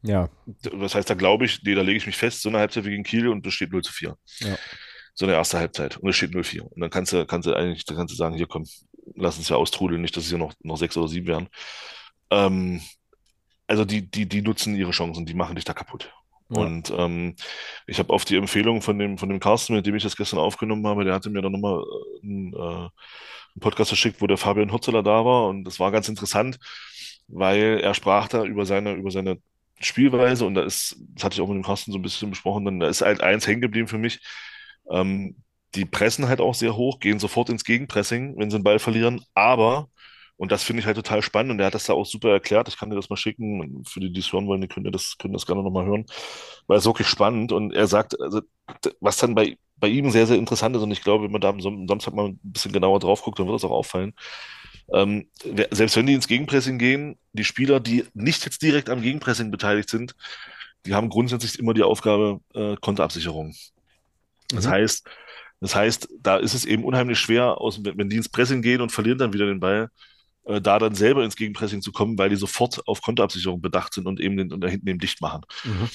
Ja. 0.02 0.28
Was 0.70 0.94
heißt, 0.94 1.08
da 1.08 1.14
glaube 1.14 1.46
ich, 1.46 1.62
nee, 1.62 1.74
da 1.74 1.80
lege 1.80 1.96
ich 1.96 2.06
mich 2.06 2.18
fest, 2.18 2.42
so 2.42 2.50
eine 2.50 2.58
Halbzeit 2.58 2.84
wie 2.84 2.90
gegen 2.90 3.04
Kiel 3.04 3.26
und 3.28 3.46
es 3.46 3.54
steht 3.54 3.72
0 3.72 3.82
zu 3.82 3.92
4. 3.92 4.18
Ja 4.40 4.58
so 5.14 5.26
eine 5.26 5.34
erste 5.34 5.58
Halbzeit 5.58 5.96
und 5.96 6.08
es 6.08 6.16
steht 6.16 6.32
0-4. 6.32 6.62
Und 6.62 6.80
dann 6.80 6.90
kannst 6.90 7.12
du, 7.12 7.24
kannst 7.26 7.46
du 7.46 7.54
eigentlich, 7.54 7.84
dann 7.84 7.96
kannst 7.96 8.12
du 8.12 8.16
sagen, 8.16 8.34
hier 8.34 8.46
komm, 8.46 8.66
lass 9.14 9.38
uns 9.38 9.48
ja 9.48 9.56
austrudeln, 9.56 10.00
nicht, 10.00 10.16
dass 10.16 10.24
es 10.24 10.30
hier 10.30 10.38
noch, 10.38 10.54
noch 10.62 10.76
sechs 10.76 10.96
oder 10.96 11.08
sieben 11.08 11.28
werden. 11.28 11.48
Ähm, 12.30 12.80
also 13.66 13.84
die, 13.84 14.10
die, 14.10 14.26
die 14.26 14.42
nutzen 14.42 14.74
ihre 14.74 14.90
Chancen, 14.90 15.24
die 15.24 15.34
machen 15.34 15.54
dich 15.56 15.64
da 15.64 15.72
kaputt. 15.72 16.12
Ja. 16.50 16.62
Und 16.62 16.92
ähm, 16.96 17.36
ich 17.86 17.98
habe 17.98 18.12
auf 18.12 18.24
die 18.24 18.36
Empfehlung 18.36 18.82
von 18.82 18.98
dem, 18.98 19.16
von 19.16 19.28
dem 19.28 19.40
Carsten, 19.40 19.74
mit 19.74 19.86
dem 19.86 19.94
ich 19.94 20.02
das 20.02 20.16
gestern 20.16 20.38
aufgenommen 20.40 20.86
habe, 20.86 21.04
der 21.04 21.14
hatte 21.14 21.30
mir 21.30 21.42
dann 21.42 21.52
nochmal 21.52 21.82
äh, 21.82 22.22
einen, 22.22 22.52
äh, 22.52 22.58
einen 22.58 23.60
Podcast 23.60 23.90
geschickt, 23.90 24.20
wo 24.20 24.26
der 24.26 24.36
Fabian 24.36 24.72
Hurzeler 24.72 25.02
da 25.02 25.24
war. 25.24 25.48
Und 25.48 25.64
das 25.64 25.80
war 25.80 25.90
ganz 25.90 26.08
interessant, 26.08 26.58
weil 27.28 27.80
er 27.80 27.94
sprach 27.94 28.28
da 28.28 28.44
über 28.44 28.66
seine, 28.66 28.92
über 28.94 29.10
seine 29.10 29.38
Spielweise 29.80 30.44
und 30.46 30.54
da 30.54 30.62
ist, 30.62 30.96
das 31.14 31.24
hatte 31.24 31.34
ich 31.34 31.40
auch 31.40 31.48
mit 31.48 31.56
dem 31.56 31.64
Carsten 31.64 31.92
so 31.92 31.98
ein 31.98 32.02
bisschen 32.02 32.30
besprochen, 32.30 32.64
dann 32.64 32.80
da 32.80 32.88
ist 32.88 33.02
halt 33.02 33.20
eins 33.22 33.46
hängen 33.46 33.60
geblieben 33.60 33.88
für 33.88 33.98
mich. 33.98 34.20
Ähm, 34.90 35.36
die 35.74 35.84
pressen 35.84 36.28
halt 36.28 36.40
auch 36.40 36.54
sehr 36.54 36.76
hoch, 36.76 37.00
gehen 37.00 37.18
sofort 37.18 37.48
ins 37.50 37.64
Gegenpressing, 37.64 38.34
wenn 38.38 38.50
sie 38.50 38.58
den 38.58 38.64
Ball 38.64 38.78
verlieren, 38.78 39.22
aber 39.34 39.88
Und 40.36 40.50
das 40.52 40.64
finde 40.64 40.80
ich 40.80 40.86
halt 40.86 40.96
total 40.96 41.22
spannend 41.22 41.52
und 41.52 41.60
er 41.60 41.66
hat 41.66 41.74
das 41.74 41.84
da 41.86 41.92
auch 41.92 42.06
super 42.06 42.30
erklärt. 42.30 42.68
Ich 42.68 42.76
kann 42.76 42.90
dir 42.90 42.96
das 42.96 43.08
mal 43.10 43.16
schicken. 43.16 43.84
Für 43.86 44.00
die, 44.00 44.12
die 44.12 44.18
es 44.20 44.32
hören 44.32 44.46
wollen, 44.48 44.60
die 44.60 44.68
können 44.68 44.90
das, 44.92 45.16
können 45.18 45.32
das 45.32 45.46
gerne 45.46 45.62
nochmal 45.62 45.86
hören. 45.86 46.06
Weil 46.66 46.78
es 46.78 46.84
wirklich 46.86 47.06
spannend 47.08 47.52
und 47.52 47.72
er 47.72 47.86
sagt, 47.86 48.20
also, 48.20 48.40
was 49.00 49.16
dann 49.18 49.34
bei, 49.34 49.56
bei 49.76 49.88
ihm 49.88 50.10
sehr, 50.10 50.26
sehr 50.26 50.36
interessant 50.38 50.76
ist 50.76 50.82
und 50.82 50.90
ich 50.90 51.02
glaube, 51.02 51.24
wenn 51.24 51.32
man 51.32 51.40
da 51.40 51.50
am 51.50 51.60
Samstag 51.60 52.14
mal 52.14 52.28
ein 52.28 52.40
bisschen 52.42 52.72
genauer 52.72 52.98
drauf 53.00 53.22
guckt, 53.22 53.38
dann 53.38 53.46
wird 53.46 53.56
das 53.56 53.64
auch 53.64 53.70
auffallen. 53.70 54.14
Ähm, 54.92 55.28
selbst 55.70 55.96
wenn 55.96 56.06
die 56.06 56.14
ins 56.14 56.28
Gegenpressing 56.28 56.78
gehen, 56.78 57.18
die 57.32 57.44
Spieler, 57.44 57.80
die 57.80 58.04
nicht 58.14 58.44
jetzt 58.44 58.62
direkt 58.62 58.90
am 58.90 59.02
Gegenpressing 59.02 59.50
beteiligt 59.50 59.90
sind, 59.90 60.14
die 60.86 60.94
haben 60.94 61.08
grundsätzlich 61.10 61.58
immer 61.58 61.74
die 61.74 61.82
Aufgabe 61.82 62.40
äh, 62.54 62.76
Konterabsicherung. 62.80 63.54
Das 64.48 64.66
mhm. 64.66 64.70
heißt, 64.70 65.08
das 65.60 65.74
heißt, 65.74 66.08
da 66.20 66.36
ist 66.36 66.54
es 66.54 66.64
eben 66.64 66.84
unheimlich 66.84 67.18
schwer, 67.18 67.60
aus, 67.60 67.80
wenn 67.82 68.08
die 68.08 68.16
ins 68.16 68.28
Pressing 68.28 68.62
gehen 68.62 68.80
und 68.80 68.92
verlieren 68.92 69.18
dann 69.18 69.32
wieder 69.32 69.46
den 69.46 69.60
Ball, 69.60 69.88
äh, 70.44 70.60
da 70.60 70.78
dann 70.78 70.94
selber 70.94 71.24
ins 71.24 71.36
Gegenpressing 71.36 71.80
zu 71.80 71.92
kommen, 71.92 72.18
weil 72.18 72.28
die 72.28 72.36
sofort 72.36 72.86
auf 72.86 73.00
Konterabsicherung 73.00 73.60
bedacht 73.60 73.94
sind 73.94 74.06
und 74.06 74.20
eben 74.20 74.36
den, 74.36 74.52
und 74.52 74.60
da 74.60 74.68
hinten 74.68 74.88
eben 74.88 74.98
dicht 74.98 75.20
machen. 75.20 75.42
Mhm. 75.64 75.88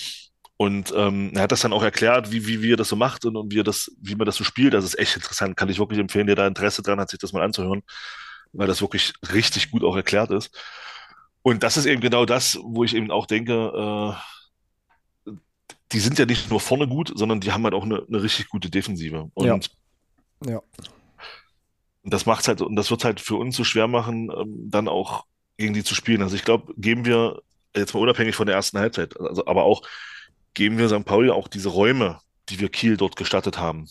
Und 0.58 0.94
ähm, 0.96 1.32
er 1.36 1.44
hat 1.44 1.52
das 1.54 1.62
dann 1.62 1.72
auch 1.72 1.84
erklärt, 1.84 2.32
wie, 2.32 2.46
wie, 2.46 2.62
wie 2.62 2.74
er 2.74 2.78
das 2.78 2.90
so 2.90 2.98
macht 2.98 3.24
und, 3.24 3.38
und 3.38 3.54
wie, 3.54 3.60
er 3.60 3.64
das, 3.64 3.92
wie 4.02 4.16
man 4.16 4.26
das 4.26 4.36
so 4.36 4.44
spielt. 4.44 4.74
Das 4.74 4.84
ist 4.84 5.00
echt 5.00 5.16
interessant. 5.16 5.56
Kann 5.56 5.70
ich 5.70 5.80
wirklich 5.80 6.00
empfehlen, 6.00 6.28
der 6.28 6.36
da 6.36 6.48
Interesse 6.48 6.82
dran 6.82 7.00
hat, 7.00 7.10
sich 7.10 7.20
das 7.20 7.32
mal 7.32 7.44
anzuhören, 7.44 7.82
weil 8.52 8.68
das 8.68 8.82
wirklich 8.82 9.14
richtig 9.34 9.72
gut 9.72 9.86
auch 9.86 9.96
erklärt 9.96 10.32
ist. 10.32 10.50
Und 11.44 11.64
das 11.64 11.78
ist 11.78 11.86
eben 11.86 12.02
genau 12.02 12.26
das, 12.26 12.60
wo 12.62 12.84
ich 12.84 12.94
eben 12.94 13.10
auch 13.10 13.26
denke, 13.26 13.54
äh, 13.54 14.14
die 15.92 16.00
sind 16.00 16.20
ja 16.20 16.26
nicht 16.26 16.50
nur 16.50 16.60
vorne 16.60 16.88
gut, 16.88 17.12
sondern 17.16 17.40
die 17.40 17.52
haben 17.52 17.64
halt 17.64 17.74
auch 17.74 17.84
eine, 17.84 18.06
eine 18.08 18.22
richtig 18.22 18.50
gute 18.50 18.70
Defensive. 18.70 19.30
Und 19.34 19.70
ja. 20.46 20.52
ja. 20.52 20.62
das 22.04 22.26
macht's 22.26 22.48
halt, 22.48 22.62
und 22.62 22.76
das 22.76 22.92
wird 22.92 23.04
halt 23.04 23.20
für 23.20 23.36
uns 23.36 23.56
so 23.56 23.64
schwer 23.64 23.88
machen, 23.88 24.32
ähm, 24.32 24.70
dann 24.70 24.88
auch 24.88 25.26
gegen 25.58 25.74
die 25.74 25.84
zu 25.84 25.96
spielen. 25.96 26.22
Also 26.22 26.36
ich 26.36 26.46
glaube, 26.46 26.74
geben 26.78 27.06
wir, 27.06 27.42
jetzt 27.76 27.94
mal 27.94 28.02
unabhängig 28.02 28.36
von 28.36 28.46
der 28.46 28.56
ersten 28.56 28.78
Halbzeit, 28.78 29.20
also, 29.20 29.46
aber 29.46 29.64
auch, 29.64 29.82
geben 30.54 30.78
wir 30.78 30.90
St. 30.90 31.06
Pauli 31.06 31.30
auch 31.30 31.48
diese 31.48 31.70
Räume, 31.70 32.20
die 32.50 32.60
wir 32.60 32.70
Kiel 32.70 32.98
dort 32.98 33.16
gestattet 33.16 33.58
haben. 33.60 33.88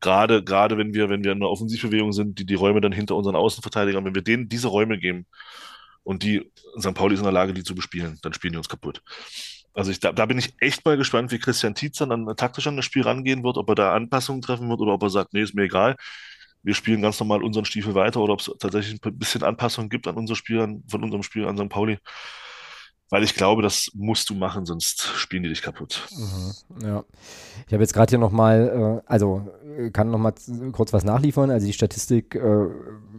Gerade, 0.00 0.42
gerade 0.42 0.78
wenn 0.78 0.94
wir, 0.94 1.10
wenn 1.10 1.24
wir 1.24 1.32
in 1.32 1.38
einer 1.38 1.50
Offensivbewegung 1.50 2.12
sind, 2.12 2.38
die, 2.38 2.46
die 2.46 2.54
Räume 2.54 2.80
dann 2.80 2.92
hinter 2.92 3.16
unseren 3.16 3.36
Außenverteidigern, 3.36 4.04
wenn 4.04 4.14
wir 4.14 4.22
denen 4.22 4.48
diese 4.48 4.68
Räume 4.68 4.98
geben 4.98 5.26
und 6.02 6.22
die, 6.22 6.50
St. 6.78 6.94
Pauli 6.94 7.14
ist 7.14 7.20
in 7.20 7.24
der 7.24 7.32
Lage, 7.32 7.52
die 7.52 7.64
zu 7.64 7.74
bespielen, 7.74 8.18
dann 8.22 8.32
spielen 8.32 8.52
die 8.52 8.58
uns 8.58 8.68
kaputt. 8.68 9.02
Also 9.74 9.90
ich, 9.90 10.00
da, 10.00 10.12
da 10.12 10.26
bin 10.26 10.38
ich 10.38 10.54
echt 10.60 10.84
mal 10.84 10.96
gespannt, 10.96 11.30
wie 11.30 11.38
Christian 11.38 11.74
Tietz 11.74 11.98
dann 11.98 12.12
an, 12.12 12.36
taktisch 12.36 12.66
an 12.66 12.76
das 12.76 12.84
Spiel 12.84 13.02
rangehen 13.02 13.44
wird, 13.44 13.56
ob 13.56 13.68
er 13.68 13.74
da 13.74 13.94
Anpassungen 13.94 14.42
treffen 14.42 14.68
wird 14.68 14.80
oder 14.80 14.94
ob 14.94 15.02
er 15.02 15.10
sagt, 15.10 15.32
nee, 15.32 15.42
ist 15.42 15.54
mir 15.54 15.64
egal. 15.64 15.96
Wir 16.62 16.74
spielen 16.74 17.02
ganz 17.02 17.18
normal 17.20 17.42
unseren 17.42 17.64
Stiefel 17.64 17.94
weiter 17.94 18.20
oder 18.20 18.34
ob 18.34 18.40
es 18.40 18.50
tatsächlich 18.58 19.00
ein 19.02 19.18
bisschen 19.18 19.42
Anpassungen 19.42 19.88
gibt 19.88 20.08
an 20.08 20.16
unser 20.16 20.34
Spiel, 20.34 20.60
an, 20.60 20.82
von 20.88 21.02
unserem 21.02 21.22
Spiel 21.22 21.46
an 21.46 21.56
St. 21.56 21.68
Pauli. 21.68 21.98
Weil 23.12 23.24
ich 23.24 23.34
glaube, 23.34 23.62
das 23.62 23.90
musst 23.94 24.30
du 24.30 24.34
machen, 24.34 24.66
sonst 24.66 25.02
spielen 25.16 25.42
die 25.42 25.48
dich 25.48 25.62
kaputt. 25.62 26.06
Mhm, 26.16 26.86
ja. 26.86 27.04
Ich 27.66 27.72
habe 27.72 27.82
jetzt 27.82 27.92
gerade 27.92 28.10
hier 28.10 28.18
nochmal, 28.18 29.02
äh, 29.04 29.10
also 29.10 29.50
äh, 29.78 29.90
kann 29.90 30.10
nochmal 30.10 30.34
kurz 30.72 30.92
was 30.92 31.02
nachliefern. 31.02 31.50
Also 31.50 31.66
die 31.66 31.72
Statistik, 31.72 32.36
äh, 32.36 32.66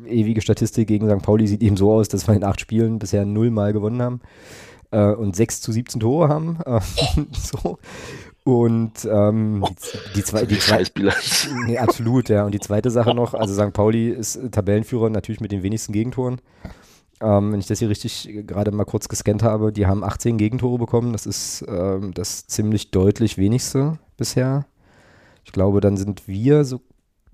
ewige 0.06 0.42
Statistik 0.42 0.88
gegen 0.88 1.10
St. 1.10 1.26
Pauli 1.26 1.48
sieht 1.48 1.62
eben 1.62 1.76
so 1.76 1.92
aus, 1.92 2.08
dass 2.08 2.28
wir 2.28 2.36
in 2.36 2.44
acht 2.44 2.62
Spielen 2.62 3.00
bisher 3.00 3.26
null 3.26 3.52
Mal 3.52 3.74
gewonnen 3.74 4.02
haben 4.02 4.22
äh, 4.92 5.12
und 5.14 5.36
6 5.36 5.62
zu 5.62 5.72
17 5.72 6.00
Tore 6.00 6.30
haben. 6.30 6.60
Äh, 6.66 6.80
so. 7.34 7.80
Und 8.44 9.06
ähm, 9.06 9.64
die, 9.64 10.14
die, 10.16 10.24
zwei, 10.24 10.46
die 10.46 10.58
zwei, 10.58 10.84
nee, 11.66 11.78
absolut, 11.78 12.30
ja. 12.30 12.44
Und 12.46 12.54
die 12.54 12.60
zweite 12.60 12.90
Sache 12.90 13.14
noch, 13.14 13.34
also 13.34 13.54
St. 13.54 13.74
Pauli 13.74 14.10
ist 14.10 14.40
Tabellenführer 14.52 15.10
natürlich 15.10 15.42
mit 15.42 15.52
den 15.52 15.62
wenigsten 15.62 15.94
Gegentoren. 15.94 16.42
Ähm, 17.22 17.52
wenn 17.52 17.60
ich 17.60 17.68
das 17.68 17.78
hier 17.78 17.90
richtig 17.90 18.28
gerade 18.48 18.72
mal 18.72 18.86
kurz 18.86 19.08
gescannt 19.08 19.44
habe, 19.44 19.72
die 19.72 19.86
haben 19.86 20.04
18 20.04 20.38
Gegentore 20.38 20.80
bekommen. 20.80 21.12
Das 21.12 21.28
ist 21.28 21.64
ähm, 21.68 22.16
das 22.16 22.48
ziemlich 22.48 22.90
deutlich 22.90 23.38
wenigste 23.38 24.00
bisher. 24.18 24.66
Ich 25.44 25.52
glaube, 25.52 25.82
dann 25.82 25.98
sind 25.98 26.28
wir 26.28 26.66
so. 26.66 26.82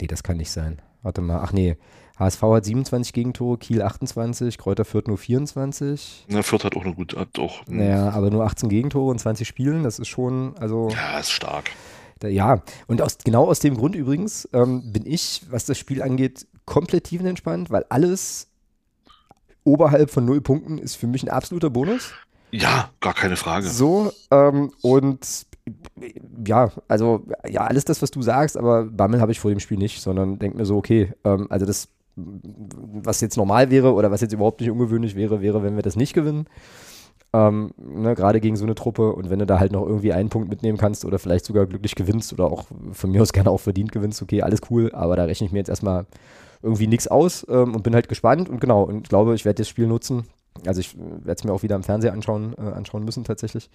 Nee, 0.01 0.08
das 0.08 0.24
kann 0.24 0.38
nicht 0.38 0.51
sein. 0.51 0.82
Warte 1.03 1.22
mal. 1.22 1.39
Ach 1.41 1.53
nee, 1.53 1.78
HSV 2.20 2.41
hat 2.41 2.65
27 2.65 3.13
Gegentore, 3.13 3.57
Kiel 3.57 3.82
28, 3.82 4.57
Kräuter 4.57 4.86
Fürth 4.86 5.07
nur 5.07 5.18
24. 5.18 6.26
Na, 6.30 6.41
Fürth 6.41 6.63
hat 6.63 6.76
auch 6.76 6.84
eine 6.84 6.95
gute, 6.95 7.20
hat 7.20 7.38
auch. 7.38 7.65
Naja, 7.68 8.09
aber 8.09 8.32
nur 8.32 8.43
18 8.43 8.70
Gegentore 8.70 9.11
in 9.11 9.20
20 9.20 9.47
Spielen, 9.47 9.84
das 9.84 9.99
ist 9.99 10.07
schon, 10.07 10.55
also. 10.57 10.89
Ja, 10.89 11.20
ist 11.20 11.32
stark. 11.32 11.72
Da, 12.20 12.28
ja, 12.28 12.63
und 12.88 13.01
aus, 13.01 13.20
genau 13.24 13.45
aus 13.47 13.59
dem 13.59 13.78
Grund 13.78 13.95
übrigens 13.95 14.49
ähm, 14.51 14.91
bin 14.91 15.05
ich, 15.05 15.43
was 15.51 15.65
das 15.65 15.78
Spiel 15.78 16.01
angeht, 16.01 16.47
komplett 16.65 17.05
tiefenentspannt, 17.05 17.70
weil 17.70 17.86
alles 17.89 18.47
oberhalb 19.63 20.09
von 20.09 20.26
null 20.26 20.41
Punkten 20.41 20.80
ist 20.80 20.95
für 20.95 21.05
mich 21.05 21.24
ein 21.24 21.30
absoluter 21.30 21.70
Bonus. 21.70 22.13
Ja, 22.49 22.89
gar 23.01 23.13
keine 23.13 23.36
Frage. 23.36 23.68
So, 23.68 24.11
ähm, 24.32 24.72
und 24.82 25.45
ja, 26.45 26.72
also 26.88 27.28
ja, 27.47 27.61
alles 27.61 27.86
das, 27.86 28.01
was 28.01 28.09
du 28.09 28.22
sagst, 28.22 28.57
aber 28.57 28.86
Bammel 28.86 29.22
habe 29.22 29.32
ich 29.32 29.39
vor 29.39 29.51
dem 29.51 29.59
Spiel 29.59 29.78
nicht, 29.78 30.01
sondern 30.01 30.39
denke 30.39 30.57
mir 30.57 30.65
so, 30.65 30.78
okay, 30.78 31.11
ähm, 31.24 31.47
also 31.49 31.65
das 31.65 31.89
was 32.18 33.22
jetzt 33.22 33.38
normal 33.38 33.70
wäre 33.70 33.93
oder 33.93 34.11
was 34.11 34.22
jetzt 34.22 34.34
überhaupt 34.34 34.59
nicht 34.59 34.72
ungewöhnlich 34.72 35.15
wäre, 35.15 35.41
wäre, 35.41 35.63
wenn 35.63 35.76
wir 35.76 35.84
das 35.84 35.95
nicht 35.95 36.13
gewinnen. 36.13 36.47
Ähm, 37.34 37.72
ne, 37.78 38.15
gerade 38.15 38.39
gegen 38.39 38.55
so 38.55 38.63
eine 38.63 38.76
Truppe 38.76 39.13
und 39.13 39.30
wenn 39.30 39.39
du 39.39 39.45
da 39.45 39.59
halt 39.59 39.74
noch 39.74 39.86
irgendwie 39.86 40.13
einen 40.13 40.30
Punkt 40.30 40.49
mitnehmen 40.49 40.78
kannst 40.78 41.03
oder 41.03 41.20
vielleicht 41.20 41.45
sogar 41.45 41.65
glücklich 41.65 41.93
gewinnst 41.95 42.32
oder 42.32 42.45
auch 42.45 42.68
von 42.93 43.11
mir 43.11 43.22
aus 43.22 43.34
gerne 43.34 43.51
auch 43.51 43.59
verdient 43.59 43.91
gewinnst, 43.91 44.22
okay, 44.22 44.41
alles 44.41 44.61
cool, 44.70 44.91
aber 44.93 45.15
da 45.15 45.26
rechne 45.26 45.45
ich 45.45 45.51
mir 45.51 45.59
jetzt 45.59 45.70
erstmal 45.70 46.05
irgendwie 46.63 46.88
nichts 46.88 47.07
aus 47.07 47.45
ähm, 47.49 47.76
und 47.76 47.84
bin 47.84 47.93
halt 47.93 48.09
gespannt 48.09 48.49
und 48.49 48.59
genau 48.59 48.84
und 48.84 49.09
glaube, 49.09 49.36
ich 49.36 49.45
werde 49.45 49.61
das 49.61 49.70
Spiel 49.70 49.88
nutzen. 49.88 50.24
Also 50.65 50.80
ich 50.80 50.97
werde 50.97 51.34
es 51.34 51.43
mir 51.43 51.53
auch 51.53 51.63
wieder 51.63 51.76
im 51.76 51.84
Fernseher 51.84 52.13
anschauen, 52.13 52.55
äh, 52.57 52.61
anschauen 52.61 53.03
müssen 53.03 53.24
tatsächlich. 53.24 53.70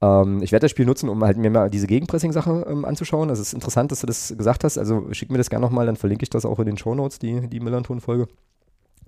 Ähm, 0.00 0.42
ich 0.42 0.52
werde 0.52 0.64
das 0.64 0.70
Spiel 0.70 0.86
nutzen, 0.86 1.08
um 1.08 1.22
halt 1.24 1.36
mir 1.36 1.50
mal 1.50 1.70
diese 1.70 1.86
Gegenpressing-Sache 1.86 2.66
ähm, 2.68 2.84
anzuschauen. 2.84 3.28
Das 3.28 3.38
ist 3.38 3.54
interessant, 3.54 3.92
dass 3.92 4.00
du 4.00 4.06
das 4.06 4.34
gesagt 4.36 4.64
hast. 4.64 4.78
Also 4.78 5.06
schick 5.12 5.30
mir 5.30 5.38
das 5.38 5.50
gerne 5.50 5.64
nochmal, 5.64 5.86
dann 5.86 5.96
verlinke 5.96 6.22
ich 6.22 6.30
das 6.30 6.44
auch 6.44 6.58
in 6.58 6.66
den 6.66 6.78
Show 6.78 6.94
Notes, 6.94 7.18
die, 7.18 7.48
die 7.48 7.60
Millanton-Folge. 7.60 8.28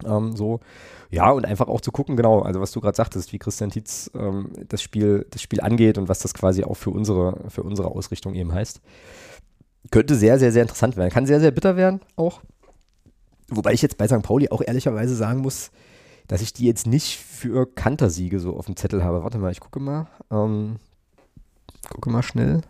Ähm, 0.04 0.36
so. 0.36 0.60
Ja, 1.10 1.30
und 1.30 1.46
einfach 1.46 1.68
auch 1.68 1.80
zu 1.80 1.92
gucken, 1.92 2.16
genau, 2.16 2.40
also 2.40 2.60
was 2.60 2.72
du 2.72 2.80
gerade 2.80 2.96
sagtest, 2.96 3.32
wie 3.32 3.38
Christian 3.38 3.70
Tietz 3.70 4.10
ähm, 4.14 4.50
das, 4.68 4.82
Spiel, 4.82 5.26
das 5.30 5.40
Spiel 5.40 5.60
angeht 5.60 5.98
und 5.98 6.08
was 6.08 6.18
das 6.18 6.34
quasi 6.34 6.64
auch 6.64 6.74
für 6.74 6.90
unsere, 6.90 7.48
für 7.48 7.62
unsere 7.62 7.88
Ausrichtung 7.88 8.34
eben 8.34 8.52
heißt. 8.52 8.80
Könnte 9.90 10.16
sehr, 10.16 10.38
sehr, 10.38 10.52
sehr 10.52 10.62
interessant 10.62 10.96
werden. 10.96 11.10
Kann 11.10 11.26
sehr, 11.26 11.40
sehr 11.40 11.52
bitter 11.52 11.76
werden 11.76 12.00
auch. 12.16 12.40
Wobei 13.48 13.72
ich 13.72 13.82
jetzt 13.82 13.96
bei 13.96 14.08
St. 14.08 14.22
Pauli 14.22 14.48
auch 14.48 14.62
ehrlicherweise 14.64 15.14
sagen 15.14 15.40
muss, 15.40 15.70
dass 16.28 16.42
ich 16.42 16.52
die 16.52 16.66
jetzt 16.66 16.86
nicht 16.86 17.18
für 17.18 17.66
Kantersiege 17.66 18.40
so 18.40 18.56
auf 18.56 18.66
dem 18.66 18.76
Zettel 18.76 19.04
habe. 19.04 19.22
Warte 19.22 19.38
mal, 19.38 19.52
ich 19.52 19.60
gucke 19.60 19.80
mal. 19.80 20.06
Ähm, 20.30 20.76
gucke 21.88 22.10
mal 22.10 22.22
schnell, 22.22 22.62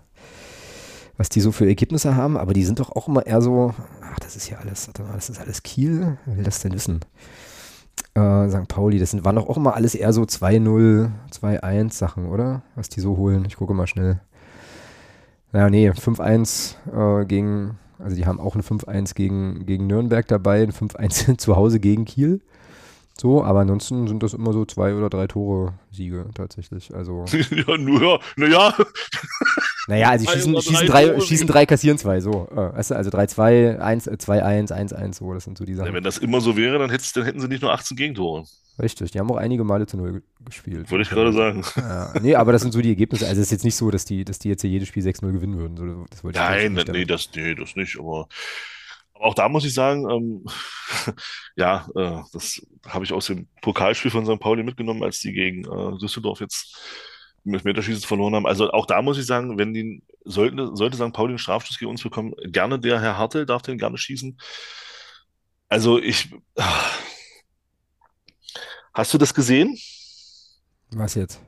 was 1.16 1.28
die 1.28 1.40
so 1.40 1.52
für 1.52 1.66
Ergebnisse 1.66 2.16
haben. 2.16 2.36
Aber 2.36 2.52
die 2.52 2.64
sind 2.64 2.80
doch 2.80 2.92
auch 2.92 3.08
immer 3.08 3.26
eher 3.26 3.40
so, 3.40 3.74
ach, 4.02 4.18
das 4.20 4.36
ist 4.36 4.50
ja 4.50 4.58
alles, 4.58 4.86
warte 4.88 5.02
mal, 5.02 5.14
das 5.14 5.30
ist 5.30 5.40
alles 5.40 5.62
Kiel. 5.62 6.18
Wer 6.26 6.36
will 6.36 6.44
das 6.44 6.60
denn 6.60 6.72
wissen? 6.72 7.00
Äh, 8.14 8.48
St. 8.48 8.68
Pauli, 8.68 8.98
das 8.98 9.10
sind, 9.10 9.24
waren 9.24 9.36
doch 9.36 9.48
auch 9.48 9.56
immer 9.56 9.74
alles 9.74 9.94
eher 9.94 10.12
so 10.12 10.22
2-0, 10.22 11.10
2-1 11.32 11.92
Sachen, 11.92 12.26
oder? 12.26 12.62
Was 12.74 12.88
die 12.88 13.00
so 13.00 13.16
holen. 13.16 13.44
Ich 13.46 13.56
gucke 13.56 13.74
mal 13.74 13.86
schnell. 13.86 14.20
Naja, 15.52 15.70
nee, 15.70 15.90
5-1 15.90 17.22
äh, 17.22 17.24
gegen, 17.24 17.78
also 17.98 18.16
die 18.16 18.26
haben 18.26 18.40
auch 18.40 18.56
ein 18.56 18.62
5-1 18.62 19.14
gegen, 19.14 19.64
gegen 19.64 19.86
Nürnberg 19.86 20.26
dabei, 20.26 20.62
ein 20.62 20.72
5-1 20.72 21.38
zu 21.38 21.56
Hause 21.56 21.80
gegen 21.80 22.04
Kiel. 22.04 22.40
So, 23.18 23.42
aber 23.42 23.60
ansonsten 23.60 24.08
sind 24.08 24.22
das 24.22 24.34
immer 24.34 24.52
so 24.52 24.64
zwei 24.66 24.94
oder 24.94 25.08
drei 25.08 25.26
Tore 25.26 25.74
Siege 25.90 26.26
tatsächlich. 26.34 26.94
Also. 26.94 27.24
ja, 27.50 27.76
nur, 27.78 28.20
naja. 28.36 28.74
Naja, 29.88 30.10
also 30.10 30.28
schießen, 30.28 30.60
schießen, 30.60 30.86
drei, 30.88 31.20
schießen 31.20 31.46
drei, 31.46 31.64
kassieren 31.64 31.96
zwei, 31.96 32.20
so. 32.20 32.48
Äh, 32.50 32.76
weißt 32.76 32.90
du, 32.90 32.96
also 32.96 33.10
3-2, 33.10 33.78
2-1, 33.78 34.72
1-1, 34.72 35.14
so, 35.14 35.32
das 35.32 35.44
sind 35.44 35.56
so 35.56 35.64
die 35.64 35.74
Sachen. 35.74 35.86
Ja, 35.86 35.94
wenn 35.94 36.02
das 36.02 36.18
immer 36.18 36.40
so 36.40 36.56
wäre, 36.56 36.80
dann, 36.80 36.90
dann 36.90 37.24
hätten 37.24 37.40
sie 37.40 37.46
nicht 37.46 37.62
nur 37.62 37.72
18 37.72 37.96
Gegentore. 37.96 38.46
Richtig, 38.82 39.12
die 39.12 39.18
haben 39.18 39.30
auch 39.30 39.36
einige 39.36 39.64
Male 39.64 39.86
zu 39.86 39.96
Null 39.96 40.22
gespielt. 40.44 40.90
Wollte 40.90 41.02
ich 41.02 41.08
gerade 41.08 41.32
sagen. 41.32 41.62
Ja, 41.76 42.12
nee, 42.20 42.34
aber 42.34 42.52
das 42.52 42.62
sind 42.62 42.72
so 42.72 42.82
die 42.82 42.90
Ergebnisse. 42.90 43.26
Also 43.26 43.40
es 43.40 43.46
ist 43.46 43.52
jetzt 43.52 43.64
nicht 43.64 43.76
so, 43.76 43.90
dass 43.90 44.04
die, 44.04 44.24
dass 44.24 44.38
die 44.38 44.48
jetzt 44.48 44.60
hier 44.62 44.70
jedes 44.70 44.88
Spiel 44.88 45.04
6-0 45.04 45.32
gewinnen 45.32 45.56
würden. 45.56 46.06
Das 46.10 46.22
Nein, 46.24 46.72
nee, 46.88 47.04
das, 47.04 47.30
nee, 47.34 47.54
das 47.54 47.74
nicht, 47.76 47.98
aber 47.98 48.28
auch 49.20 49.34
da 49.34 49.48
muss 49.48 49.64
ich 49.64 49.74
sagen, 49.74 50.08
ähm, 50.10 50.44
ja, 51.56 51.88
äh, 51.94 52.22
das 52.32 52.60
habe 52.86 53.04
ich 53.04 53.12
aus 53.12 53.26
dem 53.26 53.48
Pokalspiel 53.62 54.10
von 54.10 54.26
St. 54.26 54.40
Pauli 54.40 54.62
mitgenommen, 54.62 55.02
als 55.02 55.20
die 55.20 55.32
gegen 55.32 55.64
äh, 55.64 55.98
Düsseldorf 55.98 56.40
jetzt 56.40 56.76
mit 57.44 57.64
Meterschießen 57.64 58.02
verloren 58.02 58.34
haben. 58.34 58.46
Also 58.46 58.70
auch 58.70 58.86
da 58.86 59.02
muss 59.02 59.18
ich 59.18 59.26
sagen, 59.26 59.58
wenn 59.58 59.72
die 59.72 60.02
sollte, 60.24 60.74
sollte 60.74 60.96
St. 60.96 61.12
Pauli 61.12 61.30
einen 61.30 61.38
Strafschuss 61.38 61.78
gegen 61.78 61.90
uns 61.90 62.02
bekommen, 62.02 62.34
gerne 62.44 62.78
der 62.78 63.00
Herr 63.00 63.16
Hartel 63.16 63.46
darf 63.46 63.62
den 63.62 63.78
gerne 63.78 63.98
schießen. 63.98 64.36
Also 65.68 65.98
ich. 65.98 66.34
Hast 68.92 69.12
du 69.12 69.18
das 69.18 69.34
gesehen? 69.34 69.76
Was 70.90 71.14
jetzt? 71.14 71.42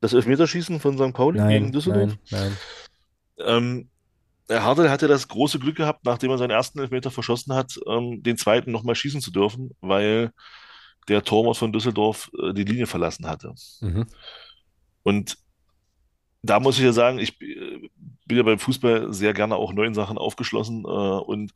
Das 0.00 0.14
Elfmeterschießen 0.14 0.80
von 0.80 0.96
St. 0.96 1.12
Pauli 1.12 1.38
nein, 1.38 1.50
gegen 1.50 1.72
Düsseldorf? 1.72 2.16
Nein, 2.30 2.56
nein. 3.38 3.46
Ähm, 3.46 3.90
Hartl 4.48 4.90
hatte 4.90 5.08
das 5.08 5.28
große 5.28 5.58
Glück 5.58 5.76
gehabt, 5.76 6.04
nachdem 6.04 6.30
er 6.30 6.38
seinen 6.38 6.50
ersten 6.50 6.78
Elfmeter 6.78 7.10
verschossen 7.10 7.54
hat, 7.54 7.78
ähm, 7.86 8.22
den 8.22 8.36
zweiten 8.36 8.70
nochmal 8.70 8.94
schießen 8.94 9.20
zu 9.20 9.30
dürfen, 9.30 9.70
weil 9.80 10.30
der 11.08 11.24
Torwart 11.24 11.56
von 11.56 11.72
Düsseldorf 11.72 12.30
äh, 12.42 12.52
die 12.52 12.64
Linie 12.64 12.86
verlassen 12.86 13.26
hatte. 13.26 13.54
Mhm. 13.80 14.06
Und 15.02 15.38
da 16.42 16.60
muss 16.60 16.78
ich 16.78 16.84
ja 16.84 16.92
sagen, 16.92 17.18
ich 17.18 17.40
äh, 17.40 17.88
bin 18.26 18.36
ja 18.36 18.42
beim 18.42 18.58
Fußball 18.58 19.12
sehr 19.12 19.34
gerne 19.34 19.56
auch 19.56 19.72
neuen 19.72 19.94
Sachen 19.94 20.18
aufgeschlossen 20.18 20.84
äh, 20.84 20.88
und 20.88 21.52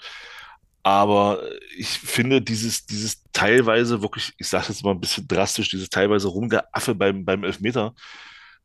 aber 0.82 1.42
ich 1.76 1.88
finde 1.88 2.40
dieses, 2.40 2.86
dieses 2.86 3.22
teilweise 3.32 4.00
wirklich, 4.00 4.32
ich 4.38 4.48
sage 4.48 4.68
jetzt 4.68 4.82
mal 4.82 4.92
ein 4.92 5.00
bisschen 5.00 5.28
drastisch, 5.28 5.68
dieses 5.68 5.90
teilweise 5.90 6.28
Rumgeaffe 6.28 6.94
beim, 6.94 7.24
beim 7.26 7.44
Elfmeter, 7.44 7.94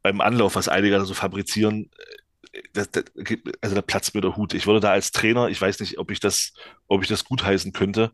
beim 0.02 0.22
Anlauf, 0.22 0.56
was 0.56 0.70
einige 0.70 0.96
da 0.96 1.04
so 1.04 1.14
fabrizieren, 1.14 1.90
äh, 1.98 2.16
das, 2.74 2.92
das, 2.92 3.06
also 3.62 3.76
da 3.76 3.82
platzt 3.82 4.16
mir 4.16 4.22
der 4.22 4.36
Hut. 4.36 4.54
Ich 4.54 4.68
würde 4.68 4.80
da 4.80 4.92
als 4.92 5.12
Trainer, 5.12 5.50
ich 5.50 5.62
weiß 5.62 5.80
nicht, 5.80 5.98
ob 5.98 6.12
ich 6.12 6.20
das, 6.20 6.54
ob 6.88 7.02
ich 7.02 7.08
das 7.08 7.26
gutheißen 7.26 7.74
könnte, 7.74 8.12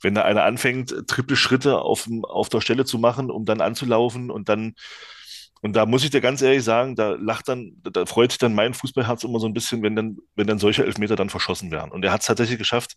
wenn 0.00 0.14
da 0.14 0.22
einer 0.22 0.44
anfängt, 0.44 0.94
triple 1.06 1.36
Schritte 1.36 1.78
auf, 1.80 2.08
auf 2.22 2.48
der 2.48 2.60
Stelle 2.60 2.84
zu 2.84 2.98
machen, 2.98 3.30
um 3.30 3.44
dann 3.44 3.60
anzulaufen 3.60 4.30
und 4.30 4.48
dann, 4.48 4.74
und 5.60 5.74
da 5.76 5.84
muss 5.84 6.04
ich 6.04 6.10
dir 6.10 6.20
ganz 6.20 6.40
ehrlich 6.40 6.64
sagen, 6.64 6.96
da 6.96 7.16
lacht 7.20 7.48
dann, 7.48 7.72
da 7.82 8.06
freut 8.06 8.32
sich 8.32 8.38
dann 8.38 8.54
mein 8.54 8.72
Fußballherz 8.72 9.24
immer 9.24 9.40
so 9.40 9.46
ein 9.46 9.52
bisschen, 9.52 9.82
wenn 9.82 9.94
dann, 9.94 10.18
wenn 10.34 10.46
dann 10.46 10.58
solche 10.58 10.84
Elfmeter 10.84 11.16
dann 11.16 11.28
verschossen 11.28 11.70
werden. 11.70 11.92
Und 11.92 12.04
er 12.04 12.12
hat 12.12 12.22
es 12.22 12.26
tatsächlich 12.26 12.58
geschafft, 12.58 12.96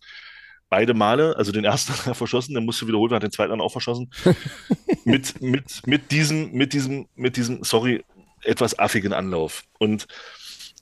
beide 0.70 0.94
Male, 0.94 1.36
also 1.36 1.52
den 1.52 1.64
ersten 1.64 1.92
hat 1.98 2.06
er 2.06 2.14
verschossen, 2.14 2.54
den 2.54 2.64
musste 2.64 2.86
wiederholt 2.86 3.12
hat 3.12 3.22
den 3.22 3.30
zweiten 3.30 3.50
dann 3.50 3.60
auch 3.60 3.72
verschossen, 3.72 4.10
mit, 5.04 5.42
mit, 5.42 5.86
mit 5.86 6.10
diesem, 6.10 6.52
mit 6.52 6.72
diesem, 6.72 7.06
mit 7.14 7.36
diesem, 7.36 7.64
sorry, 7.64 8.02
etwas 8.42 8.78
affigen 8.78 9.12
Anlauf. 9.12 9.64
Und 9.78 10.06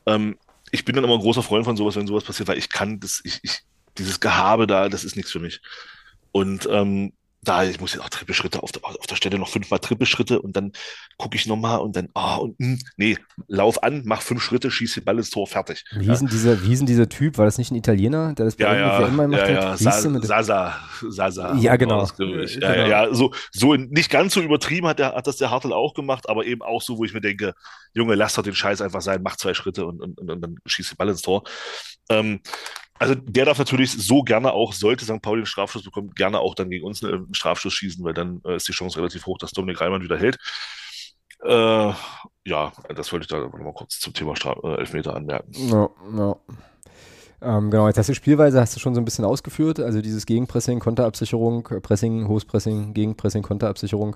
ähm, 0.07 0.38
ich 0.70 0.84
bin 0.84 0.94
dann 0.94 1.05
immer 1.05 1.14
ein 1.14 1.20
großer 1.20 1.42
Freund 1.42 1.64
von 1.64 1.76
sowas, 1.76 1.96
wenn 1.96 2.07
sowas 2.07 2.24
passiert, 2.24 2.48
weil 2.48 2.59
ich 2.59 2.70
kann 2.70 2.98
das, 3.00 3.20
ich, 3.24 3.40
ich, 3.42 3.61
dieses 3.98 4.20
Gehabe 4.20 4.66
da, 4.66 4.88
das 4.88 5.05
ist 5.05 5.16
nichts 5.16 5.30
für 5.30 5.40
mich. 5.40 5.61
Und 6.32 6.66
ähm, 6.70 7.12
da, 7.45 7.64
ich 7.64 7.80
muss 7.80 7.93
jetzt 7.93 8.03
auch 8.03 8.09
Trippelschritte 8.09 8.62
auf 8.62 8.70
der, 8.70 8.84
auf 8.84 9.07
der 9.09 9.16
Stelle 9.16 9.38
noch 9.38 9.49
fünfmal 9.49 9.80
Trippelschritte 9.80 10.40
und 10.40 10.57
dann 10.57 10.72
gucke 11.18 11.36
ich 11.36 11.47
nochmal 11.47 11.80
und 11.80 11.97
dann, 11.97 12.09
ah, 12.14 12.38
oh, 12.38 12.45
und 12.45 12.61
mh, 12.61 12.66
hm, 12.66 12.78
nee, 12.97 13.18
lauf 13.49 13.82
an, 13.82 14.03
mach 14.05 14.22
fünf 14.22 14.43
Schritte, 14.43 14.70
schieß 14.70 14.95
den 14.95 15.05
Ball 15.05 15.18
ins 15.18 15.30
Tor, 15.30 15.47
fertig. 15.49 15.84
Wie 15.93 16.07
hieß, 16.07 16.20
ja. 16.22 16.28
dieser, 16.28 16.62
wie 16.62 16.68
hieß 16.68 16.84
dieser 16.84 17.09
Typ? 17.09 17.38
War 17.38 17.45
das 17.45 17.59
nicht 17.59 17.72
ein 17.72 17.76
Italiener, 17.76 18.32
der 18.34 18.45
das 18.45 18.55
bei 18.55 18.64
ja, 18.64 18.76
ja, 18.76 19.07
immer 19.07 19.24
gemacht 19.24 19.49
ja, 19.49 19.74
ja. 19.74 19.76
Sa 19.76 19.93
Sasa, 19.93 20.74
Sasa. 21.09 21.55
Ja, 21.57 21.74
genau. 21.76 22.05
Ja, 22.05 22.14
genau. 22.16 22.86
ja, 22.86 23.14
so, 23.14 23.32
so 23.51 23.74
nicht 23.74 24.11
ganz 24.11 24.34
so 24.34 24.40
übertrieben 24.40 24.86
hat, 24.86 25.01
der, 25.01 25.14
hat 25.14 25.26
das 25.26 25.36
der 25.36 25.51
Hartl 25.51 25.72
auch 25.72 25.95
gemacht, 25.95 26.28
aber 26.28 26.45
eben 26.45 26.62
auch 26.62 26.80
so, 26.80 26.99
wo 26.99 27.05
ich 27.05 27.12
mir 27.12 27.20
denke, 27.20 27.55
Junge, 27.93 28.14
lass 28.14 28.34
doch 28.34 28.43
den 28.45 28.55
Scheiß 28.55 28.80
einfach 28.80 29.03
sein, 29.03 29.20
mach 29.22 29.36
zwei 29.36 29.55
Schritte 29.55 29.84
und, 29.84 30.01
und, 30.01 30.20
und, 30.20 30.30
und 30.30 30.40
dann 30.40 30.57
schießt 30.64 30.93
den 30.93 30.97
Ball 30.97 31.09
ins 31.09 31.22
Tor. 31.22 31.43
Ähm, 32.09 32.40
also 33.03 33.16
der 33.16 33.44
darf 33.44 33.59
natürlich 33.59 33.90
so 33.90 34.22
gerne 34.22 34.53
auch, 34.53 34.72
sollte 34.72 35.05
St. 35.05 35.20
Pauli 35.20 35.40
einen 35.40 35.46
Strafschuss 35.46 35.82
bekommen, 35.82 36.12
gerne 36.14 36.38
auch 36.38 36.55
dann 36.55 36.70
gegen 36.70 36.86
uns 36.86 37.03
einen 37.03 37.34
Strafschuss 37.34 37.74
schießen, 37.74 38.05
weil 38.05 38.14
dann 38.14 38.40
äh, 38.46 38.55
ist 38.55 38.68
die 38.68 38.72
Chance 38.72 38.96
relativ 38.98 39.26
hoch, 39.26 39.38
dass 39.38 39.50
Dominik 39.50 39.80
Reimann 39.80 40.03
wieder 40.03 40.16
hält. 40.16 40.38
Äh, 41.44 41.92
ja, 42.44 42.72
das 42.94 43.12
wollte 43.12 43.24
ich 43.24 43.28
da 43.28 43.38
nochmal 43.40 43.74
kurz 43.74 43.98
zum 43.98 44.14
Thema 44.14 44.36
Straf 44.36 44.59
äh, 44.62 44.76
Elfmeter 44.76 45.16
anmerken. 45.16 45.50
Ja, 45.53 45.90
ja. 46.16 46.36
Ähm, 47.40 47.72
genau, 47.72 47.88
jetzt 47.88 47.98
hast 47.98 48.09
du 48.09 48.14
Spielweise, 48.14 48.61
hast 48.61 48.76
du 48.76 48.80
schon 48.80 48.94
so 48.94 49.00
ein 49.00 49.05
bisschen 49.05 49.24
ausgeführt, 49.24 49.80
also 49.80 50.00
dieses 50.00 50.24
Gegenpressing, 50.24 50.78
Konterabsicherung, 50.78 51.64
Pressing, 51.82 52.28
Hohes 52.28 52.44
Pressing, 52.44 52.94
Gegenpressing, 52.94 53.42
Konterabsicherung. 53.42 54.14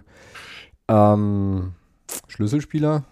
Ähm, 0.86 1.74
Schlüsselspieler, 2.28 3.02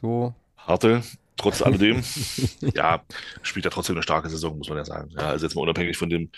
so. 0.00 0.34
Hartel, 0.56 1.02
trotz 1.40 1.62
alledem, 1.62 2.02
ja, 2.74 3.02
spielt 3.42 3.64
er 3.64 3.70
trotzdem 3.70 3.96
eine 3.96 4.02
starke 4.02 4.28
Saison, 4.28 4.58
muss 4.58 4.68
man 4.68 4.78
ja 4.78 4.84
sagen. 4.84 5.10
Ja, 5.16 5.28
also 5.30 5.46
jetzt 5.46 5.54
mal 5.54 5.62
unabhängig 5.62 5.96
von 5.96 6.10
dem, 6.10 6.30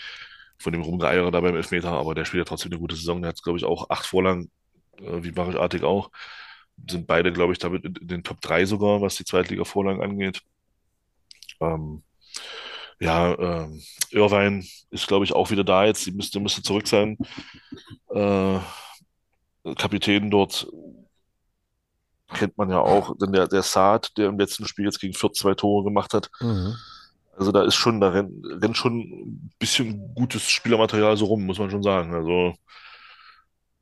von 0.57 0.73
dem 0.73 0.81
Rumgeeiere 0.81 1.31
da 1.31 1.41
beim 1.41 1.55
Elfmeter, 1.55 1.91
aber 1.91 2.15
der 2.15 2.25
spielt 2.25 2.41
ja 2.41 2.45
trotzdem 2.45 2.71
eine 2.71 2.79
gute 2.79 2.95
Saison. 2.95 3.21
Der 3.21 3.29
hat, 3.29 3.43
glaube 3.43 3.57
ich, 3.57 3.65
auch 3.65 3.89
acht 3.89 4.05
Vorlagen, 4.05 4.49
äh, 4.99 5.23
wie 5.23 5.31
Barisch 5.31 5.57
Artig 5.57 5.83
auch. 5.83 6.09
Sind 6.89 7.05
beide, 7.05 7.33
glaube 7.33 7.53
ich, 7.53 7.59
damit 7.59 7.85
in 7.85 8.07
den 8.07 8.23
Top 8.23 8.41
3 8.41 8.65
sogar, 8.65 9.01
was 9.01 9.15
die 9.15 9.25
Zweitliga-Vorlagen 9.25 10.01
angeht. 10.01 10.41
Ähm, 11.59 12.03
ja, 12.99 13.37
ähm, 13.37 13.81
Irvine 14.11 14.63
ist, 14.89 15.07
glaube 15.07 15.25
ich, 15.25 15.33
auch 15.33 15.51
wieder 15.51 15.63
da 15.63 15.85
jetzt. 15.85 16.05
Die 16.05 16.11
müsste, 16.11 16.39
müsste 16.39 16.63
zurück 16.63 16.87
sein. 16.87 17.17
Äh, 18.09 18.59
Kapitän 19.75 20.29
dort 20.31 20.67
kennt 22.33 22.57
man 22.57 22.69
ja 22.69 22.79
auch, 22.79 23.15
denn 23.17 23.31
der, 23.31 23.47
der 23.47 23.63
Saad, 23.63 24.17
der 24.17 24.29
im 24.29 24.39
letzten 24.39 24.65
Spiel 24.65 24.85
jetzt 24.85 24.99
gegen 24.99 25.13
Fürth 25.13 25.35
zwei 25.35 25.53
Tore 25.53 25.83
gemacht 25.83 26.13
hat. 26.13 26.29
Mhm. 26.39 26.75
Also 27.35 27.51
da 27.51 27.63
ist 27.63 27.75
schon, 27.75 27.99
da 27.99 28.09
rennt, 28.09 28.31
rennt 28.45 28.77
schon 28.77 28.99
ein 28.99 29.51
bisschen 29.57 30.13
gutes 30.13 30.49
Spielermaterial 30.49 31.17
so 31.17 31.25
rum, 31.25 31.45
muss 31.45 31.59
man 31.59 31.71
schon 31.71 31.83
sagen. 31.83 32.13
Also 32.13 32.53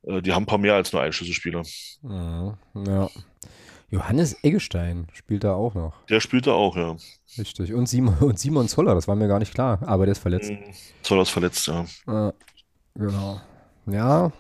äh, 0.04 0.22
die 0.22 0.34
haben 0.34 0.43
ein 0.43 0.47
paar 0.47 0.58
mehr 0.58 0.76
als 0.76 0.93
nur 0.93 1.02
Einschlüsselspieler. 1.02 1.64
Mhm, 2.02 2.56
ja. 2.88 3.10
Johannes 3.89 4.41
Eggestein 4.41 5.08
spielt 5.12 5.43
da 5.43 5.54
auch 5.54 5.74
noch. 5.74 6.06
Der 6.06 6.22
spielt 6.22 6.47
da 6.47 6.54
auch, 6.54 6.78
ja. 6.78 6.95
Richtig. 7.38 7.74
Und 7.74 7.88
Simon, 7.88 8.18
und 8.20 8.39
Simon 8.39 8.70
Zoller, 8.70 8.95
das 8.95 9.08
war 9.08 9.16
mir 9.16 9.28
gar 9.28 9.39
nicht 9.39 9.54
klar, 9.54 9.80
aber 9.86 10.06
der 10.06 10.14
ist 10.14 10.20
verletzt. 10.20 10.49
Mhm. 10.49 10.64
Zoller 11.02 11.24
ist 11.24 11.30
verletzt, 11.30 11.68
ja. 11.68 11.86
ja 12.08 12.34
genau. 12.95 13.41
Ja, 13.88 14.32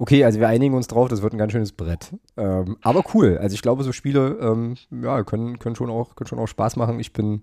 Okay, 0.00 0.24
also 0.24 0.40
wir 0.40 0.48
einigen 0.48 0.74
uns 0.74 0.86
drauf, 0.86 1.08
das 1.08 1.20
wird 1.20 1.34
ein 1.34 1.38
ganz 1.38 1.52
schönes 1.52 1.72
Brett. 1.72 2.14
Ähm, 2.38 2.78
aber 2.80 3.04
cool. 3.12 3.36
Also 3.36 3.52
ich 3.52 3.60
glaube, 3.60 3.84
so 3.84 3.92
Spiele 3.92 4.38
ähm, 4.40 4.76
ja, 4.90 5.22
können, 5.24 5.58
können, 5.58 5.76
schon 5.76 5.90
auch, 5.90 6.16
können 6.16 6.26
schon 6.26 6.38
auch 6.38 6.46
Spaß 6.46 6.76
machen. 6.76 6.98
Ich 7.00 7.12
bin, 7.12 7.42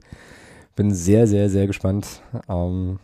bin 0.76 0.92
sehr, 0.92 1.28
sehr, 1.28 1.52
sehr 1.52 1.68
gespannt 1.68 2.24
ähm, 2.50 2.98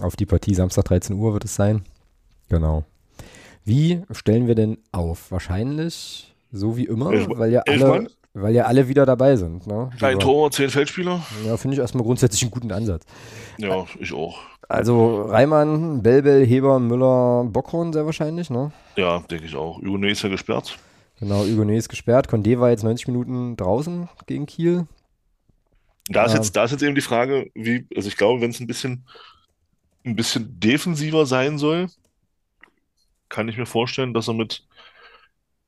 auf 0.00 0.16
die 0.16 0.26
Partie. 0.26 0.56
Samstag 0.56 0.86
13 0.86 1.14
Uhr 1.14 1.34
wird 1.34 1.44
es 1.44 1.54
sein. 1.54 1.84
Genau. 2.48 2.82
Wie 3.64 4.02
stellen 4.10 4.48
wir 4.48 4.56
denn 4.56 4.78
auf? 4.90 5.30
Wahrscheinlich 5.30 6.34
so 6.50 6.76
wie 6.76 6.86
immer, 6.86 7.12
Elf, 7.12 7.28
weil 7.30 7.52
ja 7.52 7.62
alle, 7.64 8.08
weil 8.34 8.56
ja 8.56 8.64
alle 8.64 8.88
wieder 8.88 9.06
dabei 9.06 9.36
sind. 9.36 9.68
Ne? 9.68 9.88
Ein 10.00 10.18
Tor, 10.18 10.50
zehn 10.50 10.68
Feldspieler. 10.68 11.24
Ja, 11.44 11.56
finde 11.56 11.74
ich 11.74 11.80
erstmal 11.80 12.02
grundsätzlich 12.02 12.42
einen 12.42 12.50
guten 12.50 12.72
Ansatz. 12.72 13.04
Ja, 13.58 13.86
ich 14.00 14.12
auch. 14.12 14.40
Also 14.68 15.22
Reimann, 15.22 16.02
Belbel, 16.02 16.44
Heber, 16.44 16.80
Müller, 16.80 17.44
Bockhorn 17.44 17.92
sehr 17.92 18.04
wahrscheinlich, 18.04 18.50
ne? 18.50 18.72
Ja, 18.96 19.20
denke 19.20 19.46
ich 19.46 19.54
auch. 19.54 19.78
Hugonet 19.78 20.12
ist 20.12 20.22
ja 20.22 20.28
gesperrt. 20.28 20.76
Genau, 21.20 21.44
Hugonet 21.44 21.78
ist 21.78 21.88
gesperrt. 21.88 22.28
Condé 22.28 22.58
war 22.58 22.70
jetzt 22.70 22.82
90 22.82 23.06
Minuten 23.06 23.56
draußen 23.56 24.08
gegen 24.26 24.46
Kiel. 24.46 24.86
Da 26.08 26.24
ist, 26.24 26.34
jetzt, 26.34 26.54
da 26.54 26.64
ist 26.64 26.70
jetzt 26.72 26.82
eben 26.82 26.94
die 26.94 27.00
Frage, 27.00 27.50
wie, 27.54 27.86
also 27.96 28.08
ich 28.08 28.16
glaube, 28.16 28.40
wenn 28.40 28.50
es 28.50 28.60
ein 28.60 28.66
bisschen, 28.66 29.04
ein 30.04 30.14
bisschen 30.14 30.58
defensiver 30.60 31.26
sein 31.26 31.58
soll, 31.58 31.88
kann 33.28 33.48
ich 33.48 33.56
mir 33.56 33.66
vorstellen, 33.66 34.14
dass 34.14 34.28
er 34.28 34.34
mit, 34.34 34.64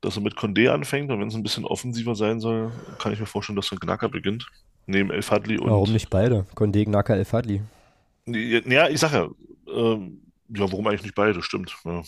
dass 0.00 0.16
er 0.16 0.22
mit 0.22 0.36
Condé 0.36 0.70
anfängt. 0.70 1.10
Und 1.10 1.20
wenn 1.20 1.28
es 1.28 1.34
ein 1.34 1.42
bisschen 1.42 1.64
offensiver 1.64 2.14
sein 2.14 2.40
soll, 2.40 2.70
kann 2.98 3.12
ich 3.12 3.20
mir 3.20 3.26
vorstellen, 3.26 3.56
dass 3.56 3.72
er 3.72 3.78
Knacker 3.78 4.08
beginnt. 4.08 4.46
Neben 4.86 5.10
El 5.10 5.22
Fadli 5.22 5.58
und. 5.58 5.70
Warum 5.70 5.92
nicht 5.92 6.08
beide? 6.08 6.46
Condé, 6.54 6.84
Knacker, 6.84 7.16
El 7.16 7.24
Fadli. 7.24 7.62
Ja, 8.34 8.88
ich 8.88 9.00
sage 9.00 9.16
ja, 9.66 9.72
ähm, 9.74 10.22
ja, 10.48 10.70
warum 10.70 10.86
eigentlich 10.86 11.02
nicht 11.02 11.14
beide? 11.14 11.42
Stimmt. 11.42 11.76
Ja. 11.84 12.02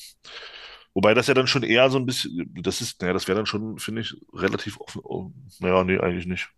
Wobei 0.95 1.15
das 1.15 1.29
ja 1.29 1.35
dann 1.35 1.47
schon 1.47 1.63
eher 1.63 1.89
so 1.91 1.99
ein 1.99 2.07
bisschen, 2.07 2.53
das 2.63 2.81
ist, 2.81 3.01
naja, 3.01 3.13
das 3.13 3.29
wäre 3.29 3.37
dann 3.37 3.47
schon, 3.47 3.79
finde 3.79 4.01
ich, 4.01 4.17
relativ 4.35 4.81
offen. 4.81 5.01
Oh, 5.05 5.31
naja, 5.61 5.85
nee, 5.85 5.99
eigentlich 5.99 6.27
nicht. 6.27 6.49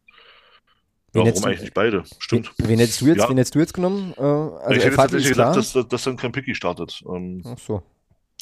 Ja, 1.14 1.26
warum 1.26 1.44
eigentlich 1.44 1.60
nicht 1.60 1.74
beide? 1.74 2.04
Stimmt. 2.18 2.50
Wen 2.56 2.78
hättest 2.78 3.02
du 3.02 3.06
jetzt, 3.06 3.18
ja. 3.18 3.28
wen 3.28 3.36
hättest 3.36 3.54
du 3.54 3.58
jetzt 3.58 3.74
genommen? 3.74 4.14
Äh, 4.16 4.22
also 4.22 4.70
ich 4.70 4.84
hätte 4.84 4.96
tatsächlich 4.96 5.28
gedacht, 5.28 5.56
dass, 5.56 5.72
dass, 5.72 6.04
dann 6.04 6.16
kein 6.16 6.32
Picky 6.32 6.54
startet. 6.54 7.02
Ähm, 7.06 7.42
Ach 7.44 7.58
so. 7.58 7.82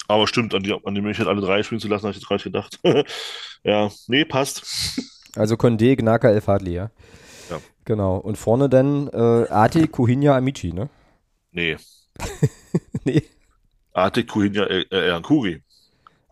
Aber 0.06 0.28
stimmt, 0.28 0.54
an 0.54 0.62
die, 0.62 0.72
an 0.72 0.94
die 0.94 1.00
Möglichkeit, 1.00 1.26
alle 1.26 1.40
drei 1.40 1.64
spielen 1.64 1.80
zu 1.80 1.88
lassen, 1.88 2.04
habe 2.04 2.12
ich 2.12 2.18
jetzt 2.18 2.28
gerade 2.28 2.42
gedacht. 2.42 2.78
ja, 3.64 3.90
nee, 4.06 4.24
passt. 4.24 4.62
Also 5.34 5.56
Condé, 5.56 5.96
Gnaka, 5.96 6.30
El 6.30 6.40
Fadli, 6.40 6.74
ja. 6.74 6.90
Ja. 7.50 7.58
Genau. 7.84 8.16
Und 8.16 8.38
vorne 8.38 8.68
dann 8.68 9.08
äh, 9.08 9.48
Ati, 9.50 9.88
Kuhinja, 9.88 10.36
Amici, 10.36 10.72
ne? 10.72 10.88
Nee. 11.52 11.76
nee. 13.04 13.22
Ate 13.92 14.24
Kuhinja 14.24 14.64
El, 14.64 14.86
El 14.90 15.12
Hankuri. 15.12 15.62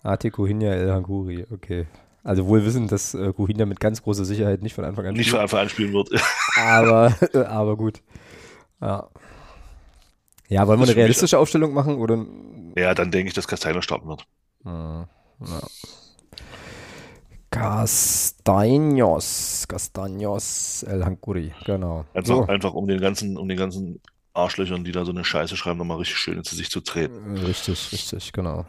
Ate 0.02 0.30
Kuhinja 0.30 0.72
El 0.72 0.92
Hankuri, 0.92 1.46
okay. 1.50 1.86
Also 2.22 2.46
wohl 2.46 2.64
wissen, 2.64 2.88
dass 2.88 3.14
äh, 3.14 3.32
Kuhinja 3.32 3.66
mit 3.66 3.80
ganz 3.80 4.02
großer 4.02 4.24
Sicherheit 4.24 4.62
nicht 4.62 4.74
von 4.74 4.84
Anfang 4.84 5.06
an 5.06 5.14
Nicht 5.14 5.30
von 5.30 5.40
Anfang 5.40 5.60
an 5.60 5.68
spielen 5.68 5.92
wird. 5.92 6.10
aber, 6.56 7.14
aber 7.34 7.76
gut. 7.76 8.02
Ja. 8.80 9.08
Ja, 10.48 10.66
wollen 10.66 10.80
wir 10.80 10.86
eine 10.86 10.96
realistische 10.96 11.38
Aufstellung 11.38 11.74
machen? 11.74 11.96
Oder? 11.96 12.24
Ja, 12.76 12.94
dann 12.94 13.10
denke 13.10 13.28
ich, 13.28 13.34
dass 13.34 13.46
Castello 13.48 13.82
starten 13.82 14.08
wird. 14.08 14.26
Hm, 14.64 15.06
ja. 15.40 15.60
Castaños, 17.50 19.26
Castaños 19.66 20.84
El 20.86 21.04
Hankuri, 21.04 21.52
genau. 21.64 22.04
Einfach, 22.14 22.26
so. 22.26 22.46
einfach 22.46 22.74
um 22.74 22.86
den 22.86 23.00
ganzen, 23.00 23.36
um 23.36 23.48
den 23.48 23.56
ganzen 23.56 24.00
Arschlöchern, 24.38 24.84
die 24.84 24.92
da 24.92 25.04
so 25.04 25.12
eine 25.12 25.24
Scheiße 25.24 25.56
schreiben, 25.56 25.78
nochmal 25.78 25.98
richtig 25.98 26.18
schön 26.18 26.38
ins 26.38 26.50
Gesicht 26.50 26.72
zu 26.72 26.80
treten. 26.80 27.36
Richtig, 27.36 27.92
richtig, 27.92 28.32
genau. 28.32 28.64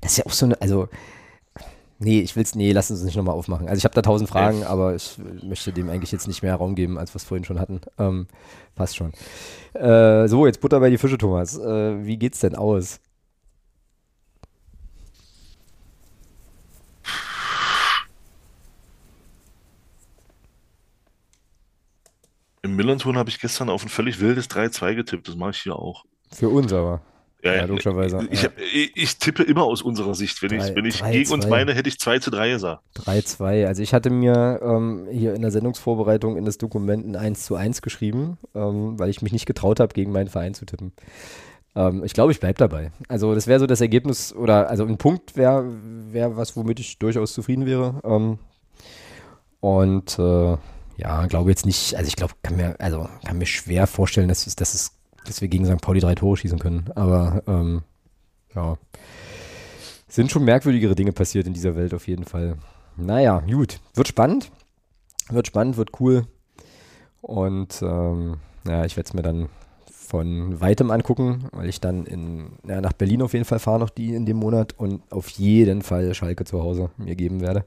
Das 0.00 0.12
ist 0.12 0.18
ja 0.18 0.26
auch 0.26 0.32
so 0.32 0.46
eine, 0.46 0.60
also 0.60 0.88
Nee, 1.98 2.20
ich 2.20 2.36
will's, 2.36 2.54
nee, 2.54 2.72
lass 2.72 2.90
uns 2.90 3.02
nicht 3.02 3.16
nochmal 3.16 3.34
aufmachen. 3.34 3.68
Also 3.68 3.78
ich 3.78 3.84
habe 3.84 3.94
da 3.94 4.02
tausend 4.02 4.28
Fragen, 4.28 4.60
ja. 4.60 4.68
aber 4.68 4.94
ich 4.94 5.16
möchte 5.42 5.72
dem 5.72 5.88
eigentlich 5.88 6.12
jetzt 6.12 6.28
nicht 6.28 6.42
mehr 6.42 6.54
Raum 6.54 6.74
geben, 6.74 6.98
als 6.98 7.14
wir 7.14 7.16
es 7.16 7.24
vorhin 7.24 7.44
schon 7.44 7.58
hatten. 7.58 7.80
Ähm, 7.98 8.26
passt 8.74 8.96
schon. 8.96 9.12
Äh, 9.72 10.28
so, 10.28 10.46
jetzt 10.46 10.60
Butter 10.60 10.78
bei 10.78 10.90
die 10.90 10.98
Fische, 10.98 11.16
Thomas. 11.16 11.56
Äh, 11.56 12.04
wie 12.04 12.18
geht's 12.18 12.40
denn 12.40 12.54
aus? 12.54 13.00
Millanton 22.76 23.16
habe 23.16 23.28
ich 23.30 23.40
gestern 23.40 23.68
auf 23.70 23.82
ein 23.82 23.88
völlig 23.88 24.20
wildes 24.20 24.48
3-2 24.50 24.94
getippt. 24.94 25.28
Das 25.28 25.36
mache 25.36 25.50
ich 25.50 25.58
hier 25.58 25.76
auch. 25.76 26.04
Für 26.32 26.48
uns 26.48 26.72
aber. 26.72 27.00
Ja, 27.42 27.54
ja, 27.54 27.64
logischerweise. 27.64 28.26
Ich, 28.30 28.44
hab, 28.44 28.52
ich, 28.58 29.18
tippe 29.18 29.42
immer 29.44 29.62
aus 29.62 29.80
unserer 29.80 30.14
Sicht. 30.14 30.42
Wenn 30.42 30.48
drei, 30.48 30.68
ich, 30.68 30.74
wenn 30.74 30.84
ich 30.84 30.98
drei, 30.98 31.12
gegen 31.12 31.26
zwei. 31.26 31.34
uns 31.34 31.46
meine, 31.46 31.74
hätte 31.74 31.88
ich 31.88 31.98
2 31.98 32.18
zu 32.18 32.30
3 32.30 32.50
gesagt. 32.50 32.82
3-2. 33.04 33.66
Also 33.66 33.82
ich 33.82 33.94
hatte 33.94 34.10
mir 34.10 34.60
ähm, 34.62 35.06
hier 35.10 35.34
in 35.34 35.42
der 35.42 35.52
Sendungsvorbereitung 35.52 36.36
in 36.36 36.44
das 36.44 36.58
Dokument 36.58 37.06
ein 37.06 37.14
1 37.14 37.44
zu 37.44 37.54
1 37.54 37.82
geschrieben, 37.82 38.38
ähm, 38.54 38.98
weil 38.98 39.10
ich 39.10 39.22
mich 39.22 39.32
nicht 39.32 39.46
getraut 39.46 39.78
habe, 39.78 39.94
gegen 39.94 40.12
meinen 40.12 40.28
Verein 40.28 40.54
zu 40.54 40.64
tippen. 40.64 40.92
Ähm, 41.76 42.02
ich 42.04 42.14
glaube, 42.14 42.32
ich 42.32 42.40
bleibe 42.40 42.58
dabei. 42.58 42.90
Also 43.06 43.34
das 43.34 43.46
wäre 43.46 43.60
so 43.60 43.66
das 43.66 43.80
Ergebnis, 43.80 44.34
oder 44.34 44.68
also 44.68 44.84
ein 44.84 44.98
Punkt 44.98 45.36
wäre 45.36 45.64
wär 46.10 46.36
was, 46.36 46.56
womit 46.56 46.80
ich 46.80 46.98
durchaus 46.98 47.32
zufrieden 47.32 47.66
wäre. 47.66 48.00
Ähm, 48.04 48.38
und 49.60 50.18
äh, 50.18 50.56
ja, 50.96 51.26
glaube 51.26 51.50
jetzt 51.50 51.66
nicht, 51.66 51.94
also 51.94 52.08
ich 52.08 52.16
glaube, 52.16 52.34
kann 52.42 52.56
mir, 52.56 52.76
also 52.80 53.08
kann 53.24 53.38
mir 53.38 53.46
schwer 53.46 53.86
vorstellen, 53.86 54.28
dass, 54.28 54.44
dass, 54.54 54.74
es, 54.74 54.92
dass 55.24 55.40
wir 55.40 55.48
gegen 55.48 55.66
St. 55.66 55.80
Pauli 55.80 56.00
drei 56.00 56.14
Tore 56.14 56.36
schießen 56.36 56.58
können. 56.58 56.90
Aber 56.94 57.42
ähm, 57.46 57.82
ja. 58.54 58.78
Sind 60.08 60.30
schon 60.30 60.44
merkwürdigere 60.44 60.94
Dinge 60.94 61.12
passiert 61.12 61.46
in 61.46 61.52
dieser 61.52 61.76
Welt 61.76 61.92
auf 61.92 62.06
jeden 62.06 62.24
Fall. 62.24 62.56
Naja, 62.96 63.40
gut. 63.40 63.80
Wird 63.94 64.08
spannend. 64.08 64.50
Wird 65.28 65.46
spannend, 65.46 65.76
wird 65.76 66.00
cool. 66.00 66.26
Und 67.20 67.82
ähm, 67.82 68.38
ja, 68.66 68.84
ich 68.84 68.96
werde 68.96 69.08
es 69.08 69.14
mir 69.14 69.22
dann 69.22 69.48
von 70.06 70.60
weitem 70.60 70.90
angucken, 70.90 71.48
weil 71.52 71.68
ich 71.68 71.80
dann 71.80 72.06
in, 72.06 72.52
ja, 72.66 72.80
nach 72.80 72.92
Berlin 72.92 73.22
auf 73.22 73.32
jeden 73.32 73.44
Fall 73.44 73.58
fahre 73.58 73.80
noch 73.80 73.90
die 73.90 74.14
in 74.14 74.26
dem 74.26 74.36
Monat 74.36 74.74
und 74.78 75.02
auf 75.10 75.28
jeden 75.30 75.82
Fall 75.82 76.14
Schalke 76.14 76.44
zu 76.44 76.62
Hause 76.62 76.90
mir 76.96 77.16
geben 77.16 77.40
werde. 77.40 77.64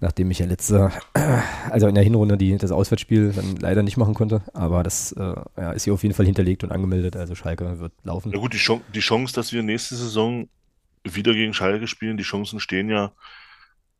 Nachdem 0.00 0.30
ich 0.30 0.40
ja 0.40 0.46
letzte, 0.46 0.90
also 1.70 1.88
in 1.88 1.94
der 1.94 2.04
Hinrunde 2.04 2.36
die, 2.36 2.56
das 2.56 2.70
Auswärtsspiel 2.70 3.32
dann 3.32 3.56
leider 3.56 3.82
nicht 3.82 3.96
machen 3.96 4.14
konnte, 4.14 4.42
aber 4.52 4.82
das 4.82 5.12
äh, 5.12 5.34
ja, 5.56 5.72
ist 5.72 5.84
hier 5.84 5.94
auf 5.94 6.02
jeden 6.02 6.14
Fall 6.14 6.26
hinterlegt 6.26 6.64
und 6.64 6.72
angemeldet, 6.72 7.16
also 7.16 7.34
Schalke 7.34 7.78
wird 7.78 7.92
laufen. 8.02 8.30
Na 8.34 8.38
gut, 8.38 8.52
die, 8.52 8.58
Chance, 8.58 8.84
die 8.94 9.00
Chance, 9.00 9.34
dass 9.34 9.52
wir 9.52 9.62
nächste 9.62 9.96
Saison 9.96 10.48
wieder 11.04 11.32
gegen 11.32 11.54
Schalke 11.54 11.86
spielen, 11.86 12.16
die 12.16 12.24
Chancen 12.24 12.60
stehen 12.60 12.90
ja 12.90 13.12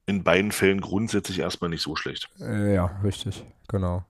in 0.06 0.22
beiden 0.22 0.52
Fällen 0.52 0.80
grundsätzlich 0.80 1.40
erstmal 1.40 1.70
nicht 1.70 1.82
so 1.82 1.96
schlecht. 1.96 2.28
Äh, 2.40 2.74
ja, 2.74 2.86
richtig, 3.02 3.44
genau. 3.68 4.04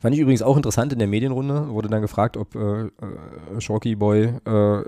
Fand 0.00 0.14
ich 0.14 0.20
übrigens 0.20 0.40
auch 0.40 0.56
interessant 0.56 0.94
in 0.94 0.98
der 0.98 1.08
Medienrunde, 1.08 1.68
wurde 1.68 1.90
dann 1.90 2.00
gefragt, 2.00 2.38
ob 2.38 2.54
äh, 2.54 2.84
äh, 2.84 2.90
Shorky 3.58 3.96
Boy, 3.96 4.32
äh, 4.46 4.82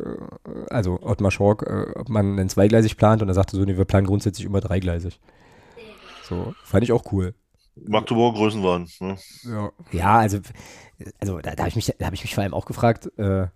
also 0.71 0.99
Ottmar 1.03 1.31
Schork, 1.31 1.65
äh, 1.65 1.99
ob 1.99 2.09
man 2.09 2.39
einen 2.39 2.49
zweigleisig 2.49 2.97
plant 2.97 3.21
und 3.21 3.29
er 3.29 3.35
sagte 3.35 3.57
so, 3.57 3.65
nee, 3.65 3.77
wir 3.77 3.85
planen 3.85 4.07
grundsätzlich 4.07 4.47
immer 4.47 4.63
dreigleisig. 4.63 5.21
So, 6.25 6.55
fand 6.65 6.85
ich 6.85 6.93
auch 6.93 7.13
cool. 7.13 7.35
Magdeburg 7.75 8.37
Größenwahn. 8.37 8.89
Ne? 9.01 9.19
Ja. 9.45 9.71
ja, 9.93 10.19
also, 10.19 10.39
also 11.21 11.41
da, 11.41 11.55
da 11.57 11.59
habe 11.59 11.69
ich, 11.69 11.77
mich, 11.77 11.89
hab 11.89 12.15
ich 12.15 12.23
mich 12.23 12.35
vor 12.35 12.43
allem 12.43 12.55
auch 12.55 12.65
gefragt, 12.65 13.11
äh, 13.19 13.49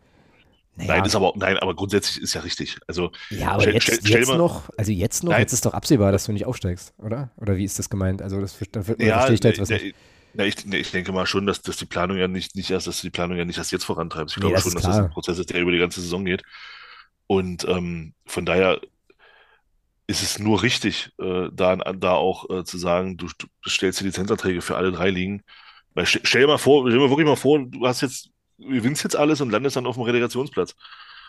naja. 0.78 0.96
Nein, 0.96 1.04
ist 1.06 1.16
aber, 1.16 1.32
nein, 1.36 1.56
aber 1.56 1.74
grundsätzlich 1.74 2.22
ist 2.22 2.34
ja 2.34 2.42
richtig. 2.42 2.78
Also, 2.86 3.10
ja, 3.30 3.52
aber 3.52 3.62
stell, 3.62 3.74
jetzt, 3.74 3.82
stell, 3.84 3.98
stell 4.04 4.18
jetzt 4.18 4.28
mal, 4.28 4.36
noch, 4.36 4.68
also 4.76 4.92
jetzt 4.92 5.24
noch, 5.24 5.30
nein. 5.30 5.40
jetzt 5.40 5.54
ist 5.54 5.64
doch 5.64 5.72
absehbar, 5.72 6.12
dass 6.12 6.24
du 6.24 6.32
nicht 6.32 6.44
aufsteigst, 6.44 6.92
oder? 6.98 7.30
Oder 7.38 7.56
wie 7.56 7.64
ist 7.64 7.78
das 7.78 7.88
gemeint? 7.88 8.20
Also, 8.20 8.42
das, 8.42 8.58
da 8.72 8.80
ja, 8.98 9.14
verstehe 9.14 9.34
ich 9.34 9.40
da 9.40 9.48
jetzt 9.48 9.60
was 9.60 9.70
nicht. 9.70 9.94
Ja, 10.38 10.44
ich, 10.44 10.70
ich, 10.70 10.90
denke 10.90 11.12
mal 11.12 11.26
schon, 11.26 11.46
dass, 11.46 11.62
dass 11.62 11.76
die 11.76 11.86
Planung 11.86 12.18
ja 12.18 12.28
nicht, 12.28 12.56
nicht 12.56 12.70
erst, 12.70 12.86
dass 12.86 13.00
die 13.00 13.10
Planung 13.10 13.38
ja 13.38 13.44
nicht 13.44 13.58
erst 13.58 13.72
jetzt 13.72 13.84
vorantreibt. 13.84 14.30
Ich 14.30 14.36
nee, 14.36 14.40
glaube 14.42 14.54
das 14.54 14.64
schon, 14.64 14.74
dass 14.74 14.82
das 14.82 14.98
ein 14.98 15.10
Prozess 15.10 15.38
ist, 15.38 15.50
der 15.50 15.60
über 15.60 15.72
die 15.72 15.78
ganze 15.78 16.00
Saison 16.00 16.24
geht. 16.24 16.42
Und 17.26 17.66
ähm, 17.66 18.14
von 18.26 18.44
daher 18.44 18.80
ist 20.06 20.22
es 20.22 20.38
nur 20.38 20.62
richtig, 20.62 21.10
äh, 21.18 21.48
da, 21.52 21.76
da 21.76 22.12
auch 22.12 22.48
äh, 22.50 22.64
zu 22.64 22.78
sagen, 22.78 23.16
du, 23.16 23.26
du 23.38 23.70
stellst 23.70 24.00
die 24.00 24.04
Lizenzanträge 24.04 24.60
für 24.60 24.76
alle 24.76 24.92
drei 24.92 25.10
Ligen. 25.10 25.42
Weil 25.94 26.06
stell, 26.06 26.22
stell 26.24 26.42
dir 26.42 26.48
mal 26.48 26.58
vor, 26.58 26.86
stell 26.86 26.98
dir 26.98 27.10
wirklich 27.10 27.26
mal 27.26 27.36
vor, 27.36 27.58
du 27.58 27.86
hast 27.86 28.02
jetzt, 28.02 28.30
du 28.58 28.68
gewinnst 28.68 29.02
jetzt 29.02 29.16
alles 29.16 29.40
und 29.40 29.50
landest 29.50 29.76
dann 29.76 29.86
auf 29.86 29.96
dem 29.96 30.04
Relegationsplatz. 30.04 30.74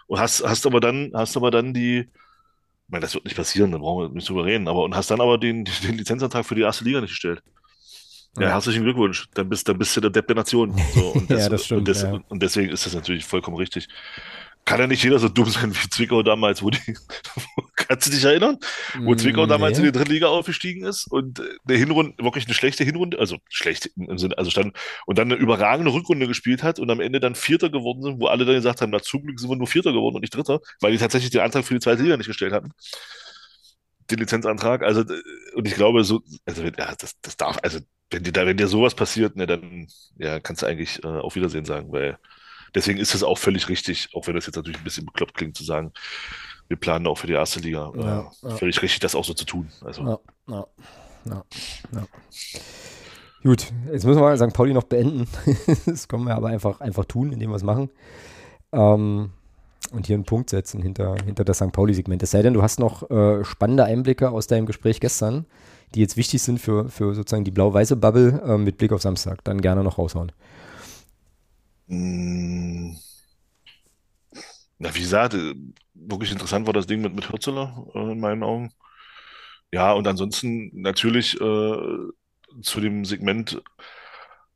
Und 0.07 0.19
hast, 0.19 0.43
hast 0.43 0.65
aber 0.65 0.79
dann, 0.79 1.11
hast 1.13 1.37
aber 1.37 1.51
dann 1.51 1.73
die, 1.73 1.99
ich 1.99 2.91
meine, 2.91 3.01
das 3.01 3.13
wird 3.13 3.25
nicht 3.25 3.35
passieren, 3.35 3.71
da 3.71 3.77
brauchen 3.77 4.03
wir 4.03 4.15
nicht 4.15 4.29
drüber 4.29 4.45
reden, 4.45 4.67
aber 4.67 4.83
und 4.83 4.95
hast 4.95 5.09
dann 5.11 5.21
aber 5.21 5.37
den, 5.37 5.65
den 5.83 5.97
Lizenzantrag 5.97 6.45
für 6.45 6.55
die 6.55 6.61
erste 6.61 6.83
Liga 6.83 7.01
nicht 7.01 7.11
gestellt. 7.11 7.41
Ja, 8.39 8.49
herzlichen 8.49 8.83
Glückwunsch. 8.83 9.27
Dann 9.33 9.49
bist, 9.49 9.67
dann 9.67 9.77
bist 9.77 9.95
du 9.95 10.01
der 10.01 10.09
Depp 10.09 10.27
der 10.27 10.35
Nation. 10.35 10.75
So, 10.93 11.11
und, 11.15 11.29
das, 11.29 11.43
ja, 11.43 11.49
das 11.49 11.65
stimmt, 11.65 11.79
und, 11.79 11.87
des, 11.87 12.01
ja. 12.03 12.19
und, 12.27 12.43
deswegen 12.43 12.71
ist 12.71 12.85
das 12.85 12.93
natürlich 12.93 13.25
vollkommen 13.25 13.57
richtig. 13.57 13.87
Kann 14.65 14.81
ja 14.81 14.87
nicht 14.87 15.01
jeder 15.01 15.17
so 15.17 15.29
dumm 15.29 15.49
sein 15.49 15.73
wie 15.73 15.89
Zwickau 15.89 16.23
damals, 16.23 16.61
wo 16.61 16.69
die, 16.69 16.79
kannst 17.75 18.07
du 18.07 18.11
dich 18.11 18.23
erinnern? 18.25 18.57
Wo 18.99 19.13
mm, 19.13 19.17
Zwickau 19.17 19.45
damals 19.45 19.77
nee. 19.77 19.85
in 19.85 19.93
die 19.93 19.97
dritte 19.97 20.11
Liga 20.11 20.27
aufgestiegen 20.27 20.85
ist 20.85 21.09
und 21.09 21.41
eine 21.65 21.77
Hinrunde, 21.77 22.21
wirklich 22.21 22.45
eine 22.45 22.53
schlechte 22.53 22.83
Hinrunde, 22.83 23.17
also 23.17 23.37
schlecht 23.47 23.89
im 23.95 24.17
Sinne, 24.17 24.37
also 24.37 24.51
stand, 24.51 24.75
und 25.05 25.17
dann 25.17 25.31
eine 25.31 25.39
überragende 25.39 25.93
Rückrunde 25.93 26.27
gespielt 26.27 26.63
hat 26.63 26.79
und 26.79 26.89
am 26.91 26.99
Ende 26.99 27.21
dann 27.21 27.35
Vierter 27.35 27.69
geworden 27.69 28.03
sind, 28.03 28.19
wo 28.19 28.27
alle 28.27 28.43
dann 28.43 28.55
gesagt 28.55 28.81
haben, 28.81 28.89
na 28.91 29.01
zum 29.01 29.23
Glück 29.23 29.39
sind 29.39 29.49
wir 29.49 29.55
nur 29.55 29.67
Vierter 29.67 29.93
geworden 29.93 30.15
und 30.15 30.21
nicht 30.21 30.35
Dritter, 30.35 30.59
weil 30.81 30.91
die 30.91 30.97
tatsächlich 30.97 31.31
den 31.31 31.41
Antrag 31.41 31.63
für 31.63 31.73
die 31.73 31.79
zweite 31.79 32.03
Liga 32.03 32.17
nicht 32.17 32.27
gestellt 32.27 32.51
hatten 32.51 32.73
den 34.09 34.19
Lizenzantrag. 34.19 34.83
Also, 34.83 35.03
und 35.53 35.67
ich 35.67 35.75
glaube, 35.75 36.03
so, 36.03 36.21
also 36.45 36.63
ja, 36.63 36.95
das, 36.97 37.19
das 37.21 37.37
darf, 37.37 37.57
also 37.61 37.79
wenn 38.09 38.23
dir 38.23 38.33
wenn 38.33 38.57
dir 38.57 38.67
sowas 38.67 38.95
passiert, 38.95 39.35
ne, 39.35 39.47
dann 39.47 39.87
ja, 40.17 40.39
kannst 40.39 40.61
du 40.61 40.65
eigentlich 40.65 41.03
äh, 41.03 41.07
auf 41.07 41.35
Wiedersehen 41.35 41.65
sagen, 41.65 41.91
weil 41.91 42.17
deswegen 42.73 42.99
ist 42.99 43.13
es 43.13 43.23
auch 43.23 43.37
völlig 43.37 43.69
richtig, 43.69 44.09
auch 44.13 44.27
wenn 44.27 44.35
das 44.35 44.45
jetzt 44.45 44.55
natürlich 44.55 44.79
ein 44.79 44.83
bisschen 44.83 45.05
bekloppt 45.05 45.33
klingt, 45.33 45.57
zu 45.57 45.63
sagen, 45.63 45.91
wir 46.67 46.77
planen 46.77 47.07
auch 47.07 47.17
für 47.17 47.27
die 47.27 47.33
erste 47.33 47.59
Liga. 47.59 47.91
Ja, 47.95 48.01
äh, 48.01 48.49
ja. 48.49 48.55
Völlig 48.55 48.81
richtig, 48.81 48.99
das 48.99 49.15
auch 49.15 49.25
so 49.25 49.33
zu 49.33 49.45
tun. 49.45 49.69
Also. 49.81 50.19
Ja, 50.47 50.67
ja, 51.25 51.37
Gut, 53.43 53.71
jetzt 53.91 54.05
müssen 54.05 54.21
wir 54.21 54.37
St. 54.37 54.53
Pauli 54.53 54.73
noch 54.73 54.83
beenden. 54.83 55.27
das 55.85 56.07
können 56.07 56.25
wir 56.25 56.35
aber 56.35 56.47
einfach, 56.47 56.81
einfach 56.81 57.05
tun, 57.05 57.31
indem 57.31 57.51
wir 57.51 57.55
es 57.55 57.63
machen. 57.63 57.89
Ähm, 58.73 59.31
und 59.91 60.07
hier 60.07 60.15
einen 60.15 60.25
Punkt 60.25 60.49
setzen 60.49 60.81
hinter, 60.81 61.15
hinter 61.23 61.45
das 61.45 61.57
St. 61.57 61.71
Pauli-Segment. 61.71 62.21
Es 62.23 62.31
sei 62.31 62.41
denn, 62.41 62.53
du 62.53 62.61
hast 62.61 62.79
noch 62.79 63.09
äh, 63.09 63.45
spannende 63.45 63.85
Einblicke 63.85 64.31
aus 64.31 64.47
deinem 64.47 64.65
Gespräch 64.65 64.99
gestern 64.99 65.45
die 65.95 66.01
jetzt 66.01 66.17
wichtig 66.17 66.41
sind 66.41 66.59
für, 66.59 66.89
für 66.89 67.13
sozusagen 67.13 67.43
die 67.43 67.51
blau-weiße 67.51 67.95
Bubble 67.95 68.41
äh, 68.45 68.57
mit 68.57 68.77
Blick 68.77 68.91
auf 68.91 69.01
Samstag, 69.01 69.43
dann 69.43 69.61
gerne 69.61 69.83
noch 69.83 69.97
raushauen. 69.97 70.31
Mm. 71.87 72.95
Na, 74.79 74.93
wie 74.93 74.99
gesagt, 74.99 75.33
äh, 75.33 75.55
wirklich 75.93 76.31
interessant 76.31 76.67
war 76.67 76.73
das 76.73 76.87
Ding 76.87 77.01
mit, 77.01 77.15
mit 77.15 77.31
Hürzeler 77.31 77.87
äh, 77.95 78.11
in 78.11 78.19
meinen 78.19 78.43
Augen. 78.43 78.71
Ja, 79.71 79.93
und 79.93 80.07
ansonsten 80.07 80.71
natürlich 80.73 81.39
äh, 81.41 81.77
zu 82.61 82.81
dem 82.81 83.05
Segment, 83.05 83.61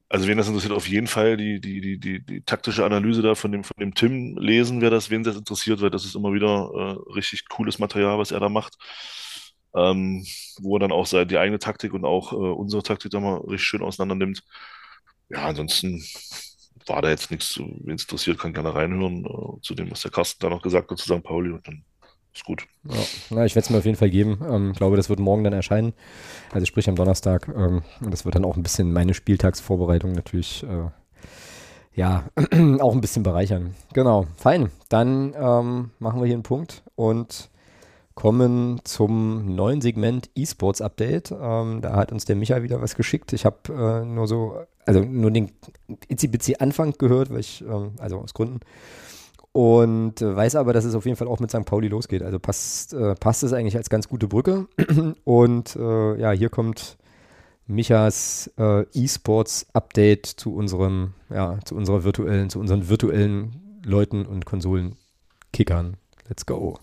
also 0.10 0.28
wen 0.28 0.38
das 0.38 0.48
interessiert, 0.48 0.74
auf 0.74 0.88
jeden 0.88 1.08
Fall 1.08 1.38
die, 1.38 1.60
die, 1.60 1.82
die, 1.82 2.00
die, 2.00 2.24
die 2.24 2.42
taktische 2.42 2.86
Analyse 2.86 3.22
da 3.22 3.36
von 3.36 3.52
dem, 3.52 3.64
von 3.64 3.78
dem 3.80 3.94
Tim 3.96 4.38
lesen, 4.38 4.82
wer 4.82 4.90
das, 4.90 5.10
wen 5.10 5.24
das 5.24 5.38
interessiert, 5.38 5.82
weil 5.82 5.90
das 5.90 6.06
ist 6.06 6.16
immer 6.16 6.34
wieder 6.34 6.70
äh, 6.76 7.14
richtig 7.14 7.48
cooles 7.50 7.80
Material, 7.80 8.20
was 8.20 8.32
er 8.32 8.40
da 8.40 8.50
macht 8.50 8.78
ähm, 9.76 10.26
wo 10.60 10.76
er 10.76 10.80
dann 10.80 10.92
auch 10.92 11.08
die 11.08 11.38
eigene 11.38 11.60
Taktik 11.60 11.94
und 11.94 12.06
auch 12.06 12.34
äh, 12.34 12.36
unsere 12.36 12.84
Taktik 12.84 13.12
da 13.12 13.20
mal 13.20 13.38
richtig 13.38 13.64
schön 13.64 13.82
auseinander 13.82 14.26
nimmt. 14.26 14.44
Ja, 15.30 15.46
ansonsten 15.46 16.04
war 16.88 17.02
da 17.02 17.10
jetzt 17.10 17.32
nichts, 17.32 17.58
wen 17.58 17.96
es 17.96 18.04
interessiert, 18.04 18.40
kann 18.40 18.54
gerne 18.54 18.74
reinhören 18.74 19.26
äh, 19.26 19.62
zu 19.62 19.76
dem, 19.76 19.92
was 19.92 20.02
der 20.02 20.12
Carsten 20.12 20.40
da 20.42 20.50
noch 20.50 20.62
gesagt 20.62 20.92
hat 20.92 20.98
zu 20.98 21.06
St. 21.06 21.24
Pauli 21.24 21.52
und 21.52 21.66
dann 21.68 21.84
ist 22.34 22.46
gut. 22.46 22.66
Ja, 22.84 22.96
na, 23.30 23.46
ich 23.46 23.56
werde 23.56 23.66
es 23.66 23.70
mir 23.70 23.78
auf 23.78 23.86
jeden 23.86 23.98
Fall 23.98 24.10
geben. 24.10 24.40
Ähm, 24.50 24.74
glaube, 24.74 24.98
das 24.98 25.10
wird 25.10 25.20
morgen 25.20 25.44
dann 25.44 25.54
erscheinen. 25.54 25.94
Also 26.52 26.66
sprich 26.66 26.88
am 26.88 26.96
Donnerstag. 26.96 27.48
Ähm, 27.50 27.84
und 28.00 28.12
das 28.12 28.26
wird 28.26 28.36
dann 28.36 28.46
auch 28.46 28.56
ein 28.56 28.64
bisschen 28.64 28.94
meine 28.94 29.14
Spieltagsvorbereitung 29.14 30.14
natürlich 30.14 30.64
äh, 30.64 30.90
ja 31.94 32.24
auch 32.80 32.94
ein 32.94 33.02
bisschen 33.02 33.24
bereichern. 33.24 33.76
Genau, 33.94 34.28
fein. 34.38 34.72
Dann 34.90 35.34
ähm, 35.38 35.92
machen 36.00 36.22
wir 36.22 36.26
hier 36.26 36.36
einen 36.36 36.44
Punkt 36.44 36.84
und 36.96 37.51
kommen 38.16 38.82
zum 38.84 39.56
neuen 39.56 39.82
Segment 39.82 40.30
E-Sports 40.36 40.82
Update. 40.82 41.32
Ähm, 41.32 41.82
da 41.82 41.96
hat 41.96 42.12
uns 42.12 42.26
der 42.26 42.36
Micha 42.36 42.62
wieder 42.64 42.82
was 42.82 42.96
geschickt. 42.96 43.34
Ich 43.34 43.46
habe 43.46 43.58
äh, 43.70 44.06
nur 44.06 44.28
so, 44.28 44.56
also 44.86 45.02
nur 45.02 45.32
den 45.32 45.52
itzi 46.08 46.56
Anfang 46.60 46.94
gehört, 46.98 47.30
weil 47.30 47.40
ich, 47.40 47.62
ähm, 47.62 47.94
also 48.00 48.20
aus 48.20 48.34
Gründen. 48.34 48.60
Und 49.54 50.22
äh, 50.22 50.36
weiß 50.36 50.56
aber, 50.56 50.72
dass 50.74 50.86
es 50.86 50.96
auf 50.96 51.06
jeden 51.06 51.18
Fall 51.18 51.28
auch 51.28 51.40
mit 51.40 51.52
St. 51.52 51.66
Pauli 51.66 51.90
losgeht. 51.90 52.22
Also 52.24 52.40
passt, 52.40 52.94
äh, 52.94 53.16
passt 53.16 53.44
es 53.44 53.54
eigentlich 53.54 53.76
als 53.76 53.90
ganz 53.90 54.08
gute 54.08 54.28
Brücke. 54.28 54.68
Und 55.24 55.76
äh, 55.76 56.20
ja, 56.20 56.32
hier 56.32 56.50
kommt 56.50 56.98
Michas 57.68 58.52
äh, 58.58 58.84
E-Sports 58.94 59.68
Update 59.74 60.26
zu 60.26 60.54
unserem, 60.56 61.14
ja, 61.30 61.60
zu 61.66 61.76
unserer 61.76 62.04
virtuellen, 62.04 62.50
zu 62.50 62.60
unseren 62.60 62.90
virtuellen 62.90 63.82
Leuten 63.84 64.26
und 64.26 64.46
Konsolen 64.46 64.96
Kickern. 65.52 65.98
Let's 66.28 66.46
go. 66.46 66.78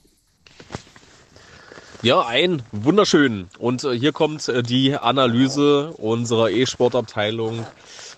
Ja, 2.01 2.25
ein 2.25 2.63
wunderschön. 2.71 3.49
Und 3.59 3.83
äh, 3.83 3.99
hier 3.99 4.13
kommt 4.13 4.49
äh, 4.49 4.63
die 4.63 4.97
Analyse 4.97 5.93
unserer 5.95 6.49
E-Sport-Abteilung 6.49 7.67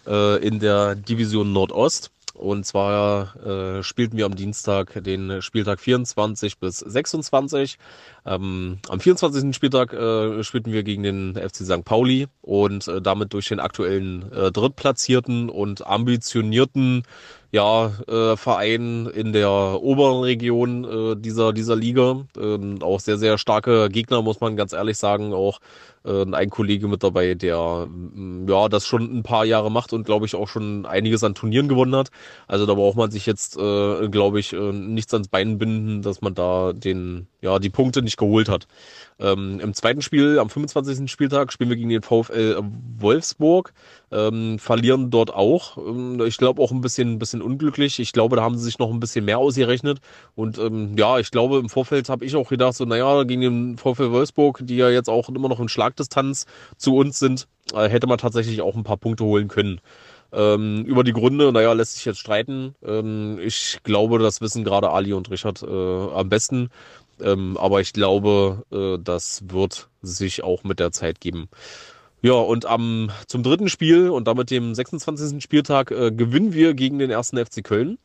äh, 0.07 0.37
in 0.47 0.61
der 0.61 0.95
Division 0.95 1.55
Nordost. 1.55 2.11
Und 2.35 2.67
zwar 2.67 3.37
äh, 3.45 3.83
spielten 3.83 4.19
wir 4.19 4.27
am 4.27 4.35
Dienstag 4.35 5.03
den 5.03 5.41
Spieltag 5.41 5.81
24 5.81 6.59
bis 6.59 6.79
26. 6.79 7.79
Ähm, 8.27 8.79
am 8.89 9.01
24. 9.01 9.55
Spieltag 9.55 9.95
äh, 9.95 10.45
spielten 10.45 10.73
wir 10.73 10.83
gegen 10.83 11.03
den 11.03 11.35
FC 11.35 11.57
St. 11.65 11.85
Pauli 11.85 12.29
und 12.43 12.87
äh, 12.87 13.01
damit 13.01 13.33
durch 13.33 13.49
den 13.49 13.61
aktuellen 13.61 14.31
äh, 14.33 14.53
Drittplatzierten 14.53 15.49
und 15.49 15.87
ambitionierten 15.87 17.03
ja, 17.53 17.93
äh, 18.07 18.37
Verein 18.37 19.07
in 19.07 19.33
der 19.33 19.51
oberen 19.51 20.23
Region 20.23 20.85
äh, 20.85 21.17
dieser, 21.17 21.53
dieser 21.53 21.75
Liga. 21.75 22.27
Ähm, 22.39 22.79
auch 22.81 23.01
sehr, 23.01 23.19
sehr 23.19 23.39
starke 23.39 23.89
Gegner, 23.89 24.23
muss 24.23 24.41
man 24.41 24.57
ganz 24.57 24.73
ehrlich 24.73 24.99
sagen. 24.99 25.33
Auch 25.35 25.61
äh, 26.05 26.25
ein 26.33 26.51
Kollege 26.51 26.89
mit 26.89 27.03
dabei, 27.03 27.35
der 27.35 27.87
mm, 27.87 28.49
ja 28.49 28.69
das 28.69 28.87
schon 28.87 29.19
ein 29.19 29.23
paar 29.23 29.45
Jahre 29.45 29.71
macht 29.71 29.93
und 29.93 30.05
glaube 30.05 30.27
ich 30.27 30.35
auch 30.35 30.49
schon 30.49 30.87
einiges 30.87 31.25
an 31.25 31.35
Turnieren 31.35 31.69
gewonnen 31.69 31.95
hat. 31.97 32.11
Also 32.47 32.67
da 32.67 32.75
braucht 32.75 32.97
man 32.97 33.11
sich 33.11 33.27
jetzt, 33.27 33.57
äh, 33.57 34.09
glaube 34.09 34.41
ich, 34.41 34.53
äh, 34.53 34.73
nichts 34.73 35.13
ans 35.13 35.29
Bein 35.29 35.59
binden, 35.59 36.03
dass 36.03 36.23
man 36.23 36.35
da 36.35 36.73
den 36.73 37.27
ja 37.43 37.59
die 37.59 37.71
Punkte 37.71 38.03
nicht 38.03 38.17
geholt 38.17 38.49
hat. 38.49 38.67
Ähm, 39.19 39.61
Im 39.61 39.75
zweiten 39.75 40.03
Spiel, 40.03 40.39
am 40.39 40.49
25. 40.51 41.11
Spieltag, 41.11 41.53
spielen 41.53 41.71
wir 41.71 41.77
gegen 41.77 41.91
den 41.91 42.03
VfL 42.03 42.63
Wolfsburg, 42.99 43.73
ähm, 44.13 44.59
verlieren 44.59 45.11
dort 45.11 45.33
auch. 45.33 45.77
Ähm, 45.79 46.21
ich 46.27 46.37
glaube 46.37 46.63
auch 46.63 46.73
ein 46.73 46.81
bisschen, 46.81 47.13
ein 47.13 47.19
bisschen 47.19 47.43
unglücklich. 47.43 47.99
Ich 48.01 48.13
glaube, 48.13 48.37
da 48.37 48.43
haben 48.43 48.57
sie 48.57 48.65
sich 48.65 48.79
noch 48.79 48.91
ein 48.91 49.01
bisschen 49.01 49.25
mehr 49.25 49.39
ausgerechnet. 49.39 50.01
Und 50.35 50.59
ähm, 50.59 50.97
ja, 50.97 51.19
ich 51.19 51.31
glaube, 51.31 51.59
im 51.59 51.69
Vorfeld 51.69 52.09
habe 52.09 52.25
ich 52.25 52.37
auch 52.37 52.49
gedacht, 52.49 52.75
so, 52.75 52.85
naja, 52.85 53.25
gegen 53.25 53.41
den 53.41 53.79
VfL 53.79 54.11
Wolfsburg, 54.11 54.61
die 54.63 54.77
ja 54.77 54.91
jetzt 54.91 55.09
auch 55.09 55.29
immer 55.29 55.49
noch 55.49 55.61
in 55.61 55.69
Schlagdistanz 55.69 56.47
zu 56.77 56.97
uns 56.97 57.19
sind, 57.19 57.47
äh, 57.75 57.89
hätte 57.89 58.07
man 58.07 58.19
tatsächlich 58.19 58.63
auch 58.63 58.75
ein 58.77 58.85
paar 58.85 58.97
Punkte 58.97 59.25
holen 59.25 59.49
können. 59.49 59.81
Ähm, 60.33 60.85
über 60.85 61.03
die 61.03 61.13
Gründe, 61.13 61.51
naja, 61.53 61.73
lässt 61.73 61.95
sich 61.95 62.05
jetzt 62.05 62.21
streiten. 62.21 62.75
Ähm, 62.85 63.39
ich 63.41 63.81
glaube, 63.83 64.19
das 64.19 64.41
wissen 64.41 64.65
gerade 64.65 64.91
Ali 64.91 65.13
und 65.13 65.31
Richard 65.31 65.63
äh, 65.63 65.67
am 65.67 66.29
besten. 66.29 66.71
Ähm, 67.21 67.57
aber 67.57 67.81
ich 67.81 67.93
glaube, 67.93 68.65
äh, 68.73 69.03
das 69.03 69.43
wird 69.49 69.89
sich 70.03 70.43
auch 70.43 70.65
mit 70.65 70.79
der 70.79 70.93
Zeit 70.93 71.21
geben. 71.21 71.49
Ja, 72.23 72.35
und 72.35 72.67
am 72.67 73.11
zum 73.27 73.43
dritten 73.43 73.69
Spiel 73.69 74.11
und 74.11 74.27
damit 74.27 74.51
dem 74.51 74.75
26. 74.75 75.43
Spieltag 75.43 75.91
äh, 75.91 76.13
gewinnen 76.13 76.53
wir 76.53 76.75
gegen 76.75 76.99
den 76.99 77.11
ersten 77.11 77.39
FC 77.39 77.65
Köln. 77.65 77.99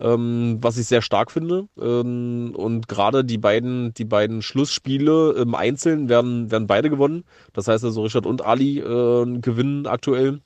Ähm, 0.00 0.58
was 0.60 0.76
ich 0.76 0.86
sehr 0.86 1.02
stark 1.02 1.30
finde. 1.30 1.68
Ähm, 1.80 2.52
und 2.56 2.88
gerade 2.88 3.24
die 3.24 3.38
beiden, 3.38 3.94
die 3.94 4.04
beiden 4.04 4.42
Schlussspiele 4.42 5.32
im 5.34 5.54
Einzelnen 5.54 6.08
werden, 6.08 6.50
werden 6.50 6.66
beide 6.66 6.90
gewonnen. 6.90 7.24
Das 7.52 7.68
heißt 7.68 7.84
also 7.84 8.02
Richard 8.02 8.26
und 8.26 8.42
Ali 8.42 8.80
äh, 8.80 9.38
gewinnen 9.40 9.86
aktuell. 9.86 10.40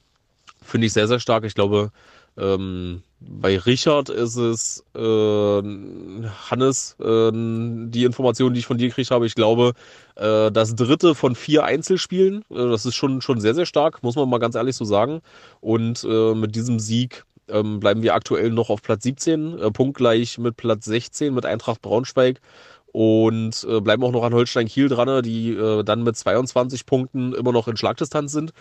Finde 0.63 0.87
ich 0.87 0.93
sehr, 0.93 1.09
sehr 1.09 1.19
stark. 1.19 1.45
Ich 1.45 1.55
glaube, 1.55 1.93
ähm, 2.39 3.03
bei 3.21 3.59
Richard 3.59 4.11
ist 4.11 4.37
es 4.37 4.85
äh, 4.95 5.63
Hannes, 6.51 6.97
äh, 7.01 7.31
die 7.33 8.05
Information, 8.05 8.55
die 8.55 8.61
ich 8.61 8.67
von 8.67 8.79
dir 8.79 8.89
gekriegt 8.89 9.11
habe. 9.11 9.27
Ich 9.27 9.35
glaube, 9.35 9.73
äh, 10.15 10.51
das 10.53 10.77
dritte 10.77 11.15
von 11.15 11.35
vier 11.35 11.65
Einzelspielen, 11.65 12.45
äh, 12.51 12.55
das 12.55 12.87
ist 12.87 12.95
schon, 12.95 13.21
schon 13.21 13.41
sehr, 13.41 13.55
sehr 13.55 13.67
stark, 13.67 14.03
muss 14.03 14.15
man 14.15 14.29
mal 14.29 14.39
ganz 14.39 14.55
ehrlich 14.55 14.77
so 14.77 14.85
sagen. 14.85 15.21
Und 15.61 16.05
äh, 16.09 16.35
mit 16.35 16.55
diesem 16.55 16.79
Sieg 16.79 17.25
ähm, 17.49 17.81
bleiben 17.81 18.03
wir 18.03 18.15
aktuell 18.15 18.51
noch 18.51 18.71
auf 18.71 18.83
Platz 18.83 19.03
17, 19.03 19.59
äh, 19.59 19.71
punktgleich 19.71 20.39
mit 20.39 20.57
Platz 20.57 20.85
16 20.85 21.35
mit 21.35 21.45
Eintracht 21.45 21.83
Braunschweig 21.83 22.41
und 22.93 23.67
äh, 23.69 23.81
bleiben 23.81 24.03
auch 24.03 24.13
noch 24.13 24.25
an 24.25 24.35
Holstein 24.35 24.67
Kiel 24.67 24.89
dran, 24.89 25.23
die 25.23 25.53
äh, 25.53 25.85
dann 25.85 26.03
mit 26.03 26.17
22 26.17 26.87
Punkten 26.87 27.35
immer 27.35 27.53
noch 27.53 27.69
in 27.69 27.77
Schlagdistanz 27.77 28.33
sind. 28.33 28.53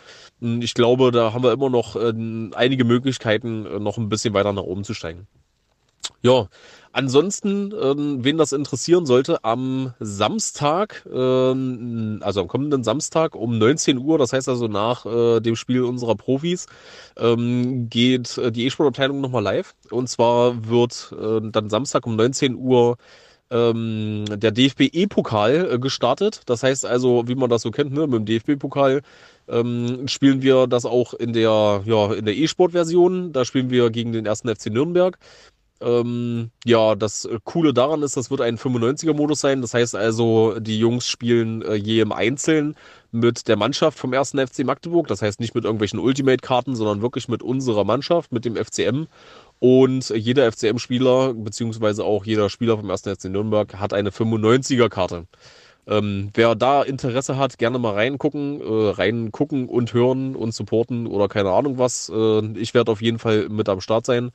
Ich 0.41 0.73
glaube, 0.73 1.11
da 1.11 1.33
haben 1.33 1.43
wir 1.43 1.51
immer 1.51 1.69
noch 1.69 1.95
äh, 1.95 2.13
einige 2.53 2.83
Möglichkeiten, 2.85 3.65
äh, 3.65 3.79
noch 3.79 3.97
ein 3.97 4.09
bisschen 4.09 4.33
weiter 4.33 4.53
nach 4.53 4.63
oben 4.63 4.83
zu 4.83 4.93
steigen. 4.93 5.27
Ja, 6.21 6.47
ansonsten, 6.93 7.73
ähm, 7.79 8.23
wen 8.23 8.37
das 8.37 8.51
interessieren 8.51 9.05
sollte, 9.05 9.43
am 9.43 9.93
Samstag, 9.99 11.05
ähm, 11.11 12.19
also 12.21 12.41
am 12.41 12.47
kommenden 12.47 12.83
Samstag 12.83 13.35
um 13.35 13.57
19 13.57 13.97
Uhr, 13.97 14.17
das 14.17 14.33
heißt 14.33 14.49
also 14.49 14.67
nach 14.67 15.05
äh, 15.05 15.39
dem 15.39 15.55
Spiel 15.55 15.83
unserer 15.83 16.15
Profis, 16.15 16.65
ähm, 17.17 17.89
geht 17.89 18.37
äh, 18.37 18.51
die 18.51 18.65
E-Sport-Abteilung 18.65 19.21
nochmal 19.21 19.43
live. 19.43 19.75
Und 19.91 20.09
zwar 20.09 20.67
wird 20.67 21.13
äh, 21.19 21.39
dann 21.51 21.69
Samstag 21.69 22.05
um 22.07 22.15
19 22.15 22.55
Uhr 22.55 22.97
ähm, 23.51 24.25
der 24.29 24.51
DFB-E-Pokal 24.51 25.73
äh, 25.73 25.79
gestartet. 25.79 26.41
Das 26.45 26.63
heißt 26.63 26.85
also, 26.85 27.27
wie 27.27 27.35
man 27.35 27.49
das 27.49 27.61
so 27.61 27.71
kennt, 27.71 27.93
ne, 27.93 28.07
mit 28.07 28.19
dem 28.19 28.25
DFB-Pokal 28.25 29.01
ähm, 29.47 30.07
spielen 30.07 30.41
wir 30.41 30.67
das 30.67 30.85
auch 30.85 31.13
in 31.13 31.33
der, 31.33 31.81
ja, 31.85 32.13
in 32.13 32.25
der 32.25 32.35
E-Sport-Version. 32.35 33.31
Da 33.31 33.45
spielen 33.45 33.69
wir 33.69 33.89
gegen 33.89 34.11
den 34.11 34.25
ersten 34.25 34.53
FC 34.53 34.67
Nürnberg. 34.67 35.17
Ähm, 35.79 36.49
ja, 36.65 36.95
das 36.95 37.29
Coole 37.43 37.71
daran 37.73 38.01
ist, 38.01 38.17
das 38.17 38.31
wird 38.31 38.41
ein 38.41 38.57
95er-Modus 38.57 39.39
sein. 39.39 39.61
Das 39.61 39.73
heißt 39.73 39.95
also, 39.95 40.59
die 40.59 40.79
Jungs 40.79 41.07
spielen 41.07 41.61
äh, 41.61 41.75
je 41.75 42.01
im 42.01 42.11
Einzelnen 42.11 42.75
mit 43.11 43.47
der 43.47 43.57
Mannschaft 43.57 43.97
vom 43.97 44.11
ersten 44.11 44.45
FC 44.45 44.65
Magdeburg. 44.65 45.07
Das 45.07 45.21
heißt 45.21 45.39
nicht 45.39 45.55
mit 45.55 45.65
irgendwelchen 45.65 45.99
Ultimate-Karten, 45.99 46.75
sondern 46.75 47.01
wirklich 47.01 47.27
mit 47.27 47.43
unserer 47.43 47.83
Mannschaft, 47.83 48.31
mit 48.31 48.45
dem 48.45 48.55
FCM. 48.55 49.07
Und 49.59 50.09
jeder 50.09 50.51
FCM-Spieler, 50.51 51.33
beziehungsweise 51.33 52.03
auch 52.03 52.25
jeder 52.25 52.49
Spieler 52.49 52.77
vom 52.77 52.89
1. 52.89 53.01
FC 53.01 53.25
Nürnberg, 53.25 53.79
hat 53.79 53.93
eine 53.93 54.11
95er-Karte. 54.11 55.25
Ähm, 55.87 56.31
wer 56.33 56.53
da 56.53 56.83
Interesse 56.83 57.37
hat, 57.37 57.57
gerne 57.57 57.79
mal 57.79 57.93
reingucken, 57.93 58.59
äh, 58.59 58.89
reingucken 58.91 59.69
und 59.69 59.93
hören 59.93 60.35
und 60.35 60.53
supporten 60.53 61.07
oder 61.07 61.29
keine 61.29 61.51
Ahnung 61.51 61.77
was. 61.77 62.11
Äh, 62.13 62.45
ich 62.57 62.73
werde 62.73 62.91
auf 62.91 63.01
jeden 63.01 63.19
Fall 63.19 63.47
mit 63.47 63.69
am 63.69 63.79
Start 63.79 64.05
sein. 64.05 64.31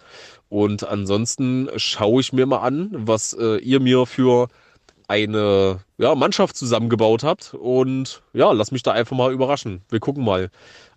Und 0.48 0.88
ansonsten 0.88 1.68
schaue 1.76 2.22
ich 2.22 2.32
mir 2.32 2.46
mal 2.46 2.60
an, 2.60 2.88
was 2.92 3.34
äh, 3.34 3.58
ihr 3.58 3.80
mir 3.80 4.06
für 4.06 4.48
eine 5.08 5.80
ja, 5.98 6.14
Mannschaft 6.14 6.56
zusammengebaut 6.56 7.22
habt. 7.22 7.52
Und 7.52 8.22
ja, 8.32 8.50
lass 8.52 8.72
mich 8.72 8.82
da 8.82 8.92
einfach 8.92 9.16
mal 9.16 9.32
überraschen. 9.32 9.82
Wir 9.90 10.00
gucken 10.00 10.24
mal. 10.24 10.50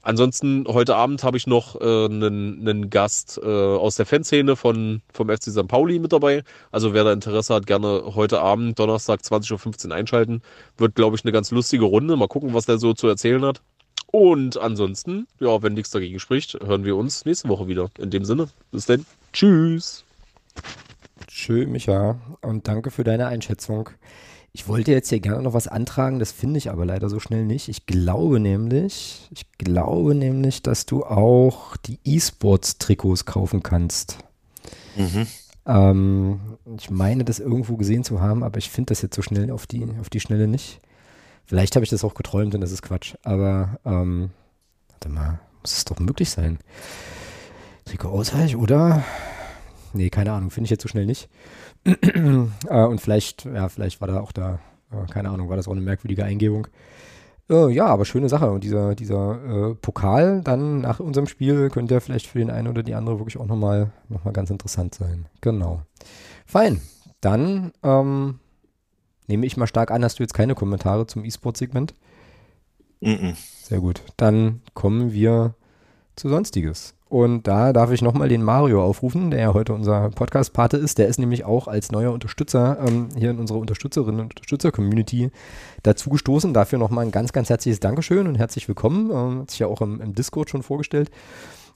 Ansonsten 0.06 0.66
heute 0.68 0.96
Abend 0.96 1.24
habe 1.24 1.36
ich 1.36 1.48
noch 1.48 1.82
äh, 1.82 2.06
einen, 2.06 2.60
einen 2.62 2.92
Gast 2.92 3.40
äh, 3.44 3.48
aus 3.48 3.96
der 3.96 4.06
Fanszene 4.06 4.56
von, 4.56 5.02
vom 5.12 5.30
FC 5.30 5.46
St. 5.46 5.68
Pauli 5.68 5.98
mit 5.98 6.14
dabei. 6.14 6.44
Also 6.72 6.94
wer 6.94 7.04
da 7.04 7.12
Interesse 7.12 7.56
hat, 7.56 7.66
gerne 7.66 8.14
heute 8.14 8.40
Abend, 8.40 8.78
Donnerstag 8.78 9.22
20.15 9.22 9.88
Uhr 9.88 9.96
einschalten. 9.96 10.44
Wird, 10.78 10.94
glaube 10.94 11.16
ich, 11.16 11.26
eine 11.26 11.32
ganz 11.32 11.50
lustige 11.50 11.86
Runde. 11.86 12.16
Mal 12.18 12.28
gucken, 12.28 12.54
was 12.54 12.68
der 12.68 12.78
so 12.78 12.94
zu 12.94 13.08
erzählen 13.08 13.44
hat. 13.44 13.64
Und 14.12 14.60
ansonsten, 14.60 15.26
ja, 15.40 15.64
wenn 15.64 15.74
nichts 15.74 15.90
dagegen 15.90 16.20
spricht, 16.20 16.54
hören 16.54 16.86
wir 16.86 16.96
uns 16.98 17.26
nächste 17.26 17.50
Woche 17.50 17.68
wieder. 17.68 17.90
In 17.98 18.12
dem 18.12 18.26
Sinne, 18.26 18.48
bis 18.72 18.86
dann. 18.86 19.08
Tschüss. 19.34 20.06
Tschö, 21.26 21.66
Micha. 21.66 22.20
Und 22.42 22.68
danke 22.68 22.92
für 22.92 23.04
deine 23.04 23.26
Einschätzung. 23.26 23.90
Ich 24.56 24.70
wollte 24.70 24.94
jetzt 24.94 25.10
hier 25.10 25.20
gerne 25.20 25.44
noch 25.44 25.54
was 25.54 25.68
antragen, 25.68 26.18
das 26.18 26.32
finde 26.32 26.60
ich 26.60 26.72
aber 26.72 26.86
leider 26.86 27.10
so 27.10 27.20
schnell 27.20 27.44
nicht. 27.44 27.68
Ich 27.68 27.86
glaube 27.86 28.40
nämlich, 28.40 29.28
ich 29.30 29.52
glaube 29.58 30.16
nämlich, 30.16 30.64
dass 30.64 30.86
du 30.86 31.04
auch 31.04 31.76
die 31.76 32.00
E-Sports-Trikots 32.06 33.26
kaufen 33.26 33.64
kannst. 33.64 34.18
Mhm. 34.96 35.28
Ähm, 35.66 36.40
ich 36.78 36.90
meine, 36.90 37.26
das 37.26 37.40
irgendwo 37.40 37.76
gesehen 37.76 38.06
zu 38.06 38.22
haben, 38.22 38.46
aber 38.46 38.58
ich 38.58 38.70
finde 38.70 38.92
das 38.92 39.02
jetzt 39.02 39.18
so 39.18 39.22
schnell 39.22 39.52
auf 39.52 39.68
die, 39.68 39.86
auf 40.00 40.10
die 40.10 40.22
Schnelle 40.22 40.48
nicht. 40.48 40.80
Vielleicht 41.44 41.76
habe 41.76 41.84
ich 41.84 41.90
das 41.90 42.06
auch 42.06 42.14
geträumt 42.14 42.56
und 42.56 42.62
das 42.62 42.72
ist 42.72 42.82
Quatsch. 42.82 43.16
Aber, 43.24 43.78
ähm, 43.84 44.30
warte 44.90 45.10
mal, 45.10 45.42
muss 45.60 45.76
es 45.76 45.84
doch 45.84 46.00
möglich 46.00 46.30
sein. 46.30 46.60
Trikot 47.84 48.08
ausweich, 48.08 48.56
oder? 48.56 49.04
Nee, 49.92 50.10
keine 50.10 50.32
Ahnung, 50.32 50.50
finde 50.50 50.68
ich 50.68 50.72
jetzt 50.72 50.84
so 50.84 50.88
schnell 50.88 51.06
nicht. 51.06 51.28
äh, 52.68 52.84
und 52.84 53.00
vielleicht, 53.00 53.46
ja, 53.46 53.70
vielleicht 53.70 54.02
war 54.02 54.08
da 54.08 54.20
auch 54.20 54.32
da, 54.32 54.60
äh, 54.92 55.12
keine 55.12 55.30
Ahnung, 55.30 55.50
war 55.50 55.58
das 55.58 55.68
auch 55.68 55.74
eine 55.74 55.82
merkwürdige 55.82 56.24
Eingebung. 56.24 56.68
Äh, 57.50 57.72
ja, 57.72 57.86
aber 57.86 58.06
schöne 58.06 58.30
Sache. 58.30 58.50
Und 58.50 58.64
dieser, 58.64 58.96
dieser 58.96 59.76
Pokal 59.82 60.42
dann 60.42 60.82
nach 60.82 61.00
unserem 61.00 61.28
Spiel 61.28 61.70
könnte 61.70 61.94
ja 61.94 62.00
vielleicht 62.00 62.28
für 62.28 62.40
den 62.40 62.50
einen 62.50 62.68
oder 62.68 62.82
die 62.82 62.96
andere 62.96 63.20
wirklich 63.20 63.38
auch 63.38 63.46
nochmal 63.46 63.92
noch 64.10 64.24
mal 64.26 64.34
ganz 64.34 64.50
interessant 64.50 64.96
sein. 64.96 65.28
Genau. 65.42 65.84
Fein. 66.46 66.82
Dann 67.22 67.72
ähm, 67.84 68.40
nehme 69.28 69.46
ich 69.46 69.58
mal 69.58 69.68
stark 69.68 69.92
an, 69.92 70.04
hast 70.04 70.20
du 70.20 70.24
jetzt 70.24 70.34
keine 70.34 70.56
Kommentare 70.56 71.08
zum 71.08 71.24
E-Sport-Segment? 71.24 71.94
Mm 73.02 73.10
-mm. 73.10 73.36
Sehr 73.64 73.80
gut. 73.80 74.02
Dann 74.18 74.62
kommen 74.74 75.12
wir 75.12 75.56
zu 76.16 76.30
Sonstiges. 76.30 76.96
Und 77.16 77.48
da 77.48 77.72
darf 77.72 77.92
ich 77.92 78.02
nochmal 78.02 78.28
den 78.28 78.44
Mario 78.44 78.84
aufrufen, 78.84 79.32
der 79.32 79.40
ja 79.40 79.54
heute 79.54 79.72
unser 79.72 80.10
Podcast-Pate 80.10 80.76
ist. 80.76 80.98
Der 80.98 81.08
ist 81.08 81.18
nämlich 81.18 81.46
auch 81.46 81.70
als 81.70 81.90
neuer 81.90 82.12
Unterstützer 82.12 82.78
ähm, 82.86 83.08
hier 83.18 83.32
in 83.32 83.40
unserer 83.40 83.60
Unterstützerinnen 83.60 84.20
und 84.20 84.34
Unterstützer-Community 84.34 85.32
dazu 85.82 86.10
gestoßen. 86.10 86.54
Dafür 86.54 86.78
nochmal 86.78 87.06
ein 87.06 87.12
ganz, 87.12 87.32
ganz 87.32 87.50
herzliches 87.50 87.80
Dankeschön 87.80 88.28
und 88.28 88.36
herzlich 88.36 88.68
willkommen. 88.68 89.12
Ähm, 89.12 89.40
hat 89.44 89.52
sich 89.52 89.60
ja 89.60 89.68
auch 89.68 89.80
im, 89.80 90.02
im 90.02 90.14
Discord 90.14 90.50
schon 90.50 90.62
vorgestellt 90.62 91.10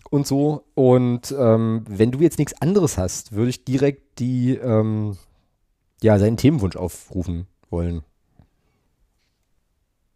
und 0.10 0.28
so. 0.28 0.66
Und 0.76 1.34
ähm, 1.40 1.86
wenn 1.88 2.12
du 2.12 2.20
jetzt 2.20 2.38
nichts 2.38 2.62
anderes 2.62 2.98
hast, 2.98 3.32
würde 3.32 3.52
ich 3.52 3.64
direkt 3.64 4.20
die, 4.20 4.56
ähm, 4.56 5.16
ja, 6.04 6.20
seinen 6.20 6.36
Themenwunsch 6.36 6.76
aufrufen 6.76 7.48
wollen. 7.70 8.04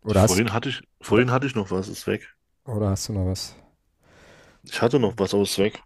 Oder 0.04 0.24
hast, 0.24 0.32
Vorhin 0.32 0.52
hatte 0.52 0.68
ich, 0.68 0.82
vorhin 1.00 1.32
hatte 1.32 1.48
ich 1.48 1.56
noch 1.56 1.72
was, 1.72 1.88
ist 1.88 2.08
weg. 2.08 2.28
oder 2.66 2.90
hast 2.90 3.08
du 3.08 3.14
noch 3.14 3.26
was? 3.26 3.56
Ich 4.64 4.82
hatte 4.82 5.00
noch 5.00 5.14
was, 5.18 5.34
aber 5.34 5.44
ist 5.44 5.58
weg. 5.58 5.82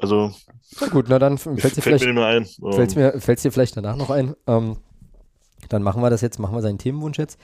Also, 0.00 0.32
Na 0.80 0.88
gut, 0.88 1.06
na 1.08 1.18
dann 1.18 1.32
mir 1.32 1.38
fällt 1.38 1.76
dir 1.76 1.82
fällt 1.82 2.00
mir 2.00 2.12
vielleicht 2.12 2.52
ein. 2.62 2.72
Fällt's 2.72 2.94
mir, 2.94 3.20
fällt's 3.20 3.42
dir 3.42 3.52
vielleicht 3.52 3.76
danach 3.76 3.96
noch 3.96 4.10
ein? 4.10 4.34
Ähm, 4.46 4.76
dann 5.68 5.82
machen 5.82 6.02
wir 6.02 6.10
das 6.10 6.20
jetzt, 6.20 6.38
machen 6.38 6.54
wir 6.54 6.62
seinen 6.62 6.78
Themenwunsch 6.78 7.18
jetzt. 7.18 7.38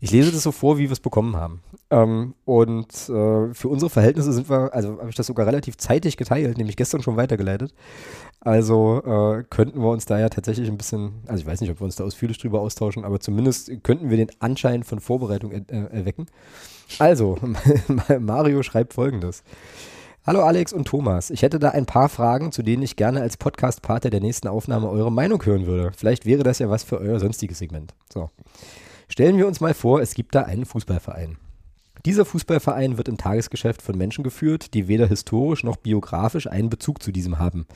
Ich 0.00 0.10
lese 0.10 0.32
das 0.32 0.42
so 0.42 0.52
vor, 0.52 0.78
wie 0.78 0.84
wir 0.84 0.92
es 0.92 1.00
bekommen 1.00 1.36
haben. 1.36 1.62
Ähm, 1.90 2.34
und 2.44 2.88
äh, 3.08 3.54
für 3.54 3.68
unsere 3.68 3.90
Verhältnisse 3.90 4.32
sind 4.32 4.50
wir, 4.50 4.74
also 4.74 4.98
habe 4.98 5.08
ich 5.08 5.16
das 5.16 5.26
sogar 5.26 5.46
relativ 5.46 5.76
zeitig 5.76 6.16
geteilt, 6.16 6.58
nämlich 6.58 6.76
gestern 6.76 7.02
schon 7.02 7.16
weitergeleitet. 7.16 7.72
Also 8.40 9.02
äh, 9.04 9.44
könnten 9.48 9.80
wir 9.80 9.88
uns 9.90 10.04
da 10.04 10.18
ja 10.18 10.28
tatsächlich 10.28 10.68
ein 10.68 10.76
bisschen, 10.78 11.22
also 11.26 11.40
ich 11.40 11.46
weiß 11.46 11.60
nicht, 11.60 11.70
ob 11.70 11.80
wir 11.80 11.84
uns 11.84 11.96
da 11.96 12.04
ausführlich 12.04 12.38
drüber 12.38 12.60
austauschen, 12.60 13.04
aber 13.04 13.20
zumindest 13.20 13.70
könnten 13.82 14.10
wir 14.10 14.16
den 14.16 14.30
Anschein 14.40 14.82
von 14.82 15.00
Vorbereitung 15.00 15.52
er, 15.52 15.62
äh, 15.68 15.96
erwecken. 15.96 16.26
Also, 16.98 17.38
Mario 18.18 18.62
schreibt 18.62 18.94
folgendes. 18.94 19.42
Hallo 20.26 20.42
Alex 20.42 20.74
und 20.74 20.86
Thomas. 20.86 21.30
Ich 21.30 21.40
hätte 21.40 21.58
da 21.58 21.70
ein 21.70 21.86
paar 21.86 22.10
Fragen, 22.10 22.52
zu 22.52 22.62
denen 22.62 22.82
ich 22.82 22.96
gerne 22.96 23.22
als 23.22 23.38
Podcast-Partner 23.38 24.10
der 24.10 24.20
nächsten 24.20 24.48
Aufnahme 24.48 24.90
eure 24.90 25.10
Meinung 25.10 25.42
hören 25.46 25.64
würde. 25.64 25.92
Vielleicht 25.96 26.26
wäre 26.26 26.42
das 26.42 26.58
ja 26.58 26.68
was 26.68 26.84
für 26.84 26.98
euer 26.98 27.18
sonstiges 27.18 27.58
Segment. 27.58 27.94
So. 28.12 28.28
Stellen 29.08 29.38
wir 29.38 29.46
uns 29.46 29.60
mal 29.60 29.72
vor, 29.72 30.02
es 30.02 30.12
gibt 30.12 30.34
da 30.34 30.42
einen 30.42 30.66
Fußballverein. 30.66 31.38
Dieser 32.04 32.26
Fußballverein 32.26 32.98
wird 32.98 33.08
im 33.08 33.16
Tagesgeschäft 33.16 33.80
von 33.80 33.96
Menschen 33.96 34.22
geführt, 34.22 34.74
die 34.74 34.88
weder 34.88 35.06
historisch 35.06 35.64
noch 35.64 35.76
biografisch 35.76 36.46
einen 36.46 36.68
Bezug 36.68 37.02
zu 37.02 37.12
diesem 37.12 37.38
haben. 37.38 37.66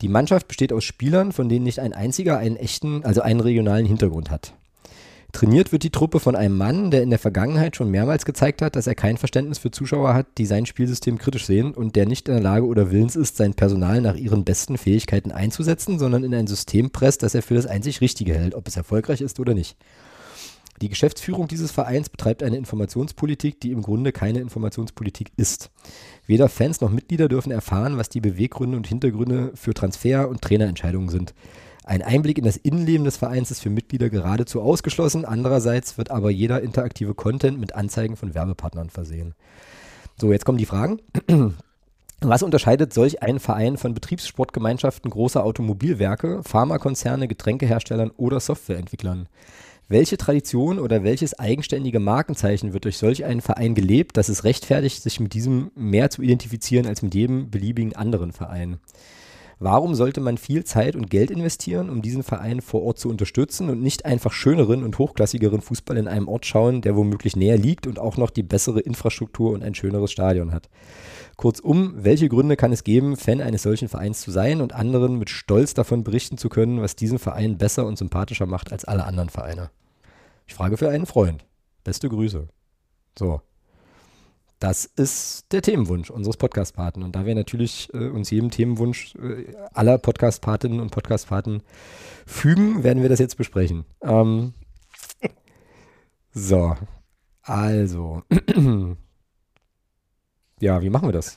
Die 0.00 0.08
Mannschaft 0.08 0.46
besteht 0.46 0.72
aus 0.72 0.84
Spielern, 0.84 1.32
von 1.32 1.48
denen 1.48 1.64
nicht 1.64 1.80
ein 1.80 1.92
einziger 1.92 2.38
einen 2.38 2.56
echten, 2.56 3.04
also 3.04 3.20
einen 3.20 3.40
regionalen 3.40 3.84
Hintergrund 3.84 4.30
hat. 4.30 4.54
Trainiert 5.34 5.72
wird 5.72 5.82
die 5.82 5.90
Truppe 5.90 6.20
von 6.20 6.36
einem 6.36 6.56
Mann, 6.56 6.92
der 6.92 7.02
in 7.02 7.10
der 7.10 7.18
Vergangenheit 7.18 7.74
schon 7.74 7.90
mehrmals 7.90 8.24
gezeigt 8.24 8.62
hat, 8.62 8.76
dass 8.76 8.86
er 8.86 8.94
kein 8.94 9.16
Verständnis 9.16 9.58
für 9.58 9.72
Zuschauer 9.72 10.14
hat, 10.14 10.28
die 10.38 10.46
sein 10.46 10.64
Spielsystem 10.64 11.18
kritisch 11.18 11.44
sehen 11.44 11.74
und 11.74 11.96
der 11.96 12.06
nicht 12.06 12.28
in 12.28 12.34
der 12.34 12.42
Lage 12.42 12.66
oder 12.66 12.92
willens 12.92 13.16
ist, 13.16 13.36
sein 13.36 13.52
Personal 13.52 14.00
nach 14.00 14.14
ihren 14.14 14.44
besten 14.44 14.78
Fähigkeiten 14.78 15.32
einzusetzen, 15.32 15.98
sondern 15.98 16.22
in 16.22 16.32
ein 16.32 16.46
System 16.46 16.90
presst, 16.90 17.24
das 17.24 17.34
er 17.34 17.42
für 17.42 17.54
das 17.56 17.66
einzig 17.66 18.00
Richtige 18.00 18.32
hält, 18.32 18.54
ob 18.54 18.68
es 18.68 18.76
erfolgreich 18.76 19.22
ist 19.22 19.40
oder 19.40 19.54
nicht. 19.54 19.76
Die 20.80 20.88
Geschäftsführung 20.88 21.48
dieses 21.48 21.72
Vereins 21.72 22.10
betreibt 22.10 22.44
eine 22.44 22.56
Informationspolitik, 22.56 23.60
die 23.60 23.72
im 23.72 23.82
Grunde 23.82 24.12
keine 24.12 24.38
Informationspolitik 24.38 25.32
ist. 25.36 25.72
Weder 26.28 26.48
Fans 26.48 26.80
noch 26.80 26.90
Mitglieder 26.90 27.28
dürfen 27.28 27.50
erfahren, 27.50 27.98
was 27.98 28.08
die 28.08 28.20
Beweggründe 28.20 28.76
und 28.76 28.86
Hintergründe 28.86 29.50
für 29.56 29.74
Transfer- 29.74 30.28
und 30.28 30.42
Trainerentscheidungen 30.42 31.08
sind. 31.08 31.34
Ein 31.86 32.00
Einblick 32.00 32.38
in 32.38 32.44
das 32.44 32.56
Innenleben 32.56 33.04
des 33.04 33.18
Vereins 33.18 33.50
ist 33.50 33.60
für 33.60 33.68
Mitglieder 33.68 34.08
geradezu 34.08 34.62
ausgeschlossen. 34.62 35.26
Andererseits 35.26 35.98
wird 35.98 36.10
aber 36.10 36.30
jeder 36.30 36.62
interaktive 36.62 37.14
Content 37.14 37.60
mit 37.60 37.74
Anzeigen 37.74 38.16
von 38.16 38.34
Werbepartnern 38.34 38.88
versehen. 38.88 39.34
So, 40.18 40.32
jetzt 40.32 40.46
kommen 40.46 40.58
die 40.58 40.64
Fragen. 40.64 41.00
Was 42.20 42.42
unterscheidet 42.42 42.94
solch 42.94 43.22
einen 43.22 43.38
Verein 43.38 43.76
von 43.76 43.92
Betriebssportgemeinschaften 43.92 45.10
großer 45.10 45.44
Automobilwerke, 45.44 46.42
Pharmakonzerne, 46.42 47.28
Getränkeherstellern 47.28 48.12
oder 48.16 48.40
Softwareentwicklern? 48.40 49.28
Welche 49.86 50.16
Tradition 50.16 50.78
oder 50.78 51.04
welches 51.04 51.38
eigenständige 51.38 52.00
Markenzeichen 52.00 52.72
wird 52.72 52.86
durch 52.86 52.96
solch 52.96 53.26
einen 53.26 53.42
Verein 53.42 53.74
gelebt, 53.74 54.16
dass 54.16 54.30
es 54.30 54.44
rechtfertigt, 54.44 55.02
sich 55.02 55.20
mit 55.20 55.34
diesem 55.34 55.70
mehr 55.74 56.08
zu 56.08 56.22
identifizieren 56.22 56.86
als 56.86 57.02
mit 57.02 57.14
jedem 57.14 57.50
beliebigen 57.50 57.94
anderen 57.94 58.32
Verein? 58.32 58.78
Warum 59.58 59.94
sollte 59.94 60.20
man 60.20 60.38
viel 60.38 60.64
Zeit 60.64 60.96
und 60.96 61.10
Geld 61.10 61.30
investieren, 61.30 61.90
um 61.90 62.02
diesen 62.02 62.22
Verein 62.22 62.60
vor 62.60 62.82
Ort 62.82 62.98
zu 62.98 63.08
unterstützen 63.08 63.70
und 63.70 63.80
nicht 63.80 64.04
einfach 64.04 64.32
schöneren 64.32 64.82
und 64.82 64.98
hochklassigeren 64.98 65.60
Fußball 65.60 65.96
in 65.96 66.08
einem 66.08 66.28
Ort 66.28 66.46
schauen, 66.46 66.82
der 66.82 66.96
womöglich 66.96 67.36
näher 67.36 67.58
liegt 67.58 67.86
und 67.86 67.98
auch 67.98 68.16
noch 68.16 68.30
die 68.30 68.42
bessere 68.42 68.80
Infrastruktur 68.80 69.52
und 69.52 69.62
ein 69.62 69.74
schöneres 69.74 70.12
Stadion 70.12 70.52
hat? 70.52 70.68
Kurzum, 71.36 71.94
welche 71.96 72.28
Gründe 72.28 72.56
kann 72.56 72.72
es 72.72 72.84
geben, 72.84 73.16
Fan 73.16 73.40
eines 73.40 73.62
solchen 73.62 73.88
Vereins 73.88 74.20
zu 74.20 74.30
sein 74.30 74.60
und 74.60 74.72
anderen 74.72 75.18
mit 75.18 75.30
Stolz 75.30 75.74
davon 75.74 76.04
berichten 76.04 76.38
zu 76.38 76.48
können, 76.48 76.80
was 76.80 76.96
diesen 76.96 77.18
Verein 77.18 77.58
besser 77.58 77.86
und 77.86 77.98
sympathischer 77.98 78.46
macht 78.46 78.72
als 78.72 78.84
alle 78.84 79.04
anderen 79.04 79.30
Vereine? 79.30 79.70
Ich 80.46 80.54
frage 80.54 80.76
für 80.76 80.90
einen 80.90 81.06
Freund. 81.06 81.44
Beste 81.82 82.08
Grüße. 82.08 82.48
So. 83.18 83.40
Das 84.64 84.86
ist 84.86 85.52
der 85.52 85.60
Themenwunsch 85.60 86.08
unseres 86.08 86.38
Podcast-Paten. 86.38 87.02
Und 87.02 87.14
da 87.14 87.26
wir 87.26 87.34
natürlich 87.34 87.92
äh, 87.92 88.08
uns 88.08 88.30
jedem 88.30 88.50
Themenwunsch 88.50 89.14
äh, 89.16 89.54
aller 89.74 89.98
Podcast-Patinnen 89.98 90.80
und 90.80 90.88
Podcast-Paten 90.88 91.62
fügen, 92.24 92.82
werden 92.82 93.02
wir 93.02 93.10
das 93.10 93.18
jetzt 93.18 93.36
besprechen. 93.36 93.84
Ähm, 94.00 94.54
so. 96.32 96.76
Also. 97.42 98.22
ja, 100.60 100.80
wie 100.80 100.88
machen 100.88 101.08
wir 101.08 101.12
das? 101.12 101.36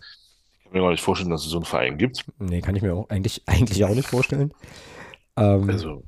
ich 0.60 0.64
kann 0.64 0.72
mir 0.72 0.80
gar 0.80 0.92
nicht 0.92 1.04
vorstellen, 1.04 1.32
dass 1.32 1.44
es 1.44 1.52
so 1.52 1.58
einen 1.58 1.66
Verein 1.66 1.98
gibt. 1.98 2.24
Nee, 2.40 2.62
kann 2.62 2.78
ich 2.78 2.82
mir 2.82 2.94
auch 2.94 3.10
eigentlich, 3.10 3.44
eigentlich 3.46 3.84
auch 3.84 3.94
nicht 3.94 4.08
vorstellen. 4.08 4.54
Ähm, 5.36 5.70
Also, 5.70 6.06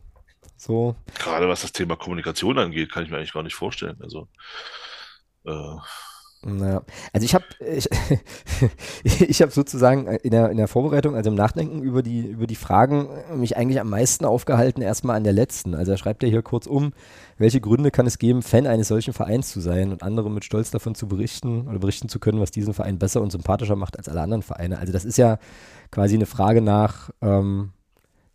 so. 0.55 0.95
gerade 1.15 1.49
was 1.49 1.63
das 1.63 1.73
Thema 1.73 1.97
Kommunikation 1.97 2.57
angeht, 2.57 2.93
kann 2.93 3.03
ich 3.03 3.11
mir 3.11 3.17
eigentlich 3.17 3.33
gar 3.33 3.43
nicht 3.43 3.55
vorstellen. 3.55 3.97
Also, 4.01 4.29
äh, 5.43 5.75
Naja, 6.41 6.83
also 7.11 7.25
ich 7.25 7.35
habe 7.35 7.43
ich, 7.59 7.89
ich 9.03 9.41
habe 9.41 9.51
sozusagen 9.51 10.07
in 10.07 10.31
der, 10.31 10.49
in 10.49 10.57
der 10.57 10.69
Vorbereitung, 10.69 11.15
also 11.15 11.29
im 11.29 11.35
Nachdenken 11.35 11.83
über 11.83 12.01
die, 12.01 12.21
über 12.21 12.47
die 12.47 12.55
Fragen, 12.55 13.09
mich 13.35 13.57
eigentlich 13.57 13.81
am 13.81 13.89
meisten 13.89 14.23
aufgehalten, 14.23 14.81
erstmal 14.81 15.17
an 15.17 15.25
der 15.25 15.33
letzten. 15.33 15.75
Also 15.75 15.91
er 15.91 15.97
schreibt 15.97 16.23
ja 16.23 16.29
hier 16.29 16.41
kurz 16.41 16.65
um, 16.65 16.93
welche 17.37 17.59
Gründe 17.59 17.91
kann 17.91 18.07
es 18.07 18.19
geben, 18.19 18.41
Fan 18.41 18.67
eines 18.67 18.87
solchen 18.87 19.13
Vereins 19.13 19.49
zu 19.49 19.59
sein 19.59 19.91
und 19.91 20.01
andere 20.01 20.31
mit 20.31 20.45
Stolz 20.45 20.71
davon 20.71 20.95
zu 20.95 21.09
berichten 21.09 21.67
oder 21.67 21.79
berichten 21.79 22.07
zu 22.07 22.19
können, 22.19 22.39
was 22.39 22.51
diesen 22.51 22.73
Verein 22.73 22.99
besser 22.99 23.21
und 23.21 23.31
sympathischer 23.31 23.75
macht 23.75 23.97
als 23.97 24.07
alle 24.07 24.21
anderen 24.21 24.43
Vereine. 24.43 24.79
Also 24.79 24.93
das 24.93 25.03
ist 25.03 25.17
ja 25.17 25.39
quasi 25.91 26.15
eine 26.15 26.25
Frage 26.25 26.61
nach, 26.61 27.09
ähm, 27.21 27.71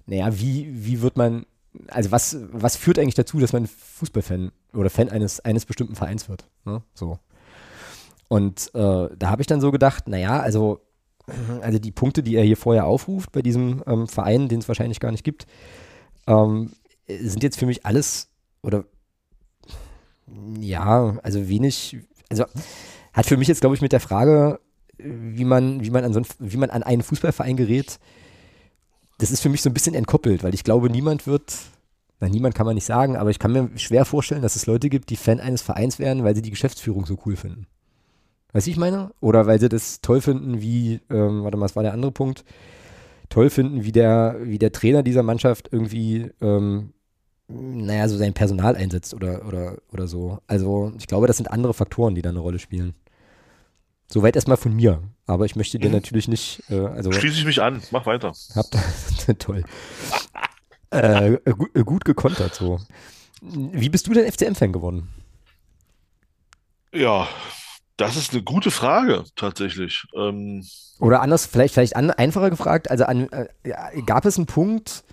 naja, 0.04 0.38
wie, 0.38 0.68
wie 0.70 1.00
wird 1.00 1.16
man, 1.16 1.46
also 1.88 2.10
was, 2.10 2.36
was 2.52 2.76
führt 2.76 2.98
eigentlich 2.98 3.14
dazu, 3.14 3.38
dass 3.38 3.54
man 3.54 3.66
Fußballfan 3.66 4.52
oder 4.74 4.90
Fan 4.90 5.08
eines, 5.08 5.40
eines 5.40 5.64
bestimmten 5.64 5.94
Vereins 5.94 6.28
wird? 6.28 6.44
Ne? 6.66 6.82
So. 6.92 7.18
Und 8.28 8.70
äh, 8.74 9.08
da 9.16 9.30
habe 9.30 9.42
ich 9.42 9.46
dann 9.46 9.60
so 9.60 9.70
gedacht, 9.70 10.08
naja, 10.08 10.40
also, 10.40 10.80
also 11.60 11.78
die 11.78 11.92
Punkte, 11.92 12.22
die 12.22 12.36
er 12.36 12.44
hier 12.44 12.56
vorher 12.56 12.86
aufruft 12.86 13.32
bei 13.32 13.42
diesem 13.42 13.82
ähm, 13.86 14.08
Verein, 14.08 14.48
den 14.48 14.60
es 14.60 14.68
wahrscheinlich 14.68 15.00
gar 15.00 15.10
nicht 15.10 15.24
gibt, 15.24 15.46
ähm, 16.26 16.72
sind 17.06 17.42
jetzt 17.42 17.58
für 17.58 17.66
mich 17.66 17.84
alles 17.84 18.28
oder 18.62 18.84
ja, 20.58 21.18
also 21.22 21.48
wenig, 21.48 21.98
also 22.30 22.44
hat 23.12 23.26
für 23.26 23.36
mich 23.36 23.48
jetzt, 23.48 23.60
glaube 23.60 23.76
ich, 23.76 23.82
mit 23.82 23.92
der 23.92 24.00
Frage, 24.00 24.58
wie 24.98 25.44
man, 25.44 25.82
wie 25.82 25.90
man 25.90 26.04
an 26.04 26.12
so 26.12 26.20
ein, 26.20 26.26
wie 26.38 26.56
man 26.56 26.70
an 26.70 26.82
einen 26.82 27.02
Fußballverein 27.02 27.56
gerät, 27.56 27.98
das 29.18 29.30
ist 29.30 29.40
für 29.40 29.48
mich 29.48 29.62
so 29.62 29.70
ein 29.70 29.74
bisschen 29.74 29.94
entkoppelt, 29.94 30.42
weil 30.42 30.54
ich 30.54 30.64
glaube, 30.64 30.90
niemand 30.90 31.26
wird, 31.26 31.54
na, 32.20 32.28
niemand 32.28 32.54
kann 32.54 32.66
man 32.66 32.74
nicht 32.74 32.86
sagen, 32.86 33.16
aber 33.16 33.30
ich 33.30 33.38
kann 33.38 33.52
mir 33.52 33.70
schwer 33.76 34.04
vorstellen, 34.04 34.42
dass 34.42 34.56
es 34.56 34.66
Leute 34.66 34.88
gibt, 34.88 35.10
die 35.10 35.16
Fan 35.16 35.40
eines 35.40 35.62
Vereins 35.62 35.98
werden, 35.98 36.24
weil 36.24 36.34
sie 36.34 36.42
die 36.42 36.50
Geschäftsführung 36.50 37.06
so 37.06 37.18
cool 37.26 37.36
finden. 37.36 37.66
Weißt 38.54 38.66
du, 38.68 38.70
ich 38.70 38.76
meine? 38.78 39.10
Oder 39.20 39.46
weil 39.46 39.58
sie 39.60 39.68
das 39.68 40.00
toll 40.00 40.20
finden, 40.20 40.62
wie, 40.62 41.00
ähm, 41.10 41.42
warte 41.42 41.56
mal, 41.58 41.64
was 41.64 41.74
war 41.76 41.82
der 41.82 41.92
andere 41.92 42.12
Punkt? 42.12 42.44
Toll 43.28 43.50
finden, 43.50 43.84
wie 43.84 43.90
der, 43.90 44.36
wie 44.42 44.58
der 44.60 44.70
Trainer 44.70 45.02
dieser 45.02 45.24
Mannschaft 45.24 45.68
irgendwie, 45.72 46.30
ähm, 46.40 46.92
naja, 47.48 48.08
so 48.08 48.16
sein 48.16 48.32
Personal 48.32 48.76
einsetzt 48.76 49.12
oder, 49.12 49.44
oder, 49.46 49.78
oder 49.92 50.06
so. 50.06 50.38
Also, 50.46 50.92
ich 50.98 51.08
glaube, 51.08 51.26
das 51.26 51.36
sind 51.36 51.50
andere 51.50 51.74
Faktoren, 51.74 52.14
die 52.14 52.22
da 52.22 52.30
eine 52.30 52.38
Rolle 52.38 52.60
spielen. 52.60 52.94
Soweit 54.06 54.36
erstmal 54.36 54.56
von 54.56 54.72
mir. 54.74 55.02
Aber 55.26 55.46
ich 55.46 55.56
möchte 55.56 55.80
dir 55.80 55.88
Mhm. 55.88 55.94
natürlich 55.94 56.28
nicht, 56.28 56.62
äh, 56.70 56.78
also 56.78 57.10
schließe 57.10 57.38
ich 57.38 57.44
mich 57.44 57.60
an. 57.60 57.82
Mach 57.90 58.06
weiter. 58.06 58.32
habt 58.54 58.76
toll. 59.40 59.64
Äh, 60.90 61.38
gut, 61.52 61.74
gut 61.84 62.04
gekontert 62.04 62.54
so. 62.54 62.78
Wie 63.42 63.88
bist 63.88 64.06
du 64.06 64.12
denn 64.12 64.30
FCM-Fan 64.30 64.72
geworden? 64.72 65.08
Ja, 66.94 67.26
das 67.96 68.16
ist 68.16 68.32
eine 68.32 68.42
gute 68.42 68.70
Frage, 68.70 69.24
tatsächlich. 69.36 70.04
Ähm, 70.16 70.64
Oder 70.98 71.20
anders, 71.22 71.46
vielleicht, 71.46 71.74
vielleicht 71.74 71.96
an, 71.96 72.10
einfacher 72.10 72.50
gefragt, 72.50 72.90
also 72.90 73.04
an, 73.04 73.28
äh, 73.30 74.02
gab 74.02 74.24
es 74.24 74.36
einen 74.36 74.46
Punkt, 74.46 75.04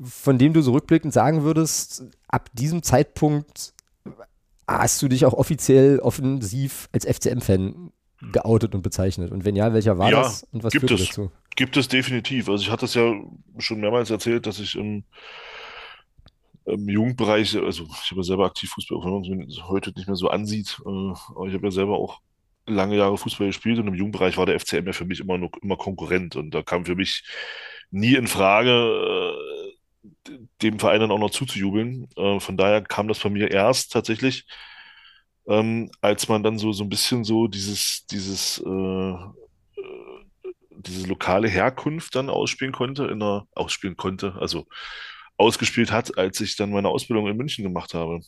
von 0.00 0.38
dem 0.38 0.52
du 0.52 0.62
so 0.62 0.72
rückblickend 0.72 1.12
sagen 1.12 1.42
würdest, 1.42 2.04
ab 2.28 2.50
diesem 2.52 2.82
Zeitpunkt 2.82 3.72
hast 4.66 5.02
du 5.02 5.08
dich 5.08 5.26
auch 5.26 5.34
offiziell 5.34 5.98
offensiv 5.98 6.88
als 6.92 7.04
FCM-Fan 7.04 7.92
geoutet 8.32 8.74
und 8.74 8.82
bezeichnet? 8.82 9.30
Und 9.30 9.44
wenn 9.44 9.56
ja, 9.56 9.72
welcher 9.72 9.98
war 9.98 10.10
Ja, 10.10 10.22
das 10.22 10.44
und 10.52 10.62
was 10.64 10.72
gibt 10.72 10.88
führte 10.88 10.94
es. 11.02 11.08
dazu? 11.08 11.30
Gibt 11.56 11.76
es 11.76 11.88
definitiv. 11.88 12.48
Also 12.48 12.62
ich 12.62 12.70
hatte 12.70 12.86
es 12.86 12.94
ja 12.94 13.12
schon 13.58 13.80
mehrmals 13.80 14.10
erzählt, 14.10 14.46
dass 14.46 14.58
ich 14.58 14.74
im, 14.74 15.04
im 16.66 16.88
Jugendbereich, 16.88 17.56
also 17.56 17.84
ich 17.84 18.10
habe 18.10 18.20
ja 18.20 18.24
selber 18.24 18.46
aktiv 18.46 18.70
Fußball, 18.70 18.98
auch 18.98 19.04
wenn 19.04 19.38
man 19.38 19.48
es 19.48 19.62
heute 19.68 19.92
nicht 19.96 20.06
mehr 20.06 20.16
so 20.16 20.28
ansieht, 20.28 20.78
äh, 20.86 20.88
aber 20.88 21.46
ich 21.46 21.54
habe 21.54 21.66
ja 21.66 21.70
selber 21.70 21.98
auch 21.98 22.20
lange 22.66 22.96
Jahre 22.96 23.18
Fußball 23.18 23.48
gespielt 23.48 23.78
und 23.78 23.88
im 23.88 23.94
Jugendbereich 23.94 24.36
war 24.36 24.46
der 24.46 24.58
FCM 24.58 24.86
ja 24.86 24.92
für 24.92 25.04
mich 25.04 25.20
immer 25.20 25.36
nur 25.38 25.50
immer 25.62 25.76
Konkurrent 25.76 26.36
und 26.36 26.52
da 26.52 26.62
kam 26.62 26.86
für 26.86 26.96
mich 26.96 27.24
nie 27.90 28.14
in 28.14 28.26
Frage, 28.26 28.70
äh, 28.70 30.30
dem 30.62 30.78
Verein 30.78 31.00
dann 31.00 31.10
auch 31.10 31.18
noch 31.18 31.30
zuzujubeln. 31.30 32.08
Äh, 32.16 32.40
von 32.40 32.56
daher 32.56 32.82
kam 32.82 33.08
das 33.08 33.18
von 33.18 33.32
mir 33.32 33.50
erst 33.50 33.92
tatsächlich 33.92 34.46
ähm, 35.46 35.90
als 36.00 36.28
man 36.28 36.42
dann 36.42 36.58
so, 36.58 36.72
so 36.72 36.84
ein 36.84 36.88
bisschen 36.88 37.24
so 37.24 37.48
dieses, 37.48 38.06
dieses, 38.06 38.58
äh, 38.58 39.14
diese 40.70 41.06
lokale 41.06 41.48
Herkunft 41.48 42.14
dann 42.14 42.30
ausspielen 42.30 42.72
konnte, 42.72 43.04
in 43.04 43.22
einer, 43.22 43.46
ausspielen 43.54 43.96
konnte, 43.96 44.34
also 44.38 44.66
ausgespielt 45.36 45.90
hat, 45.90 46.16
als 46.16 46.40
ich 46.40 46.56
dann 46.56 46.70
meine 46.70 46.88
Ausbildung 46.88 47.26
in 47.26 47.36
München 47.36 47.64
gemacht 47.64 47.94
habe. 47.94 48.20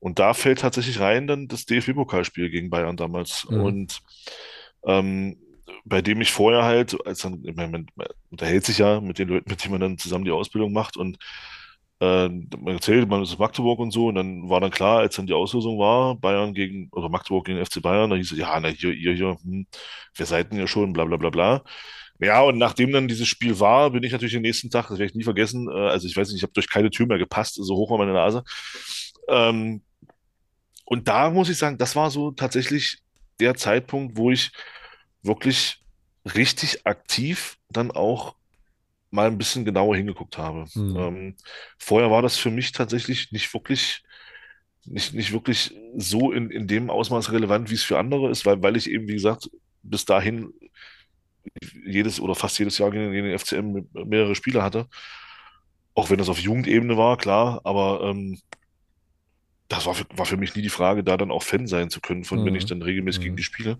Und 0.00 0.18
da 0.18 0.34
fällt 0.34 0.60
tatsächlich 0.60 1.00
rein 1.00 1.26
dann 1.26 1.48
das 1.48 1.64
DFB-Pokalspiel 1.66 2.50
gegen 2.50 2.70
Bayern 2.70 2.96
damals. 2.96 3.46
Mhm. 3.50 3.60
Und 3.60 4.00
ähm, 4.84 5.36
bei 5.84 6.02
dem 6.02 6.20
ich 6.20 6.30
vorher 6.30 6.64
halt, 6.64 6.96
als 7.06 7.20
dann, 7.20 7.42
man, 7.54 7.70
man 7.70 7.86
unterhält 8.30 8.64
sich 8.64 8.78
ja 8.78 9.00
mit 9.00 9.18
den 9.18 9.28
Leuten, 9.28 9.50
mit 9.50 9.64
denen 9.64 9.72
man 9.72 9.80
dann 9.80 9.98
zusammen 9.98 10.24
die 10.24 10.30
Ausbildung 10.30 10.72
macht 10.72 10.96
und 10.96 11.18
äh, 12.00 12.28
man 12.28 12.74
erzählt, 12.74 13.08
man 13.08 13.22
ist 13.22 13.38
Magdeburg 13.38 13.78
und 13.80 13.90
so, 13.90 14.06
und 14.06 14.14
dann 14.14 14.48
war 14.48 14.60
dann 14.60 14.70
klar, 14.70 15.00
als 15.00 15.16
dann 15.16 15.26
die 15.26 15.32
Auslosung 15.32 15.78
war, 15.78 16.14
Bayern 16.14 16.54
gegen, 16.54 16.88
oder 16.92 17.08
Magdeburg 17.08 17.46
gegen 17.46 17.64
FC 17.64 17.82
Bayern, 17.82 18.10
da 18.10 18.16
hieß 18.16 18.32
es, 18.32 18.38
ja, 18.38 18.58
na, 18.60 18.68
hier, 18.68 18.92
ihr, 18.92 19.14
hier, 19.14 19.36
hm, 19.42 19.66
wir 20.14 20.26
seid 20.26 20.52
denn 20.52 20.58
ja 20.60 20.66
schon, 20.66 20.92
bla, 20.92 21.04
bla, 21.04 21.16
bla, 21.16 21.30
bla. 21.30 21.64
Ja, 22.20 22.42
und 22.42 22.58
nachdem 22.58 22.90
dann 22.92 23.06
dieses 23.08 23.28
Spiel 23.28 23.60
war, 23.60 23.90
bin 23.90 24.02
ich 24.02 24.12
natürlich 24.12 24.32
den 24.32 24.42
nächsten 24.42 24.70
Tag, 24.70 24.88
das 24.88 24.98
werde 24.98 25.10
ich 25.10 25.14
nie 25.14 25.24
vergessen, 25.24 25.68
äh, 25.68 25.88
also 25.88 26.06
ich 26.08 26.16
weiß 26.16 26.28
nicht, 26.28 26.38
ich 26.38 26.42
habe 26.42 26.52
durch 26.52 26.68
keine 26.68 26.90
Tür 26.90 27.06
mehr 27.06 27.18
gepasst, 27.18 27.54
so 27.54 27.76
hoch 27.76 27.90
war 27.90 27.98
meine 27.98 28.12
Nase. 28.12 28.42
Ähm, 29.28 29.82
und 30.84 31.06
da 31.06 31.30
muss 31.30 31.48
ich 31.48 31.58
sagen, 31.58 31.78
das 31.78 31.94
war 31.94 32.10
so 32.10 32.32
tatsächlich 32.32 32.98
der 33.40 33.54
Zeitpunkt, 33.54 34.16
wo 34.16 34.30
ich 34.30 34.50
wirklich 35.22 35.80
richtig 36.34 36.86
aktiv 36.86 37.58
dann 37.70 37.90
auch 37.90 38.34
mal 39.10 39.26
ein 39.26 39.38
bisschen 39.38 39.64
genauer 39.64 39.96
hingeguckt 39.96 40.38
habe. 40.38 40.66
Mhm. 40.74 40.96
Ähm, 40.96 41.36
vorher 41.78 42.10
war 42.10 42.22
das 42.22 42.36
für 42.36 42.50
mich 42.50 42.72
tatsächlich 42.72 43.32
nicht 43.32 43.52
wirklich, 43.54 44.02
nicht, 44.84 45.14
nicht 45.14 45.32
wirklich 45.32 45.74
so 45.96 46.32
in, 46.32 46.50
in 46.50 46.66
dem 46.66 46.90
Ausmaß 46.90 47.32
relevant, 47.32 47.70
wie 47.70 47.74
es 47.74 47.84
für 47.84 47.98
andere 47.98 48.30
ist, 48.30 48.44
weil, 48.44 48.62
weil 48.62 48.76
ich 48.76 48.90
eben, 48.90 49.08
wie 49.08 49.14
gesagt, 49.14 49.50
bis 49.82 50.04
dahin 50.04 50.52
jedes 51.84 52.20
oder 52.20 52.34
fast 52.34 52.58
jedes 52.58 52.78
Jahr 52.78 52.90
gegen, 52.90 53.12
gegen 53.12 53.26
den 53.26 53.38
FCM 53.38 53.88
mehrere 54.06 54.34
Spiele 54.34 54.62
hatte. 54.62 54.86
Auch 55.94 56.10
wenn 56.10 56.18
das 56.18 56.28
auf 56.28 56.38
Jugendebene 56.38 56.96
war, 56.96 57.16
klar, 57.16 57.60
aber 57.64 58.00
ähm, 58.04 58.38
das 59.68 59.84
war 59.84 59.94
für, 59.94 60.04
war 60.16 60.24
für 60.24 60.38
mich 60.38 60.54
nie 60.56 60.62
die 60.62 60.70
Frage, 60.70 61.04
da 61.04 61.16
dann 61.18 61.30
auch 61.30 61.42
Fan 61.42 61.66
sein 61.66 61.90
zu 61.90 62.00
können, 62.00 62.24
von 62.24 62.44
wenn 62.44 62.54
ich 62.54 62.64
Mhm. 62.64 62.68
dann 62.68 62.82
regelmäßig 62.82 63.20
gegen 63.20 63.34
Mhm. 63.34 63.36
die 63.36 63.42
spiele. 63.42 63.78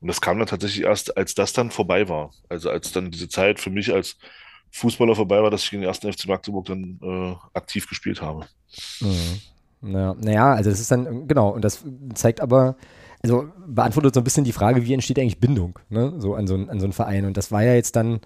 Und 0.00 0.08
das 0.08 0.20
kam 0.20 0.38
dann 0.38 0.48
tatsächlich 0.48 0.84
erst, 0.84 1.16
als 1.16 1.34
das 1.34 1.52
dann 1.54 1.70
vorbei 1.70 2.08
war. 2.08 2.30
Also 2.50 2.68
als 2.68 2.92
dann 2.92 3.10
diese 3.10 3.28
Zeit 3.28 3.58
für 3.58 3.70
mich 3.70 3.92
als 3.92 4.18
Fußballer 4.72 5.16
vorbei 5.16 5.42
war, 5.42 5.50
dass 5.50 5.64
ich 5.64 5.70
gegen 5.70 5.82
den 5.82 5.88
ersten 5.88 6.12
FC 6.12 6.26
Magdeburg 6.28 6.66
dann 6.66 6.98
äh, 7.02 7.34
aktiv 7.54 7.88
gespielt 7.88 8.20
habe. 8.20 8.46
Mhm. 9.00 9.40
Ja, 9.82 10.14
naja, 10.14 10.52
also 10.52 10.68
das 10.68 10.78
ist 10.80 10.90
dann, 10.90 11.26
genau, 11.26 11.48
und 11.50 11.62
das 11.64 11.84
zeigt 12.14 12.42
aber, 12.42 12.76
also 13.22 13.48
beantwortet 13.66 14.14
so 14.14 14.20
ein 14.20 14.24
bisschen 14.24 14.44
die 14.44 14.52
Frage, 14.52 14.84
wie 14.84 14.94
entsteht 14.94 15.18
eigentlich 15.18 15.40
Bindung, 15.40 15.78
ne, 15.88 16.14
so 16.18 16.34
an 16.34 16.46
so, 16.46 16.54
ein- 16.54 16.68
an 16.70 16.80
so 16.80 16.86
einen 16.86 16.92
Verein. 16.92 17.24
Und 17.26 17.36
das 17.36 17.52
war 17.52 17.62
ja 17.62 17.74
jetzt 17.74 17.96
dann 17.96 18.20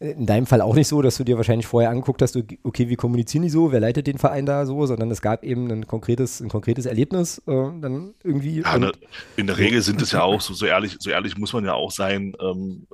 in 0.00 0.26
deinem 0.26 0.46
Fall 0.46 0.60
auch 0.60 0.74
nicht 0.74 0.88
so, 0.88 1.00
dass 1.02 1.16
du 1.16 1.24
dir 1.24 1.36
wahrscheinlich 1.36 1.66
vorher 1.66 1.88
angeguckt 1.90 2.20
hast, 2.20 2.36
okay, 2.36 2.88
wie 2.88 2.96
kommunizieren 2.96 3.42
die 3.42 3.48
so, 3.48 3.70
wer 3.72 3.80
leitet 3.80 4.06
den 4.06 4.18
Verein 4.18 4.44
da 4.44 4.66
so, 4.66 4.84
sondern 4.86 5.10
es 5.10 5.22
gab 5.22 5.44
eben 5.44 5.70
ein 5.70 5.86
konkretes, 5.86 6.40
ein 6.40 6.48
konkretes 6.48 6.84
Erlebnis 6.84 7.38
äh, 7.46 7.52
dann 7.80 8.14
irgendwie. 8.22 8.60
Ja, 8.62 8.76
ne, 8.78 8.92
in 9.36 9.46
der 9.46 9.56
Regel 9.56 9.80
sind 9.82 10.02
es 10.02 10.12
ja 10.12 10.22
auch, 10.22 10.40
so, 10.40 10.52
so 10.52 10.66
ehrlich, 10.66 10.96
so 10.98 11.10
ehrlich 11.10 11.38
muss 11.38 11.52
man 11.52 11.64
ja 11.64 11.74
auch 11.74 11.90
sein, 11.90 12.34
ähm, 12.40 12.86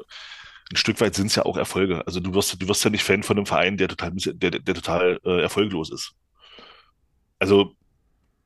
ein 0.72 0.76
Stück 0.76 1.00
weit 1.00 1.14
sind 1.14 1.26
es 1.28 1.34
ja 1.34 1.44
auch 1.46 1.56
Erfolge. 1.56 2.06
Also 2.06 2.20
du 2.20 2.32
wirst, 2.34 2.62
du 2.62 2.68
wirst 2.68 2.84
ja 2.84 2.90
nicht 2.90 3.02
Fan 3.02 3.22
von 3.24 3.38
einem 3.38 3.46
Verein, 3.46 3.76
der 3.76 3.88
total, 3.88 4.12
der, 4.14 4.50
der 4.50 4.74
total 4.74 5.18
äh, 5.24 5.40
erfolglos 5.40 5.90
ist. 5.90 6.12
Also 7.40 7.72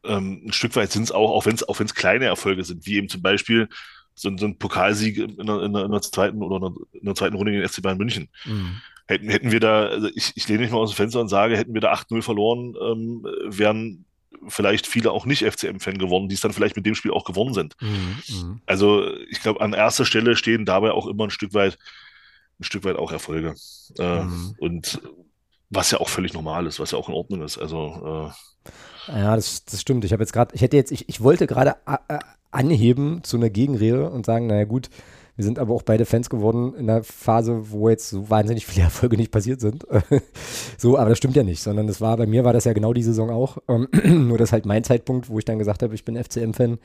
ähm, 0.05 0.43
ein 0.47 0.53
Stück 0.53 0.77
weit 0.77 0.93
sind 0.93 1.05
es 1.05 1.13
auch, 1.13 1.31
auch 1.31 1.47
wenn 1.47 1.55
es 1.55 1.67
auch 1.69 1.79
kleine 1.95 2.27
Erfolge 2.27 2.65
sind, 2.65 2.87
wie 2.87 2.97
eben 2.97 3.09
zum 3.09 3.23
Beispiel 3.23 3.69
so, 4.15 4.29
ein- 4.29 4.39
so 4.39 4.47
ein 4.47 4.59
Pokalsieg 4.59 5.19
in 5.19 5.47
der, 5.47 5.63
in 5.63 5.73
der, 5.73 5.85
in 5.87 5.91
der 5.93 6.03
zweiten 6.03 6.43
oder 6.43 6.57
in 6.67 6.75
der, 6.75 7.01
in 7.01 7.05
der 7.07 7.15
zweiten 7.15 7.37
Runde 7.37 7.53
gegen 7.53 7.63
den 7.63 7.69
FC 7.69 7.83
Bayern 7.83 7.99
München. 7.99 8.29
Mhm. 8.45 8.81
Hätten, 9.07 9.29
hätten 9.29 9.51
wir 9.53 9.61
da, 9.61 9.87
also 9.87 10.09
ich, 10.15 10.33
ich 10.35 10.49
lehne 10.49 10.63
mich 10.63 10.71
mal 10.71 10.79
aus 10.79 10.93
dem 10.93 10.97
Fenster 10.97 11.21
und 11.21 11.29
sage, 11.29 11.57
hätten 11.57 11.75
wir 11.75 11.81
da 11.83 11.93
8-0 11.93 12.23
verloren, 12.23 12.75
ähm, 12.81 13.27
wären 13.45 14.05
vielleicht 14.49 14.87
viele 14.87 15.11
auch 15.11 15.27
nicht 15.27 15.43
FCM-Fan 15.43 15.99
geworden, 15.99 16.29
die 16.29 16.35
es 16.35 16.41
dann 16.41 16.53
vielleicht 16.53 16.77
mit 16.77 16.87
dem 16.87 16.95
Spiel 16.95 17.11
auch 17.13 17.25
gewonnen 17.25 17.55
sind. 17.55 17.75
Mhm. 17.81 18.17
Mhm. 18.29 18.61
Also 18.67 19.11
ich 19.31 19.41
glaube, 19.41 19.61
an 19.61 19.73
erster 19.73 20.05
Stelle 20.05 20.37
stehen 20.37 20.65
dabei 20.65 20.93
auch 20.93 21.07
immer 21.07 21.25
ein 21.25 21.31
Stück 21.31 21.55
weit, 21.55 21.79
ein 22.61 22.65
Stück 22.65 22.85
weit 22.85 22.97
auch 22.97 23.11
Erfolge. 23.13 23.55
Äh, 23.99 24.23
Mhm. 24.25 24.55
Und 24.59 25.01
was 25.71 25.91
ja 25.91 25.99
auch 25.99 26.09
völlig 26.09 26.33
normal 26.35 26.67
ist, 26.67 26.79
was 26.79 26.93
ja 26.93 26.99
auch 26.99 27.09
in 27.09 27.15
Ordnung 27.15 27.43
ist. 27.43 27.59
Also 27.59 28.33
äh, 28.69 28.71
Ja, 29.07 29.37
das, 29.37 29.65
das 29.65 29.81
stimmt. 29.81 30.05
Ich 30.05 30.13
habe 30.13 30.23
jetzt 30.23 30.33
gerade, 30.33 30.55
ich 30.55 30.63
hätte 30.63 30.77
jetzt, 30.77 30.93
ich, 30.93 31.09
ich 31.09 31.23
wollte 31.23 31.47
gerade 31.47 31.77
a- 31.87 32.01
a- 32.09 32.21
anheben 32.51 33.23
zu 33.23 33.37
einer 33.37 33.51
Gegenrede 33.51 34.09
und 34.11 34.25
sagen, 34.25 34.47
naja 34.47 34.65
gut, 34.65 34.89
wir 35.37 35.45
sind 35.45 35.59
aber 35.59 35.75
auch 35.75 35.83
beide 35.83 36.05
Fans 36.07 36.31
geworden 36.31 36.75
in 36.75 36.89
einer 36.89 37.03
Phase, 37.03 37.71
wo 37.73 37.89
jetzt 37.89 38.09
so 38.09 38.31
wahnsinnig 38.31 38.67
viele 38.67 38.85
Erfolge 38.85 39.17
nicht 39.17 39.33
passiert 39.33 39.61
sind. 39.61 39.85
so, 40.79 40.97
aber 40.97 41.11
das 41.11 41.19
stimmt 41.19 41.37
ja 41.37 41.43
nicht, 41.43 41.63
sondern 41.63 41.87
das 41.87 42.01
war, 42.01 42.17
bei 42.17 42.27
mir 42.27 42.45
war 42.45 42.53
das 42.53 42.65
ja 42.65 42.73
genau 42.73 42.93
die 42.93 43.03
Saison 43.03 43.31
auch. 43.31 43.59
Ähm, 43.69 43.89
nur 44.29 44.39
dass 44.39 44.53
halt 44.53 44.65
mein 44.65 44.85
Zeitpunkt, 44.85 45.29
wo 45.29 45.39
ich 45.39 45.45
dann 45.45 45.59
gesagt 45.59 45.83
habe, 45.83 45.95
ich 45.95 46.05
bin 46.05 46.17
FCM-Fan, 46.17 46.79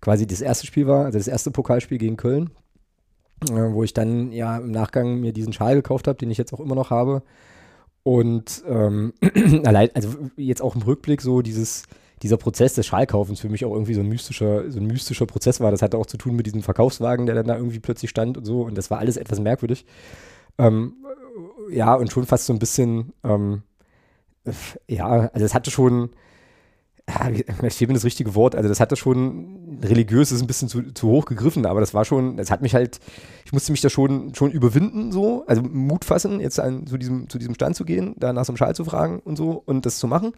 quasi 0.00 0.26
das 0.26 0.42
erste 0.42 0.66
Spiel 0.66 0.86
war, 0.86 1.06
also 1.06 1.18
das 1.18 1.28
erste 1.28 1.50
Pokalspiel 1.50 1.98
gegen 1.98 2.16
Köln, 2.18 2.50
äh, 3.50 3.72
wo 3.72 3.82
ich 3.82 3.94
dann 3.94 4.30
ja 4.32 4.58
im 4.58 4.70
Nachgang 4.70 5.18
mir 5.20 5.32
diesen 5.32 5.52
Schal 5.54 5.74
gekauft 5.74 6.06
habe, 6.06 6.18
den 6.18 6.30
ich 6.30 6.38
jetzt 6.38 6.52
auch 6.52 6.60
immer 6.60 6.74
noch 6.74 6.90
habe. 6.90 7.22
Und 8.04 8.62
ähm, 8.68 9.14
also 9.64 10.16
jetzt 10.36 10.62
auch 10.62 10.76
im 10.76 10.82
Rückblick 10.82 11.20
so 11.22 11.42
dieses, 11.42 11.84
dieser 12.22 12.36
Prozess 12.36 12.74
des 12.74 12.86
Schalkaufens 12.86 13.40
für 13.40 13.48
mich 13.48 13.64
auch 13.64 13.72
irgendwie 13.72 13.94
so 13.94 14.00
ein 14.00 14.08
mystischer, 14.08 14.70
so 14.70 14.78
ein 14.78 14.86
mystischer 14.86 15.26
Prozess 15.26 15.58
war. 15.58 15.70
Das 15.70 15.82
hatte 15.82 15.98
auch 15.98 16.06
zu 16.06 16.18
tun 16.18 16.36
mit 16.36 16.46
diesem 16.46 16.62
Verkaufswagen, 16.62 17.26
der 17.26 17.34
dann 17.34 17.46
da 17.46 17.56
irgendwie 17.56 17.80
plötzlich 17.80 18.10
stand 18.10 18.38
und 18.38 18.44
so. 18.44 18.62
Und 18.62 18.78
das 18.78 18.90
war 18.90 18.98
alles 18.98 19.16
etwas 19.16 19.40
merkwürdig. 19.40 19.86
Ähm, 20.58 20.94
ja, 21.70 21.94
und 21.94 22.12
schon 22.12 22.26
fast 22.26 22.46
so 22.46 22.52
ein 22.52 22.58
bisschen, 22.58 23.14
ähm, 23.24 23.62
ja, 24.86 25.30
also 25.32 25.44
es 25.44 25.54
hatte 25.54 25.70
schon, 25.70 26.10
ich 27.06 27.74
fehlt 27.74 27.88
mir 27.88 27.94
das 27.94 28.04
richtige 28.04 28.34
Wort, 28.34 28.54
also 28.54 28.68
das 28.68 28.80
hatte 28.80 28.96
schon 28.96 29.78
religiös 29.82 30.32
ist 30.32 30.40
ein 30.40 30.46
bisschen 30.46 30.68
zu, 30.68 30.82
zu 30.92 31.08
hoch 31.08 31.26
gegriffen, 31.26 31.66
aber 31.66 31.80
das 31.80 31.92
war 31.92 32.04
schon, 32.04 32.36
das 32.36 32.50
hat 32.50 32.62
mich 32.62 32.74
halt, 32.74 32.98
ich 33.44 33.52
musste 33.52 33.72
mich 33.72 33.82
da 33.82 33.90
schon, 33.90 34.34
schon 34.34 34.50
überwinden, 34.50 35.12
so, 35.12 35.44
also 35.46 35.62
Mut 35.62 36.04
fassen, 36.04 36.40
jetzt 36.40 36.58
an, 36.58 36.86
zu, 36.86 36.96
diesem, 36.96 37.28
zu 37.28 37.38
diesem 37.38 37.54
Stand 37.54 37.76
zu 37.76 37.84
gehen, 37.84 38.14
da 38.16 38.32
nach 38.32 38.44
so 38.44 38.52
einem 38.52 38.56
Schal 38.56 38.74
zu 38.74 38.84
fragen 38.84 39.20
und 39.20 39.36
so 39.36 39.62
und 39.66 39.84
das 39.84 39.98
zu 39.98 40.06
machen. 40.06 40.32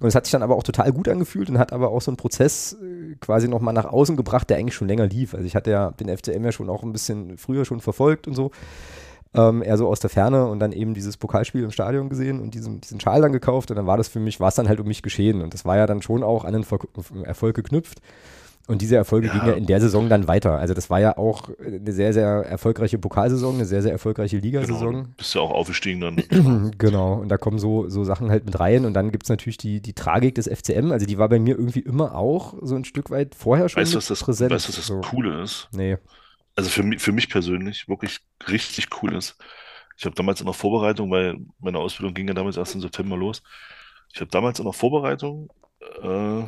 Und 0.00 0.08
es 0.08 0.14
hat 0.14 0.26
sich 0.26 0.32
dann 0.32 0.42
aber 0.42 0.56
auch 0.56 0.62
total 0.62 0.92
gut 0.92 1.08
angefühlt 1.08 1.48
und 1.50 1.58
hat 1.58 1.72
aber 1.72 1.90
auch 1.90 2.02
so 2.02 2.10
einen 2.10 2.16
Prozess 2.16 2.76
äh, 2.80 3.14
quasi 3.20 3.48
nochmal 3.48 3.74
nach 3.74 3.84
außen 3.84 4.16
gebracht, 4.16 4.50
der 4.50 4.58
eigentlich 4.58 4.74
schon 4.74 4.88
länger 4.88 5.06
lief. 5.06 5.34
Also 5.34 5.46
ich 5.46 5.54
hatte 5.54 5.70
ja 5.70 5.92
den 5.92 6.16
FCM 6.16 6.44
ja 6.44 6.52
schon 6.52 6.68
auch 6.68 6.82
ein 6.82 6.92
bisschen 6.92 7.38
früher 7.38 7.64
schon 7.64 7.80
verfolgt 7.80 8.26
und 8.26 8.34
so. 8.34 8.50
Ähm, 9.34 9.62
eher 9.62 9.76
so 9.76 9.88
aus 9.88 9.98
der 10.00 10.10
Ferne 10.10 10.46
und 10.46 10.60
dann 10.60 10.70
eben 10.72 10.94
dieses 10.94 11.16
Pokalspiel 11.16 11.64
im 11.64 11.72
Stadion 11.72 12.08
gesehen 12.08 12.40
und 12.40 12.54
diesen, 12.54 12.80
diesen 12.80 13.00
Schal 13.00 13.20
dann 13.20 13.32
gekauft 13.32 13.70
und 13.70 13.76
dann 13.76 13.86
war 13.86 13.96
das 13.96 14.06
für 14.08 14.20
mich, 14.20 14.38
war 14.38 14.48
es 14.48 14.54
dann 14.54 14.68
halt 14.68 14.78
um 14.78 14.86
mich 14.86 15.02
geschehen 15.02 15.42
und 15.42 15.54
das 15.54 15.64
war 15.64 15.76
ja 15.76 15.86
dann 15.86 16.02
schon 16.02 16.22
auch 16.22 16.44
an 16.44 16.52
den 16.52 16.62
Ver 16.62 16.78
Erfolg 17.24 17.56
geknüpft 17.56 18.00
und 18.68 18.80
diese 18.80 18.96
Erfolge 18.96 19.26
Ja. 19.26 19.32
gingen 19.34 19.46
ja 19.46 19.52
in 19.54 19.66
der 19.66 19.80
Saison 19.80 20.08
dann 20.08 20.26
weiter. 20.28 20.52
Also 20.58 20.72
das 20.72 20.88
war 20.88 20.98
ja 21.00 21.18
auch 21.18 21.50
eine 21.62 21.92
sehr, 21.92 22.12
sehr 22.14 22.28
erfolgreiche 22.46 22.96
Pokalsaison, 22.96 23.56
eine 23.56 23.64
sehr, 23.66 23.82
sehr 23.82 23.92
erfolgreiche 23.92 24.40
genau, 24.40 24.60
Ligasaison. 24.62 25.08
bist 25.18 25.34
ja 25.34 25.40
auch 25.42 25.50
aufgestiegen 25.50 26.00
dann. 26.00 26.72
Genau, 26.78 27.14
und 27.14 27.28
da 27.28 27.36
kommen 27.36 27.58
so, 27.58 27.88
so 27.88 28.04
Sachen 28.04 28.30
halt 28.30 28.44
mit 28.46 28.58
rein 28.60 28.84
und 28.86 28.94
dann 28.94 29.10
gibt 29.10 29.24
es 29.24 29.28
natürlich 29.30 29.58
die, 29.58 29.80
die 29.80 29.92
Tragik 29.94 30.36
des 30.36 30.46
FCM, 30.48 30.92
also 30.92 31.06
die 31.06 31.18
war 31.18 31.28
bei 31.28 31.38
mir 31.40 31.58
irgendwie 31.58 31.80
immer 31.80 32.14
auch 32.14 32.54
so 32.62 32.74
ein 32.76 32.84
Stück 32.84 33.10
weit 33.10 33.34
vorher 33.34 33.68
schon 33.68 33.82
Weißt 33.82 33.94
was 33.96 34.06
das, 34.06 34.22
präsent. 34.22 34.50
weißt 34.52 34.66
du, 34.66 34.68
was 34.70 34.76
das 34.76 34.86
so. 34.86 35.00
Coole 35.00 35.42
ist? 35.42 35.68
Nee. 35.72 35.98
Also 36.56 36.70
für 36.70 36.82
mich, 36.82 37.02
für 37.02 37.12
mich 37.12 37.28
persönlich 37.28 37.88
wirklich 37.88 38.20
richtig 38.48 38.88
cool 39.02 39.14
ist. 39.14 39.36
Ich 39.96 40.04
habe 40.04 40.14
damals 40.14 40.40
in 40.40 40.46
der 40.46 40.54
Vorbereitung, 40.54 41.10
weil 41.10 41.36
meine 41.58 41.78
Ausbildung 41.78 42.14
ging 42.14 42.28
ja 42.28 42.34
damals 42.34 42.56
erst 42.56 42.74
im 42.74 42.80
September 42.80 43.16
los. 43.16 43.42
Ich 44.12 44.20
habe 44.20 44.30
damals 44.30 44.58
in 44.58 44.64
der 44.64 44.72
Vorbereitung 44.72 45.50
äh, 46.02 46.42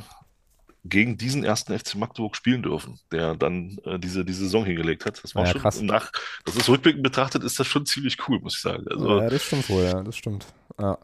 gegen 0.85 1.17
diesen 1.17 1.43
ersten 1.45 1.77
FC 1.77 1.97
Magdeburg 1.97 2.37
spielen 2.37 2.63
dürfen, 2.63 2.99
der 3.11 3.35
dann 3.35 3.77
äh, 3.85 3.99
diese, 3.99 4.25
diese 4.25 4.45
Saison 4.45 4.65
hingelegt 4.65 5.05
hat. 5.05 5.23
Das 5.23 5.35
war 5.35 5.45
Ja, 5.45 5.51
schon 5.53 5.61
krass. 5.61 5.81
nach, 5.81 6.13
das 6.45 6.55
ist 6.57 6.69
rückblickend 6.69 7.03
betrachtet, 7.03 7.43
ist 7.43 7.59
das 7.59 7.67
schon 7.67 7.87
ziemlich 7.87 8.17
cool, 8.29 8.39
muss 8.41 8.55
ich 8.57 8.63
sagen. 8.63 8.85
Also, 8.89 9.21
ja, 9.21 9.29
das 9.29 9.43
stimmt 9.45 9.69
wohl, 9.69 9.83
ja, 9.83 10.03
das 10.03 10.17
stimmt. 10.17 10.47
Ja. 10.81 10.99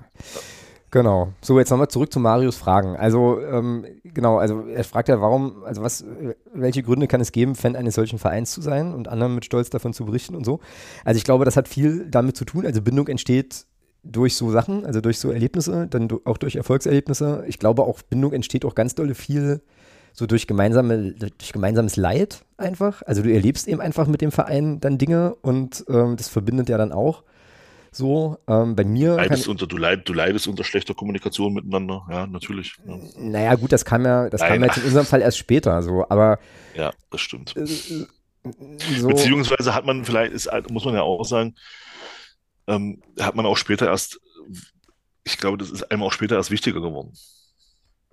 Genau. 0.92 1.32
So, 1.40 1.58
jetzt 1.58 1.70
nochmal 1.70 1.88
zurück 1.88 2.12
zu 2.12 2.20
Marius 2.20 2.56
Fragen. 2.56 2.96
Also, 2.96 3.40
ähm, 3.40 3.86
genau, 4.04 4.36
also 4.36 4.66
er 4.66 4.84
fragt 4.84 5.08
ja, 5.08 5.22
warum, 5.22 5.64
also 5.64 5.82
was, 5.82 6.04
welche 6.52 6.82
Gründe 6.82 7.08
kann 7.08 7.22
es 7.22 7.32
geben, 7.32 7.54
Fan 7.54 7.76
eines 7.76 7.94
solchen 7.94 8.18
Vereins 8.18 8.52
zu 8.52 8.60
sein 8.60 8.92
und 8.92 9.08
anderen 9.08 9.34
mit 9.34 9.46
Stolz 9.46 9.70
davon 9.70 9.94
zu 9.94 10.04
berichten 10.04 10.34
und 10.34 10.44
so. 10.44 10.60
Also 11.02 11.16
ich 11.16 11.24
glaube, 11.24 11.46
das 11.46 11.56
hat 11.56 11.66
viel 11.66 12.06
damit 12.10 12.36
zu 12.36 12.44
tun. 12.44 12.66
Also 12.66 12.82
Bindung 12.82 13.08
entsteht 13.08 13.64
durch 14.04 14.36
so 14.36 14.50
Sachen, 14.50 14.84
also 14.84 15.00
durch 15.00 15.18
so 15.18 15.30
Erlebnisse, 15.30 15.86
dann 15.88 16.10
auch 16.26 16.36
durch 16.36 16.56
Erfolgserlebnisse. 16.56 17.44
Ich 17.46 17.58
glaube 17.58 17.84
auch, 17.84 18.02
Bindung 18.02 18.34
entsteht 18.34 18.66
auch 18.66 18.74
ganz 18.74 18.94
dolle 18.94 19.14
viel 19.14 19.62
so 20.12 20.26
durch 20.26 20.46
gemeinsame, 20.46 21.12
durch 21.12 21.54
gemeinsames 21.54 21.96
Leid 21.96 22.44
einfach. 22.58 23.00
Also 23.06 23.22
du 23.22 23.32
erlebst 23.32 23.66
eben 23.66 23.80
einfach 23.80 24.06
mit 24.08 24.20
dem 24.20 24.30
Verein 24.30 24.78
dann 24.78 24.98
Dinge 24.98 25.36
und 25.40 25.86
ähm, 25.88 26.16
das 26.16 26.28
verbindet 26.28 26.68
ja 26.68 26.76
dann 26.76 26.92
auch. 26.92 27.22
So, 27.94 28.38
ähm, 28.48 28.74
bei 28.74 28.84
mir. 28.84 29.16
Leidest 29.16 29.48
unter, 29.48 29.66
du, 29.66 29.76
leid, 29.76 30.08
du 30.08 30.14
leidest 30.14 30.48
unter 30.48 30.64
schlechter 30.64 30.94
Kommunikation 30.94 31.52
miteinander, 31.52 32.06
ja, 32.10 32.26
natürlich. 32.26 32.74
Ja. 32.86 32.98
Naja, 33.18 33.54
gut, 33.54 33.70
das 33.70 33.84
kam 33.84 34.06
ja, 34.06 34.30
das 34.30 34.40
Nein. 34.40 34.52
kam 34.54 34.64
jetzt 34.64 34.78
in 34.78 34.84
unserem 34.84 35.04
Fall 35.04 35.20
erst 35.20 35.36
später, 35.36 35.82
so, 35.82 36.06
aber. 36.08 36.38
Ja, 36.74 36.92
das 37.10 37.20
stimmt. 37.20 37.54
Äh, 37.54 37.66
so. 37.66 39.08
Beziehungsweise 39.08 39.74
hat 39.74 39.84
man 39.84 40.06
vielleicht, 40.06 40.32
ist, 40.32 40.50
muss 40.70 40.86
man 40.86 40.94
ja 40.94 41.02
auch 41.02 41.22
sagen, 41.24 41.54
ähm, 42.66 43.02
hat 43.20 43.34
man 43.36 43.44
auch 43.44 43.58
später 43.58 43.86
erst, 43.86 44.18
ich 45.24 45.36
glaube, 45.36 45.58
das 45.58 45.70
ist 45.70 45.90
einem 45.90 46.02
auch 46.02 46.12
später 46.12 46.36
erst 46.36 46.50
wichtiger 46.50 46.80
geworden. 46.80 47.12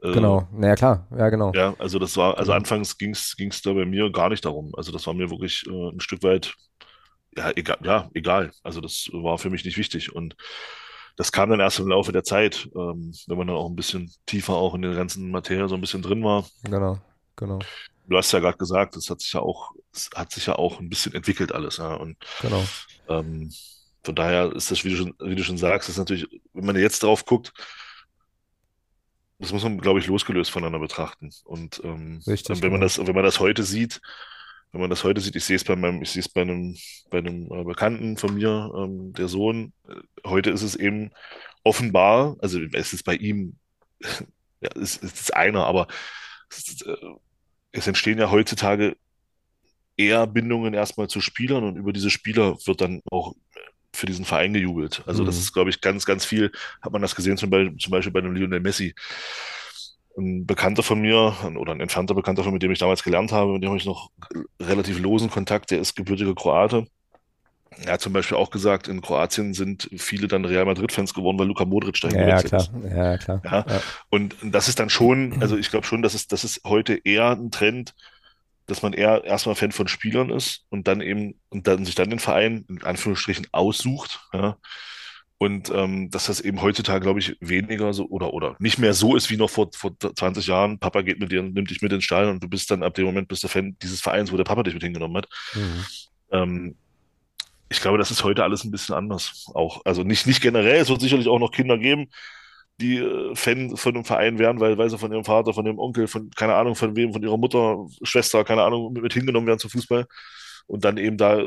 Äh, 0.02 0.12
genau, 0.12 0.48
naja 0.52 0.76
klar, 0.76 1.08
ja 1.18 1.30
genau. 1.30 1.54
Ja, 1.54 1.74
also 1.80 2.00
das 2.00 2.18
war, 2.18 2.38
also 2.38 2.52
anfangs 2.52 2.98
ging 2.98 3.12
es 3.12 3.62
da 3.64 3.74
bei 3.74 3.86
mir 3.86 4.12
gar 4.12 4.30
nicht 4.30 4.44
darum. 4.44 4.74
Also 4.76 4.92
das 4.92 5.08
war 5.08 5.14
mir 5.14 5.30
wirklich 5.30 5.66
äh, 5.68 5.90
ein 5.90 6.02
Stück 6.02 6.22
weit, 6.24 6.54
ja 7.36 7.52
egal, 7.56 7.78
ja, 7.84 8.10
egal. 8.14 8.52
Also 8.64 8.82
das 8.82 9.10
war 9.12 9.38
für 9.38 9.50
mich 9.50 9.66
nicht 9.66 9.78
wichtig. 9.78 10.14
Und 10.14 10.36
das 11.16 11.32
kam 11.32 11.50
dann 11.50 11.60
erst 11.60 11.80
im 11.80 11.88
Laufe 11.88 12.12
der 12.12 12.24
Zeit, 12.24 12.70
ähm, 12.76 13.14
wenn 13.28 13.38
man 13.38 13.48
dann 13.48 13.56
auch 13.56 13.70
ein 13.70 13.76
bisschen 13.76 14.12
tiefer 14.26 14.54
auch 14.54 14.74
in 14.76 14.82
der 14.82 14.94
ganzen 14.94 15.32
Materie 15.32 15.68
so 15.68 15.76
ein 15.76 15.82
bisschen 15.82 16.02
drin 16.02 16.24
war. 16.24 16.46
Genau, 16.64 17.00
genau. 17.36 17.60
Du 18.08 18.18
hast 18.18 18.32
ja 18.32 18.40
gerade 18.40 18.58
gesagt, 18.58 18.96
das 18.96 19.10
hat 19.10 19.22
sich 19.22 19.34
ja 19.34 19.42
auch, 19.42 19.72
es 19.94 20.10
hat 20.16 20.32
sich 20.32 20.46
ja 20.48 20.56
auch 20.56 20.80
ein 20.80 20.90
bisschen 20.90 21.14
entwickelt 21.14 21.52
alles, 21.52 21.78
ja. 21.78 21.94
Und 21.94 22.18
genau. 22.42 22.64
Ähm, 23.08 23.52
von 24.04 24.16
daher 24.16 24.52
ist 24.54 24.72
das, 24.72 24.84
wie 24.86 24.90
du 24.92 24.96
schon, 24.96 25.14
wie 25.20 25.36
du 25.36 25.44
schon 25.44 25.58
sagst, 25.58 25.90
ist 25.90 25.98
natürlich, 25.98 26.26
wenn 26.54 26.66
man 26.66 26.78
jetzt 26.78 27.04
drauf 27.04 27.26
guckt, 27.26 27.54
das 29.40 29.54
muss 29.54 29.64
man, 29.64 29.80
glaube 29.80 30.00
ich, 30.00 30.08
losgelöst 30.08 30.52
voneinander 30.52 30.80
betrachten. 30.80 31.32
Und 31.46 31.82
ähm, 31.84 32.22
Richtig, 32.28 32.62
wenn 32.62 32.72
man 32.72 32.82
das, 32.82 32.98
wenn 32.98 33.16
man 33.16 33.24
das 33.24 33.40
heute 33.40 33.64
sieht, 33.64 34.02
wenn 34.72 34.82
man 34.82 34.90
das 34.90 35.04
heute 35.04 35.22
sieht, 35.22 35.36
ich 35.36 35.46
sehe 35.46 35.56
es 35.56 35.64
bei 35.64 35.76
meinem, 35.76 36.02
ich 36.02 36.12
sehe 36.12 36.22
es 36.22 36.30
bei 36.30 36.41
einem, 36.41 36.76
bei 37.10 37.20
einem 37.20 37.52
äh, 37.52 37.64
Bekannten 37.64 38.18
von 38.18 38.36
mir, 38.36 38.72
ähm, 38.76 39.14
der 39.14 39.28
Sohn. 39.28 39.74
Äh, 39.88 39.96
heute 40.28 40.52
ist 40.52 40.62
es 40.62 40.76
eben 40.76 41.12
offenbar, 41.64 42.38
also 42.40 42.60
es 42.74 42.94
ist 42.94 43.04
bei 43.04 43.16
ihm, 43.16 43.58
ja, 44.62 44.70
es, 44.76 45.02
es 45.02 45.22
ist 45.22 45.36
einer, 45.36 45.66
aber 45.66 45.88
es, 46.50 46.82
äh, 46.86 46.96
es 47.72 47.88
entstehen 47.88 48.20
ja 48.20 48.32
heutzutage 48.32 48.96
eher 49.98 50.28
Bindungen 50.28 50.74
erstmal 50.74 51.08
zu 51.08 51.20
Spielern 51.20 51.64
und 51.64 51.76
über 51.76 51.91
diese 51.91 52.10
Spieler 52.10 52.56
wird 52.66 52.82
dann 52.82 53.02
auch 53.12 53.34
für 53.94 54.06
diesen 54.06 54.26
Verein 54.26 54.54
gejubelt. 54.54 55.04
Also 55.06 55.24
mhm. 55.24 55.28
das 55.28 55.38
ist, 55.38 55.52
glaube 55.52 55.70
ich, 55.70 55.82
ganz, 55.82 56.06
ganz 56.06 56.26
viel, 56.26 56.52
hat 56.82 56.94
man 56.94 57.02
das 57.02 57.16
gesehen, 57.16 57.38
zum 57.38 57.50
Beispiel, 57.50 57.78
zum 57.78 57.91
Beispiel 57.91 58.14
bei 58.14 58.22
dem 58.22 58.34
Lionel 58.34 58.60
Messi. 58.60 58.96
Ein 60.18 60.45
Bekannter 60.45 60.84
von 60.84 60.99
mir 60.99 61.36
oder 61.57 61.72
ein 61.72 61.81
entfernter 61.81 62.14
Bekannter 62.14 62.44
von 62.44 62.52
mir, 62.52 62.56
mit 62.56 62.64
dem 62.64 62.72
ich 62.72 62.80
damals 62.80 63.03
gelernt 63.03 63.31
habe, 63.31 63.53
mit 63.53 63.64
dem 63.64 63.69
habe 63.69 63.77
ich 63.77 63.86
noch 63.86 64.11
relativ 64.60 64.99
losen 64.99 65.30
Kontakt, 65.30 65.72
der 65.72 65.80
ist 65.80 65.95
gebürtiger 65.95 66.36
Kroate. 66.36 66.88
Er 67.86 67.94
hat 67.94 68.02
zum 68.02 68.14
Beispiel 68.14 68.38
auch 68.38 68.49
gesagt, 68.49 68.88
in 68.88 69.02
Kroatien 69.02 69.53
sind 69.53 69.90
viele 69.98 70.27
dann 70.27 70.44
Real 70.44 70.65
Madrid-Fans 70.65 71.14
geworden, 71.14 71.40
weil 71.40 71.48
Luka 71.48 71.65
Modric 71.65 72.02
dahin 72.02 72.27
ja, 72.27 72.41
klar. 72.41 72.61
ist. 72.61 72.72
Ja, 72.84 73.18
klar. 73.18 73.41
Ja. 73.45 73.65
ja. 73.68 73.81
Und 74.10 74.36
das 74.44 74.68
ist 74.68 74.80
dann 74.80 74.90
schon, 74.90 75.41
also 75.41 75.56
ich 75.57 75.69
glaube 75.69 75.86
schon, 75.86 76.02
dass 76.02 76.14
es, 76.14 76.27
das 76.27 76.44
ist 76.44 76.61
heute 76.65 76.99
eher 77.03 77.31
ein 77.31 77.52
Trend, 77.52 77.94
dass 78.65 78.81
man 78.81 78.94
eher 78.94 79.23
erstmal 79.23 79.56
Fan 79.56 79.72
von 79.72 79.88
Spielern 79.88 80.30
ist 80.30 80.65
und 80.69 80.88
dann 80.88 81.02
eben 81.02 81.36
und 81.49 81.68
dann 81.68 81.86
sich 81.86 81.95
dann 81.95 82.10
den 82.10 82.19
Verein 82.19 82.65
in 82.68 82.84
Anführungsstrichen 82.84 83.48
aussucht. 83.52 84.27
Ja. 84.34 84.57
Und 85.41 85.72
ähm, 85.74 86.10
dass 86.11 86.26
das 86.26 86.41
eben 86.41 86.61
heutzutage, 86.61 86.99
glaube 86.99 87.20
ich, 87.20 87.38
weniger 87.40 87.94
so 87.94 88.06
oder 88.10 88.34
oder 88.34 88.57
nicht 88.60 88.78
mehr 88.78 88.94
so 88.94 89.16
ist 89.16 89.30
wie 89.30 89.38
noch 89.38 89.49
vor, 89.49 89.70
vor 89.74 89.94
20 89.98 90.45
Jahren. 90.48 90.80
Papa 90.80 91.02
geht 91.02 91.22
mit 91.22 91.32
dir 91.32 91.40
und 91.40 91.53
nimmt 91.53 91.70
dich 91.70 91.82
mit 91.82 91.94
ins 91.94 92.03
Stall 92.03 92.28
und 92.28 92.44
du 92.44 92.49
bist 92.49 92.70
dann 92.70 92.84
ab 92.84 92.94
dem 92.95 93.06
Moment 93.06 93.30
bist 93.30 93.44
der 93.44 93.49
Fan 93.49 93.78
dieses 93.82 94.02
Vereins, 94.02 94.34
wo 94.34 94.38
der 94.38 94.44
Papa 94.44 94.64
dich 94.64 94.74
mit 94.74 94.84
hingenommen 94.84 95.16
hat. 95.16 95.30
Mhm. 95.56 95.86
Ähm, 96.32 96.76
ich 97.70 97.80
glaube, 97.80 97.98
das 97.98 98.11
ist 98.11 98.26
heute 98.26 98.44
alles 98.44 98.66
ein 98.66 98.72
bisschen 98.72 98.95
anders. 98.95 99.49
Auch, 99.53 99.82
also 99.86 100.03
nicht, 100.03 100.28
nicht 100.28 100.41
generell, 100.41 100.82
es 100.82 100.90
wird 100.90 100.99
sicherlich 100.99 101.30
auch 101.30 101.40
noch 101.40 101.52
Kinder 101.52 101.78
geben, 101.78 102.10
die 102.82 102.98
äh, 102.98 103.34
Fan 103.34 103.78
von 103.78 103.95
einem 103.95 104.03
Verein 104.03 104.40
werden, 104.40 104.60
weil, 104.60 104.78
weil 104.78 104.90
sie 104.90 104.98
von 104.98 105.11
ihrem 105.14 105.24
Vater, 105.24 105.53
von 105.53 105.66
ihrem 105.66 105.80
Onkel, 105.80 106.07
von 106.07 106.32
keine 106.32 106.56
Ahnung 106.56 106.76
von 106.76 106.98
wem, 106.98 107.14
von 107.14 107.24
ihrer 107.24 107.38
Mutter, 107.38 107.86
Schwester, 108.03 108.44
keine 108.44 108.64
Ahnung, 108.64 108.91
mit, 108.91 109.03
mit 109.03 109.14
hingenommen 109.14 109.48
werden 109.48 109.60
zum 109.60 109.70
Fußball. 109.70 110.06
Und 110.70 110.86
dann 110.86 110.98
eben 110.98 111.18
da, 111.18 111.44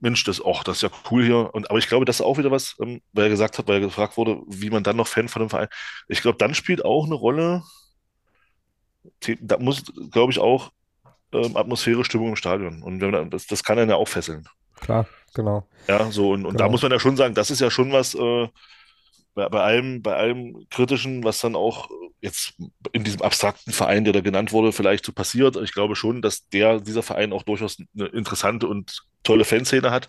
Mensch, 0.00 0.24
das, 0.24 0.42
ach, 0.44 0.64
das 0.64 0.78
ist 0.78 0.82
ja 0.82 0.90
cool 1.10 1.24
hier. 1.24 1.54
Und, 1.54 1.70
aber 1.70 1.78
ich 1.78 1.86
glaube, 1.86 2.04
das 2.04 2.16
ist 2.16 2.26
auch 2.26 2.36
wieder 2.36 2.50
was, 2.50 2.74
ähm, 2.80 3.00
weil 3.12 3.26
er 3.26 3.30
gesagt 3.30 3.58
hat, 3.58 3.68
weil 3.68 3.76
er 3.76 3.86
gefragt 3.86 4.16
wurde, 4.16 4.42
wie 4.48 4.70
man 4.70 4.82
dann 4.82 4.96
noch 4.96 5.06
Fan 5.06 5.28
von 5.28 5.42
einem 5.42 5.50
Verein. 5.50 5.68
Ich 6.08 6.20
glaube, 6.20 6.36
dann 6.36 6.52
spielt 6.52 6.84
auch 6.84 7.06
eine 7.06 7.14
Rolle, 7.14 7.62
da 9.40 9.58
muss, 9.58 9.84
glaube 10.10 10.32
ich, 10.32 10.40
auch 10.40 10.72
ähm, 11.32 11.56
Atmosphäre, 11.56 12.04
Stimmung 12.04 12.30
im 12.30 12.36
Stadion. 12.36 12.82
Und 12.82 13.00
wenn 13.00 13.12
man, 13.12 13.30
das, 13.30 13.46
das 13.46 13.62
kann 13.62 13.78
einen 13.78 13.90
ja 13.90 13.96
auch 13.96 14.08
fesseln. 14.08 14.48
Klar, 14.80 15.06
genau. 15.32 15.68
Ja, 15.86 16.10
so, 16.10 16.32
und, 16.32 16.44
und 16.44 16.56
genau. 16.56 16.64
da 16.64 16.68
muss 16.68 16.82
man 16.82 16.90
ja 16.90 16.98
schon 16.98 17.16
sagen, 17.16 17.34
das 17.34 17.52
ist 17.52 17.60
ja 17.60 17.70
schon 17.70 17.92
was, 17.92 18.16
äh, 18.16 18.48
bei, 19.34 19.48
bei 19.48 19.62
allem, 19.62 20.02
bei 20.02 20.16
allem 20.16 20.66
Kritischen, 20.70 21.22
was 21.22 21.38
dann 21.40 21.54
auch 21.54 21.88
jetzt 22.26 22.54
in 22.92 23.04
diesem 23.04 23.22
abstrakten 23.22 23.72
Verein, 23.72 24.04
der 24.04 24.12
da 24.12 24.20
genannt 24.20 24.52
wurde, 24.52 24.72
vielleicht 24.72 25.06
so 25.06 25.12
passiert. 25.12 25.56
Ich 25.56 25.72
glaube 25.72 25.96
schon, 25.96 26.20
dass 26.20 26.48
der, 26.48 26.80
dieser 26.80 27.02
Verein 27.02 27.32
auch 27.32 27.44
durchaus 27.44 27.78
eine 27.78 28.06
interessante 28.08 28.66
und 28.66 29.04
tolle 29.22 29.44
Fanszene 29.44 29.90
hat 29.90 30.08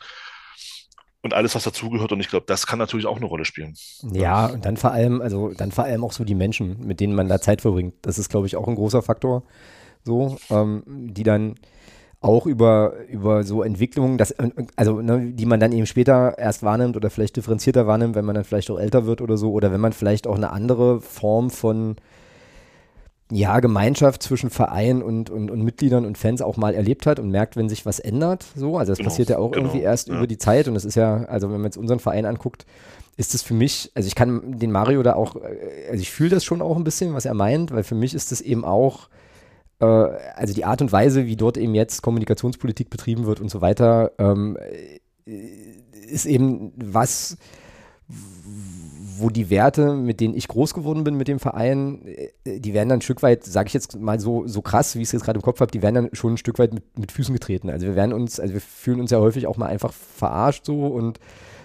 und 1.21 1.33
alles, 1.33 1.55
was 1.55 1.63
dazugehört. 1.63 2.11
Und 2.11 2.19
ich 2.19 2.27
glaube, 2.27 2.45
das 2.47 2.67
kann 2.67 2.79
natürlich 2.79 3.05
auch 3.05 3.17
eine 3.17 3.25
Rolle 3.25 3.45
spielen. 3.45 3.75
Ja, 4.11 4.47
und 4.47 4.65
dann 4.65 4.77
vor 4.77 4.91
allem, 4.91 5.21
also 5.21 5.53
dann 5.53 5.71
vor 5.71 5.85
allem 5.85 6.03
auch 6.03 6.11
so 6.11 6.23
die 6.23 6.35
Menschen, 6.35 6.85
mit 6.85 6.99
denen 6.99 7.15
man 7.15 7.29
da 7.29 7.39
Zeit 7.39 7.61
verbringt. 7.61 7.93
Das 8.01 8.19
ist, 8.19 8.29
glaube 8.29 8.47
ich, 8.47 8.55
auch 8.55 8.67
ein 8.67 8.75
großer 8.75 9.01
Faktor. 9.01 9.43
So, 10.03 10.37
ähm, 10.49 10.83
die 10.87 11.23
dann 11.23 11.55
auch 12.27 12.45
über, 12.45 12.93
über 13.09 13.43
so 13.43 13.63
Entwicklungen, 13.63 14.17
das, 14.17 14.35
also 14.75 15.01
ne, 15.01 15.31
die 15.31 15.45
man 15.45 15.59
dann 15.59 15.71
eben 15.71 15.85
später 15.85 16.37
erst 16.37 16.61
wahrnimmt 16.61 16.97
oder 16.97 17.09
vielleicht 17.09 17.37
differenzierter 17.37 17.87
wahrnimmt, 17.87 18.15
wenn 18.15 18.25
man 18.25 18.35
dann 18.35 18.43
vielleicht 18.43 18.69
auch 18.69 18.79
älter 18.79 19.05
wird 19.05 19.21
oder 19.21 19.37
so, 19.37 19.51
oder 19.51 19.71
wenn 19.71 19.79
man 19.79 19.93
vielleicht 19.93 20.27
auch 20.27 20.35
eine 20.35 20.51
andere 20.51 20.99
Form 20.99 21.49
von 21.49 21.95
ja, 23.31 23.59
Gemeinschaft 23.59 24.23
zwischen 24.23 24.49
Verein 24.49 25.01
und, 25.01 25.29
und, 25.29 25.51
und 25.51 25.61
Mitgliedern 25.61 26.05
und 26.05 26.17
Fans 26.17 26.41
auch 26.41 26.57
mal 26.57 26.73
erlebt 26.73 27.05
hat 27.05 27.19
und 27.19 27.29
merkt, 27.29 27.55
wenn 27.55 27.67
sich 27.67 27.85
was 27.85 27.99
ändert. 27.99 28.45
So, 28.55 28.77
also 28.77 28.91
das 28.91 28.99
genau, 28.99 29.09
passiert 29.09 29.29
ja 29.29 29.37
auch 29.37 29.51
genau, 29.51 29.65
irgendwie 29.65 29.83
erst 29.83 30.07
ja. 30.07 30.15
über 30.15 30.27
die 30.27 30.37
Zeit 30.37 30.67
und 30.67 30.73
das 30.73 30.85
ist 30.85 30.95
ja, 30.95 31.23
also 31.25 31.47
wenn 31.47 31.57
man 31.57 31.65
jetzt 31.65 31.77
unseren 31.77 31.99
Verein 31.99 32.25
anguckt, 32.25 32.65
ist 33.17 33.33
es 33.35 33.41
für 33.41 33.53
mich, 33.53 33.91
also 33.95 34.07
ich 34.07 34.15
kann 34.15 34.59
den 34.59 34.71
Mario 34.71 35.01
da 35.03 35.13
auch, 35.13 35.35
äh, 35.37 35.89
also 35.89 36.01
ich 36.01 36.11
fühle 36.11 36.31
das 36.31 36.45
schon 36.45 36.61
auch 36.61 36.77
ein 36.77 36.83
bisschen, 36.83 37.13
was 37.13 37.25
er 37.25 37.33
meint, 37.33 37.71
weil 37.71 37.83
für 37.83 37.95
mich 37.95 38.13
ist 38.13 38.31
das 38.31 38.41
eben 38.41 38.63
auch 38.63 39.07
äh, 39.07 39.26
also 39.79 40.53
die 40.53 40.65
Art 40.65 40.81
und 40.81 40.91
Weise, 40.91 41.25
wie 41.25 41.35
dort 41.35 41.57
eben 41.57 41.75
jetzt 41.75 42.01
Kommunikationspolitik 42.01 42.89
betrieben 42.89 43.25
wird 43.25 43.39
und 43.39 43.49
so 43.49 43.61
weiter, 43.61 44.11
ähm, 44.17 44.57
ist 45.25 46.25
eben 46.25 46.73
was, 46.75 47.37
wo 48.07 49.29
die 49.29 49.49
Werte, 49.49 49.93
mit 49.93 50.19
denen 50.19 50.35
ich 50.35 50.47
groß 50.47 50.73
geworden 50.73 51.03
bin 51.03 51.15
mit 51.15 51.27
dem 51.27 51.39
Verein, 51.39 52.01
äh, 52.05 52.59
die 52.59 52.73
werden 52.73 52.89
dann 52.89 52.99
ein 52.99 53.01
Stück 53.01 53.23
weit, 53.23 53.43
sage 53.43 53.67
ich 53.67 53.73
jetzt 53.73 53.99
mal 53.99 54.19
so, 54.19 54.47
so 54.47 54.61
krass, 54.61 54.95
wie 54.95 55.01
ich 55.01 55.09
es 55.09 55.11
jetzt 55.11 55.23
gerade 55.23 55.37
im 55.37 55.43
Kopf 55.43 55.59
habe, 55.59 55.71
die 55.71 55.81
werden 55.81 55.95
dann 55.95 56.09
schon 56.13 56.33
ein 56.33 56.37
Stück 56.37 56.59
weit 56.59 56.73
mit, 56.73 56.97
mit 56.97 57.11
Füßen 57.11 57.33
getreten. 57.33 57.69
Also 57.69 57.87
wir 57.87 57.95
werden 57.95 58.13
uns, 58.13 58.39
also 58.39 58.53
wir 58.53 58.61
fühlen 58.61 58.99
uns 58.99 59.11
ja 59.11 59.19
häufig 59.19 59.47
auch 59.47 59.57
mal 59.57 59.67
einfach 59.67 59.93
verarscht 59.93 60.65
so 60.65 60.87
und 60.87 61.19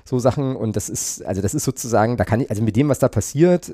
so 0.05 0.18
Sachen 0.18 0.56
und 0.56 0.74
das 0.74 0.89
ist, 0.89 1.24
also 1.24 1.43
das 1.43 1.55
ist 1.55 1.64
sozusagen, 1.64 2.16
da 2.16 2.24
kann 2.24 2.40
ich, 2.40 2.51
also 2.51 2.62
mit 2.62 2.74
dem, 2.74 2.89
was 2.89 2.98
da 2.98 3.09
passiert, 3.09 3.72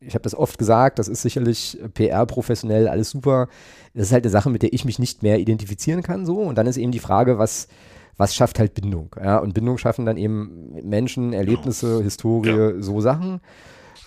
ich 0.00 0.14
habe 0.14 0.22
das 0.22 0.34
oft 0.34 0.58
gesagt, 0.58 0.98
das 0.98 1.08
ist 1.08 1.22
sicherlich 1.22 1.78
PR 1.94 2.24
professionell, 2.26 2.88
alles 2.88 3.10
super. 3.10 3.48
Das 3.94 4.06
ist 4.06 4.12
halt 4.12 4.24
eine 4.24 4.30
Sache, 4.30 4.50
mit 4.50 4.62
der 4.62 4.72
ich 4.72 4.84
mich 4.84 4.98
nicht 4.98 5.22
mehr 5.22 5.38
identifizieren 5.38 6.02
kann 6.02 6.24
so. 6.24 6.38
Und 6.38 6.56
dann 6.56 6.66
ist 6.66 6.76
eben 6.76 6.92
die 6.92 6.98
Frage, 6.98 7.38
was, 7.38 7.68
was 8.16 8.34
schafft 8.34 8.58
halt 8.58 8.74
Bindung? 8.74 9.14
Ja? 9.22 9.38
Und 9.38 9.54
Bindung 9.54 9.78
schaffen 9.78 10.06
dann 10.06 10.16
eben 10.16 10.72
Menschen, 10.82 11.32
Erlebnisse, 11.32 12.02
Historie, 12.02 12.50
ja. 12.50 12.82
so 12.82 13.00
Sachen. 13.00 13.40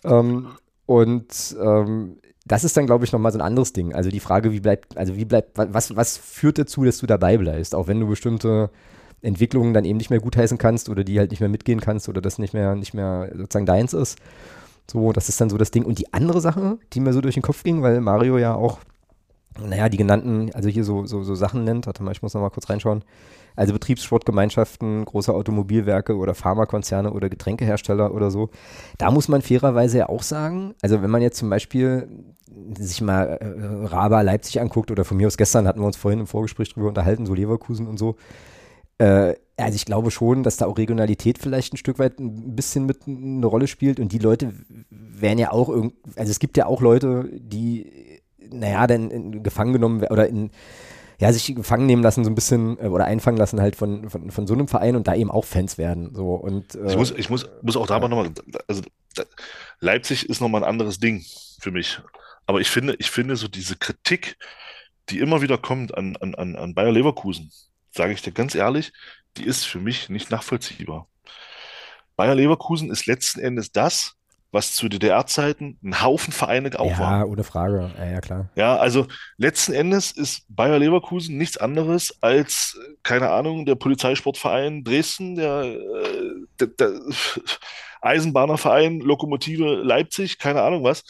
Ähm, 0.03 0.48
und 0.86 1.56
ähm, 1.61 2.18
das 2.45 2.64
ist 2.64 2.76
dann, 2.76 2.86
glaube 2.86 3.06
ich, 3.06 3.11
nochmal 3.11 3.32
so 3.32 3.38
ein 3.38 3.45
anderes 3.45 3.72
Ding. 3.74 3.94
Also 3.94 4.10
die 4.10 4.20
Frage, 4.20 4.52
wie 4.52 4.60
bleibt, 4.60 4.98
also 4.98 5.15
wie 5.15 5.26
bleibt, 5.26 5.57
was, 5.57 5.95
was 5.95 6.18
führt 6.18 6.57
dazu, 6.57 6.84
dass 6.84 6.98
du 6.98 7.06
dabei 7.06 7.38
bleibst, 7.38 7.76
auch 7.76 7.88
wenn 7.88 7.99
du 7.99 8.07
bestimmte 8.07 8.70
Entwicklungen 9.22 9.74
dann 9.74 9.86
eben 9.86 9.98
nicht 9.98 10.10
mehr 10.10 10.20
gutheißen 10.20 10.57
kannst 10.57 10.90
oder 10.90 11.03
die 11.06 11.20
halt 11.20 11.32
nicht 11.32 11.40
mehr 11.40 11.49
mitgehen 11.49 11.80
kannst 11.80 12.10
oder 12.10 12.20
das 12.20 12.40
nicht 12.40 12.53
mehr, 12.53 12.76
nicht 12.76 12.94
mehr 12.94 13.32
sozusagen 13.34 13.65
deins 13.65 13.94
ist. 13.94 14.18
So, 14.89 15.11
das 15.11 15.30
ist 15.30 15.39
dann 15.39 15.49
so 15.49 15.57
das 15.57 15.72
Ding. 15.72 15.85
Und 15.85 15.99
die 15.99 16.14
andere 16.14 16.41
Sache, 16.41 16.77
die 16.93 16.99
mir 16.99 17.14
so 17.14 17.22
durch 17.22 17.35
den 17.35 17.43
Kopf 17.43 17.64
ging, 17.64 17.81
weil 17.81 18.01
Mario 18.01 18.38
ja 18.38 18.55
auch, 18.55 18.80
naja, 19.60 19.89
die 19.89 19.97
genannten, 19.97 20.51
also 20.53 20.69
hier 20.69 20.84
so, 20.84 21.05
so, 21.05 21.23
so 21.23 21.35
Sachen 21.35 21.64
nennt, 21.64 21.85
warte 21.85 22.03
mal, 22.03 22.11
ich 22.11 22.22
muss 22.22 22.34
nochmal 22.34 22.49
kurz 22.49 22.69
reinschauen. 22.69 23.03
Also 23.55 23.73
Betriebssportgemeinschaften, 23.73 25.05
große 25.05 25.34
Automobilwerke 25.34 26.18
oder 26.18 26.34
Pharmakonzerne 26.34 27.14
oder 27.14 27.30
Getränkehersteller 27.30 28.14
oder 28.14 28.31
so. 28.31 28.49
Da 28.97 29.11
muss 29.11 29.27
man 29.27 29.41
fairerweise 29.41 29.99
ja 29.99 30.10
auch 30.10 30.23
sagen, 30.23 30.73
also 30.81 31.03
wenn 31.03 31.11
man 31.11 31.22
jetzt 31.22 31.38
zum 31.38 31.49
Beispiel 31.49 32.10
sich 32.77 33.01
mal 33.01 33.26
äh, 33.26 33.85
Raba 33.88 34.22
Leipzig 34.22 34.60
anguckt 34.60 34.91
oder 34.91 35.05
von 35.05 35.18
mir 35.18 35.27
aus 35.27 35.38
gestern 35.38 35.68
hatten 35.68 35.80
wir 35.80 35.88
uns 35.88 35.97
vorhin 35.97 36.19
im 36.19 36.27
Vorgespräch 36.27 36.73
drüber 36.73 36.88
unterhalten, 36.88 37.26
so 37.26 37.34
Leverkusen 37.34 37.88
und 37.88 37.97
so. 37.97 38.15
Äh, 38.97 39.35
also 39.58 39.76
ich 39.76 39.86
glaube 39.86 40.12
schon, 40.12 40.44
dass 40.44 40.58
da 40.58 40.66
auch 40.66 40.78
Regionalität 40.78 41.38
vielleicht 41.38 41.74
ein 41.74 41.78
Stück 41.78 42.00
weit 42.00 42.20
ein 42.20 42.56
bisschen 42.56 42.86
mit 42.86 43.08
eine 43.08 43.46
Rolle 43.46 43.68
spielt 43.68 44.00
und 44.00 44.12
die 44.12 44.20
Leute 44.20 44.54
werden 44.90 45.40
ja 45.40 45.52
auch 45.52 45.70
irgendwie, 45.70 45.96
also 46.16 46.32
es 46.32 46.40
gibt 46.40 46.58
ja 46.58 46.66
auch 46.66 46.82
Leute, 46.82 47.30
die, 47.34 48.22
naja, 48.52 48.88
dann 48.88 49.44
gefangen 49.44 49.74
genommen 49.74 50.04
oder 50.04 50.28
in, 50.28 50.50
ja, 51.20 51.32
sich 51.32 51.56
gefangen 51.56 51.86
nehmen 51.86 52.04
lassen, 52.04 52.24
so 52.24 52.32
ein 52.32 52.36
bisschen, 52.36 52.80
äh, 52.80 52.88
oder 52.88 53.06
einfangen 53.06 53.38
lassen 53.38 53.62
halt 53.62 53.76
von, 53.76 54.10
von, 54.10 54.32
von 54.32 54.48
so 54.48 54.54
einem 54.54 54.68
Verein 54.68 54.96
und 54.96 55.08
da 55.08 55.16
eben 55.16 55.32
auch 55.32 55.46
Fans 55.46 55.78
werden. 55.78 56.14
So. 56.16 56.34
Und, 56.34 56.76
äh, 56.76 56.88
ich 56.88 56.98
muss, 56.98 57.12
ich 57.12 57.30
muss, 57.30 57.48
muss 57.62 57.78
auch 57.78 57.88
da 57.88 58.00
mal 58.00 58.10
nochmal, 58.10 58.32
also 58.68 58.82
Leipzig 59.80 60.28
ist 60.30 60.42
nochmal 60.42 60.64
ein 60.64 60.70
anderes 60.70 61.00
Ding 61.00 61.24
für 61.60 61.72
mich. 61.72 62.02
Aber 62.46 62.60
ich 62.60 62.70
finde, 62.70 62.96
ich 63.00 63.12
finde 63.12 63.36
so 63.36 63.48
diese 63.48 63.76
Kritik, 63.76 64.38
die 65.10 65.20
immer 65.20 65.42
wieder 65.42 65.58
kommt 65.58 65.96
an, 65.96 66.18
an, 66.18 66.56
an 66.56 66.74
Bayer 66.74 66.92
Leverkusen, 66.92 67.52
sage 67.92 68.14
ich 68.14 68.22
dir 68.22 68.32
ganz 68.32 68.56
ehrlich, 68.56 68.92
die 69.38 69.45
ist 69.45 69.65
für 69.65 69.80
mich 69.80 70.10
nicht 70.10 70.31
nachvollziehbar. 70.31 71.07
Bayer 72.15 72.35
Leverkusen 72.35 72.91
ist 72.91 73.05
letzten 73.05 73.39
Endes 73.39 73.72
das, 73.72 74.15
was 74.51 74.76
zu 74.76 74.88
DDR-Zeiten 74.88 75.80
ein 75.84 76.03
Haufen 76.03 76.31
Vereine 76.31 76.80
auch 76.80 76.91
ja, 76.91 76.99
war. 76.99 77.19
Ja, 77.19 77.26
ohne 77.26 77.43
Frage. 77.43 77.91
Ja, 77.97 78.05
ja, 78.05 78.22
klar. 78.22 78.49
Ja, 78.55 78.77
also 78.77 79.07
letzten 79.38 79.73
Endes 79.73 80.11
ist 80.11 80.45
Bayer 80.47 80.77
Leverkusen 80.77 81.38
nichts 81.38 81.57
anderes 81.57 82.15
als, 82.22 82.80
keine 83.01 83.31
Ahnung, 83.31 83.65
der 83.65 83.76
Polizeisportverein 83.76 84.84
Dresden, 84.84 85.35
der, 85.35 85.64
äh, 85.64 86.34
der, 86.60 86.68
der 86.68 86.91
Eisenbahnerverein 88.01 88.99
Lokomotive 88.99 89.81
Leipzig, 89.81 90.38
keine 90.38 90.61
Ahnung 90.61 90.84
was. 90.84 91.03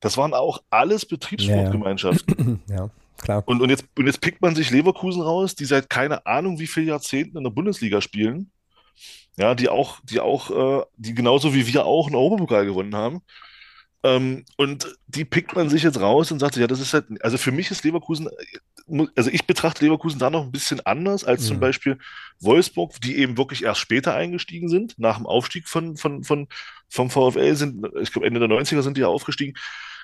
Das 0.00 0.18
waren 0.18 0.34
auch 0.34 0.60
alles 0.68 1.06
Betriebssportgemeinschaften. 1.06 2.62
Ja, 2.68 2.76
ja. 2.76 2.90
klar. 3.18 3.42
Und, 3.46 3.60
und, 3.60 3.70
jetzt, 3.70 3.84
und 3.96 4.06
jetzt 4.06 4.20
pickt 4.20 4.40
man 4.42 4.54
sich 4.54 4.70
Leverkusen 4.70 5.22
raus, 5.22 5.54
die 5.54 5.64
seit 5.64 5.90
keine 5.90 6.24
Ahnung 6.26 6.58
wie 6.58 6.66
vielen 6.66 6.88
Jahrzehnten 6.88 7.36
in 7.36 7.44
der 7.44 7.50
Bundesliga 7.50 8.00
spielen 8.00 8.50
ja, 9.38 9.54
die 9.54 9.68
auch, 9.68 10.00
die 10.02 10.20
auch, 10.20 10.50
äh, 10.50 10.84
die 10.96 11.14
genauso 11.14 11.54
wie 11.54 11.66
wir 11.66 11.86
auch 11.86 12.06
einen 12.06 12.16
Europapokal 12.16 12.66
gewonnen 12.66 12.94
haben. 12.94 13.22
Ähm, 14.02 14.44
und 14.56 14.96
die 15.06 15.24
pickt 15.24 15.54
man 15.54 15.68
sich 15.68 15.82
jetzt 15.82 16.00
raus 16.00 16.30
und 16.30 16.38
sagt, 16.40 16.56
ja, 16.56 16.66
das 16.66 16.80
ist 16.80 16.92
halt, 16.92 17.06
also 17.22 17.38
für 17.38 17.52
mich 17.52 17.70
ist 17.70 17.84
Leverkusen, 17.84 18.28
also 19.16 19.30
ich 19.30 19.46
betrachte 19.46 19.84
Leverkusen 19.84 20.18
da 20.18 20.30
noch 20.30 20.44
ein 20.44 20.52
bisschen 20.52 20.84
anders 20.86 21.24
als 21.24 21.42
mhm. 21.42 21.46
zum 21.46 21.60
Beispiel 21.60 21.98
Wolfsburg, 22.40 23.00
die 23.00 23.18
eben 23.18 23.36
wirklich 23.36 23.64
erst 23.64 23.80
später 23.80 24.14
eingestiegen 24.14 24.68
sind, 24.68 24.98
nach 24.98 25.16
dem 25.16 25.26
Aufstieg 25.26 25.68
von, 25.68 25.96
von, 25.96 26.24
von, 26.24 26.48
vom 26.88 27.10
VfL 27.10 27.54
sind, 27.54 27.86
ich 28.00 28.12
glaube 28.12 28.26
Ende 28.26 28.40
der 28.40 28.48
90er 28.48 28.82
sind 28.82 28.96
die 28.96 29.02
ja 29.02 29.08
aufgestiegen. 29.08 29.54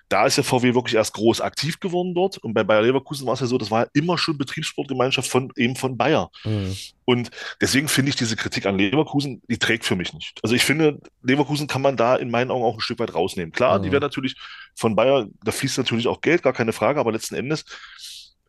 Da 0.09 0.27
ist 0.27 0.37
der 0.37 0.45
VW 0.45 0.75
wirklich 0.75 0.95
erst 0.95 1.15
groß 1.15 1.41
aktiv 1.41 1.81
geworden 1.81 2.15
dort. 2.15 2.39
Und 2.39 2.55
bei 2.55 2.63
Bayer 2.63 2.83
Leverkusen 2.83 3.27
war 3.27 3.35
es 3.35 3.41
ja 3.41 3.47
so, 3.47 3.59
das 3.59 3.71
war 3.71 3.89
immer 3.95 4.19
schon 4.19 4.39
Betriebssportgemeinschaft 4.39 5.29
von 5.29 5.51
eben 5.57 5.77
von 5.77 5.97
Bayer. 5.97 6.31
Mhm. 6.45 6.77
Und 7.05 7.31
deswegen 7.61 7.89
finde 7.89 8.11
ich 8.11 8.17
diese 8.17 8.37
Kritik 8.37 8.67
an 8.67 8.79
Leverkusen, 8.79 9.43
die 9.49 9.59
trägt 9.59 9.85
für 9.85 9.97
mich 9.97 10.13
nicht. 10.13 10.39
Also 10.43 10.55
ich 10.55 10.65
finde, 10.65 11.01
Leverkusen 11.23 11.67
kann 11.67 11.83
man 11.83 11.97
da 11.97 12.17
in 12.17 12.31
meinen 12.31 12.51
Augen 12.51 12.65
auch 12.65 12.75
ein 12.75 12.81
Stück 12.81 12.99
weit 12.99 13.15
rausnehmen. 13.15 13.53
Klar, 13.53 13.79
mhm. 13.79 13.83
die 13.85 13.93
werden 13.93 14.03
natürlich 14.03 14.37
von 14.75 14.95
Bayer, 14.97 15.27
da 15.43 15.53
fließt 15.53 15.79
natürlich 15.79 16.07
auch 16.07 16.21
Geld, 16.21 16.43
gar 16.43 16.53
keine 16.53 16.73
Frage, 16.73 17.01
aber 17.01 17.13
letzten 17.13 17.35
Endes 17.35 17.65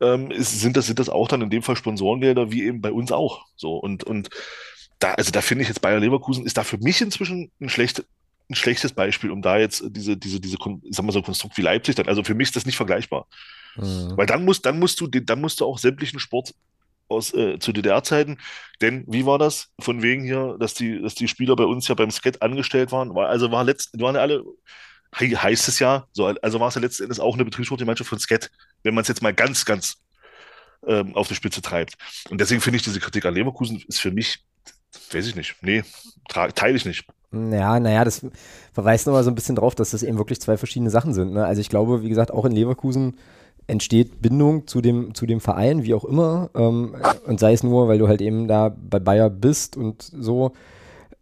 ähm, 0.02 0.32
ist, 0.32 0.60
sind, 0.60 0.77
das, 0.77 0.88
sind 0.88 0.99
das 0.99 1.10
auch 1.10 1.27
dann 1.27 1.41
in 1.41 1.49
dem 1.49 1.64
Fall 1.64 1.76
Sponsorengelder, 1.76 2.52
wie 2.52 2.64
eben 2.64 2.82
bei 2.82 2.91
uns 2.91 3.11
auch. 3.11 3.45
So 3.56 3.77
und, 3.77 4.03
und 4.03 4.30
da, 4.99 5.14
also 5.14 5.32
da 5.32 5.41
finde 5.41 5.64
ich 5.64 5.68
jetzt 5.68 5.82
Bayer 5.82 5.99
Leverkusen 5.99 6.45
ist 6.45 6.57
da 6.57 6.64
für 6.64 6.77
mich 6.77 7.02
inzwischen 7.02 7.52
ein 7.60 7.69
schlecht, 7.69 8.06
ein 8.49 8.55
schlechtes 8.55 8.93
Beispiel, 8.93 9.31
um 9.31 9.41
da 9.41 9.57
jetzt 9.57 9.84
diese, 9.89 10.17
diese, 10.17 10.39
diese, 10.39 10.57
ich 10.84 10.95
sag 10.95 11.05
mal 11.05 11.11
so 11.11 11.19
ein 11.19 11.26
Konstrukt 11.26 11.57
wie 11.57 11.61
Leipzig 11.61 11.95
dann, 11.95 12.07
also 12.07 12.23
für 12.23 12.35
mich 12.35 12.49
ist 12.49 12.55
das 12.55 12.65
nicht 12.65 12.77
vergleichbar. 12.77 13.27
Mhm. 13.76 14.13
Weil 14.15 14.26
dann 14.26 14.45
musst, 14.45 14.65
dann 14.65 14.80
musst 14.80 14.99
du, 15.01 15.07
dann 15.07 15.41
musst 15.41 15.59
du 15.59 15.65
auch 15.65 15.77
sämtlichen 15.77 16.19
Sport 16.19 16.53
aus, 17.07 17.34
äh, 17.34 17.59
zu 17.59 17.72
DDR-Zeiten, 17.72 18.38
denn 18.81 19.03
wie 19.07 19.26
war 19.26 19.38
das? 19.38 19.69
Von 19.80 20.01
wegen 20.01 20.23
hier, 20.23 20.57
dass 20.59 20.73
die, 20.73 21.01
dass 21.01 21.15
die 21.15 21.27
Spieler 21.27 21.55
bei 21.55 21.65
uns 21.65 21.88
ja 21.88 21.95
beim 21.95 22.11
Skat 22.11 22.41
angestellt 22.41 22.91
waren, 22.91 23.13
war, 23.13 23.30
also 23.30 23.51
war 23.51 23.63
letzt, 23.63 23.99
waren 23.99 24.15
ja 24.15 24.22
alle, 24.22 24.43
heißt 25.13 25.67
es 25.67 25.80
ja, 25.80 26.07
so, 26.13 26.26
also 26.26 26.59
war 26.59 26.69
es 26.69 26.76
ja 26.76 26.81
letzten 26.81 27.03
Endes 27.03 27.19
auch 27.19 27.35
eine 27.35 27.45
Betriebssportgemeinschaft 27.45 28.09
von 28.09 28.19
Skat, 28.19 28.49
wenn 28.84 28.93
man 28.93 29.03
es 29.03 29.07
jetzt 29.07 29.22
mal 29.22 29.34
ganz, 29.34 29.65
ganz 29.65 29.97
ähm, 30.88 31.15
auf 31.15 31.27
die 31.27 31.35
Spitze 31.35 31.61
treibt. 31.61 31.95
Und 32.30 32.41
deswegen 32.41 32.61
finde 32.61 32.77
ich 32.77 32.84
diese 32.84 32.99
Kritik 32.99 33.26
an 33.26 33.34
Leverkusen 33.34 33.84
ist 33.88 33.99
für 33.99 34.11
mich, 34.11 34.43
weiß 35.11 35.27
ich 35.27 35.35
nicht, 35.35 35.55
nee, 35.61 35.84
teile 36.27 36.76
ich 36.76 36.85
nicht. 36.85 37.05
Ja, 37.52 37.80
naja, 37.80 38.03
das 38.03 38.26
verweist 38.74 39.07
nochmal 39.07 39.24
so 39.24 39.32
ein 39.32 39.36
bisschen 39.36 39.56
drauf, 39.56 39.76
dass 39.76 39.91
das 39.91 40.03
eben 40.03 40.18
wirklich 40.18 40.41
zwei 40.41 40.57
verschiedene 40.57 40.90
Sachen 40.90 41.14
sind. 41.14 41.34
Ne? 41.34 41.45
Also 41.45 41.62
ich 41.62 41.70
glaube, 41.70 42.03
wie 42.03 42.10
gesagt, 42.10 42.32
auch 42.32 42.45
in 42.45 42.52
Leverkusen 42.52 43.16
entsteht 43.68 44.22
Bindung 44.22 44.68
zu 44.68 44.82
dem, 44.82 45.16
zu 45.16 45.26
dem 45.26 45.40
Verein, 45.40 45.84
wie 45.84 45.94
auch 45.94 46.06
immer. 46.06 46.49
Ähm, 46.56 46.95
und 47.26 47.40
sei 47.40 47.53
es 47.53 47.64
nur, 47.64 47.88
weil 47.88 47.98
du 47.98 48.07
halt 48.07 48.22
eben 48.22 48.48
da 48.48 48.70
bei 48.70 48.99
Bayer 48.99 49.30
bist 49.30 49.76
und 49.78 50.02
so. 50.02 50.52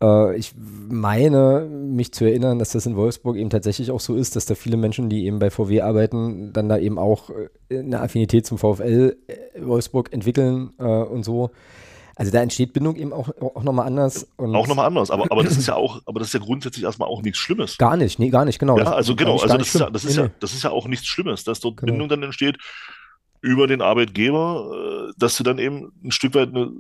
Äh, 0.02 0.36
ich 0.36 0.54
meine, 0.90 1.68
mich 1.70 2.14
zu 2.14 2.26
erinnern, 2.26 2.60
dass 2.60 2.72
das 2.72 2.86
in 2.86 2.96
Wolfsburg 2.96 3.38
eben 3.38 3.50
tatsächlich 3.50 3.92
auch 3.92 4.02
so 4.02 4.16
ist, 4.16 4.36
dass 4.36 4.46
da 4.46 4.56
viele 4.56 4.78
Menschen, 4.78 5.10
die 5.10 5.26
eben 5.26 5.40
bei 5.40 5.50
VW 5.50 5.82
arbeiten, 5.82 6.52
dann 6.54 6.70
da 6.70 6.78
eben 6.78 7.00
auch 7.00 7.30
äh, 7.70 7.80
eine 7.80 8.02
Affinität 8.02 8.46
zum 8.46 8.58
VfL 8.58 9.16
äh, 9.28 9.66
Wolfsburg 9.66 10.12
entwickeln 10.12 10.72
äh, 10.80 10.84
und 10.84 11.24
so. 11.24 11.52
Also 12.16 12.32
da 12.32 12.42
entsteht 12.42 12.74
Bindung 12.74 12.96
eben 12.96 13.12
auch, 13.12 13.30
auch 13.42 13.64
nochmal 13.64 13.88
anders. 13.88 14.28
Und 14.36 14.56
auch 14.56 14.68
nochmal 14.68 14.88
anders, 14.88 15.10
aber, 15.10 15.26
aber 15.32 15.44
das 15.44 15.58
ist 15.58 15.68
ja 15.68 15.76
auch, 15.76 16.02
aber 16.06 16.20
das 16.20 16.28
ist 16.30 16.34
ja 16.34 16.40
grundsätzlich 16.40 16.84
erstmal 16.84 17.10
auch 17.10 17.22
nichts 17.22 17.40
Schlimmes. 17.40 17.78
Gar 17.78 17.98
nicht, 17.98 18.20
nee, 18.20 18.30
gar 18.30 18.46
nicht, 18.46 18.60
genau. 18.60 18.78
Ja, 18.78 18.94
also 18.94 19.16
genau, 19.16 19.40
also 19.40 19.58
das 19.58 19.74
ist, 19.74 19.82
ja, 19.82 19.90
das, 19.90 20.06
ist 20.06 20.18
ja, 20.18 20.30
das 20.40 20.54
ist 20.54 20.64
ja 20.64 20.70
auch 20.70 20.88
nichts 20.88 21.08
Schlimmes, 21.08 21.44
dass 21.44 21.60
dort 21.60 21.78
genau. 21.78 21.92
Bindung 21.92 22.10
dann 22.10 22.24
entsteht 22.24 22.58
über 23.44 23.68
den 23.68 23.82
Arbeitgeber, 23.82 25.10
äh, 25.10 25.14
dass 25.18 25.36
du 25.36 25.44
dann 25.44 25.60
eben 25.60 25.92
ein 26.02 26.12
Stück 26.12 26.34
weit 26.34 26.50
eine, 26.50 26.72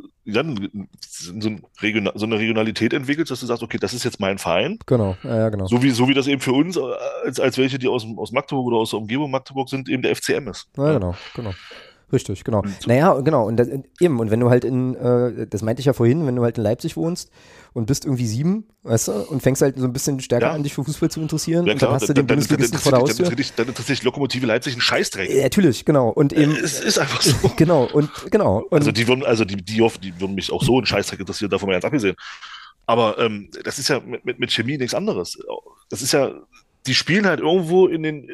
so, 1.01 1.49
ein 1.49 1.61
Regional, 1.81 2.13
so 2.15 2.25
eine 2.25 2.39
Regionalität 2.39 2.93
entwickelst, 2.93 3.31
dass 3.31 3.41
du 3.41 3.45
sagst, 3.45 3.63
okay, 3.63 3.77
das 3.77 3.93
ist 3.93 4.05
jetzt 4.05 4.21
mein 4.21 4.37
Verein. 4.37 4.79
Genau, 4.85 5.17
ja, 5.23 5.35
ja 5.35 5.49
genau. 5.49 5.67
So 5.67 5.83
wie, 5.83 5.89
so 5.89 6.07
wie 6.07 6.13
das 6.13 6.25
eben 6.25 6.39
für 6.39 6.53
uns, 6.53 6.77
äh, 6.77 6.81
als, 7.25 7.41
als 7.41 7.57
welche, 7.57 7.79
die 7.79 7.89
aus, 7.89 8.07
aus 8.15 8.31
Magdeburg 8.31 8.67
oder 8.67 8.77
aus 8.77 8.91
der 8.91 8.99
Umgebung 8.99 9.29
Magdeburg 9.29 9.67
sind, 9.67 9.89
eben 9.89 10.01
der 10.01 10.15
FCM 10.15 10.47
ist. 10.47 10.69
Ja, 10.77 10.93
genau, 10.93 11.15
genau. 11.35 11.53
Richtig, 12.13 12.43
genau. 12.43 12.63
Naja, 12.85 13.19
genau. 13.21 13.47
Und 13.47 13.57
das, 13.57 13.67
eben, 13.99 14.19
und 14.19 14.29
wenn 14.29 14.39
du 14.39 14.51
halt 14.51 14.63
in, 14.63 14.93
äh, 14.95 15.47
das 15.47 15.63
meinte 15.63 15.79
ich 15.79 15.87
ja 15.87 15.93
vorhin, 15.93 16.27
wenn 16.27 16.35
du 16.35 16.43
halt 16.43 16.59
in 16.59 16.63
Leipzig 16.63 16.95
wohnst 16.95 17.31
und 17.73 17.87
bist 17.87 18.05
irgendwie 18.05 18.27
sieben, 18.27 18.67
weißt 18.83 19.07
du, 19.07 19.11
und 19.13 19.41
fängst 19.41 19.63
halt 19.63 19.77
so 19.77 19.85
ein 19.85 19.93
bisschen 19.93 20.19
stärker 20.19 20.47
ja. 20.47 20.53
an, 20.53 20.61
dich 20.61 20.75
für 20.75 20.83
Fußball 20.83 21.09
zu 21.09 21.19
interessieren, 21.21 21.65
ja, 21.65 21.73
klar, 21.73 21.89
und 21.89 21.93
dann 21.93 22.01
hast 22.01 22.09
du 22.09 22.13
den 22.13 22.27
dann, 22.27 22.37
Bundesligisten 22.37 22.79
vor 22.79 22.91
der 22.91 23.01
Haustür. 23.01 23.25
Dann 23.25 23.31
interessiert, 23.31 23.59
dann 23.59 23.67
interessiert 23.67 24.03
Lokomotive 24.03 24.45
Leipzig 24.45 24.75
ein 24.75 24.81
Scheißdreck. 24.81 25.27
Ja, 25.31 25.41
natürlich, 25.41 25.85
genau. 25.85 26.09
Und 26.09 26.33
eben. 26.33 26.55
Es 26.55 26.79
ist 26.79 26.99
einfach 26.99 27.21
so. 27.21 27.33
Genau, 27.55 27.85
und 27.85 28.09
genau. 28.29 28.59
Und 28.69 28.79
also 28.79 28.91
die 28.91 29.07
würden, 29.07 29.23
also 29.23 29.43
die, 29.43 29.57
die, 29.57 29.87
die 30.01 30.19
würden 30.19 30.35
mich 30.35 30.51
auch 30.51 30.63
so 30.63 30.79
ein 30.79 30.85
Scheißdreck 30.85 31.19
interessieren, 31.19 31.49
davon 31.49 31.67
mal 31.67 31.73
ganz 31.73 31.85
abgesehen. 31.85 32.15
Aber 32.85 33.17
ähm, 33.17 33.49
das 33.63 33.79
ist 33.79 33.87
ja 33.87 33.99
mit, 33.99 34.23
mit, 34.25 34.39
mit 34.39 34.51
Chemie 34.51 34.77
nichts 34.77 34.93
anderes. 34.93 35.37
Das 35.89 36.01
ist 36.01 36.13
ja, 36.13 36.31
die 36.85 36.93
spielen 36.93 37.25
halt 37.25 37.39
irgendwo 37.39 37.87
in 37.87 38.03
den, 38.03 38.29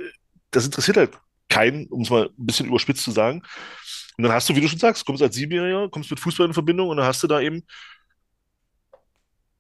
das 0.52 0.66
interessiert 0.66 0.98
halt 0.98 1.12
keinen, 1.50 1.88
um 1.88 2.02
es 2.02 2.10
mal 2.10 2.26
ein 2.26 2.46
bisschen 2.46 2.68
überspitzt 2.68 3.04
zu 3.04 3.12
sagen. 3.12 3.42
Und 4.18 4.24
dann 4.24 4.34
hast 4.34 4.50
du, 4.50 4.56
wie 4.56 4.62
du 4.62 4.68
schon 4.68 4.80
sagst, 4.80 5.06
kommst 5.06 5.24
als 5.24 5.36
Siebenjähriger, 5.36 5.90
kommst 5.90 6.10
mit 6.10 6.20
Fußball 6.20 6.48
in 6.48 6.54
Verbindung 6.54 6.90
und 6.90 6.98
dann 6.98 7.06
hast 7.06 7.24
du 7.24 7.28
da 7.28 7.40
eben 7.42 7.64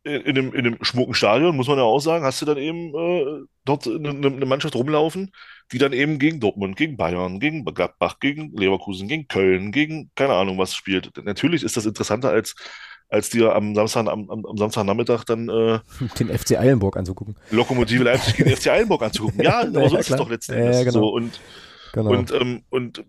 in, 0.03 0.21
in, 0.21 0.35
dem, 0.35 0.53
in 0.53 0.63
dem 0.63 0.77
schmucken 0.81 1.13
Stadion, 1.13 1.55
muss 1.55 1.67
man 1.67 1.77
ja 1.77 1.83
auch 1.83 1.99
sagen, 1.99 2.23
hast 2.23 2.41
du 2.41 2.45
dann 2.45 2.57
eben 2.57 2.93
äh, 2.95 3.45
dort 3.65 3.85
eine, 3.87 4.09
eine, 4.09 4.45
Mannschaft 4.45 4.75
rumlaufen, 4.75 5.31
die 5.71 5.77
dann 5.77 5.93
eben 5.93 6.19
gegen 6.19 6.39
Dortmund, 6.39 6.77
gegen 6.77 6.97
Bayern, 6.97 7.39
gegen 7.39 7.65
Gladbach, 7.65 8.19
gegen 8.19 8.55
Leverkusen, 8.55 9.07
gegen 9.07 9.27
Köln, 9.27 9.71
gegen 9.71 10.09
keine 10.15 10.33
Ahnung 10.33 10.57
was 10.57 10.73
spielt. 10.73 11.11
Natürlich 11.23 11.63
ist 11.63 11.77
das 11.77 11.85
interessanter 11.85 12.29
als 12.29 12.55
als 13.09 13.29
dir 13.31 13.55
am 13.55 13.73
Samstag 13.73 14.07
am, 14.07 14.29
am 14.29 14.57
Samstagnachmittag 14.57 15.23
dann 15.23 15.49
äh, 15.49 15.79
den 16.19 16.37
FC 16.37 16.57
Eilenburg 16.59 16.95
anzugucken. 16.95 17.35
Lokomotive 17.49 18.03
Leipzig 18.03 18.35
gegen 18.35 18.55
FC 18.55 18.67
Eilenburg 18.67 19.01
anzugucken. 19.01 19.43
Ja, 19.43 19.61
aber 19.61 19.71
so 19.89 19.95
ja, 19.95 19.99
ist 19.99 20.11
es 20.11 20.17
doch 20.17 20.29
letzten 20.29 20.53
Endes. 20.53 20.77
Ja, 20.77 20.83
genau. 20.83 20.99
so, 20.99 21.09
und, 21.09 21.39
genau. 21.93 22.11
und, 22.11 22.31
ähm, 22.31 22.63
und 22.69 23.03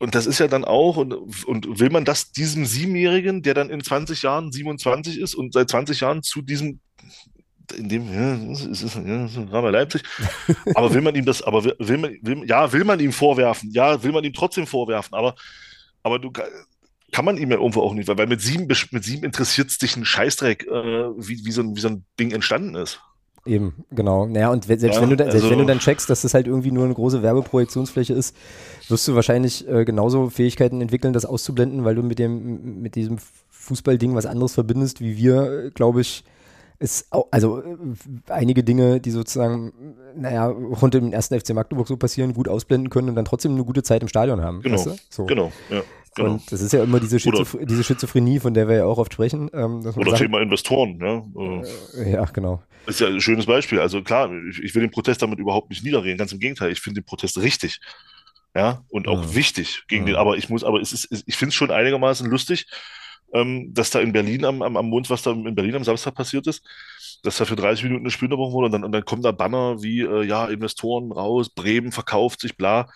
und 0.00 0.14
das 0.14 0.26
ist 0.26 0.38
ja 0.38 0.46
dann 0.46 0.64
auch, 0.64 0.96
und, 0.96 1.12
und 1.12 1.80
will 1.80 1.90
man 1.90 2.04
das 2.04 2.30
diesem 2.30 2.64
Siebenjährigen, 2.64 3.42
der 3.42 3.54
dann 3.54 3.68
in 3.68 3.82
20 3.82 4.22
Jahren 4.22 4.52
27 4.52 5.18
ist 5.18 5.34
und 5.34 5.52
seit 5.52 5.70
20 5.70 6.00
Jahren 6.00 6.22
zu 6.22 6.40
diesem, 6.40 6.78
in 7.76 7.88
dem, 7.88 8.12
ja, 8.12 8.52
es 8.52 8.64
ist, 8.64 8.94
ja, 8.94 9.26
ist 9.26 9.36
Raber 9.36 9.72
Leipzig, 9.72 10.02
aber 10.76 10.94
will 10.94 11.00
man 11.00 11.16
ihm 11.16 11.24
das, 11.24 11.42
aber 11.42 11.64
will 11.64 11.98
man, 11.98 12.16
will, 12.22 12.44
ja, 12.46 12.72
will 12.72 12.84
man 12.84 13.00
ihm 13.00 13.12
vorwerfen, 13.12 13.72
ja, 13.72 14.00
will 14.02 14.12
man 14.12 14.22
ihm 14.22 14.32
trotzdem 14.32 14.68
vorwerfen, 14.68 15.14
aber, 15.14 15.34
aber 16.04 16.20
du, 16.20 16.30
kann 17.10 17.24
man 17.24 17.36
ihm 17.36 17.50
ja 17.50 17.56
irgendwo 17.56 17.82
auch 17.82 17.94
nicht, 17.94 18.06
weil, 18.06 18.18
weil 18.18 18.26
mit 18.26 18.40
sieben, 18.40 18.66
mit 18.66 19.04
sieben 19.04 19.24
interessiert 19.24 19.70
es 19.70 19.78
dich 19.78 19.96
ein 19.96 20.04
Scheißdreck, 20.04 20.66
äh, 20.66 20.70
wie, 20.70 21.44
wie, 21.44 21.52
so 21.52 21.62
ein, 21.62 21.74
wie 21.74 21.80
so 21.80 21.88
ein 21.88 22.04
Ding 22.20 22.30
entstanden 22.30 22.76
ist. 22.76 23.00
Eben, 23.48 23.74
genau. 23.90 24.26
Naja, 24.26 24.50
und 24.50 24.64
selbst, 24.64 24.84
ja, 24.84 25.00
wenn, 25.00 25.10
du 25.10 25.16
da, 25.16 25.24
selbst 25.24 25.36
also, 25.36 25.50
wenn 25.50 25.58
du 25.58 25.64
dann 25.64 25.78
checkst, 25.78 26.10
dass 26.10 26.22
das 26.22 26.34
halt 26.34 26.46
irgendwie 26.46 26.70
nur 26.70 26.84
eine 26.84 26.94
große 26.94 27.22
Werbeprojektionsfläche 27.22 28.12
ist, 28.12 28.36
wirst 28.88 29.08
du 29.08 29.14
wahrscheinlich 29.14 29.66
äh, 29.66 29.84
genauso 29.84 30.28
Fähigkeiten 30.28 30.80
entwickeln, 30.82 31.14
das 31.14 31.24
auszublenden, 31.24 31.84
weil 31.84 31.94
du 31.94 32.02
mit 32.02 32.18
dem, 32.18 32.82
mit 32.82 32.94
diesem 32.94 33.16
Fußballding 33.48 34.14
was 34.14 34.26
anderes 34.26 34.52
verbindest, 34.52 35.00
wie 35.00 35.16
wir, 35.16 35.70
glaube 35.70 36.02
ich, 36.02 36.24
ist 36.78 37.10
auch, 37.10 37.26
also 37.30 37.60
äh, 37.60 37.74
einige 38.28 38.62
Dinge, 38.62 39.00
die 39.00 39.10
sozusagen, 39.10 39.72
naja, 40.14 40.46
rund 40.46 40.94
den 40.94 41.12
ersten 41.12 41.38
FC 41.38 41.54
Magdeburg 41.54 41.88
so 41.88 41.96
passieren, 41.96 42.34
gut 42.34 42.48
ausblenden 42.48 42.90
können 42.90 43.08
und 43.08 43.14
dann 43.14 43.24
trotzdem 43.24 43.52
eine 43.52 43.64
gute 43.64 43.82
Zeit 43.82 44.02
im 44.02 44.08
Stadion 44.08 44.42
haben. 44.42 44.60
Genau, 44.60 44.76
weißt 44.76 44.86
du? 44.86 44.96
so. 45.08 45.24
genau, 45.24 45.52
ja. 45.70 45.82
Genau. 46.18 46.32
Und 46.32 46.52
das 46.52 46.60
ist 46.60 46.72
ja 46.72 46.82
immer 46.82 47.00
diese, 47.00 47.18
Schizoph 47.18 47.54
oder, 47.54 47.64
diese 47.66 47.82
Schizophrenie, 47.84 48.40
von 48.40 48.52
der 48.54 48.68
wir 48.68 48.76
ja 48.76 48.84
auch 48.84 48.98
oft 48.98 49.12
sprechen. 49.12 49.50
Ähm, 49.52 49.78
oder 49.96 50.10
sagt, 50.10 50.18
Thema 50.18 50.40
Investoren, 50.40 50.98
ja. 51.00 51.24
Äh, 52.02 52.12
ja, 52.12 52.24
genau. 52.26 52.62
Das 52.86 52.96
ist 52.96 53.00
ja 53.00 53.08
ein 53.08 53.20
schönes 53.20 53.46
Beispiel. 53.46 53.80
Also 53.80 54.02
klar, 54.02 54.30
ich, 54.50 54.62
ich 54.62 54.74
will 54.74 54.82
den 54.82 54.90
Protest 54.90 55.22
damit 55.22 55.38
überhaupt 55.38 55.70
nicht 55.70 55.84
niederreden. 55.84 56.18
Ganz 56.18 56.32
im 56.32 56.38
Gegenteil, 56.38 56.72
ich 56.72 56.80
finde 56.80 57.00
den 57.00 57.06
Protest 57.06 57.38
richtig. 57.38 57.80
Ja, 58.54 58.82
und 58.88 59.08
auch 59.08 59.22
Mhm. 59.26 59.34
wichtig 59.34 59.84
gegen 59.88 60.06
den, 60.06 60.14
Mhm. 60.14 60.20
aber 60.20 60.36
ich 60.36 60.48
muss, 60.48 60.64
aber 60.64 60.80
es 60.80 60.92
ist, 60.92 61.24
ich 61.26 61.36
finde 61.36 61.50
es 61.50 61.54
schon 61.54 61.70
einigermaßen 61.70 62.28
lustig, 62.28 62.66
ähm, 63.34 63.72
dass 63.74 63.90
da 63.90 64.00
in 64.00 64.12
Berlin 64.12 64.44
am, 64.46 64.62
am, 64.62 64.76
am 64.76 64.86
Mond, 64.88 65.10
was 65.10 65.22
da 65.22 65.32
in 65.32 65.54
Berlin 65.54 65.76
am 65.76 65.84
Samstag 65.84 66.14
passiert 66.14 66.46
ist, 66.46 66.64
dass 67.22 67.36
da 67.36 67.44
für 67.44 67.56
30 67.56 67.84
Minuten 67.84 68.04
eine 68.04 68.10
Spiel 68.10 68.26
unterbrochen 68.26 68.54
wurde 68.54 68.66
und 68.66 68.72
dann, 68.72 68.84
und 68.84 68.92
dann 68.92 69.04
kommen 69.04 69.22
da 69.22 69.32
Banner 69.32 69.82
wie, 69.82 70.00
äh, 70.00 70.24
ja, 70.24 70.46
Investoren 70.46 71.12
raus, 71.12 71.50
Bremen 71.50 71.92
verkauft 71.92 72.40
sich, 72.40 72.56
bla. 72.56 72.88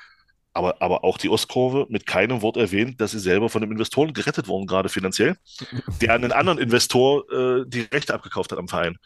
Aber, 0.55 0.83
aber 0.83 1.03
auch 1.03 1.17
die 1.17 1.31
Ostkurve 1.31 1.87
mit 1.89 2.07
keinem 2.07 2.43
Wort 2.43 2.59
erwähnt, 2.59 3.01
dass 3.01 3.13
sie 3.13 3.19
selber 3.19 3.49
von 3.49 3.63
einem 3.63 3.73
Investoren 3.73 4.13
gerettet 4.13 4.49
wurden, 4.49 4.67
gerade 4.67 4.91
finanziell, 4.91 5.37
der 6.03 6.13
einen 6.13 6.31
anderen 6.31 6.59
Investor 6.59 7.25
äh, 7.33 7.65
die 7.67 7.81
Rechte 7.81 8.13
abgekauft 8.13 8.53
hat 8.53 8.59
am 8.59 8.69
Verein. 8.69 8.97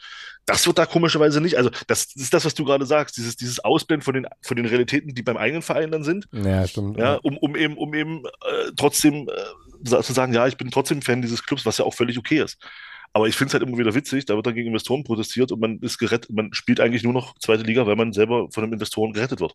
Das 0.44 0.66
wird 0.66 0.78
da 0.78 0.86
komischerweise 0.86 1.40
nicht. 1.40 1.56
Also, 1.56 1.70
das, 1.86 2.09
das 2.09 2.23
ist 2.23 2.35
das, 2.35 2.44
was 2.44 2.55
du 2.55 2.64
gerade 2.64 2.85
sagst, 2.85 3.16
dieses, 3.16 3.36
dieses 3.36 3.60
Ausblenden 3.60 4.05
von 4.05 4.14
den, 4.14 4.27
von 4.43 4.56
den 4.56 4.66
Realitäten, 4.66 5.14
die 5.14 5.23
beim 5.23 5.36
eigenen 5.36 5.62
Verein 5.62 5.93
dann 5.93 6.02
sind, 6.02 6.27
Ja, 6.32 6.66
stimmt. 6.66 6.98
ja, 6.98 7.14
um, 7.23 7.36
um 7.39 7.55
eben, 7.55 7.77
um 7.77 7.94
eben 7.94 8.24
äh, 8.27 8.73
trotzdem 8.77 9.28
äh, 9.28 10.02
zu 10.02 10.12
sagen, 10.12 10.32
ja, 10.32 10.47
ich 10.48 10.56
bin 10.56 10.70
trotzdem 10.70 11.02
Fan 11.02 11.23
dieses 11.23 11.44
Clubs, 11.44 11.64
was 11.64 11.78
ja 11.78 11.85
auch 11.85 11.94
völlig 11.94 12.18
okay 12.18 12.43
ist. 12.43 12.59
Aber 13.12 13.28
ich 13.28 13.36
finde 13.36 13.48
es 13.48 13.55
halt 13.55 13.62
immer 13.62 13.78
wieder 13.78 13.94
witzig, 13.94 14.27
da 14.27 14.35
wird 14.35 14.47
dann 14.47 14.55
gegen 14.55 14.68
Investoren 14.68 15.05
protestiert 15.05 15.51
und 15.52 15.60
man 15.60 15.78
ist 15.78 15.98
gerettet, 15.98 16.31
man 16.31 16.52
spielt 16.52 16.81
eigentlich 16.81 17.02
nur 17.02 17.12
noch 17.12 17.39
zweite 17.39 17.62
Liga, 17.62 17.86
weil 17.86 17.97
man 17.97 18.12
selber 18.12 18.48
von 18.51 18.62
einem 18.62 18.74
Investoren 18.74 19.12
gerettet 19.12 19.40
wird. 19.40 19.55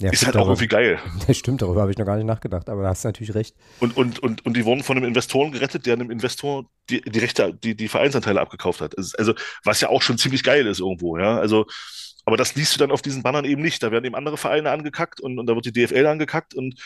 Ja, 0.00 0.10
ist 0.10 0.26
halt 0.26 0.36
auch 0.36 0.40
darüber, 0.40 0.52
irgendwie 0.52 0.68
geil. 0.68 1.00
das 1.26 1.36
stimmt, 1.38 1.62
darüber 1.62 1.80
habe 1.82 1.90
ich 1.90 1.96
noch 1.98 2.04
gar 2.04 2.16
nicht 2.16 2.26
nachgedacht, 2.26 2.68
aber 2.68 2.82
da 2.82 2.88
hast 2.90 3.04
du 3.04 3.08
natürlich 3.08 3.34
recht. 3.34 3.56
Und, 3.80 3.96
und, 3.96 4.18
und, 4.18 4.44
und 4.44 4.56
die 4.56 4.64
wurden 4.66 4.82
von 4.82 4.96
einem 4.96 5.06
Investoren 5.06 5.52
gerettet, 5.52 5.86
der 5.86 5.94
einem 5.94 6.10
Investor 6.10 6.66
die, 6.90 7.00
die 7.00 7.18
Rechte, 7.18 7.54
die, 7.54 7.74
die 7.74 7.88
Vereinsanteile 7.88 8.40
abgekauft 8.40 8.80
hat. 8.82 8.94
Also, 9.18 9.34
was 9.64 9.80
ja 9.80 9.88
auch 9.88 10.02
schon 10.02 10.18
ziemlich 10.18 10.42
geil 10.42 10.66
ist 10.66 10.80
irgendwo, 10.80 11.16
ja. 11.18 11.38
Also, 11.38 11.66
aber 12.26 12.36
das 12.36 12.54
liest 12.56 12.74
du 12.74 12.78
dann 12.78 12.90
auf 12.90 13.02
diesen 13.02 13.22
Bannern 13.22 13.44
eben 13.46 13.62
nicht. 13.62 13.82
Da 13.82 13.90
werden 13.90 14.04
eben 14.04 14.14
andere 14.16 14.36
Vereine 14.36 14.70
angekackt 14.70 15.20
und, 15.20 15.38
und 15.38 15.46
da 15.46 15.54
wird 15.54 15.64
die 15.64 15.72
DFL 15.72 16.06
angekackt 16.06 16.54
und, 16.54 16.78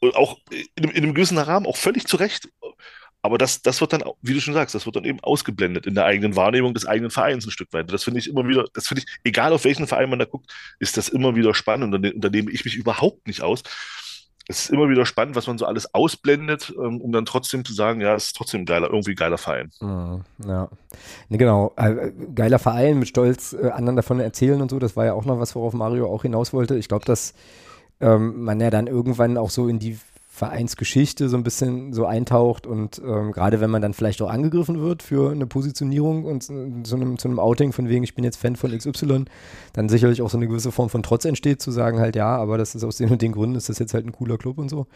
und 0.00 0.14
auch 0.16 0.38
in, 0.50 0.84
einem- 0.84 0.90
in 0.94 1.04
einem 1.04 1.14
gewissen 1.14 1.38
Rahmen 1.38 1.66
auch 1.66 1.76
völlig 1.76 2.06
zu 2.06 2.16
Recht. 2.16 2.48
Aber 3.22 3.38
das, 3.38 3.62
das 3.62 3.80
wird 3.80 3.92
dann, 3.92 4.02
wie 4.22 4.34
du 4.34 4.40
schon 4.40 4.54
sagst, 4.54 4.74
das 4.74 4.86
wird 4.86 4.96
dann 4.96 5.04
eben 5.04 5.20
ausgeblendet 5.20 5.86
in 5.86 5.94
der 5.94 6.06
eigenen 6.06 6.36
Wahrnehmung 6.36 6.72
des 6.72 6.86
eigenen 6.86 7.10
Vereins 7.10 7.46
ein 7.46 7.50
Stück 7.50 7.72
weit. 7.72 7.92
Das 7.92 8.04
finde 8.04 8.20
ich 8.20 8.28
immer 8.28 8.46
wieder, 8.48 8.64
das 8.72 8.88
finde 8.88 9.02
ich, 9.02 9.18
egal 9.24 9.52
auf 9.52 9.64
welchen 9.64 9.86
Verein 9.86 10.08
man 10.08 10.18
da 10.18 10.24
guckt, 10.24 10.50
ist 10.78 10.96
das 10.96 11.08
immer 11.08 11.36
wieder 11.36 11.54
spannend 11.54 11.94
und 11.94 12.14
da, 12.16 12.30
nehme 12.30 12.50
ich 12.50 12.64
mich 12.64 12.76
überhaupt 12.76 13.26
nicht 13.26 13.42
aus. 13.42 13.62
Es 14.48 14.64
ist 14.64 14.70
immer 14.70 14.88
wieder 14.88 15.06
spannend, 15.06 15.36
was 15.36 15.46
man 15.46 15.58
so 15.58 15.66
alles 15.66 15.94
ausblendet, 15.94 16.74
ähm, 16.76 17.00
um 17.00 17.12
dann 17.12 17.24
trotzdem 17.24 17.64
zu 17.64 17.72
sagen, 17.72 18.00
ja, 18.00 18.14
es 18.14 18.28
ist 18.28 18.36
trotzdem 18.36 18.62
ein 18.62 18.66
geiler, 18.66 18.88
irgendwie 18.90 19.12
ein 19.12 19.16
geiler 19.16 19.38
Verein. 19.38 19.70
Mhm, 19.80 20.24
ja. 20.44 20.68
Genau. 21.28 21.72
Äh, 21.76 22.10
geiler 22.34 22.58
Verein 22.58 22.98
mit 22.98 23.06
Stolz 23.06 23.52
äh, 23.52 23.68
anderen 23.70 23.96
davon 23.96 24.18
erzählen 24.18 24.60
und 24.60 24.70
so. 24.70 24.80
Das 24.80 24.96
war 24.96 25.04
ja 25.04 25.12
auch 25.12 25.24
noch 25.24 25.38
was, 25.38 25.54
worauf 25.54 25.72
Mario 25.72 26.12
auch 26.12 26.22
hinaus 26.22 26.52
wollte. 26.52 26.76
Ich 26.76 26.88
glaube, 26.88 27.04
dass 27.04 27.34
ähm, 28.00 28.42
man 28.42 28.60
ja 28.60 28.70
dann 28.70 28.88
irgendwann 28.88 29.36
auch 29.36 29.50
so 29.50 29.68
in 29.68 29.78
die 29.78 29.98
Vereinsgeschichte 30.40 31.28
so 31.28 31.36
ein 31.36 31.42
bisschen 31.42 31.92
so 31.92 32.06
eintaucht 32.06 32.66
und 32.66 32.98
ähm, 33.04 33.30
gerade 33.30 33.60
wenn 33.60 33.68
man 33.68 33.82
dann 33.82 33.92
vielleicht 33.92 34.22
auch 34.22 34.30
angegriffen 34.30 34.80
wird 34.80 35.02
für 35.02 35.32
eine 35.32 35.46
Positionierung 35.46 36.24
und 36.24 36.48
äh, 36.48 36.82
zu 36.82 36.96
einem, 36.96 37.18
zu 37.18 37.28
einem 37.28 37.38
Outing 37.38 37.74
von 37.74 37.90
wegen, 37.90 38.04
ich 38.04 38.14
bin 38.14 38.24
jetzt 38.24 38.38
Fan 38.38 38.56
von 38.56 38.76
XY, 38.76 39.26
dann 39.74 39.90
sicherlich 39.90 40.22
auch 40.22 40.30
so 40.30 40.38
eine 40.38 40.48
gewisse 40.48 40.72
Form 40.72 40.88
von 40.88 41.02
Trotz 41.02 41.26
entsteht, 41.26 41.60
zu 41.60 41.70
sagen 41.70 42.00
halt, 42.00 42.16
ja, 42.16 42.38
aber 42.38 42.56
das 42.56 42.74
ist 42.74 42.84
aus 42.84 42.96
den 42.96 43.10
und 43.10 43.20
den 43.20 43.32
Gründen, 43.32 43.54
ist 43.54 43.68
das 43.68 43.78
jetzt 43.78 43.92
halt 43.92 44.06
ein 44.06 44.12
cooler 44.12 44.38
Club 44.38 44.56
und 44.56 44.70
so. 44.70 44.86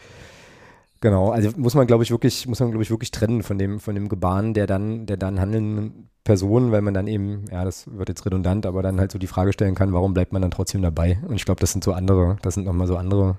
Genau, 0.99 1.29
also 1.29 1.51
muss 1.57 1.75
man, 1.75 1.85
glaube 1.85 2.03
ich, 2.03 2.09
wirklich, 2.09 2.47
muss 2.47 2.59
man, 2.59 2.71
glaube 2.71 2.81
ich, 2.81 2.89
wirklich 2.89 3.11
trennen 3.11 3.43
von 3.43 3.59
dem, 3.59 3.79
von 3.79 3.93
dem 3.93 4.09
Gebaren 4.09 4.55
der 4.55 4.65
dann, 4.65 5.05
der 5.05 5.17
dann 5.17 5.39
handelnden 5.39 6.09
Person, 6.23 6.71
weil 6.71 6.81
man 6.81 6.95
dann 6.95 7.05
eben, 7.05 7.45
ja, 7.51 7.63
das 7.63 7.85
wird 7.95 8.09
jetzt 8.09 8.25
redundant, 8.25 8.65
aber 8.65 8.81
dann 8.81 8.99
halt 8.99 9.11
so 9.11 9.19
die 9.19 9.27
Frage 9.27 9.53
stellen 9.53 9.75
kann, 9.75 9.93
warum 9.93 10.15
bleibt 10.15 10.33
man 10.33 10.41
dann 10.41 10.49
trotzdem 10.49 10.81
dabei? 10.81 11.19
Und 11.27 11.35
ich 11.35 11.45
glaube, 11.45 11.61
das 11.61 11.71
sind 11.71 11.83
so 11.83 11.93
andere, 11.93 12.37
das 12.41 12.55
sind 12.55 12.65
nochmal 12.65 12.87
so 12.87 12.97
andere 12.97 13.37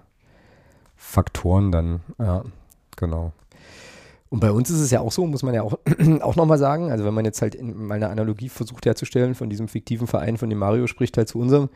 Faktoren 0.96 1.72
dann, 1.72 2.00
ja, 2.18 2.42
genau. 2.96 3.32
Und 4.28 4.40
bei 4.40 4.50
uns 4.50 4.70
ist 4.70 4.80
es 4.80 4.90
ja 4.90 5.00
auch 5.00 5.12
so, 5.12 5.26
muss 5.26 5.42
man 5.42 5.54
ja 5.54 5.62
auch, 5.62 5.78
auch 6.20 6.36
nochmal 6.36 6.58
sagen, 6.58 6.90
also 6.90 7.04
wenn 7.04 7.14
man 7.14 7.24
jetzt 7.24 7.42
halt 7.42 7.54
in, 7.54 7.86
mal 7.86 7.94
eine 7.94 8.08
Analogie 8.08 8.48
versucht 8.48 8.86
herzustellen 8.86 9.34
von 9.34 9.48
diesem 9.50 9.68
fiktiven 9.68 10.06
Verein, 10.06 10.36
von 10.36 10.50
dem 10.50 10.58
Mario 10.58 10.86
spricht, 10.86 11.16
halt 11.16 11.28
zu 11.28 11.38
unserem, 11.38 11.68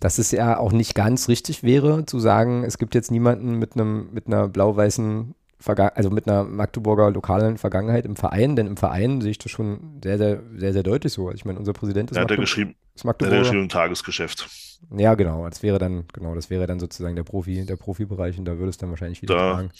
dass 0.00 0.18
es 0.18 0.30
ja 0.30 0.58
auch 0.58 0.72
nicht 0.72 0.94
ganz 0.94 1.28
richtig 1.28 1.64
wäre, 1.64 2.06
zu 2.06 2.20
sagen, 2.20 2.62
es 2.62 2.78
gibt 2.78 2.94
jetzt 2.94 3.10
niemanden 3.10 3.54
mit 3.54 3.74
einem, 3.74 4.12
mit 4.12 4.28
einer 4.28 4.48
blau-weißen 4.48 5.34
also 5.66 6.10
mit 6.10 6.28
einer 6.28 6.44
Magdeburger 6.44 7.10
lokalen 7.10 7.58
Vergangenheit 7.58 8.04
im 8.06 8.16
Verein, 8.16 8.56
denn 8.56 8.66
im 8.66 8.76
Verein 8.76 9.20
sehe 9.20 9.32
ich 9.32 9.38
das 9.38 9.50
schon 9.50 10.00
sehr, 10.02 10.18
sehr, 10.18 10.42
sehr, 10.56 10.72
sehr 10.72 10.82
deutlich 10.82 11.12
so. 11.12 11.26
Also 11.26 11.36
ich 11.36 11.44
meine, 11.44 11.58
unser 11.58 11.72
Präsident 11.72 12.10
ist, 12.10 12.16
hat 12.16 12.22
ja 12.22 12.22
Magdeburg, 12.24 12.44
geschrieben, 12.44 12.74
ist 12.94 13.04
er 13.04 13.06
Magdeburger. 13.08 13.38
geschrieben 13.40 13.62
im 13.62 13.68
Tagesgeschäft. 13.68 14.48
Ja, 14.96 15.14
genau. 15.14 15.48
Das 15.48 15.62
wäre 15.62 15.78
dann, 15.78 16.04
genau, 16.12 16.34
das 16.34 16.50
wäre 16.50 16.66
dann 16.66 16.78
sozusagen 16.78 17.16
der 17.16 17.24
Profi, 17.24 17.64
der 17.66 17.76
Profibereich 17.76 18.38
und 18.38 18.44
da 18.44 18.58
würde 18.58 18.70
es 18.70 18.78
dann 18.78 18.90
wahrscheinlich 18.90 19.20
wieder 19.22 19.34
Da- 19.34 19.52
tragen. 19.54 19.70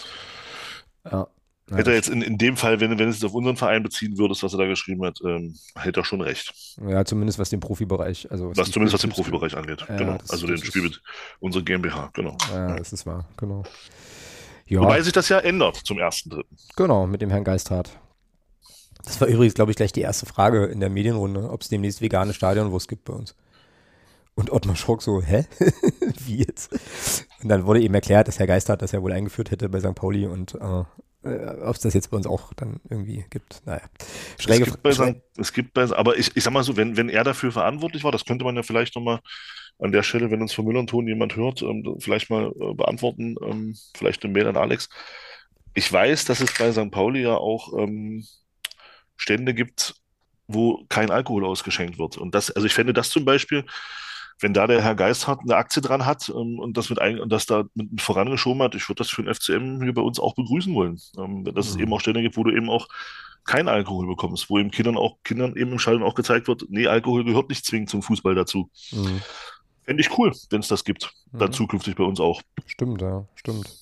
Ja. 1.11 1.29
Hätte 1.71 1.91
er 1.91 1.97
jetzt 1.97 2.09
in, 2.09 2.23
in 2.23 2.39
dem 2.39 2.57
Fall, 2.57 2.81
wenn, 2.81 2.99
wenn 2.99 3.11
es 3.11 3.23
auf 3.23 3.35
unseren 3.35 3.57
Verein 3.57 3.83
beziehen 3.83 4.17
würdest, 4.17 4.43
was 4.43 4.55
er 4.55 4.59
da 4.59 4.67
geschrieben 4.67 5.05
hat, 5.05 5.19
ähm, 5.23 5.55
hätte 5.77 6.01
er 6.01 6.05
schon 6.05 6.23
recht. 6.23 6.55
ja, 6.89 7.05
zumindest 7.05 7.39
was 7.39 7.51
den 7.51 7.61
Profibereich, 7.61 8.27
also 8.31 8.57
Was 8.57 8.69
die 8.69 8.73
zumindest 8.73 8.95
was 8.95 9.03
den 9.03 9.11
Profibereich 9.11 9.55
angeht. 9.55 9.85
Ja, 9.87 9.97
genau. 9.99 10.13
Also 10.31 10.47
das 10.47 10.61
den 10.61 10.65
Spiel 10.67 10.83
mit 10.85 11.03
unserer 11.41 11.63
GmbH, 11.63 12.09
genau. 12.15 12.39
Ja, 12.55 12.75
das 12.77 12.95
ist 12.95 13.05
wahr, 13.05 13.27
genau. 13.37 13.65
Ja, 14.69 14.81
Wobei 14.81 15.01
sich 15.03 15.13
das 15.13 15.29
ja 15.29 15.39
ändert 15.39 15.77
zum 15.77 15.99
ersten 15.99 16.31
Dritten. 16.31 16.57
genau, 16.77 17.07
mit 17.07 17.23
dem 17.23 17.31
Herrn 17.31 17.45
Geisthardt. 17.45 17.91
Das 19.05 19.21
war 19.21 19.29
übrigens, 19.29 19.55
glaube 19.55 19.71
ich, 19.71 19.77
gleich 19.77 19.93
die 19.93 20.03
erste 20.03 20.27
Frage 20.27 20.67
in 20.67 20.81
der 20.81 20.91
Medienrunde, 20.91 21.51
ob 21.51 21.63
es 21.63 21.69
demnächst 21.69 22.03
vegane 22.03 22.35
Stadionwurst 22.35 22.89
gibt 22.89 23.05
bei 23.05 23.15
uns. 23.15 23.35
Und 24.35 24.53
Ottmar 24.53 24.77
Schrock 24.77 25.03
so, 25.03 25.23
hä? 25.23 25.47
Wie 26.27 26.37
jetzt? 26.37 26.71
Und 27.43 27.49
dann 27.49 27.65
wurde 27.65 27.81
eben 27.81 27.95
erklärt, 27.95 28.29
dass 28.29 28.39
Herr 28.39 28.47
Geisthardt 28.47 28.83
das 28.83 28.93
ja 28.93 29.03
wohl 29.03 29.13
eingeführt 29.13 29.51
hätte 29.51 29.69
bei 29.69 29.81
St. 29.81 29.95
Pauli 29.95 30.27
und 30.27 30.55
äh, 30.55 30.85
äh, 31.25 31.61
ob 31.63 31.75
es 31.75 31.81
das 31.81 31.95
jetzt 31.95 32.11
bei 32.11 32.17
uns 32.17 32.27
auch 32.27 32.53
dann 32.55 32.81
irgendwie 32.89 33.25
gibt. 33.31 33.63
Naja, 33.67 33.83
schräge 34.39 34.65
es 34.65 34.71
gibt 34.71 34.83
bei, 34.83 35.23
es 35.37 35.53
gibt 35.53 35.75
bei, 35.75 35.91
aber 35.97 36.17
ich, 36.17 36.37
ich 36.37 36.45
sag 36.45 36.53
mal 36.53 36.63
so, 36.63 36.77
wenn, 36.77 36.97
wenn 36.97 37.09
er 37.09 37.25
dafür 37.25 37.51
verantwortlich 37.51 38.05
war, 38.05 38.13
das 38.13 38.25
könnte 38.25 38.45
man 38.45 38.55
ja 38.55 38.63
vielleicht 38.63 38.95
nochmal 38.95 39.21
an 39.79 39.93
der 39.93 40.03
Stelle, 40.03 40.31
wenn 40.31 40.43
uns 40.43 40.53
von 40.53 40.65
Müllern-Ton 40.65 41.07
jemand 41.07 41.37
hört, 41.37 41.63
ähm, 41.63 41.97
vielleicht 42.01 42.31
mal 42.31 42.53
äh, 42.61 42.75
beantworten, 42.75 43.37
ähm, 43.45 43.77
vielleicht 43.97 44.25
eine 44.25 44.33
Mail 44.33 44.49
an 44.49 44.57
Alex. 44.57 44.89
Ich 45.75 45.93
weiß, 45.93 46.25
dass 46.25 46.41
es 46.41 46.53
bei 46.59 46.73
St. 46.73 46.91
Pauli 46.91 47.23
ja 47.23 47.37
auch 47.37 47.73
ähm, 47.79 48.25
Stände 49.17 49.55
gibt, 49.55 49.95
wo 50.49 50.85
kein 50.89 51.11
Alkohol 51.11 51.45
ausgeschenkt 51.45 51.99
wird. 51.99 52.17
Und 52.17 52.35
das, 52.35 52.51
also 52.51 52.67
ich 52.67 52.75
fände 52.75 52.93
das 52.93 53.11
zum 53.11 53.25
Beispiel, 53.25 53.65
wenn 54.41 54.55
da 54.55 54.67
der 54.67 54.83
Herr 54.83 54.95
Geisthardt 54.95 55.41
eine 55.43 55.57
Aktie 55.57 55.83
dran 55.83 56.07
hat 56.07 56.29
ähm, 56.29 56.59
und 56.59 56.77
das 56.77 56.91
mit 56.91 57.01
ein, 57.01 57.21
und 57.21 57.31
das 57.31 57.47
da 57.47 57.65
mit, 57.75 58.01
vorangeschoben 58.01 58.63
hat, 58.63 58.75
ich 58.75 58.89
würde 58.89 58.99
das 58.99 59.11
für 59.11 59.23
den 59.23 59.33
FCM 59.33 59.83
hier 59.83 59.95
bei 59.95 60.03
uns 60.03 60.19
auch 60.19 60.35
begrüßen 60.35 60.75
wollen. 60.75 60.99
Ähm, 61.19 61.45
dass 61.45 61.69
es 61.69 61.77
Mhm. 61.77 61.83
eben 61.83 61.93
auch 61.93 62.01
Stände 62.01 62.23
gibt, 62.23 62.37
wo 62.37 62.45
du 62.45 62.51
eben 62.51 62.71
auch 62.71 62.89
keinen 63.45 63.69
Alkohol 63.69 64.07
bekommst, 64.07 64.51
wo 64.51 64.59
eben 64.59 64.71
Kindern 64.71 64.97
auch 64.97 65.17
Kindern 65.25 65.57
eben 65.57 65.73
im 65.73 65.79
Stadion 65.79 66.03
auch 66.03 66.15
gezeigt 66.15 66.49
wird, 66.49 66.65
nee, 66.69 66.87
Alkohol 66.87 67.25
gehört 67.25 67.49
nicht 67.49 67.65
zwingend 67.65 67.91
zum 67.91 68.03
Fußball 68.03 68.35
dazu. 68.35 68.71
Mhm. 68.93 69.21
Fände 69.89 70.03
ich 70.03 70.19
cool, 70.19 70.33
wenn 70.51 70.61
es 70.61 70.69
das 70.69 70.85
gibt. 70.85 71.11
Dann 71.33 71.49
Mhm. 71.49 71.53
zukünftig 71.55 71.97
bei 71.97 72.05
uns 72.05 72.21
auch. 72.21 72.43
Stimmt, 72.67 73.01
ja, 73.01 73.25
stimmt. 73.35 73.75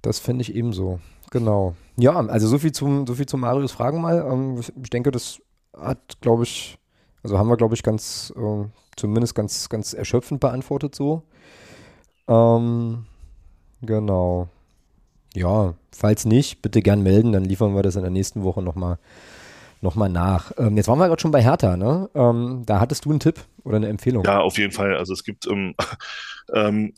Das 0.00 0.20
fände 0.20 0.42
ich 0.42 0.54
ebenso. 0.54 1.00
Genau. 1.32 1.74
Ja, 1.96 2.14
also 2.14 2.46
so 2.46 2.56
viel 2.56 2.70
zum, 2.70 3.04
so 3.04 3.14
viel 3.16 3.26
zu 3.26 3.36
Marius 3.36 3.72
Fragen 3.72 4.00
mal. 4.00 4.24
Ähm, 4.30 4.58
ich, 4.60 4.72
ich 4.80 4.90
denke, 4.90 5.10
das 5.10 5.40
hat, 5.76 6.20
glaube 6.20 6.44
ich, 6.44 6.78
also 7.24 7.36
haben 7.36 7.48
wir, 7.48 7.56
glaube 7.56 7.74
ich, 7.74 7.82
ganz, 7.82 8.32
äh, 8.36 8.64
zumindest 8.94 9.34
ganz, 9.34 9.68
ganz 9.68 9.92
erschöpfend 9.92 10.38
beantwortet 10.40 10.94
so. 10.94 11.24
Ähm, 12.28 13.06
genau. 13.80 14.46
Ja, 15.34 15.74
falls 15.90 16.26
nicht, 16.26 16.62
bitte 16.62 16.80
gern 16.80 17.02
melden, 17.02 17.32
dann 17.32 17.44
liefern 17.44 17.74
wir 17.74 17.82
das 17.82 17.96
in 17.96 18.02
der 18.02 18.10
nächsten 18.12 18.44
Woche 18.44 18.62
nochmal 18.62 18.98
noch 19.82 19.96
mal 19.96 20.08
nach. 20.08 20.52
Ähm, 20.56 20.76
jetzt 20.76 20.88
waren 20.88 20.98
wir 20.98 21.08
gerade 21.08 21.20
schon 21.20 21.32
bei 21.32 21.42
Hertha, 21.42 21.76
ne? 21.76 22.08
Ähm, 22.14 22.62
da 22.64 22.80
hattest 22.80 23.04
du 23.04 23.10
einen 23.10 23.20
Tipp 23.20 23.40
oder 23.64 23.76
eine 23.76 23.88
Empfehlung? 23.88 24.24
Ja, 24.24 24.40
auf 24.40 24.56
jeden 24.56 24.72
Fall. 24.72 24.96
Also 24.96 25.12
es 25.12 25.24
gibt, 25.24 25.46
ähm, 25.46 25.74
ähm, 26.54 26.94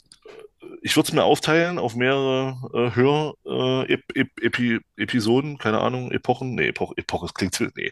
ich 0.82 0.94
würde 0.96 1.08
es 1.08 1.12
mir 1.12 1.24
aufteilen 1.24 1.78
auf 1.78 1.96
mehrere 1.96 2.56
äh, 2.74 2.94
Hör 2.94 3.34
äh, 3.46 3.92
Ep 3.92 5.58
keine 5.58 5.80
Ahnung, 5.80 6.12
Epochen, 6.12 6.54
nee, 6.54 6.68
Epoche, 6.68 6.94
Epoche, 6.96 7.26
das 7.26 7.34
klingt, 7.34 7.58
nee, 7.76 7.90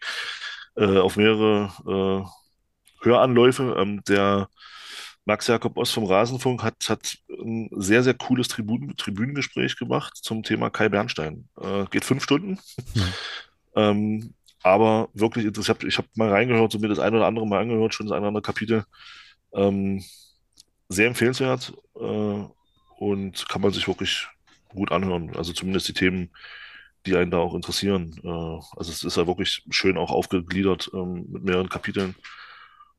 äh, 0.77 0.98
auf 0.98 1.16
mehrere 1.16 1.70
äh, 1.86 3.05
Höranläufe. 3.05 3.77
Ähm, 3.78 4.02
der 4.06 4.48
Max 5.24 5.47
Jakob 5.47 5.77
Ost 5.78 5.94
vom 5.94 6.05
Rasenfunk 6.05 6.62
hat, 6.62 6.77
hat 6.89 7.16
ein 7.31 7.70
sehr, 7.73 8.02
sehr 8.02 8.14
cooles 8.14 8.48
Tribünen, 8.48 8.97
Tribünengespräch 8.97 9.77
gemacht 9.77 10.16
zum 10.16 10.43
Thema 10.43 10.69
Kai 10.69 10.89
Bernstein. 10.89 11.48
Äh, 11.60 11.85
geht 11.90 12.05
fünf 12.05 12.23
Stunden. 12.23 12.59
Hm. 12.94 13.02
Ähm, 13.74 14.35
aber 14.63 15.09
wirklich 15.15 15.45
interessant. 15.47 15.85
Ich 15.85 15.99
habe 15.99 16.09
mal 16.15 16.31
reingehört, 16.31 16.73
so 16.73 16.79
mir 16.79 16.89
das 16.89 16.99
eine 16.99 17.17
oder 17.17 17.27
andere 17.27 17.47
mal 17.47 17.61
angehört, 17.61 17.95
schon 17.95 18.07
das 18.07 18.13
eine 18.13 18.21
oder 18.23 18.29
andere 18.29 18.43
Kapitel. 18.43 18.85
Ähm, 19.55 20.03
sehr 20.89 21.09
empfehlenswert 21.09 21.73
äh, 21.99 22.45
und 22.99 23.49
kann 23.49 23.63
man 23.63 23.73
sich 23.73 23.89
wirklich 23.89 24.29
gut 24.69 24.93
anhören. 24.93 25.35
Also 25.37 25.53
zumindest 25.53 25.89
die 25.89 25.95
Themen, 25.95 26.31
die 27.07 27.17
einen 27.17 27.31
da 27.31 27.39
auch 27.39 27.55
interessieren. 27.55 28.15
Äh, 28.23 28.29
also 28.29 28.91
es 28.91 29.03
ist 29.03 29.17
ja 29.17 29.27
wirklich 29.27 29.65
schön 29.71 29.97
auch 29.97 30.11
aufgegliedert 30.11 30.91
ähm, 30.95 31.27
mit 31.31 31.45
mehreren 31.45 31.69
Kapiteln. 31.69 32.15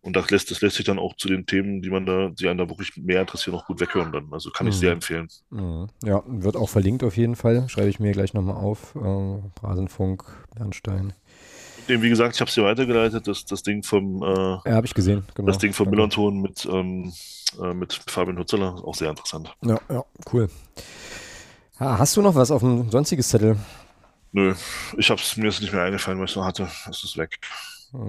Und 0.01 0.17
das 0.17 0.29
lässt, 0.31 0.51
das 0.51 0.59
lässt 0.59 0.75
sich 0.75 0.85
dann 0.85 0.99
auch 0.99 1.15
zu 1.15 1.29
den 1.29 1.45
Themen, 1.45 1.81
die 1.81 1.89
man 1.89 2.05
da, 2.05 2.27
die 2.29 2.49
einen 2.49 2.57
da 2.57 2.67
wirklich 2.67 2.97
mehr 2.97 3.21
interessieren, 3.21 3.55
noch 3.55 3.65
gut 3.65 3.79
weghören 3.79 4.11
dann. 4.11 4.33
Also 4.33 4.49
kann 4.49 4.67
ich 4.67 4.75
Mhm. 4.75 4.79
sehr 4.79 4.91
empfehlen. 4.91 5.27
Mhm. 5.49 5.87
Ja, 6.03 6.23
wird 6.27 6.57
auch 6.57 6.67
verlinkt 6.69 7.05
auf 7.05 7.15
jeden 7.15 7.37
Fall. 7.37 7.69
Schreibe 7.69 7.87
ich 7.87 8.01
mir 8.01 8.11
gleich 8.11 8.33
nochmal 8.33 8.57
auf. 8.57 8.95
Äh, 8.95 9.65
Rasenfunk, 9.65 10.25
Bernstein. 10.55 11.13
Wie 11.87 12.09
gesagt, 12.09 12.35
ich 12.35 12.41
habe 12.41 12.49
es 12.49 12.55
dir 12.55 12.63
weitergeleitet, 12.63 13.27
das, 13.27 13.45
das 13.45 13.63
Ding 13.63 13.83
vom, 13.83 14.21
äh, 14.23 14.69
Ja, 14.69 14.75
habe 14.75 14.85
ich 14.85 14.93
gesehen. 14.93 15.25
Genau. 15.35 15.47
das 15.47 15.57
Ding 15.57 15.73
vom 15.73 15.85
Danke. 15.85 15.95
Millanton 15.95 16.41
mit, 16.41 16.65
ähm, 16.65 17.13
äh, 17.61 17.73
mit 17.73 17.93
Fabian 18.07 18.37
Hutzeler, 18.37 18.75
auch 18.85 18.95
sehr 18.95 19.09
interessant. 19.09 19.53
Ja, 19.63 19.79
ja, 19.89 20.03
cool. 20.31 20.49
Ah, 21.79 21.97
hast 21.97 22.15
du 22.15 22.21
noch 22.21 22.35
was 22.35 22.51
auf 22.51 22.61
dem 22.61 22.89
sonstiges 22.89 23.29
Zettel? 23.29 23.57
Nö, 24.31 24.53
ich 24.97 25.09
hab's, 25.09 25.37
mir 25.37 25.49
ist 25.49 25.61
nicht 25.61 25.73
mehr 25.73 25.83
eingefallen, 25.83 26.19
was 26.19 26.31
ich 26.31 26.35
noch 26.35 26.45
hatte. 26.45 26.67
Es 26.89 27.03
ist 27.03 27.17
weg. 27.17 27.39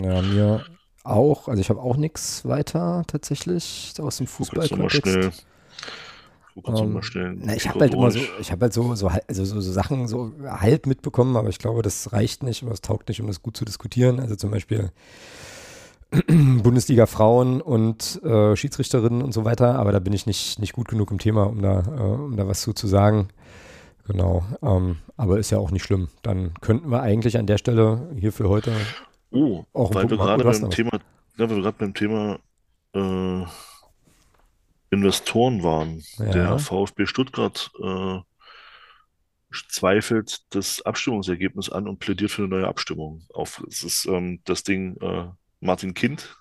Ja, 0.03 0.23
mir 0.23 0.65
auch. 1.03 1.49
Also 1.49 1.61
ich 1.61 1.69
habe 1.69 1.81
auch 1.81 1.97
nichts 1.97 2.47
weiter 2.47 3.05
tatsächlich 3.07 3.93
aus 3.99 4.17
dem 4.17 4.27
Guck 4.27 4.55
jetzt 4.55 4.71
nochmal 4.71 4.91
schnell. 4.91 5.33
Jetzt 6.55 7.15
Ähm. 7.15 7.41
Na, 7.43 7.55
ich 7.57 7.69
habe 7.69 7.81
halt 7.81 7.95
immer 7.95 8.11
so, 8.11 8.21
ich 8.41 8.53
habe 8.53 8.63
halt 8.63 8.73
so, 8.73 8.95
so, 8.95 9.09
also 9.09 9.45
so, 9.45 9.61
so 9.61 9.73
Sachen 9.73 10.07
so 10.07 10.33
halb 10.47 10.87
mitbekommen, 10.87 11.37
aber 11.37 11.49
ich 11.49 11.59
glaube, 11.59 11.83
das 11.83 12.13
reicht 12.13 12.43
nicht 12.43 12.63
und 12.63 12.71
das 12.71 12.81
taugt 12.81 13.09
nicht, 13.09 13.21
um 13.21 13.27
das 13.27 13.43
gut 13.43 13.57
zu 13.57 13.65
diskutieren. 13.65 14.21
Also 14.21 14.37
zum 14.37 14.51
Beispiel 14.51 14.91
Bundesliga 16.29 17.07
Frauen 17.07 17.61
und 17.61 18.23
äh, 18.23 18.55
Schiedsrichterinnen 18.55 19.23
und 19.23 19.33
so 19.33 19.45
weiter, 19.45 19.77
aber 19.77 19.91
da 19.91 19.99
bin 19.99 20.13
ich 20.13 20.27
nicht, 20.27 20.61
nicht 20.61 20.75
gut 20.75 20.89
genug 20.89 21.11
im 21.11 21.19
Thema, 21.19 21.45
um 21.45 21.61
da, 21.61 21.81
äh, 21.81 22.01
um 22.01 22.37
da 22.37 22.47
was 22.47 22.61
zu, 22.61 22.73
zu 22.73 22.87
sagen. 22.87 23.29
Genau, 24.07 24.45
ähm, 24.63 24.99
aber 25.17 25.39
ist 25.39 25.51
ja 25.51 25.59
auch 25.59 25.71
nicht 25.71 25.83
schlimm. 25.83 26.09
Dann 26.23 26.53
könnten 26.61 26.91
wir 26.91 27.01
eigentlich 27.01 27.39
an 27.39 27.47
der 27.47 27.59
Stelle 27.59 28.11
hier 28.19 28.33
für 28.33 28.49
heute 28.49 28.73
Oh, 29.35 29.65
Auch 29.73 29.93
weil 29.95 30.09
wir 30.09 30.17
gerade 30.17 30.45
beim. 30.45 30.71
Thema, 30.71 30.91
ja, 31.37 31.51
weil 31.51 31.57
wir 31.57 31.63
gerade 31.63 31.77
beim 31.77 31.93
Thema 31.93 32.39
äh, 32.95 33.45
Investoren 34.95 35.63
waren. 35.63 36.03
Ja. 36.19 36.25
Der 36.27 36.59
VfB 36.59 37.07
Stuttgart 37.07 37.71
äh, 37.83 38.19
zweifelt 39.69 40.43
das 40.55 40.83
Abstimmungsergebnis 40.83 41.71
an 41.71 41.87
und 41.89 41.99
plädiert 41.99 42.31
für 42.31 42.43
eine 42.43 42.49
neue 42.49 42.69
Abstimmung. 42.69 43.23
Auf, 43.33 43.63
es 43.69 43.83
ist 43.83 44.07
ähm, 44.07 44.41
das 44.45 44.65
Ding 44.65 44.97
äh, 45.01 45.27
Martin 45.61 45.95
Kind. 45.95 46.37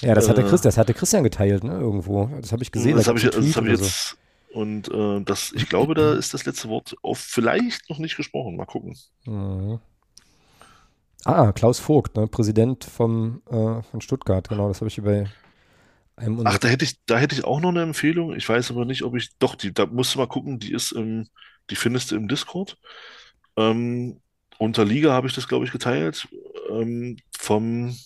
Ja, 0.00 0.14
das 0.14 0.28
hatte, 0.28 0.42
Äh, 0.42 0.48
Chris, 0.48 0.62
das 0.62 0.76
hatte 0.78 0.94
Christian 0.94 1.22
geteilt, 1.22 1.64
ne, 1.64 1.78
irgendwo. 1.78 2.30
Das 2.40 2.52
habe 2.52 2.62
ich 2.62 2.72
gesehen. 2.72 2.96
das 2.96 3.04
da 3.04 3.10
habe 3.10 3.18
ich, 3.18 3.24
das 3.24 3.36
hab 3.36 3.42
ich 3.44 3.56
oder 3.56 3.76
so. 3.76 3.84
jetzt. 3.84 4.16
Und 4.52 4.88
äh, 4.90 5.20
das, 5.22 5.52
ich 5.54 5.68
glaube, 5.68 5.94
da 5.94 6.14
ist 6.14 6.32
das 6.32 6.44
letzte 6.46 6.68
Wort 6.68 6.94
auf 7.02 7.18
vielleicht 7.18 7.90
noch 7.90 7.98
nicht 7.98 8.16
gesprochen. 8.16 8.56
Mal 8.56 8.66
gucken. 8.66 8.96
Mhm. 9.26 9.80
Ah, 11.24 11.52
Klaus 11.52 11.80
Vogt, 11.80 12.16
ne, 12.16 12.26
Präsident 12.26 12.84
vom, 12.84 13.42
äh, 13.50 13.82
von 13.82 14.00
Stuttgart, 14.00 14.48
genau, 14.48 14.68
das 14.68 14.80
habe 14.80 14.88
ich 14.88 14.94
hier 14.94 15.04
bei 15.04 15.18
einem 15.20 15.28
Ach, 16.46 16.58
da 16.58 16.68
hätte 16.68 16.84
ich, 16.84 16.98
da 17.06 17.18
hätte 17.18 17.34
ich 17.34 17.44
auch 17.44 17.60
noch 17.60 17.70
eine 17.70 17.82
Empfehlung. 17.82 18.34
Ich 18.34 18.48
weiß 18.48 18.70
aber 18.70 18.84
nicht, 18.84 19.02
ob 19.02 19.16
ich. 19.16 19.30
Doch, 19.38 19.54
die, 19.54 19.72
da 19.74 19.86
musst 19.86 20.14
du 20.14 20.18
mal 20.18 20.28
gucken, 20.28 20.58
die 20.58 20.72
ist 20.72 20.92
im, 20.92 21.28
die 21.70 21.76
findest 21.76 22.10
du 22.10 22.16
im 22.16 22.28
Discord. 22.28 22.76
Ähm, 23.56 24.20
unter 24.58 24.84
Liga 24.84 25.12
habe 25.12 25.26
ich 25.26 25.34
das, 25.34 25.48
glaube 25.48 25.64
ich, 25.64 25.72
geteilt. 25.72 26.28
Ähm, 26.70 27.16
vom, 27.38 27.96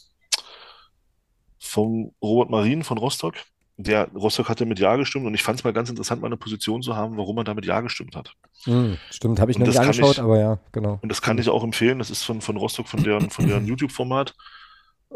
vom 1.61 2.13
Robert 2.23 2.51
Marin 2.51 2.83
von 2.85 2.99
Rostock. 2.99 3.35
Der 3.81 4.09
Rostock 4.13 4.49
hatte 4.49 4.67
mit 4.67 4.81
Ja 4.81 4.97
gestimmt 4.97 5.27
und 5.27 5.35
ich 5.35 5.43
fand 5.43 5.59
es 5.61 5.65
mal 5.65 5.73
ganz 5.73 5.89
interessant, 5.89 6.21
mal 6.21 6.27
eine 6.27 6.37
Position 6.37 6.83
zu 6.83 6.97
haben, 6.97 7.17
warum 7.17 7.39
er 7.39 7.45
damit 7.45 7.65
Ja 7.65 7.81
gestimmt 7.81 8.17
hat. 8.17 8.33
Hm, 8.65 8.97
stimmt, 9.11 9.39
habe 9.41 9.53
ich 9.53 9.59
noch 9.59 9.67
das 9.67 9.77
nicht 9.77 9.83
angeschaut, 9.85 10.17
ich- 10.17 10.21
aber 10.23 10.39
ja, 10.41 10.59
genau. 10.73 10.99
Und 11.01 11.09
das 11.11 11.23
kann 11.23 11.39
ich 11.39 11.49
auch 11.49 11.63
empfehlen. 11.63 12.01
Das 12.01 12.11
ist 12.11 12.25
von, 12.25 12.41
von 12.41 12.57
Rostock, 12.57 12.89
von 12.89 13.05
deren, 13.05 13.31
von 13.31 13.47
deren 13.47 13.67
YouTube-Format. 13.69 14.35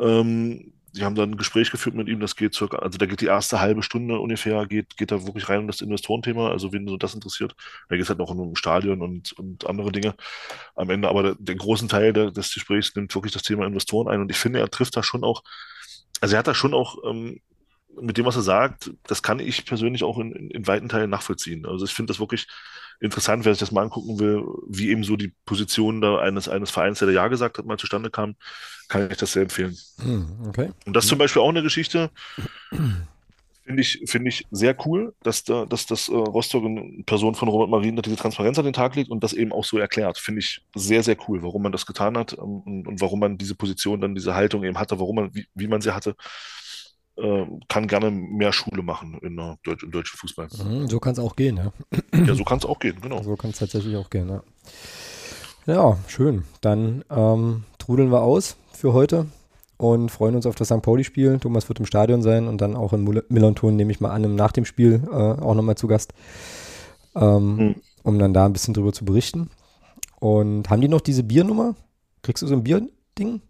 Ähm, 0.00 0.72
die 0.94 1.04
haben 1.04 1.14
dann 1.14 1.30
ein 1.32 1.36
Gespräch 1.36 1.70
geführt 1.70 1.94
mit 1.94 2.08
ihm. 2.08 2.20
Das 2.20 2.36
geht 2.36 2.54
circa, 2.54 2.78
also 2.78 2.98
da 2.98 3.06
geht 3.06 3.20
die 3.20 3.26
erste 3.26 3.60
halbe 3.60 3.82
Stunde 3.82 4.18
ungefähr, 4.18 4.66
geht, 4.66 4.96
geht 4.96 5.10
da 5.10 5.26
wirklich 5.26 5.48
rein 5.48 5.60
um 5.60 5.66
das 5.66 5.80
Investorenthema. 5.80 6.50
Also 6.50 6.72
wen 6.72 6.86
so 6.86 6.96
das 6.96 7.14
interessiert. 7.14 7.54
Da 7.88 7.96
geht 7.96 8.02
es 8.02 8.08
halt 8.08 8.18
noch 8.18 8.30
um 8.30 8.56
Stadion 8.56 9.00
und, 9.00 9.32
und 9.32 9.66
andere 9.66 9.90
Dinge 9.92 10.14
am 10.74 10.90
Ende. 10.90 11.08
Aber 11.08 11.22
der, 11.22 11.34
den 11.38 11.58
großen 11.58 11.88
Teil 11.88 12.12
der, 12.12 12.30
des 12.30 12.52
Gesprächs 12.52 12.94
nimmt 12.94 13.14
wirklich 13.14 13.32
das 13.32 13.42
Thema 13.42 13.66
Investoren 13.66 14.08
ein. 14.08 14.20
Und 14.20 14.30
ich 14.30 14.36
finde, 14.36 14.60
er 14.60 14.70
trifft 14.70 14.96
da 14.96 15.02
schon 15.02 15.24
auch, 15.24 15.42
also 16.20 16.34
er 16.34 16.40
hat 16.40 16.48
da 16.48 16.54
schon 16.54 16.74
auch 16.74 16.98
ähm, 17.08 17.40
mit 18.00 18.18
dem, 18.18 18.24
was 18.24 18.36
er 18.36 18.42
sagt, 18.42 18.90
das 19.04 19.22
kann 19.22 19.38
ich 19.38 19.64
persönlich 19.64 20.04
auch 20.04 20.18
in, 20.18 20.32
in, 20.32 20.50
in 20.50 20.66
weiten 20.66 20.88
Teilen 20.88 21.10
nachvollziehen. 21.10 21.66
Also 21.66 21.84
ich 21.84 21.92
finde 21.92 22.12
das 22.12 22.20
wirklich 22.20 22.46
interessant, 23.00 23.44
wer 23.44 23.52
sich 23.52 23.60
das 23.60 23.72
mal 23.72 23.82
angucken 23.82 24.20
will, 24.20 24.44
wie 24.68 24.90
eben 24.90 25.04
so 25.04 25.16
die 25.16 25.34
Position 25.44 26.00
da 26.00 26.18
eines, 26.18 26.48
eines 26.48 26.70
Vereins, 26.70 27.00
der 27.00 27.08
da 27.08 27.14
Ja 27.14 27.28
gesagt 27.28 27.58
hat, 27.58 27.66
mal 27.66 27.78
zustande 27.78 28.10
kam, 28.10 28.36
kann 28.88 29.10
ich 29.10 29.16
das 29.16 29.32
sehr 29.32 29.42
empfehlen. 29.42 29.76
Hm, 30.00 30.26
okay. 30.46 30.70
Und 30.86 30.94
das 30.94 31.04
ist 31.04 31.10
zum 31.10 31.18
Beispiel 31.18 31.42
auch 31.42 31.48
eine 31.48 31.62
Geschichte, 31.62 32.10
finde 33.64 33.82
ich, 33.82 34.02
finde 34.06 34.28
ich 34.28 34.46
sehr 34.50 34.76
cool, 34.86 35.14
dass 35.22 35.44
da, 35.44 35.66
dass 35.66 35.86
das 35.86 36.08
äh, 36.08 36.14
Rostock 36.14 36.64
in 36.64 37.04
Person 37.04 37.34
von 37.34 37.48
Robert 37.48 37.70
Marin 37.70 37.96
da 37.96 38.02
diese 38.02 38.16
Transparenz 38.16 38.58
an 38.58 38.64
den 38.64 38.74
Tag 38.74 38.94
legt 38.96 39.10
und 39.10 39.22
das 39.22 39.32
eben 39.32 39.52
auch 39.52 39.64
so 39.64 39.78
erklärt. 39.78 40.18
Finde 40.18 40.40
ich 40.40 40.62
sehr, 40.74 41.02
sehr 41.02 41.16
cool, 41.28 41.42
warum 41.42 41.62
man 41.62 41.72
das 41.72 41.86
getan 41.86 42.16
hat 42.16 42.32
ähm, 42.34 42.62
und, 42.64 42.88
und 42.88 43.00
warum 43.00 43.20
man 43.20 43.38
diese 43.38 43.54
Position 43.54 44.00
dann, 44.00 44.14
diese 44.14 44.34
Haltung 44.34 44.64
eben 44.64 44.78
hatte, 44.78 44.98
warum 44.98 45.16
man, 45.16 45.34
wie, 45.34 45.46
wie 45.54 45.68
man 45.68 45.80
sie 45.80 45.94
hatte. 45.94 46.16
Äh, 47.22 47.46
kann 47.68 47.86
gerne 47.86 48.10
mehr 48.10 48.52
Schule 48.52 48.82
machen 48.82 49.16
in 49.22 49.36
der 49.36 49.56
im 49.82 49.90
deutschen 49.92 50.16
Fußball. 50.18 50.48
Hm, 50.48 50.88
so 50.88 50.98
kann 50.98 51.12
es 51.12 51.18
auch 51.20 51.36
gehen, 51.36 51.56
ja. 51.56 51.72
Ja, 52.26 52.34
so 52.34 52.42
kann 52.44 52.58
es 52.58 52.64
auch 52.66 52.78
gehen, 52.80 53.00
genau. 53.00 53.22
So 53.22 53.36
kann 53.36 53.50
es 53.50 53.58
tatsächlich 53.58 53.96
auch 53.96 54.10
gehen, 54.10 54.28
ja. 54.28 54.42
Ja, 55.66 55.98
schön. 56.08 56.42
Dann 56.60 57.04
ähm, 57.10 57.62
trudeln 57.78 58.10
wir 58.10 58.22
aus 58.22 58.56
für 58.72 58.92
heute 58.92 59.26
und 59.76 60.10
freuen 60.10 60.34
uns 60.34 60.46
auf 60.46 60.56
das 60.56 60.68
St. 60.68 60.82
Pauli-Spiel. 60.82 61.38
Thomas 61.38 61.68
wird 61.68 61.78
im 61.78 61.86
Stadion 61.86 62.22
sein 62.22 62.48
und 62.48 62.60
dann 62.60 62.74
auch 62.74 62.92
in 62.92 63.04
Mul- 63.04 63.24
Millanton, 63.28 63.76
nehme 63.76 63.92
ich 63.92 64.00
mal 64.00 64.10
an, 64.10 64.34
nach 64.34 64.50
dem 64.52 64.64
Spiel 64.64 65.02
äh, 65.10 65.14
auch 65.14 65.54
nochmal 65.54 65.76
zu 65.76 65.86
Gast, 65.86 66.14
ähm, 67.14 67.58
Hm. 67.58 67.74
um 68.02 68.18
dann 68.18 68.34
da 68.34 68.46
ein 68.46 68.52
bisschen 68.52 68.74
drüber 68.74 68.92
zu 68.92 69.04
berichten. 69.04 69.50
Und 70.18 70.70
haben 70.70 70.80
die 70.80 70.88
noch 70.88 71.00
diese 71.00 71.22
Biernummer? 71.22 71.74
Kriegst 72.22 72.42
du 72.42 72.46
so 72.48 72.54
ein 72.54 72.64
Bierding? 72.64 73.42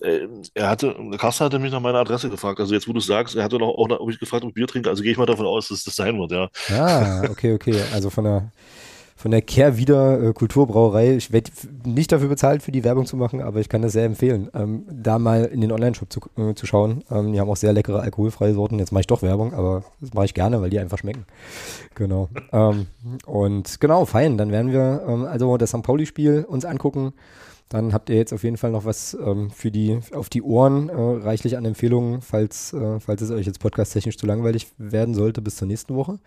Äh, 0.00 0.28
er 0.54 0.68
hatte, 0.68 0.94
Carsten 1.18 1.44
hatte 1.44 1.58
mich 1.58 1.72
nach 1.72 1.80
meiner 1.80 1.98
Adresse 1.98 2.30
gefragt. 2.30 2.60
Also 2.60 2.74
jetzt, 2.74 2.88
wo 2.88 2.92
du 2.92 3.00
sagst, 3.00 3.36
er 3.36 3.44
hatte 3.44 3.58
noch 3.58 3.68
auch, 3.68 3.88
noch, 3.88 4.00
ob 4.00 4.10
ich 4.10 4.18
gefragt, 4.18 4.44
ob 4.44 4.50
ich 4.50 4.54
Bier 4.54 4.66
trinke. 4.66 4.88
Also 4.88 5.02
gehe 5.02 5.12
ich 5.12 5.18
mal 5.18 5.26
davon 5.26 5.46
aus, 5.46 5.68
dass 5.68 5.84
das 5.84 5.96
sein 5.96 6.18
wird, 6.18 6.32
ja. 6.32 6.48
Ah, 6.70 7.22
okay, 7.30 7.54
okay. 7.54 7.76
Also 7.92 8.10
von 8.10 8.24
der 8.24 8.50
von 9.18 9.32
der 9.32 9.42
Kehrwieder 9.42 10.22
äh, 10.22 10.32
Kulturbrauerei. 10.32 11.16
Ich 11.16 11.32
werde 11.32 11.50
nicht 11.84 12.12
dafür 12.12 12.28
bezahlt, 12.28 12.62
für 12.62 12.70
die 12.70 12.84
Werbung 12.84 13.04
zu 13.04 13.16
machen, 13.16 13.42
aber 13.42 13.58
ich 13.58 13.68
kann 13.68 13.82
das 13.82 13.92
sehr 13.92 14.04
empfehlen, 14.04 14.48
ähm, 14.54 14.84
da 14.88 15.18
mal 15.18 15.44
in 15.46 15.60
den 15.60 15.72
Online-Shop 15.72 16.12
zu, 16.12 16.20
äh, 16.36 16.54
zu 16.54 16.66
schauen. 16.66 17.02
Ähm, 17.10 17.32
die 17.32 17.40
haben 17.40 17.50
auch 17.50 17.56
sehr 17.56 17.72
leckere 17.72 18.00
alkoholfreie 18.00 18.54
Sorten. 18.54 18.78
Jetzt 18.78 18.92
mache 18.92 19.00
ich 19.00 19.06
doch 19.08 19.22
Werbung, 19.22 19.54
aber 19.54 19.82
das 20.00 20.14
mache 20.14 20.26
ich 20.26 20.34
gerne, 20.34 20.62
weil 20.62 20.70
die 20.70 20.78
einfach 20.78 20.98
schmecken. 20.98 21.26
Genau. 21.96 22.28
ähm, 22.52 22.86
und 23.26 23.80
genau, 23.80 24.04
fein. 24.04 24.38
Dann 24.38 24.52
werden 24.52 24.70
wir 24.70 25.02
ähm, 25.08 25.24
also 25.24 25.56
das 25.56 25.70
St. 25.70 25.82
Pauli-Spiel 25.82 26.46
uns 26.48 26.64
angucken. 26.64 27.12
Dann 27.68 27.92
habt 27.92 28.08
ihr 28.08 28.16
jetzt 28.16 28.32
auf 28.32 28.44
jeden 28.44 28.56
Fall 28.56 28.70
noch 28.70 28.84
was 28.84 29.14
ähm, 29.14 29.50
für 29.50 29.70
die 29.70 30.00
auf 30.14 30.28
die 30.28 30.42
Ohren, 30.42 30.88
äh, 30.88 30.94
reichlich 30.94 31.56
an 31.56 31.64
Empfehlungen, 31.64 32.22
falls, 32.22 32.72
äh, 32.72 32.98
falls 33.00 33.20
es 33.20 33.30
euch 33.30 33.46
jetzt 33.46 33.60
podcasttechnisch 33.60 34.16
zu 34.16 34.26
langweilig 34.26 34.68
werden 34.78 35.14
sollte, 35.14 35.42
bis 35.42 35.56
zur 35.56 35.68
nächsten 35.68 35.94
Woche. 35.94 36.18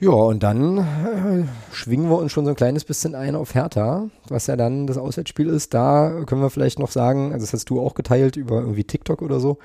Ja, 0.00 0.10
und 0.10 0.44
dann 0.44 0.78
äh, 0.78 1.44
schwingen 1.72 2.08
wir 2.08 2.18
uns 2.18 2.30
schon 2.30 2.44
so 2.44 2.50
ein 2.50 2.56
kleines 2.56 2.84
bisschen 2.84 3.16
ein 3.16 3.34
auf 3.34 3.56
Hertha, 3.56 4.08
was 4.28 4.46
ja 4.46 4.54
dann 4.54 4.86
das 4.86 4.96
Auswärtsspiel 4.96 5.48
ist. 5.48 5.74
Da 5.74 6.22
können 6.24 6.40
wir 6.40 6.50
vielleicht 6.50 6.78
noch 6.78 6.92
sagen, 6.92 7.32
also 7.32 7.44
das 7.44 7.52
hast 7.52 7.68
du 7.68 7.80
auch 7.80 7.94
geteilt 7.94 8.36
über 8.36 8.60
irgendwie 8.60 8.84
TikTok 8.84 9.22
oder 9.22 9.40
so, 9.40 9.58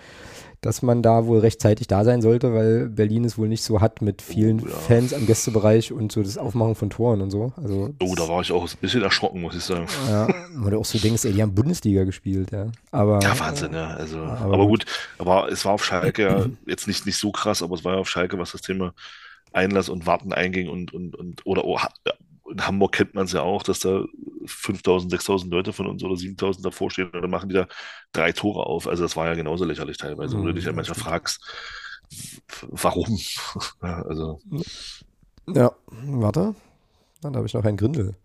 dass 0.64 0.82
man 0.82 1.04
da 1.04 1.28
wohl 1.28 1.40
rechtzeitig 1.40 1.88
da 1.88 2.04
sein 2.04 2.22
sollte, 2.22 2.54
weil 2.54 2.88
Berlin 2.90 3.26
es 3.26 3.38
wohl 3.38 3.48
nicht 3.48 3.64
so 3.64 3.82
hat 3.82 4.02
mit 4.02 4.22
vielen 4.22 4.62
Oh, 4.62 4.68
ja. 4.68 4.74
Fans 4.76 5.14
am 5.14 5.28
Gästebereich 5.28 5.92
und 5.92 6.12
so 6.12 6.24
das 6.24 6.38
Aufmachen 6.38 6.74
von 6.76 6.90
Toren 6.90 7.22
und 7.22 7.30
so. 7.30 7.54
Also 7.62 7.94
Oh, 8.02 8.16
da 8.16 8.28
war 8.28 8.42
ich 8.42 8.52
auch 8.52 8.64
ein 8.64 8.78
bisschen 8.82 9.04
erschrocken, 9.04 9.42
muss 9.42 9.56
ich 9.56 9.64
sagen. 9.64 9.86
ja, 10.10 10.28
du 10.70 10.78
auch 10.80 10.86
so 10.86 10.98
denkst, 10.98 11.26
ey, 11.26 11.34
die 11.34 11.42
haben 11.42 11.54
Bundesliga 11.54 12.04
gespielt, 12.06 12.52
ja. 12.52 12.68
Aber 12.92 13.20
Ja, 13.22 13.38
Wahnsinn, 13.40 13.74
ja. 13.74 13.92
Also, 13.92 14.18
aber 14.20 14.54
aber 14.56 14.66
gut, 14.68 14.86
aber 15.20 15.52
es 15.52 15.66
war 15.66 15.74
auf 15.74 15.86
Schalke 15.86 16.24
ja 16.24 16.46
jetzt 16.66 16.88
nicht, 16.88 17.06
nicht 17.06 17.18
so 17.20 17.32
krass, 17.32 17.62
aber 17.62 17.76
es 17.76 17.84
war 17.84 17.94
ja 17.94 18.00
auf 18.00 18.10
Schalke, 18.10 18.40
was 18.40 18.54
das 18.54 18.62
Thema 18.62 18.94
Einlass 19.52 19.90
und 19.90 20.08
Warten 20.08 20.34
einging 20.34 20.70
und, 20.70 20.94
und, 20.94 21.16
und 21.16 21.46
oder 21.46 21.66
oh, 21.66 21.78
in 22.50 22.66
Hamburg 22.68 22.94
kennt 22.94 23.14
man 23.16 23.26
es 23.26 23.32
ja 23.34 23.42
auch, 23.42 23.64
dass 23.64 23.80
da 23.80 24.06
5000, 24.46 25.12
6000 25.12 25.52
Leute 25.52 25.74
von 25.74 25.88
uns 25.88 26.04
oder 26.04 26.16
7000 26.16 26.66
davor 26.66 26.92
stehen 26.92 27.10
und 27.12 27.22
dann 27.22 27.30
machen 27.32 27.50
die 27.50 27.56
da 27.56 27.68
drei 28.12 28.32
Tore 28.34 28.66
auf. 28.66 28.88
Also 28.88 29.04
das 29.04 29.16
war 29.16 29.28
ja 29.28 29.34
genauso 29.36 29.66
lächerlich 29.66 29.98
teilweise, 29.98 30.38
wo 30.38 30.46
du 30.46 30.54
Mhm, 30.54 30.54
dich 30.54 30.66
ja 30.66 30.74
manchmal 30.74 30.96
fragst, 30.98 31.42
warum? 32.62 33.20
Ja, 33.82 34.02
Also, 34.04 34.42
ja, 35.48 35.72
warte. 35.90 36.56
Dann 37.22 37.36
habe 37.36 37.46
ich 37.48 37.54
noch 37.54 37.64
einen 37.66 37.78
Grindel. 37.78 38.16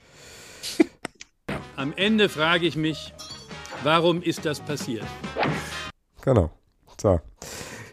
Am 1.77 1.93
Ende 1.97 2.29
frage 2.29 2.67
ich 2.67 2.77
mich, 2.77 3.15
warum 3.83 4.21
ist 4.23 4.45
das 4.45 4.61
passiert? 4.61 5.07
Genau. 6.23 6.51
So. 7.01 7.21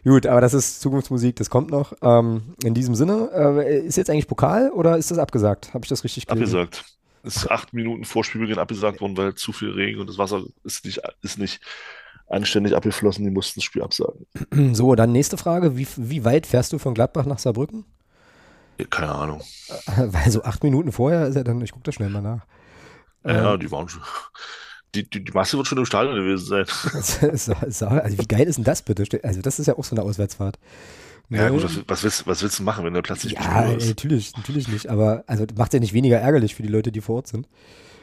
Gut, 0.05 0.27
aber 0.27 0.39
das 0.39 0.53
ist 0.53 0.81
Zukunftsmusik, 0.81 1.35
das 1.37 1.49
kommt 1.49 1.71
noch. 1.71 1.93
Ähm, 2.01 2.53
in 2.63 2.75
diesem 2.75 2.93
Sinne, 2.95 3.29
äh, 3.33 3.79
ist 3.85 3.97
jetzt 3.97 4.09
eigentlich 4.09 4.27
Pokal 4.27 4.69
oder 4.69 4.97
ist 4.97 5.09
das 5.11 5.17
abgesagt? 5.17 5.73
Habe 5.73 5.83
ich 5.83 5.89
das 5.89 6.03
richtig 6.03 6.27
gelesen? 6.27 6.59
abgesagt. 6.59 6.85
Ist 7.23 7.49
acht 7.49 7.73
Minuten 7.73 8.05
vor 8.05 8.23
Spielbeginn 8.23 8.59
abgesagt 8.59 9.01
worden, 9.01 9.17
weil 9.17 9.33
zu 9.33 9.51
viel 9.51 9.71
Regen 9.71 9.99
und 9.99 10.07
das 10.07 10.19
Wasser 10.19 10.43
ist 10.63 10.85
nicht, 10.85 11.01
ist 11.23 11.39
nicht 11.39 11.59
anständig 12.27 12.75
abgeflossen, 12.75 13.25
die 13.25 13.31
mussten 13.31 13.59
das 13.59 13.63
Spiel 13.65 13.81
absagen. 13.81 14.27
So, 14.75 14.93
dann 14.93 15.11
nächste 15.11 15.37
Frage. 15.37 15.75
Wie, 15.75 15.87
wie 15.97 16.23
weit 16.23 16.45
fährst 16.45 16.71
du 16.71 16.77
von 16.77 16.93
Gladbach 16.93 17.25
nach 17.25 17.39
Saarbrücken? 17.39 17.85
Keine 18.91 19.13
Ahnung. 19.13 19.41
Weil 19.97 20.29
so 20.29 20.43
acht 20.43 20.63
Minuten 20.63 20.91
vorher 20.91 21.27
ist 21.27 21.35
er 21.35 21.43
dann, 21.43 21.61
ich 21.61 21.71
gucke 21.71 21.83
das 21.83 21.95
schnell 21.95 22.09
mal 22.09 22.21
nach. 22.21 22.45
Ja, 23.25 23.53
Ähm, 23.55 23.59
die 23.59 23.71
waren 23.71 23.89
schon. 23.89 24.03
Die, 24.95 25.09
die, 25.09 25.23
die 25.23 25.31
Masse 25.31 25.57
wird 25.57 25.67
schon 25.67 25.77
im 25.77 25.85
Stadion 25.85 26.15
gewesen 26.15 26.45
sein. 26.45 26.65
Also 27.21 28.17
wie 28.17 28.25
geil 28.27 28.47
ist 28.47 28.55
denn 28.57 28.63
das 28.63 28.81
bitte? 28.81 29.03
Also 29.23 29.41
das 29.41 29.59
ist 29.59 29.67
ja 29.67 29.77
auch 29.77 29.83
so 29.83 29.95
eine 29.95 30.03
Auswärtsfahrt. 30.03 30.57
Ja, 31.29 31.45
Ne? 31.45 31.51
gut, 31.51 31.63
was, 31.63 31.79
was, 31.87 32.03
willst, 32.03 32.27
was 32.27 32.43
willst 32.43 32.59
du 32.59 32.63
machen, 32.63 32.85
wenn 32.85 32.93
der 32.93 33.01
Platz 33.01 33.23
nicht 33.23 33.35
Ja, 33.35 33.63
ist? 33.71 33.87
natürlich, 33.87 34.35
natürlich 34.37 34.67
nicht. 34.67 34.87
Aber 34.89 35.23
also 35.27 35.45
macht 35.57 35.73
ja 35.73 35.79
nicht 35.79 35.93
weniger 35.93 36.19
ärgerlich 36.19 36.53
für 36.55 36.61
die 36.63 36.69
Leute, 36.69 36.91
die 36.91 37.01
vor 37.01 37.15
Ort 37.17 37.27
sind. 37.27 37.47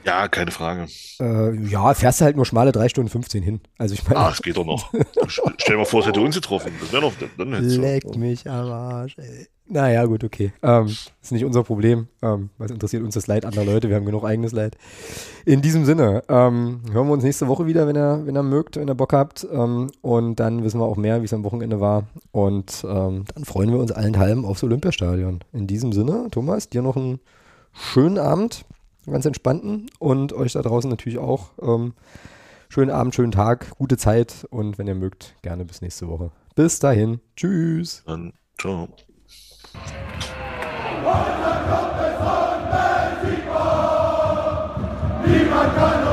Ja, 0.05 0.27
keine 0.27 0.51
Frage. 0.51 0.89
Äh, 1.21 1.55
ja, 1.69 1.95
fährst 1.95 2.21
du 2.21 2.25
halt 2.25 2.35
nur 2.35 2.45
schmale 2.45 2.73
3 2.73 2.89
Stunden 2.89 3.09
15 3.09 3.41
hin. 3.45 3.61
Also 3.79 3.95
ich 3.95 4.03
meine, 4.03 4.17
Ah, 4.17 4.31
es 4.33 4.43
geht 4.43 4.57
doch 4.57 4.65
noch. 4.67 4.93
St- 4.93 5.07
Stell 5.29 5.77
dir 5.77 5.79
mal 5.79 5.85
vor, 5.85 6.01
es 6.01 6.07
hätte 6.07 6.21
uns 6.21 6.35
getroffen. 6.35 6.73
Das 6.81 6.91
wäre 6.93 7.03
noch. 7.03 7.13
Dann 7.39 7.53
leck 7.53 8.17
mich 8.17 8.51
am 8.51 8.67
Arsch, 8.73 9.17
ey. 9.19 9.47
Naja, 9.73 10.05
gut, 10.05 10.23
okay. 10.23 10.53
Ähm, 10.63 10.87
ist 11.23 11.33
nicht 11.33 11.47
unser 11.47 11.65
Problem. 11.65 12.07
Ähm, 12.21 12.51
was 12.59 12.71
interessiert 12.71 13.03
uns 13.03 13.15
das 13.15 13.27
Leid 13.27 13.47
anderer 13.47 13.65
Leute? 13.65 13.89
Wir 13.89 13.97
haben 13.97 14.05
genug 14.05 14.23
eigenes 14.23 14.53
Leid. 14.53 14.77
In 15.47 15.63
diesem 15.63 15.87
Sinne, 15.87 16.23
ähm, 16.29 16.83
hören 16.93 17.07
wir 17.07 17.13
uns 17.15 17.25
nächste 17.25 17.49
Woche 17.49 17.65
wieder, 17.65 17.87
wenn 17.87 17.97
ihr, 17.97 18.21
wenn 18.27 18.37
ihr 18.37 18.43
mögt, 18.43 18.77
wenn 18.77 18.87
ihr 18.87 18.95
Bock 18.95 19.15
habt. 19.15 19.47
Ähm, 19.51 19.87
und 20.03 20.37
dann 20.37 20.63
wissen 20.63 20.79
wir 20.79 20.85
auch 20.85 20.99
mehr, 20.99 21.23
wie 21.23 21.25
es 21.25 21.33
am 21.33 21.43
Wochenende 21.43 21.81
war. 21.81 22.05
Und 22.33 22.85
ähm, 22.87 23.25
dann 23.35 23.45
freuen 23.47 23.73
wir 23.73 23.79
uns 23.79 23.93
allenthalben 23.93 24.45
aufs 24.45 24.63
Olympiastadion. 24.63 25.41
In 25.55 25.67
diesem 25.67 25.95
Sinne, 25.95 26.29
Thomas, 26.31 26.69
dir 26.69 26.83
noch 26.83 26.97
einen 26.97 27.21
schönen 27.73 28.19
Abend, 28.19 28.67
ganz 29.07 29.25
entspannten. 29.25 29.87
Und 29.99 30.35
euch 30.35 30.53
da 30.53 30.61
draußen 30.61 30.91
natürlich 30.91 31.19
auch. 31.19 31.53
Ähm, 31.63 31.95
schönen 32.69 32.91
Abend, 32.91 33.15
schönen 33.15 33.33
Tag, 33.33 33.71
gute 33.79 33.97
Zeit. 33.97 34.47
Und 34.51 34.77
wenn 34.77 34.87
ihr 34.87 34.97
mögt, 34.97 35.35
gerne 35.41 35.65
bis 35.65 35.81
nächste 35.81 36.09
Woche. 36.09 36.31
Bis 36.57 36.79
dahin. 36.79 37.21
Tschüss. 37.37 38.03
Dann, 38.05 38.35
ciao. 38.61 38.91
Niemand 45.25 45.77
kann 45.77 46.12